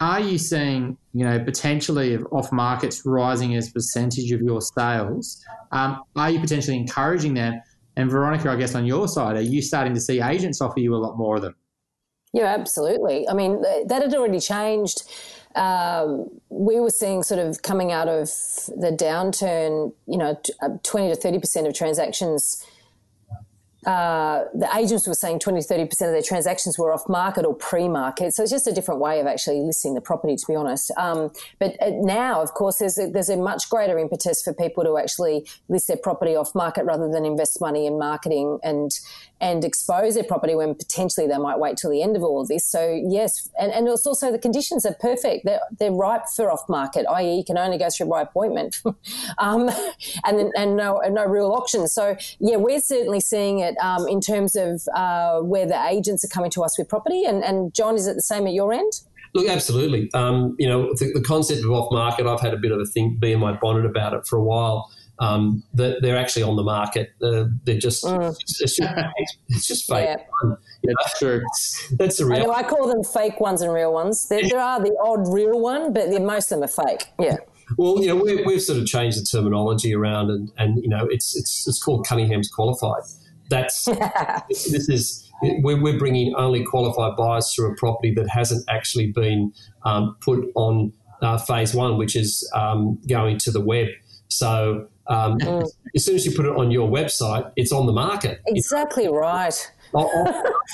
are 0.00 0.20
you 0.20 0.38
seeing, 0.38 0.98
you 1.12 1.24
know, 1.24 1.38
potentially 1.38 2.18
off 2.32 2.52
markets 2.52 3.02
rising 3.06 3.54
as 3.54 3.70
percentage 3.70 4.30
of 4.32 4.40
your 4.40 4.60
sales? 4.60 5.42
Um, 5.72 6.02
are 6.16 6.30
you 6.30 6.40
potentially 6.40 6.76
encouraging 6.76 7.34
them? 7.34 7.60
And 7.96 8.10
Veronica, 8.10 8.50
I 8.50 8.56
guess 8.56 8.74
on 8.74 8.84
your 8.84 9.06
side, 9.06 9.36
are 9.36 9.40
you 9.40 9.62
starting 9.62 9.94
to 9.94 10.00
see 10.00 10.20
agents 10.20 10.60
offer 10.60 10.80
you 10.80 10.94
a 10.94 10.98
lot 10.98 11.16
more 11.16 11.36
of 11.36 11.42
them? 11.42 11.54
Yeah, 12.32 12.46
absolutely. 12.46 13.28
I 13.28 13.34
mean, 13.34 13.62
that 13.62 14.02
had 14.02 14.14
already 14.14 14.40
changed. 14.40 15.04
Um, 15.54 16.28
we 16.48 16.80
were 16.80 16.90
seeing 16.90 17.22
sort 17.22 17.40
of 17.40 17.62
coming 17.62 17.92
out 17.92 18.08
of 18.08 18.28
the 18.76 18.96
downturn, 18.98 19.92
you 20.06 20.18
know, 20.18 20.40
uh, 20.60 20.70
20 20.82 21.14
to 21.14 21.20
30% 21.20 21.66
of 21.66 21.74
transactions 21.74 22.64
uh, 23.86 24.44
the 24.54 24.68
agents 24.76 25.06
were 25.06 25.14
saying 25.14 25.38
20 25.38 25.60
30% 25.60 25.82
of 25.82 25.98
their 25.98 26.22
transactions 26.22 26.78
were 26.78 26.92
off 26.92 27.08
market 27.08 27.44
or 27.44 27.54
pre 27.54 27.88
market. 27.88 28.34
So 28.34 28.42
it's 28.42 28.52
just 28.52 28.66
a 28.66 28.72
different 28.72 29.00
way 29.00 29.20
of 29.20 29.26
actually 29.26 29.60
listing 29.60 29.94
the 29.94 30.00
property, 30.00 30.36
to 30.36 30.46
be 30.46 30.54
honest. 30.54 30.90
Um, 30.96 31.30
but 31.58 31.76
uh, 31.82 31.90
now, 31.90 32.40
of 32.40 32.54
course, 32.54 32.78
there's 32.78 32.98
a, 32.98 33.08
there's 33.08 33.28
a 33.28 33.36
much 33.36 33.68
greater 33.68 33.98
impetus 33.98 34.42
for 34.42 34.54
people 34.54 34.84
to 34.84 34.96
actually 34.96 35.46
list 35.68 35.88
their 35.88 35.98
property 35.98 36.34
off 36.34 36.54
market 36.54 36.84
rather 36.84 37.10
than 37.10 37.24
invest 37.24 37.60
money 37.60 37.86
in 37.86 37.98
marketing 37.98 38.58
and 38.62 38.90
and 39.40 39.64
expose 39.64 40.14
their 40.14 40.24
property 40.24 40.54
when 40.54 40.74
potentially 40.74 41.26
they 41.26 41.38
might 41.38 41.58
wait 41.58 41.76
till 41.76 41.90
the 41.90 42.02
end 42.02 42.16
of 42.16 42.22
all 42.22 42.40
of 42.40 42.48
this. 42.48 42.66
So 42.66 43.00
yes, 43.06 43.50
and, 43.58 43.72
and 43.72 43.88
it's 43.88 44.06
also 44.06 44.30
the 44.32 44.38
conditions 44.38 44.86
are 44.86 44.94
perfect. 44.94 45.44
They're, 45.44 45.60
they're 45.78 45.92
ripe 45.92 46.26
for 46.34 46.50
off 46.50 46.68
market, 46.68 47.06
i.e., 47.10 47.36
you 47.36 47.44
can 47.44 47.58
only 47.58 47.78
go 47.78 47.88
through 47.90 48.06
by 48.06 48.22
appointment, 48.22 48.80
um, 49.38 49.70
and 50.24 50.52
and 50.56 50.76
no 50.76 51.00
no 51.10 51.24
real 51.26 51.52
auction. 51.52 51.86
So 51.88 52.16
yeah, 52.38 52.56
we're 52.56 52.80
certainly 52.80 53.20
seeing 53.20 53.58
it 53.58 53.76
um, 53.82 54.06
in 54.08 54.20
terms 54.20 54.56
of 54.56 54.82
uh, 54.94 55.40
where 55.40 55.66
the 55.66 55.82
agents 55.86 56.24
are 56.24 56.28
coming 56.28 56.50
to 56.52 56.62
us 56.62 56.78
with 56.78 56.88
property. 56.88 57.24
And, 57.24 57.42
and 57.44 57.74
John, 57.74 57.96
is 57.96 58.06
it 58.06 58.14
the 58.14 58.22
same 58.22 58.46
at 58.46 58.52
your 58.52 58.72
end? 58.72 58.92
Look, 59.34 59.48
absolutely. 59.48 60.10
Um, 60.14 60.54
you 60.58 60.68
know, 60.68 60.94
the, 60.94 61.10
the, 61.12 61.20
concept 61.20 61.64
of 61.64 61.70
off 61.72 61.90
market, 61.90 62.24
I've 62.24 62.40
had 62.40 62.54
a 62.54 62.56
bit 62.56 62.70
of 62.70 62.78
a 62.78 62.84
think, 62.84 63.18
bee 63.18 63.32
in 63.32 63.40
my 63.40 63.52
bonnet 63.52 63.84
about 63.84 64.12
it 64.12 64.26
for 64.28 64.36
a 64.36 64.42
while. 64.42 64.90
Um, 65.20 65.62
that 65.74 66.02
they're 66.02 66.16
actually 66.16 66.42
on 66.42 66.56
the 66.56 66.64
market. 66.64 67.10
Uh, 67.22 67.44
they're 67.62 67.78
just, 67.78 68.04
mm. 68.04 68.30
it's, 68.30 68.60
it's, 68.60 68.76
just, 68.76 68.92
it's 69.48 69.66
just 69.66 69.86
fake. 69.88 70.08
Yeah. 70.08 70.54
Yeah, 70.82 70.92
that's 70.98 71.18
true. 71.18 71.42
That's 71.92 72.18
the 72.18 72.26
real. 72.26 72.50
I, 72.50 72.56
I, 72.56 72.62
call 72.62 72.88
them 72.88 73.02
fake 73.02 73.40
ones 73.40 73.62
and 73.62 73.72
real 73.72 73.92
ones. 73.92 74.28
There, 74.28 74.42
there 74.42 74.60
are 74.60 74.80
the 74.80 74.94
odd 75.02 75.32
real 75.32 75.58
one, 75.60 75.92
but 75.92 76.10
most 76.20 76.52
of 76.52 76.60
them 76.60 76.64
are 76.64 76.86
fake. 76.86 77.06
Yeah. 77.18 77.36
Well, 77.78 78.00
you 78.00 78.08
know, 78.08 78.16
we, 78.16 78.42
we've 78.44 78.60
sort 78.60 78.78
of 78.78 78.86
changed 78.86 79.20
the 79.20 79.24
terminology 79.24 79.94
around, 79.94 80.30
and, 80.30 80.50
and 80.58 80.82
you 80.82 80.88
know, 80.88 81.06
it's 81.10 81.36
it's 81.36 81.66
it's 81.66 81.82
called 81.82 82.06
Cunningham's 82.06 82.50
qualified. 82.50 83.02
That's 83.48 83.84
this 84.48 84.88
is 84.88 85.30
we're, 85.42 85.80
we're 85.80 85.98
bringing 85.98 86.34
only 86.34 86.64
qualified 86.64 87.16
buyers 87.16 87.52
through 87.54 87.72
a 87.72 87.76
property 87.76 88.12
that 88.14 88.28
hasn't 88.28 88.64
actually 88.68 89.12
been 89.12 89.52
um, 89.84 90.16
put 90.20 90.44
on 90.54 90.92
uh, 91.22 91.38
phase 91.38 91.74
one, 91.74 91.96
which 91.96 92.16
is 92.16 92.48
um, 92.54 92.98
going 93.08 93.38
to 93.38 93.50
the 93.50 93.60
web. 93.60 93.88
So 94.28 94.88
um, 95.06 95.38
mm. 95.38 95.68
as 95.94 96.04
soon 96.04 96.14
as 96.14 96.24
you 96.24 96.32
put 96.32 96.46
it 96.46 96.56
on 96.56 96.70
your 96.70 96.88
website, 96.88 97.50
it's 97.56 97.72
on 97.72 97.86
the 97.86 97.92
market. 97.92 98.40
Exactly 98.46 99.08
right. 99.08 99.54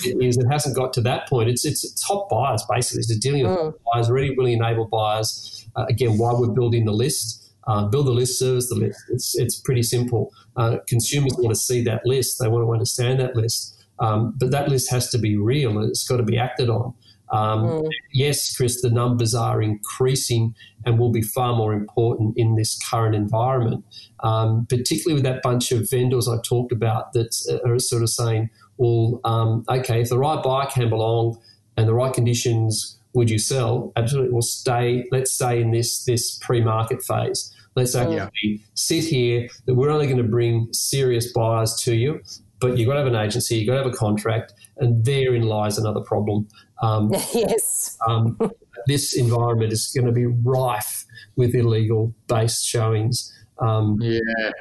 is 0.05 0.39
it 0.39 0.47
hasn't 0.51 0.77
got 0.77 0.93
to 0.95 1.01
that 1.03 1.29
point. 1.29 1.49
It's 1.49 1.65
it's 1.65 2.07
top 2.07 2.29
buyers 2.31 2.65
basically. 2.69 3.01
It's 3.01 3.17
dealing 3.19 3.47
with 3.47 3.59
mm. 3.59 3.75
buyers, 3.93 4.11
ready, 4.11 4.35
willing, 4.37 4.55
enabled 4.55 4.91
buyers. 4.91 5.69
Uh, 5.77 5.87
again, 5.89 6.19
why 6.19 6.33
we're 6.33 6.49
building 6.49 6.85
the 6.85 6.93
list. 6.93 7.53
Uh, 7.67 7.87
build 7.87 8.07
the 8.07 8.13
list, 8.13 8.39
service 8.39 8.69
the 8.69 8.75
list. 8.75 9.01
It's 9.11 9.39
it's 9.39 9.61
pretty 9.61 9.83
simple. 9.83 10.33
Uh, 10.57 10.79
consumers 10.89 11.35
want 11.37 11.51
to 11.51 11.61
see 11.61 11.83
that 11.85 12.07
list. 12.07 12.39
They 12.41 12.49
want 12.49 12.65
to 12.67 12.73
understand 12.73 13.21
that 13.21 13.37
list. 13.37 13.77
Um, 13.99 14.35
but 14.39 14.51
that 14.51 14.69
list 14.69 14.91
has 14.91 15.11
to 15.11 15.19
be 15.19 15.37
real 15.37 15.83
it's 15.85 16.09
got 16.09 16.17
to 16.17 16.23
be 16.23 16.39
acted 16.39 16.71
on. 16.71 16.95
Um, 17.33 17.65
mm. 17.65 17.89
Yes, 18.13 18.55
Chris, 18.57 18.83
the 18.83 18.91
numbers 18.91 19.35
are 19.35 19.63
increasing 19.63 20.55
and 20.85 20.99
will 20.99 21.13
be 21.13 21.23
far 21.23 21.55
more 21.55 21.73
important 21.73 22.35
in 22.37 22.57
this 22.57 22.79
current 22.79 23.15
environment, 23.15 23.85
um, 24.21 24.67
particularly 24.69 25.15
with 25.15 25.25
that 25.25 25.43
bunch 25.43 25.73
of 25.73 25.89
vendors 25.91 26.29
I 26.29 26.37
talked 26.45 26.73
about 26.73 27.13
that 27.13 27.61
are 27.65 27.79
sort 27.79 28.03
of 28.03 28.11
saying, 28.11 28.51
well, 28.79 29.21
um, 29.25 29.65
okay, 29.69 30.01
if 30.01 30.09
the 30.09 30.19
right 30.19 30.43
buyer 30.43 30.67
came 30.67 30.93
along 30.93 31.39
and 31.77 31.87
the 31.87 31.95
right 31.95 32.13
conditions, 32.13 32.99
would 33.13 33.31
you 33.31 33.39
sell? 33.39 33.93
Absolutely. 33.97 34.33
We'll 34.33 34.43
stay. 34.43 35.05
Let's 35.11 35.33
stay 35.33 35.61
in 35.61 35.71
this 35.71 36.05
this 36.05 36.39
pre-market 36.39 37.03
phase. 37.03 37.55
Let's 37.75 37.95
actually 37.95 38.41
yeah. 38.43 38.57
sit 38.75 39.05
here. 39.05 39.49
That 39.67 39.75
we're 39.75 39.91
only 39.91 40.07
going 40.07 40.19
to 40.19 40.25
bring 40.25 40.69
serious 40.73 41.33
buyers 41.33 41.75
to 41.83 41.95
you, 41.95 42.21
but 42.61 42.79
you've 42.79 42.87
got 42.87 42.95
to 42.95 43.01
have 43.01 43.09
an 43.09 43.17
agency. 43.17 43.57
You've 43.57 43.67
got 43.67 43.75
to 43.75 43.85
have 43.85 43.93
a 43.93 43.97
contract, 43.97 44.55
and 44.79 45.05
therein 45.05 45.43
lies 45.43 45.79
another 45.79 46.01
problem. 46.01 46.49
Um, 46.83 47.11
yes. 47.35 47.99
um, 48.09 48.39
this 48.87 49.17
environment 49.17 49.73
is 49.73 49.93
going 49.95 50.07
to 50.07 50.13
be 50.13 50.27
rife 50.27 51.05
with 51.37 51.55
illegal 51.55 52.15
based 52.27 52.65
showings. 52.65 53.33
Um, 53.61 53.99
yeah. 54.01 54.21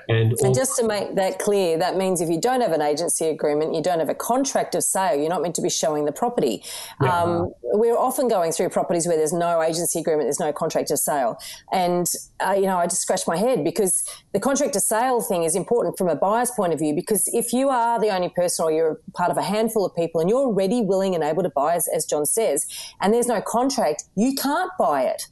And, 0.09 0.33
and 0.41 0.53
just 0.53 0.75
to 0.77 0.85
make 0.85 1.15
that 1.15 1.39
clear, 1.39 1.77
that 1.77 1.95
means 1.95 2.19
if 2.19 2.29
you 2.29 2.39
don't 2.39 2.61
have 2.61 2.73
an 2.73 2.81
agency 2.81 3.27
agreement, 3.27 3.73
you 3.73 3.81
don't 3.81 3.99
have 3.99 4.09
a 4.09 4.15
contract 4.15 4.75
of 4.75 4.83
sale, 4.83 5.17
you're 5.17 5.29
not 5.29 5.41
meant 5.41 5.55
to 5.55 5.61
be 5.61 5.69
showing 5.69 6.05
the 6.05 6.11
property. 6.11 6.63
Yeah. 7.01 7.23
Um, 7.23 7.53
we're 7.63 7.97
often 7.97 8.27
going 8.27 8.51
through 8.51 8.69
properties 8.69 9.07
where 9.07 9.15
there's 9.15 9.33
no 9.33 9.61
agency 9.61 9.99
agreement, 9.99 10.25
there's 10.25 10.39
no 10.39 10.51
contract 10.51 10.91
of 10.91 10.99
sale. 10.99 11.37
And, 11.71 12.07
uh, 12.45 12.53
you 12.53 12.63
know, 12.63 12.77
I 12.77 12.87
just 12.87 13.01
scratch 13.01 13.25
my 13.25 13.37
head 13.37 13.63
because 13.63 14.03
the 14.33 14.39
contract 14.39 14.75
of 14.75 14.81
sale 14.81 15.21
thing 15.21 15.43
is 15.43 15.55
important 15.55 15.97
from 15.97 16.09
a 16.09 16.15
buyer's 16.15 16.51
point 16.51 16.73
of 16.73 16.79
view 16.79 16.93
because 16.93 17.29
if 17.33 17.53
you 17.53 17.69
are 17.69 17.99
the 17.99 18.09
only 18.09 18.29
person 18.29 18.65
or 18.65 18.71
you're 18.71 18.99
part 19.13 19.31
of 19.31 19.37
a 19.37 19.43
handful 19.43 19.85
of 19.85 19.95
people 19.95 20.19
and 20.19 20.29
you're 20.29 20.51
ready, 20.51 20.81
willing, 20.81 21.15
and 21.15 21.23
able 21.23 21.43
to 21.43 21.49
buy, 21.49 21.75
as, 21.75 21.87
as 21.87 22.05
John 22.05 22.25
says, 22.25 22.65
and 22.99 23.13
there's 23.13 23.27
no 23.27 23.41
contract, 23.41 24.03
you 24.15 24.35
can't 24.35 24.71
buy 24.77 25.03
it. 25.03 25.23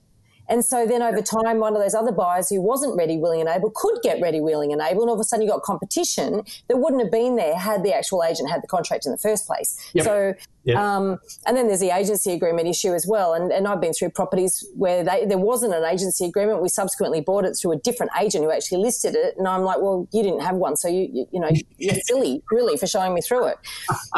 And 0.49 0.63
so 0.63 0.85
then 0.85 1.01
over 1.01 1.21
time, 1.21 1.59
one 1.59 1.75
of 1.75 1.81
those 1.81 1.93
other 1.93 2.11
buyers 2.11 2.49
who 2.49 2.61
wasn't 2.61 2.97
ready, 2.97 3.17
willing, 3.17 3.41
and 3.41 3.49
able 3.49 3.71
could 3.73 3.99
get 4.01 4.21
ready, 4.21 4.39
willing, 4.39 4.71
and 4.71 4.81
able. 4.81 5.01
And 5.01 5.09
all 5.09 5.15
of 5.15 5.19
a 5.19 5.23
sudden, 5.23 5.45
you 5.45 5.51
got 5.51 5.63
competition 5.63 6.43
that 6.67 6.77
wouldn't 6.77 7.01
have 7.01 7.11
been 7.11 7.35
there 7.35 7.57
had 7.57 7.83
the 7.83 7.93
actual 7.93 8.23
agent 8.23 8.49
had 8.49 8.61
the 8.63 8.67
contract 8.67 9.05
in 9.05 9.11
the 9.11 9.17
first 9.17 9.45
place. 9.45 9.77
Yep. 9.93 10.05
So, 10.05 10.33
yep. 10.63 10.77
Um, 10.77 11.19
and 11.45 11.57
then 11.57 11.67
there's 11.67 11.79
the 11.79 11.95
agency 11.95 12.33
agreement 12.33 12.67
issue 12.67 12.93
as 12.93 13.05
well. 13.07 13.33
And, 13.33 13.51
and 13.51 13.67
I've 13.67 13.81
been 13.81 13.93
through 13.93 14.11
properties 14.11 14.65
where 14.75 15.03
they, 15.03 15.25
there 15.25 15.37
wasn't 15.37 15.73
an 15.73 15.83
agency 15.83 16.25
agreement. 16.25 16.61
We 16.61 16.69
subsequently 16.69 17.21
bought 17.21 17.45
it 17.45 17.53
through 17.53 17.73
a 17.73 17.77
different 17.77 18.11
agent 18.19 18.43
who 18.43 18.51
actually 18.51 18.81
listed 18.81 19.15
it. 19.15 19.35
And 19.37 19.47
I'm 19.47 19.63
like, 19.63 19.79
well, 19.81 20.07
you 20.11 20.23
didn't 20.23 20.41
have 20.41 20.55
one. 20.55 20.75
So, 20.77 20.87
you, 20.87 21.09
you, 21.11 21.25
you 21.31 21.39
know, 21.39 21.49
you're 21.77 21.95
silly, 22.05 22.43
really, 22.51 22.77
for 22.77 22.87
showing 22.87 23.13
me 23.13 23.21
through 23.21 23.47
it. 23.47 23.57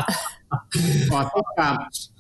well, 1.09 1.25
I 1.25 1.29
think 1.29 1.45
um, 1.59 1.77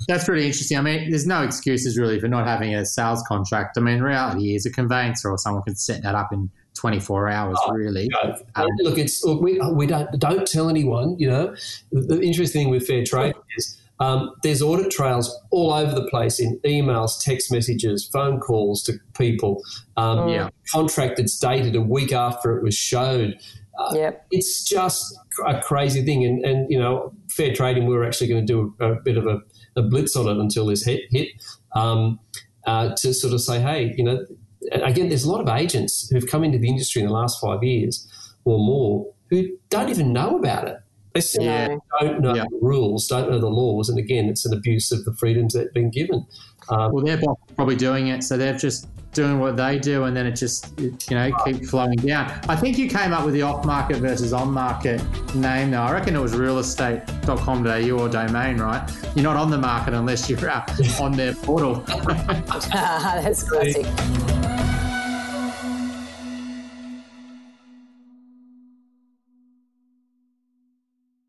that's 0.07 0.27
really 0.27 0.45
interesting. 0.45 0.77
I 0.77 0.81
mean, 0.81 1.09
there's 1.09 1.27
no 1.27 1.43
excuses 1.43 1.97
really 1.97 2.19
for 2.19 2.27
not 2.27 2.45
having 2.45 2.75
a 2.75 2.85
sales 2.85 3.23
contract. 3.27 3.77
I 3.77 3.81
mean, 3.81 4.01
reality 4.01 4.55
is 4.55 4.65
a 4.65 4.71
conveyancer 4.71 5.29
or 5.29 5.37
someone 5.37 5.63
can 5.63 5.75
set 5.75 6.03
that 6.03 6.15
up 6.15 6.31
in 6.31 6.49
24 6.75 7.29
hours, 7.29 7.57
oh, 7.61 7.73
really. 7.73 8.09
um, 8.55 8.67
look, 8.79 8.97
it's 8.97 9.23
look, 9.23 9.41
we, 9.41 9.59
we 9.73 9.85
don't 9.85 10.09
don't 10.19 10.47
tell 10.47 10.69
anyone. 10.69 11.15
You 11.19 11.29
know, 11.29 11.55
the, 11.91 12.01
the 12.01 12.21
interesting 12.21 12.63
thing 12.63 12.69
with 12.71 12.87
fair 12.87 13.03
trade 13.03 13.35
is. 13.57 13.75
Um, 14.01 14.31
there's 14.43 14.61
audit 14.61 14.91
trails 14.91 15.37
all 15.51 15.73
over 15.73 15.93
the 15.93 16.07
place 16.07 16.39
in 16.39 16.57
emails, 16.59 17.21
text 17.21 17.51
messages, 17.51 18.09
phone 18.13 18.39
calls 18.39 18.81
to 18.83 18.93
people. 19.17 19.61
Um, 19.97 20.29
yeah. 20.29 20.49
Contract 20.71 21.17
that's 21.17 21.37
dated 21.37 21.75
a 21.75 21.81
week 21.81 22.13
after 22.13 22.57
it 22.57 22.63
was 22.63 22.75
showed. 22.75 23.37
Uh, 23.79 23.93
yep. 23.95 24.25
It's 24.29 24.63
just 24.63 25.17
a 25.47 25.61
crazy 25.61 26.03
thing. 26.03 26.25
And, 26.25 26.43
and, 26.43 26.69
you 26.69 26.77
know, 26.77 27.13
fair 27.29 27.53
trading, 27.53 27.87
we 27.87 27.95
were 27.95 28.03
actually 28.03 28.27
going 28.27 28.45
to 28.45 28.53
do 28.53 28.75
a, 28.79 28.93
a 28.93 28.95
bit 28.95 29.17
of 29.17 29.25
a, 29.25 29.39
a, 29.77 29.81
blitz 29.81 30.17
on 30.17 30.27
it 30.27 30.37
until 30.37 30.65
this 30.65 30.83
hit, 30.83 31.03
hit 31.11 31.29
um, 31.75 32.19
uh, 32.65 32.93
to 32.97 33.13
sort 33.13 33.33
of 33.33 33.39
say, 33.39 33.61
hey, 33.61 33.93
you 33.97 34.03
know, 34.03 34.25
again, 34.71 35.07
there's 35.07 35.23
a 35.23 35.31
lot 35.31 35.39
of 35.39 35.47
agents 35.47 36.09
who've 36.09 36.27
come 36.27 36.43
into 36.43 36.57
the 36.57 36.67
industry 36.67 37.01
in 37.01 37.07
the 37.07 37.13
last 37.13 37.39
five 37.39 37.63
years 37.63 38.05
or 38.43 38.57
more 38.57 39.07
who 39.29 39.47
don't 39.69 39.89
even 39.89 40.11
know 40.11 40.37
about 40.37 40.67
it. 40.67 40.77
They 41.13 41.21
simply 41.21 41.47
yeah. 41.47 41.75
don't 41.99 42.21
know 42.21 42.35
yeah. 42.35 42.45
the 42.49 42.59
rules, 42.61 43.07
don't 43.07 43.31
know 43.31 43.39
the 43.39 43.47
laws, 43.47 43.89
and 43.89 43.97
again, 43.97 44.25
it's 44.25 44.45
an 44.45 44.53
abuse 44.53 44.91
of 44.91 45.05
the 45.05 45.13
freedoms 45.13 45.53
that 45.53 45.63
have 45.63 45.73
been 45.73 45.89
given. 45.89 46.25
Um, 46.69 46.91
well, 46.91 47.03
they're 47.03 47.21
probably 47.55 47.75
doing 47.75 48.07
it, 48.07 48.23
so 48.23 48.37
they've 48.37 48.59
just 48.59 48.87
doing 49.13 49.39
what 49.39 49.57
they 49.57 49.79
do, 49.79 50.03
and 50.03 50.15
then 50.15 50.25
it 50.25 50.33
just 50.33 50.79
you 50.79 50.91
know 51.11 51.31
keep 51.45 51.65
flowing 51.65 51.97
down. 51.97 52.29
I 52.47 52.55
think 52.55 52.77
you 52.77 52.89
came 52.89 53.13
up 53.13 53.25
with 53.25 53.33
the 53.33 53.41
off-market 53.41 53.97
versus 53.97 54.33
on-market 54.33 55.01
name. 55.35 55.71
Though 55.71 55.81
I 55.81 55.91
reckon 55.91 56.15
it 56.15 56.19
was 56.19 56.33
realestate.com.au 56.33 57.99
or 57.99 58.09
domain, 58.09 58.57
right? 58.57 58.89
You're 59.15 59.23
not 59.23 59.35
on 59.35 59.49
the 59.49 59.57
market 59.57 59.93
unless 59.93 60.29
you're 60.29 60.49
uh, 60.49 60.65
on 61.01 61.13
their 61.13 61.33
portal. 61.33 61.75
That's 62.05 63.43
classic. 63.43 63.85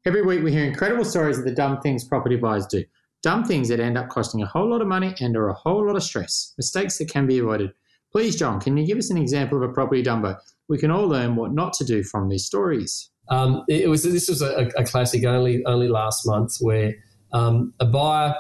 Every 0.07 0.23
week 0.23 0.43
we 0.43 0.51
hear 0.51 0.65
incredible 0.65 1.05
stories 1.05 1.39
of 1.39 1.45
the 1.45 1.51
dumb 1.51 1.81
things 1.83 2.05
property 2.05 2.37
buyers 2.37 2.67
do. 2.67 2.85
Dumb 3.23 3.45
things 3.45 3.69
that 3.69 3.81
end 3.81 3.99
up 3.99 4.09
costing 4.09 4.43
a 4.43 4.47
whole 4.47 4.71
lot 4.71 4.81
of 4.81 4.89
money 4.89 5.15
and 5.21 5.37
are 5.37 5.49
a 5.49 5.55
whole 5.55 5.87
lot 5.87 5.97
of 5.97 6.03
stress. 6.03 6.55
Mistakes 6.57 6.99
that 6.99 7.11
can 7.11 7.27
be 7.27 7.39
avoided. 7.39 7.73
Please, 8.13 8.37
John, 8.37 8.61
can 8.61 8.77
you 8.77 8.87
give 8.87 8.99
us 8.99 9.11
an 9.11 9.19
example 9.19 9.63
of 9.63 9.69
a 9.69 9.73
property 9.73 10.03
dumbo? 10.03 10.37
We 10.69 10.79
can 10.79 10.91
all 10.91 11.07
learn 11.07 11.37
what 11.37 11.53
not 11.53 11.73
to 11.75 11.85
do 11.85 12.03
from 12.03 12.29
these 12.29 12.45
stories. 12.45 13.11
Um, 13.29 13.65
it 13.69 13.89
was 13.89 14.03
this 14.03 14.29
was 14.29 14.43
a, 14.43 14.69
a, 14.77 14.85
classic 14.85 15.25
only 15.25 15.65
only 15.65 15.87
last 15.87 16.27
month 16.27 16.57
where 16.61 16.95
um, 17.33 17.73
a 17.79 17.85
buyer 17.85 18.35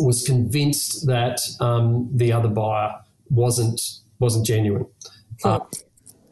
was 0.00 0.24
convinced 0.24 1.06
that 1.06 1.40
um, 1.60 2.10
the 2.12 2.32
other 2.32 2.48
buyer 2.48 2.92
wasn't 3.28 3.80
wasn't 4.18 4.46
genuine, 4.46 4.86
uh, 5.44 5.60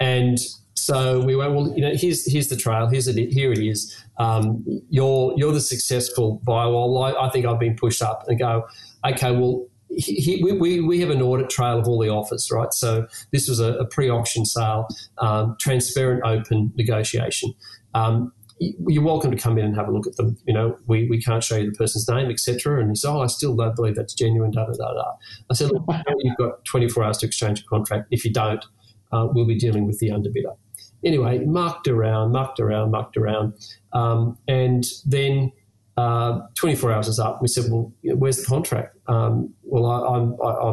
and 0.01 0.39
so 0.79 1.21
we 1.21 1.35
went, 1.35 1.53
well, 1.55 1.73
you 1.75 1.83
know, 1.83 1.93
here's 1.95 2.31
here's 2.31 2.49
the 2.49 2.57
trail. 2.57 2.89
Here's 2.89 3.09
it. 3.09 3.17
Here 3.33 3.53
it 3.53 3.59
is. 3.59 3.97
Um, 4.19 4.65
you're 4.89 5.35
you're 5.37 5.53
the 5.53 5.61
successful 5.61 6.41
buyer. 6.45 6.71
Well, 6.71 6.99
I, 6.99 7.27
I, 7.27 7.31
think 7.31 7.47
I've 7.47 7.61
been 7.61 7.77
pushed 7.77 8.03
up 8.03 8.25
and 8.29 8.39
go. 8.39 8.67
Okay, 9.05 9.33
well, 9.33 9.67
he, 9.91 10.41
we, 10.43 10.53
we, 10.53 10.81
we 10.81 11.01
have 11.01 11.11
an 11.11 11.23
audit 11.23 11.51
trail 11.51 11.79
of 11.79 11.89
all 11.89 11.99
the 11.99 12.09
offers, 12.09 12.49
right? 12.53 12.73
So 12.73 13.07
this 13.33 13.49
was 13.49 13.59
a, 13.59 13.75
a 13.75 13.87
pre-auction 13.87 14.45
sale, 14.45 14.87
um, 15.19 15.57
transparent, 15.59 16.23
open 16.25 16.73
negotiation. 16.77 17.55
Um, 17.95 18.33
you're 18.61 19.05
welcome 19.05 19.31
to 19.31 19.37
come 19.37 19.57
in 19.57 19.65
and 19.65 19.77
have 19.77 19.89
a 19.89 19.93
look 19.93 20.07
at 20.07 20.17
them. 20.17 20.37
You 20.47 20.53
know, 20.53 20.77
we, 20.87 21.09
we 21.09 21.23
can't 21.23 21.43
show 21.43 21.57
you 21.57 21.71
the 21.71 21.77
person's 21.77 22.09
name, 22.09 22.29
etc. 22.29 22.81
And 22.81 22.91
he 22.91 22.97
said, 22.97 23.11
oh, 23.11 23.23
I 23.23 23.27
still 23.27 23.55
don't 23.57 23.75
believe 23.75 23.95
that's 23.95 24.15
genuine, 24.15 24.51
da, 24.51 24.67
da, 24.67 24.73
da, 24.73 24.93
da. 24.95 25.13
I 25.51 25.55
said, 25.55 25.71
look, 25.71 25.85
you've 26.19 26.37
got 26.37 26.65
24 26.65 27.05
hours 27.05 27.19
to 27.19 27.27
exchange 27.27 27.61
a 27.61 27.65
contract. 27.65 28.09
If 28.11 28.25
you 28.25 28.33
don't, 28.33 28.65
uh, 29.13 29.29
we'll 29.33 29.47
be 29.47 29.59
dealing 29.59 29.87
with 29.87 30.01
the 30.01 30.11
underbidder. 30.11 30.57
Anyway, 31.05 31.39
mucked 31.45 31.89
around, 31.89 32.33
mucked 32.33 32.61
around, 32.61 32.91
mucked 32.91 33.17
around. 33.17 33.55
Um, 33.93 34.37
and 34.49 34.85
then 35.07 35.53
uh, 35.97 36.41
24 36.55 36.93
hours 36.93 37.09
is 37.09 37.19
up. 37.19 37.41
We 37.41 37.49
said, 37.49 37.71
well, 37.71 37.93
where's 38.03 38.39
the 38.39 38.47
contract? 38.47 38.97
Um, 39.07 39.55
well, 39.63 39.87
I, 39.87 40.47
I, 40.47 40.73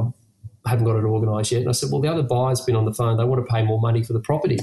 I 0.65 0.69
haven't 0.69 0.85
got 0.85 0.97
it 0.97 1.03
organised 1.03 1.51
yet. 1.51 1.61
And 1.61 1.69
I 1.69 1.73
said, 1.73 1.89
well, 1.91 2.01
the 2.01 2.07
other 2.07 2.23
buyer's 2.23 2.61
been 2.61 2.75
on 2.75 2.85
the 2.85 2.93
phone. 2.93 3.17
They 3.17 3.23
want 3.23 3.45
to 3.45 3.53
pay 3.53 3.63
more 3.63 3.79
money 3.79 4.03
for 4.03 4.13
the 4.13 4.19
property 4.19 4.57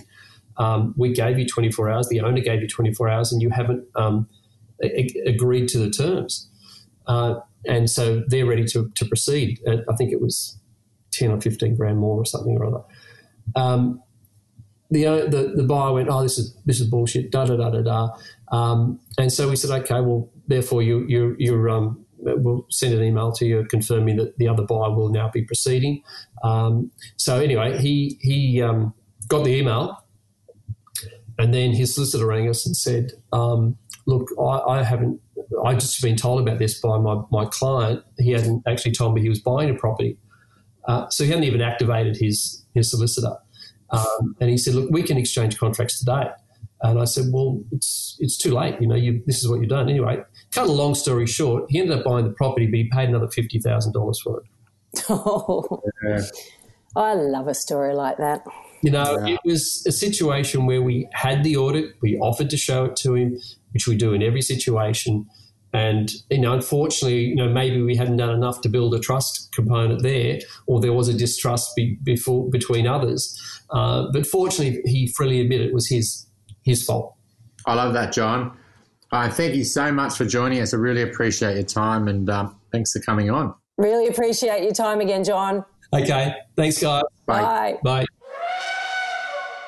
um, 0.56 0.94
we 0.96 1.12
gave 1.12 1.38
you 1.38 1.46
24 1.46 1.90
hours, 1.90 2.08
the 2.08 2.20
owner 2.20 2.40
gave 2.40 2.60
you 2.60 2.68
24 2.68 3.08
hours, 3.08 3.32
and 3.32 3.40
you 3.40 3.50
haven't 3.50 3.86
um, 3.96 4.28
a- 4.82 5.22
agreed 5.26 5.68
to 5.68 5.78
the 5.78 5.90
terms. 5.90 6.48
Uh, 7.06 7.40
and 7.66 7.88
so 7.88 8.22
they're 8.28 8.46
ready 8.46 8.64
to, 8.64 8.90
to 8.94 9.04
proceed. 9.04 9.60
I 9.66 9.96
think 9.96 10.12
it 10.12 10.20
was 10.20 10.58
10 11.12 11.30
or 11.30 11.40
15 11.40 11.76
grand 11.76 11.98
more 11.98 12.16
or 12.20 12.24
something 12.24 12.56
or 12.56 12.66
other. 12.66 12.84
The, 14.92 15.06
uh, 15.06 15.16
the, 15.28 15.52
the 15.56 15.64
buyer 15.64 15.92
went, 15.92 16.08
oh, 16.10 16.22
this 16.22 16.38
is 16.38 16.54
this 16.66 16.80
is 16.80 16.86
bullshit, 16.86 17.30
da 17.30 17.44
da 17.44 17.56
da 17.56 17.70
da 17.70 17.82
da. 17.82 18.08
Um, 18.56 19.00
and 19.18 19.32
so 19.32 19.48
we 19.48 19.56
said, 19.56 19.70
okay, 19.82 20.00
well, 20.00 20.30
therefore 20.46 20.82
you 20.82 21.04
you 21.08 21.34
you're 21.38 21.70
um, 21.70 22.04
we'll 22.18 22.66
send 22.70 22.94
an 22.94 23.02
email 23.02 23.32
to 23.32 23.46
you 23.46 23.64
confirming 23.70 24.16
that 24.16 24.38
the 24.38 24.48
other 24.48 24.62
buyer 24.62 24.94
will 24.94 25.08
now 25.08 25.30
be 25.32 25.42
proceeding. 25.42 26.02
Um, 26.44 26.90
so 27.16 27.40
anyway, 27.40 27.78
he 27.78 28.18
he 28.20 28.62
um, 28.62 28.94
got 29.28 29.44
the 29.44 29.50
email 29.50 30.02
and 31.38 31.52
then 31.52 31.72
his 31.72 31.94
solicitor 31.94 32.26
rang 32.26 32.48
us 32.48 32.66
and 32.66 32.76
said, 32.76 33.12
um, 33.32 33.76
look, 34.06 34.28
I, 34.38 34.78
I, 34.78 34.82
haven't, 34.82 35.20
I 35.64 35.74
just 35.74 36.00
been 36.02 36.16
told 36.16 36.40
about 36.40 36.58
this 36.58 36.80
by 36.80 36.98
my, 36.98 37.22
my 37.30 37.46
client. 37.46 38.04
He 38.18 38.30
hadn't 38.32 38.62
actually 38.66 38.92
told 38.92 39.14
me 39.14 39.22
he 39.22 39.28
was 39.28 39.40
buying 39.40 39.70
a 39.70 39.74
property. 39.74 40.18
Uh, 40.86 41.08
so 41.08 41.24
he 41.24 41.30
hadn't 41.30 41.44
even 41.44 41.60
activated 41.60 42.16
his, 42.16 42.64
his 42.74 42.90
solicitor. 42.90 43.36
Um, 43.92 44.36
and 44.40 44.50
he 44.50 44.58
said, 44.58 44.74
look, 44.74 44.90
we 44.90 45.02
can 45.02 45.18
exchange 45.18 45.58
contracts 45.58 45.98
today. 45.98 46.30
And 46.82 46.98
I 46.98 47.04
said, 47.04 47.26
well, 47.30 47.62
it's, 47.70 48.16
it's 48.18 48.36
too 48.36 48.52
late. 48.54 48.80
You 48.80 48.88
know, 48.88 48.96
you, 48.96 49.22
this 49.26 49.42
is 49.42 49.48
what 49.48 49.60
you've 49.60 49.68
done. 49.68 49.88
Anyway, 49.88 50.18
cut 50.50 50.66
a 50.66 50.72
long 50.72 50.94
story 50.94 51.26
short, 51.26 51.66
he 51.68 51.78
ended 51.78 51.98
up 51.98 52.04
buying 52.04 52.24
the 52.24 52.32
property, 52.32 52.66
but 52.66 52.74
he 52.74 52.90
paid 52.90 53.08
another 53.08 53.28
$50,000 53.28 54.16
for 54.22 54.40
it. 54.40 54.46
Oh, 55.08 55.82
yeah. 56.06 56.20
I 56.94 57.14
love 57.14 57.48
a 57.48 57.54
story 57.54 57.94
like 57.94 58.18
that. 58.18 58.44
You 58.82 58.90
know, 58.90 59.24
yeah. 59.24 59.34
it 59.34 59.40
was 59.44 59.84
a 59.86 59.92
situation 59.92 60.66
where 60.66 60.82
we 60.82 61.08
had 61.12 61.44
the 61.44 61.56
audit, 61.56 61.94
we 62.02 62.18
offered 62.18 62.50
to 62.50 62.56
show 62.56 62.84
it 62.86 62.96
to 62.96 63.14
him, 63.14 63.38
which 63.72 63.86
we 63.86 63.96
do 63.96 64.12
in 64.12 64.22
every 64.22 64.42
situation. 64.42 65.26
And, 65.74 66.12
you 66.30 66.38
know, 66.38 66.52
unfortunately, 66.52 67.24
you 67.24 67.34
know, 67.34 67.48
maybe 67.48 67.80
we 67.80 67.96
hadn't 67.96 68.18
done 68.18 68.30
enough 68.30 68.60
to 68.60 68.68
build 68.68 68.94
a 68.94 68.98
trust 68.98 69.52
component 69.54 70.02
there, 70.02 70.40
or 70.66 70.80
there 70.80 70.92
was 70.92 71.08
a 71.08 71.14
distrust 71.14 71.74
be, 71.74 71.98
before, 72.02 72.50
between 72.50 72.86
others. 72.86 73.40
Uh, 73.70 74.06
but 74.12 74.26
fortunately, 74.26 74.82
he 74.84 75.06
freely 75.16 75.40
admitted 75.40 75.68
it 75.68 75.74
was 75.74 75.88
his, 75.88 76.26
his 76.62 76.84
fault. 76.84 77.14
I 77.64 77.74
love 77.74 77.94
that, 77.94 78.12
John. 78.12 78.56
Uh, 79.12 79.30
thank 79.30 79.54
you 79.54 79.64
so 79.64 79.92
much 79.92 80.16
for 80.16 80.24
joining 80.24 80.60
us. 80.60 80.74
I 80.74 80.76
really 80.76 81.02
appreciate 81.02 81.54
your 81.54 81.64
time 81.64 82.08
and 82.08 82.28
um, 82.28 82.56
thanks 82.70 82.92
for 82.92 83.00
coming 83.00 83.30
on. 83.30 83.54
Really 83.78 84.08
appreciate 84.08 84.62
your 84.62 84.72
time 84.72 85.00
again, 85.00 85.24
John. 85.24 85.64
Okay. 85.94 86.34
Thanks, 86.56 86.80
guys. 86.80 87.02
Bye. 87.26 87.78
Bye. 87.82 88.04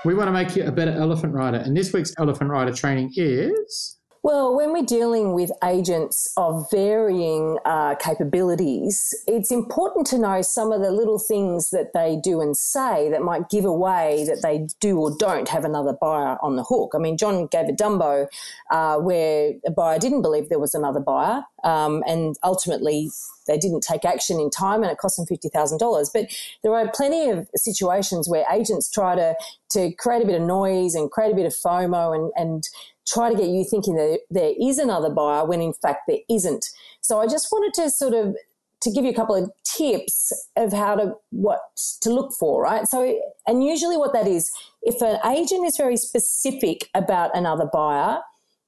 We 0.05 0.15
want 0.15 0.29
to 0.29 0.33
make 0.33 0.55
you 0.55 0.65
a 0.65 0.73
better 0.73 0.93
elephant 0.93 1.33
rider. 1.33 1.59
And 1.59 1.77
this 1.77 1.93
week's 1.93 2.13
elephant 2.19 2.51
rider 2.51 2.73
training 2.73 3.13
is. 3.17 3.99
Well, 4.25 4.57
when 4.57 4.73
we're 4.73 4.87
dealing 4.87 5.35
with 5.35 5.51
agents 5.63 6.33
of 6.39 6.71
varying 6.71 7.59
uh, 7.67 7.95
capabilities, 7.97 9.15
it's 9.27 9.53
important 9.53 10.07
to 10.07 10.19
know 10.19 10.41
some 10.41 10.73
of 10.73 10.81
the 10.81 10.91
little 10.91 11.19
things 11.19 11.69
that 11.73 11.93
they 11.93 12.17
do 12.25 12.41
and 12.41 12.57
say 12.57 13.11
that 13.11 13.21
might 13.21 13.51
give 13.51 13.67
away 13.67 14.25
that 14.27 14.41
they 14.43 14.67
do 14.81 14.99
or 14.99 15.15
don't 15.19 15.51
have 15.51 15.67
another 15.67 15.93
buyer 16.01 16.39
on 16.41 16.57
the 16.57 16.65
hook. 16.65 16.93
I 16.95 16.99
mean, 17.01 17.19
John 17.19 17.49
gave 17.49 17.69
a 17.69 17.73
Dumbo 17.73 18.27
uh, 18.71 18.97
where 18.97 19.53
a 19.67 19.71
buyer 19.71 19.99
didn't 19.99 20.23
believe 20.23 20.49
there 20.49 20.59
was 20.59 20.73
another 20.73 21.01
buyer, 21.01 21.43
um, 21.63 22.03
and 22.07 22.35
ultimately 22.43 23.11
they 23.47 23.59
didn't 23.59 23.83
take 23.83 24.07
action 24.07 24.41
in 24.41 24.49
time 24.49 24.83
and 24.83 24.91
it 24.91 24.97
cost 24.97 25.19
them 25.19 25.27
$50,000. 25.27 26.09
But 26.15 26.29
there 26.63 26.75
are 26.75 26.91
plenty 26.95 27.29
of 27.29 27.47
situations 27.57 28.27
where 28.27 28.47
agents 28.51 28.91
try 28.91 29.17
to, 29.17 29.35
to 29.73 29.93
create 29.99 30.23
a 30.23 30.27
bit 30.27 30.41
of 30.41 30.47
noise 30.47 30.95
and 30.95 31.11
create 31.11 31.33
a 31.33 31.37
bit 31.37 31.45
of 31.45 31.53
FOMO 31.53 32.15
and, 32.15 32.33
and 32.37 32.65
try 33.07 33.31
to 33.31 33.37
get 33.37 33.49
you 33.49 33.65
thinking 33.65 33.97
that 33.97 34.21
there 34.31 34.53
is 34.61 34.79
another 34.79 35.11
buyer 35.11 35.47
when 35.47 35.61
in 35.61 35.73
fact 35.73 36.03
there 36.09 36.19
isn't. 36.29 36.67
So 37.01 37.21
I 37.21 37.27
just 37.27 37.49
wanted 37.53 37.75
to 37.83 37.91
sort 37.91 38.15
of 38.15 38.37
to 38.81 38.91
give 38.91 39.05
you 39.05 39.11
a 39.11 39.15
couple 39.15 39.35
of 39.35 39.51
tips 39.65 40.33
of 40.57 40.73
how 40.73 40.95
to 40.97 41.15
what 41.31 41.61
to 42.03 42.11
look 42.11 42.33
for, 42.33 42.63
right? 42.63 42.87
So 42.87 43.19
and 43.47 43.65
usually 43.65 43.97
what 43.97 44.13
that 44.13 44.27
is, 44.27 44.51
if 44.83 45.01
an 45.01 45.19
agent 45.27 45.67
is 45.67 45.77
very 45.77 45.97
specific 45.97 46.91
about 46.95 47.37
another 47.37 47.69
buyer, 47.73 48.21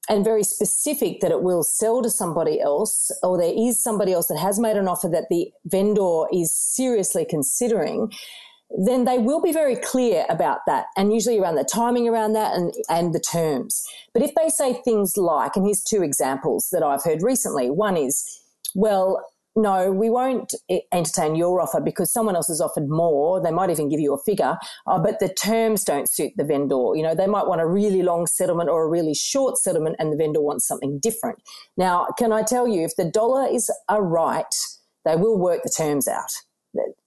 and 0.08 0.24
very 0.24 0.44
specific 0.44 1.20
that 1.20 1.30
it 1.30 1.42
will 1.42 1.62
sell 1.62 2.02
to 2.02 2.10
somebody 2.10 2.60
else 2.60 3.10
or 3.22 3.38
there 3.38 3.52
is 3.56 3.82
somebody 3.82 4.12
else 4.12 4.28
that 4.28 4.38
has 4.38 4.58
made 4.58 4.76
an 4.76 4.88
offer 4.88 5.08
that 5.08 5.28
the 5.30 5.50
vendor 5.64 6.24
is 6.32 6.54
seriously 6.54 7.26
considering 7.28 8.12
then 8.86 9.04
they 9.04 9.18
will 9.18 9.40
be 9.40 9.52
very 9.52 9.76
clear 9.76 10.26
about 10.28 10.60
that 10.66 10.86
and 10.96 11.12
usually 11.12 11.38
around 11.38 11.54
the 11.54 11.64
timing 11.64 12.08
around 12.08 12.32
that 12.32 12.54
and, 12.56 12.74
and 12.88 13.14
the 13.14 13.20
terms. 13.20 13.82
But 14.12 14.22
if 14.22 14.34
they 14.34 14.48
say 14.48 14.74
things 14.84 15.16
like, 15.16 15.56
and 15.56 15.64
here's 15.64 15.82
two 15.82 16.02
examples 16.02 16.68
that 16.72 16.82
I've 16.82 17.04
heard 17.04 17.22
recently. 17.22 17.70
One 17.70 17.96
is, 17.96 18.24
well, 18.74 19.24
no, 19.58 19.90
we 19.90 20.10
won't 20.10 20.52
entertain 20.92 21.34
your 21.34 21.62
offer 21.62 21.80
because 21.80 22.12
someone 22.12 22.36
else 22.36 22.48
has 22.48 22.60
offered 22.60 22.88
more. 22.88 23.42
They 23.42 23.50
might 23.50 23.70
even 23.70 23.88
give 23.88 24.00
you 24.00 24.12
a 24.12 24.22
figure, 24.22 24.58
uh, 24.86 24.98
but 24.98 25.18
the 25.18 25.32
terms 25.32 25.82
don't 25.82 26.10
suit 26.10 26.32
the 26.36 26.44
vendor. 26.44 26.94
You 26.94 27.02
know, 27.02 27.14
they 27.14 27.26
might 27.26 27.46
want 27.46 27.62
a 27.62 27.66
really 27.66 28.02
long 28.02 28.26
settlement 28.26 28.68
or 28.68 28.84
a 28.84 28.88
really 28.88 29.14
short 29.14 29.56
settlement, 29.56 29.96
and 29.98 30.12
the 30.12 30.16
vendor 30.16 30.42
wants 30.42 30.66
something 30.66 30.98
different. 31.00 31.38
Now, 31.78 32.06
can 32.18 32.32
I 32.32 32.42
tell 32.42 32.68
you, 32.68 32.84
if 32.84 32.96
the 32.96 33.10
dollar 33.10 33.48
is 33.50 33.70
a 33.88 34.02
right, 34.02 34.44
they 35.06 35.16
will 35.16 35.38
work 35.38 35.62
the 35.62 35.72
terms 35.74 36.06
out. 36.06 36.30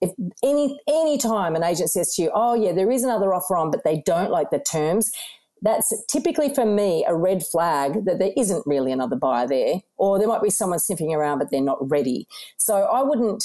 If 0.01 0.11
any 0.43 0.79
any 0.87 1.17
time 1.17 1.55
an 1.55 1.63
agent 1.63 1.89
says 1.89 2.15
to 2.15 2.23
you, 2.23 2.31
"Oh 2.33 2.53
yeah, 2.53 2.71
there 2.71 2.91
is 2.91 3.03
another 3.03 3.33
offer 3.33 3.57
on," 3.57 3.71
but 3.71 3.83
they 3.83 4.01
don't 4.05 4.31
like 4.31 4.49
the 4.49 4.59
terms, 4.59 5.11
that's 5.61 5.93
typically 6.07 6.53
for 6.53 6.65
me 6.65 7.05
a 7.07 7.15
red 7.15 7.45
flag 7.45 8.05
that 8.05 8.19
there 8.19 8.31
isn't 8.37 8.65
really 8.65 8.91
another 8.91 9.15
buyer 9.15 9.47
there, 9.47 9.75
or 9.97 10.17
there 10.17 10.27
might 10.27 10.41
be 10.41 10.49
someone 10.49 10.79
sniffing 10.79 11.13
around, 11.13 11.39
but 11.39 11.51
they're 11.51 11.61
not 11.61 11.77
ready. 11.89 12.27
So 12.57 12.83
I 12.83 13.03
wouldn't, 13.03 13.43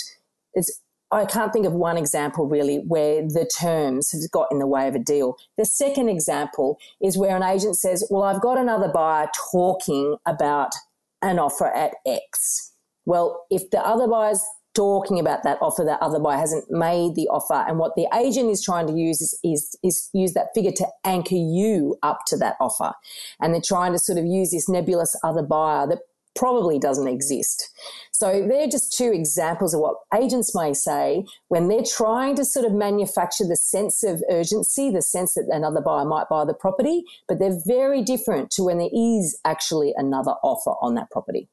it's, 0.54 0.80
I 1.10 1.24
can't 1.24 1.52
think 1.52 1.66
of 1.66 1.72
one 1.72 1.96
example 1.96 2.46
really 2.46 2.78
where 2.86 3.22
the 3.22 3.48
terms 3.58 4.12
have 4.12 4.30
got 4.30 4.48
in 4.50 4.58
the 4.58 4.66
way 4.66 4.88
of 4.88 4.94
a 4.94 4.98
deal. 4.98 5.36
The 5.58 5.64
second 5.64 6.08
example 6.08 6.78
is 7.02 7.18
where 7.18 7.36
an 7.36 7.42
agent 7.42 7.76
says, 7.76 8.06
Well, 8.10 8.22
I've 8.22 8.40
got 8.40 8.58
another 8.58 8.88
buyer 8.88 9.28
talking 9.50 10.16
about 10.26 10.74
an 11.22 11.38
offer 11.38 11.72
at 11.72 11.94
X. 12.06 12.72
Well, 13.06 13.44
if 13.50 13.70
the 13.70 13.84
other 13.84 14.08
buyer's 14.08 14.44
talking 14.74 15.18
about 15.18 15.42
that 15.44 15.58
offer 15.60 15.84
that 15.84 16.02
other 16.02 16.18
buyer 16.18 16.38
hasn't 16.38 16.70
made 16.70 17.14
the 17.14 17.28
offer. 17.28 17.64
And 17.68 17.78
what 17.78 17.94
the 17.96 18.06
agent 18.14 18.50
is 18.50 18.62
trying 18.62 18.86
to 18.88 18.92
use 18.92 19.20
is, 19.20 19.38
is, 19.42 19.78
is 19.82 20.10
use 20.12 20.34
that 20.34 20.48
figure 20.54 20.72
to 20.72 20.86
anchor 21.04 21.36
you 21.36 21.96
up 22.02 22.20
to 22.26 22.36
that 22.38 22.56
offer. 22.60 22.92
And 23.40 23.54
they're 23.54 23.62
trying 23.64 23.92
to 23.92 23.98
sort 23.98 24.18
of 24.18 24.26
use 24.26 24.50
this 24.50 24.68
nebulous 24.68 25.16
other 25.22 25.42
buyer 25.42 25.86
that 25.88 26.00
probably 26.34 26.78
doesn't 26.78 27.08
exist. 27.08 27.70
So 28.10 28.46
they're 28.46 28.68
just 28.68 28.96
two 28.96 29.12
examples 29.12 29.74
of 29.74 29.80
what 29.80 29.96
agents 30.14 30.54
may 30.54 30.74
say 30.74 31.24
when 31.48 31.68
they're 31.68 31.84
trying 31.84 32.34
to 32.36 32.44
sort 32.44 32.66
of 32.66 32.72
manufacture 32.72 33.44
the 33.46 33.56
sense 33.56 34.02
of 34.02 34.22
urgency 34.30 34.90
the 34.90 35.02
sense 35.02 35.34
that 35.34 35.46
another 35.50 35.80
buyer 35.80 36.04
might 36.04 36.28
buy 36.28 36.44
the 36.44 36.54
property 36.54 37.04
but 37.28 37.38
they're 37.38 37.58
very 37.66 38.02
different 38.02 38.50
to 38.52 38.64
when 38.64 38.78
there 38.78 38.90
is 38.92 39.38
actually 39.44 39.92
another 39.96 40.32
offer 40.42 40.70
on 40.80 40.94
that 40.94 41.10
property 41.10 41.48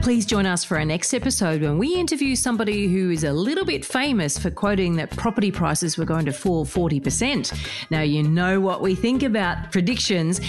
Please 0.00 0.24
join 0.24 0.46
us 0.46 0.64
for 0.64 0.78
our 0.78 0.86
next 0.86 1.12
episode 1.12 1.60
when 1.60 1.76
we 1.76 1.94
interview 1.94 2.34
somebody 2.34 2.88
who 2.88 3.10
is 3.10 3.24
a 3.24 3.32
little 3.32 3.64
bit 3.64 3.84
famous 3.84 4.38
for 4.38 4.50
quoting 4.50 4.96
that 4.96 5.10
property 5.10 5.50
prices 5.50 5.98
were 5.98 6.06
going 6.06 6.24
to 6.24 6.32
fall 6.32 6.64
40%. 6.64 7.52
Now, 7.90 8.00
you 8.00 8.22
know 8.22 8.58
what 8.58 8.80
we 8.80 8.94
think 8.94 9.22
about 9.22 9.70
predictions. 9.70 10.40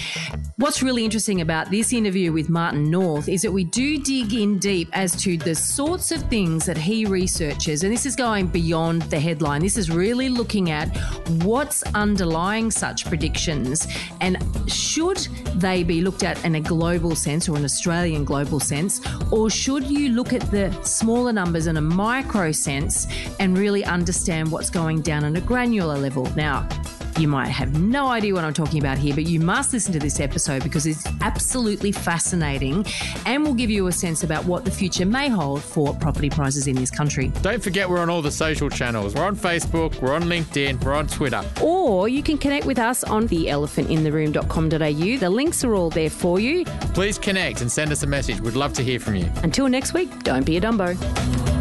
What's 0.56 0.82
really 0.82 1.04
interesting 1.04 1.42
about 1.42 1.70
this 1.72 1.92
interview 1.92 2.32
with 2.32 2.48
Martin 2.48 2.90
North 2.90 3.28
is 3.28 3.42
that 3.42 3.52
we 3.52 3.66
do 3.66 3.98
dig 3.98 4.34
in 4.34 4.60
deep 4.60 4.88
as 4.94 5.14
to 5.24 5.36
the 5.36 5.56
sorts 5.56 6.12
of 6.12 6.22
things 6.24 6.66
that 6.66 6.78
he 6.78 7.06
researches. 7.06 7.84
And 7.84 7.92
this 7.92 8.06
is 8.06 8.16
going 8.16 8.48
beyond 8.48 9.02
the 9.04 9.20
headline. 9.20 9.62
This 9.62 9.78
is 9.78 9.92
really 9.92 10.30
looking 10.30 10.72
at 10.72 10.96
what's 11.44 11.84
underlying 11.96 12.72
such 12.72 13.06
predictions 13.06 13.88
and 14.22 14.38
should 14.72 15.18
they 15.56 15.84
be 15.84 16.02
looked 16.02 16.24
at 16.24 16.44
in 16.46 16.56
a 16.56 16.62
global 16.62 17.16
sense 17.16 17.50
or 17.50 17.58
an 17.58 17.66
Australian 17.66 18.24
global 18.24 18.60
sense, 18.60 19.02
or 19.32 19.49
or 19.50 19.52
should 19.52 19.90
you 19.90 20.10
look 20.10 20.32
at 20.32 20.42
the 20.52 20.72
smaller 20.84 21.34
numbers 21.34 21.66
in 21.66 21.76
a 21.78 21.82
micro 21.82 22.52
sense 22.52 23.08
and 23.40 23.58
really 23.58 23.84
understand 23.84 24.52
what's 24.52 24.70
going 24.70 25.02
down 25.02 25.24
on 25.24 25.36
a 25.38 25.42
granular 25.42 25.98
level? 25.98 26.26
Now, 26.36 26.70
You 27.20 27.28
might 27.28 27.50
have 27.50 27.78
no 27.78 28.08
idea 28.08 28.34
what 28.34 28.46
I'm 28.46 28.54
talking 28.54 28.80
about 28.80 28.98
here, 28.98 29.14
but 29.14 29.26
you 29.26 29.42
must 29.42 29.74
listen 29.74 29.92
to 29.92 30.00
this 30.00 30.22
episode 30.22 30.64
because 30.64 30.86
it's 30.86 31.06
absolutely 31.20 31.92
fascinating 31.92 32.86
and 33.26 33.44
will 33.44 33.54
give 33.54 33.70
you 33.70 33.88
a 33.88 33.92
sense 33.92 34.24
about 34.24 34.46
what 34.46 34.64
the 34.64 34.72
future 34.72 35.06
may 35.06 35.28
hold 35.28 35.62
for 35.62 35.94
property 35.96 36.30
prices 36.30 36.68
in 36.68 36.78
this 36.78 36.90
country. 36.90 37.28
Don't 37.42 37.62
forget 37.62 37.90
we're 37.90 38.00
on 38.00 38.10
all 38.10 38.22
the 38.22 38.32
social 38.32 38.70
channels. 38.70 39.16
We're 39.16 39.26
on 39.26 39.36
Facebook, 39.36 40.02
we're 40.02 40.14
on 40.14 40.24
LinkedIn, 40.24 40.82
we're 40.82 40.94
on 40.94 41.08
Twitter. 41.08 41.44
Or 41.62 42.08
you 42.08 42.24
can 42.24 42.38
connect 42.38 42.66
with 42.66 42.80
us 42.80 43.04
on 43.04 43.28
theelephantintheroom.com.au. 43.28 45.18
The 45.20 45.30
links 45.30 45.66
are 45.66 45.76
all 45.76 45.90
there 45.90 46.10
for 46.10 46.40
you. 46.40 46.64
Please 46.94 47.18
connect 47.18 47.60
and 47.60 47.70
send 47.70 47.92
us 47.92 48.02
a 48.04 48.08
message. 48.08 48.40
We'd 48.40 48.54
love 48.54 48.72
to 48.76 48.82
hear 48.82 48.98
from 49.02 49.16
you. 49.16 49.30
Until 49.44 49.68
next 49.68 49.94
week, 49.94 50.24
don't 50.24 50.46
be 50.46 50.56
a 50.56 50.62
Dumbo. 50.62 51.59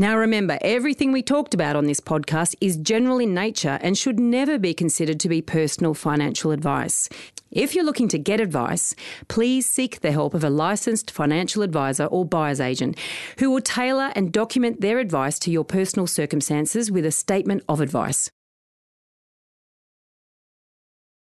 Now, 0.00 0.16
remember, 0.16 0.58
everything 0.60 1.10
we 1.10 1.24
talked 1.24 1.54
about 1.54 1.74
on 1.74 1.86
this 1.86 1.98
podcast 1.98 2.54
is 2.60 2.76
general 2.76 3.18
in 3.18 3.34
nature 3.34 3.80
and 3.82 3.98
should 3.98 4.20
never 4.20 4.56
be 4.56 4.72
considered 4.72 5.18
to 5.18 5.28
be 5.28 5.42
personal 5.42 5.92
financial 5.92 6.52
advice. 6.52 7.08
If 7.50 7.74
you're 7.74 7.84
looking 7.84 8.06
to 8.10 8.18
get 8.18 8.40
advice, 8.40 8.94
please 9.26 9.68
seek 9.68 10.00
the 10.00 10.12
help 10.12 10.34
of 10.34 10.44
a 10.44 10.50
licensed 10.50 11.10
financial 11.10 11.62
advisor 11.62 12.04
or 12.04 12.24
buyer's 12.24 12.60
agent 12.60 12.96
who 13.40 13.50
will 13.50 13.60
tailor 13.60 14.12
and 14.14 14.32
document 14.32 14.82
their 14.82 15.00
advice 15.00 15.36
to 15.40 15.50
your 15.50 15.64
personal 15.64 16.06
circumstances 16.06 16.92
with 16.92 17.04
a 17.04 17.10
statement 17.10 17.64
of 17.68 17.80
advice. 17.80 18.30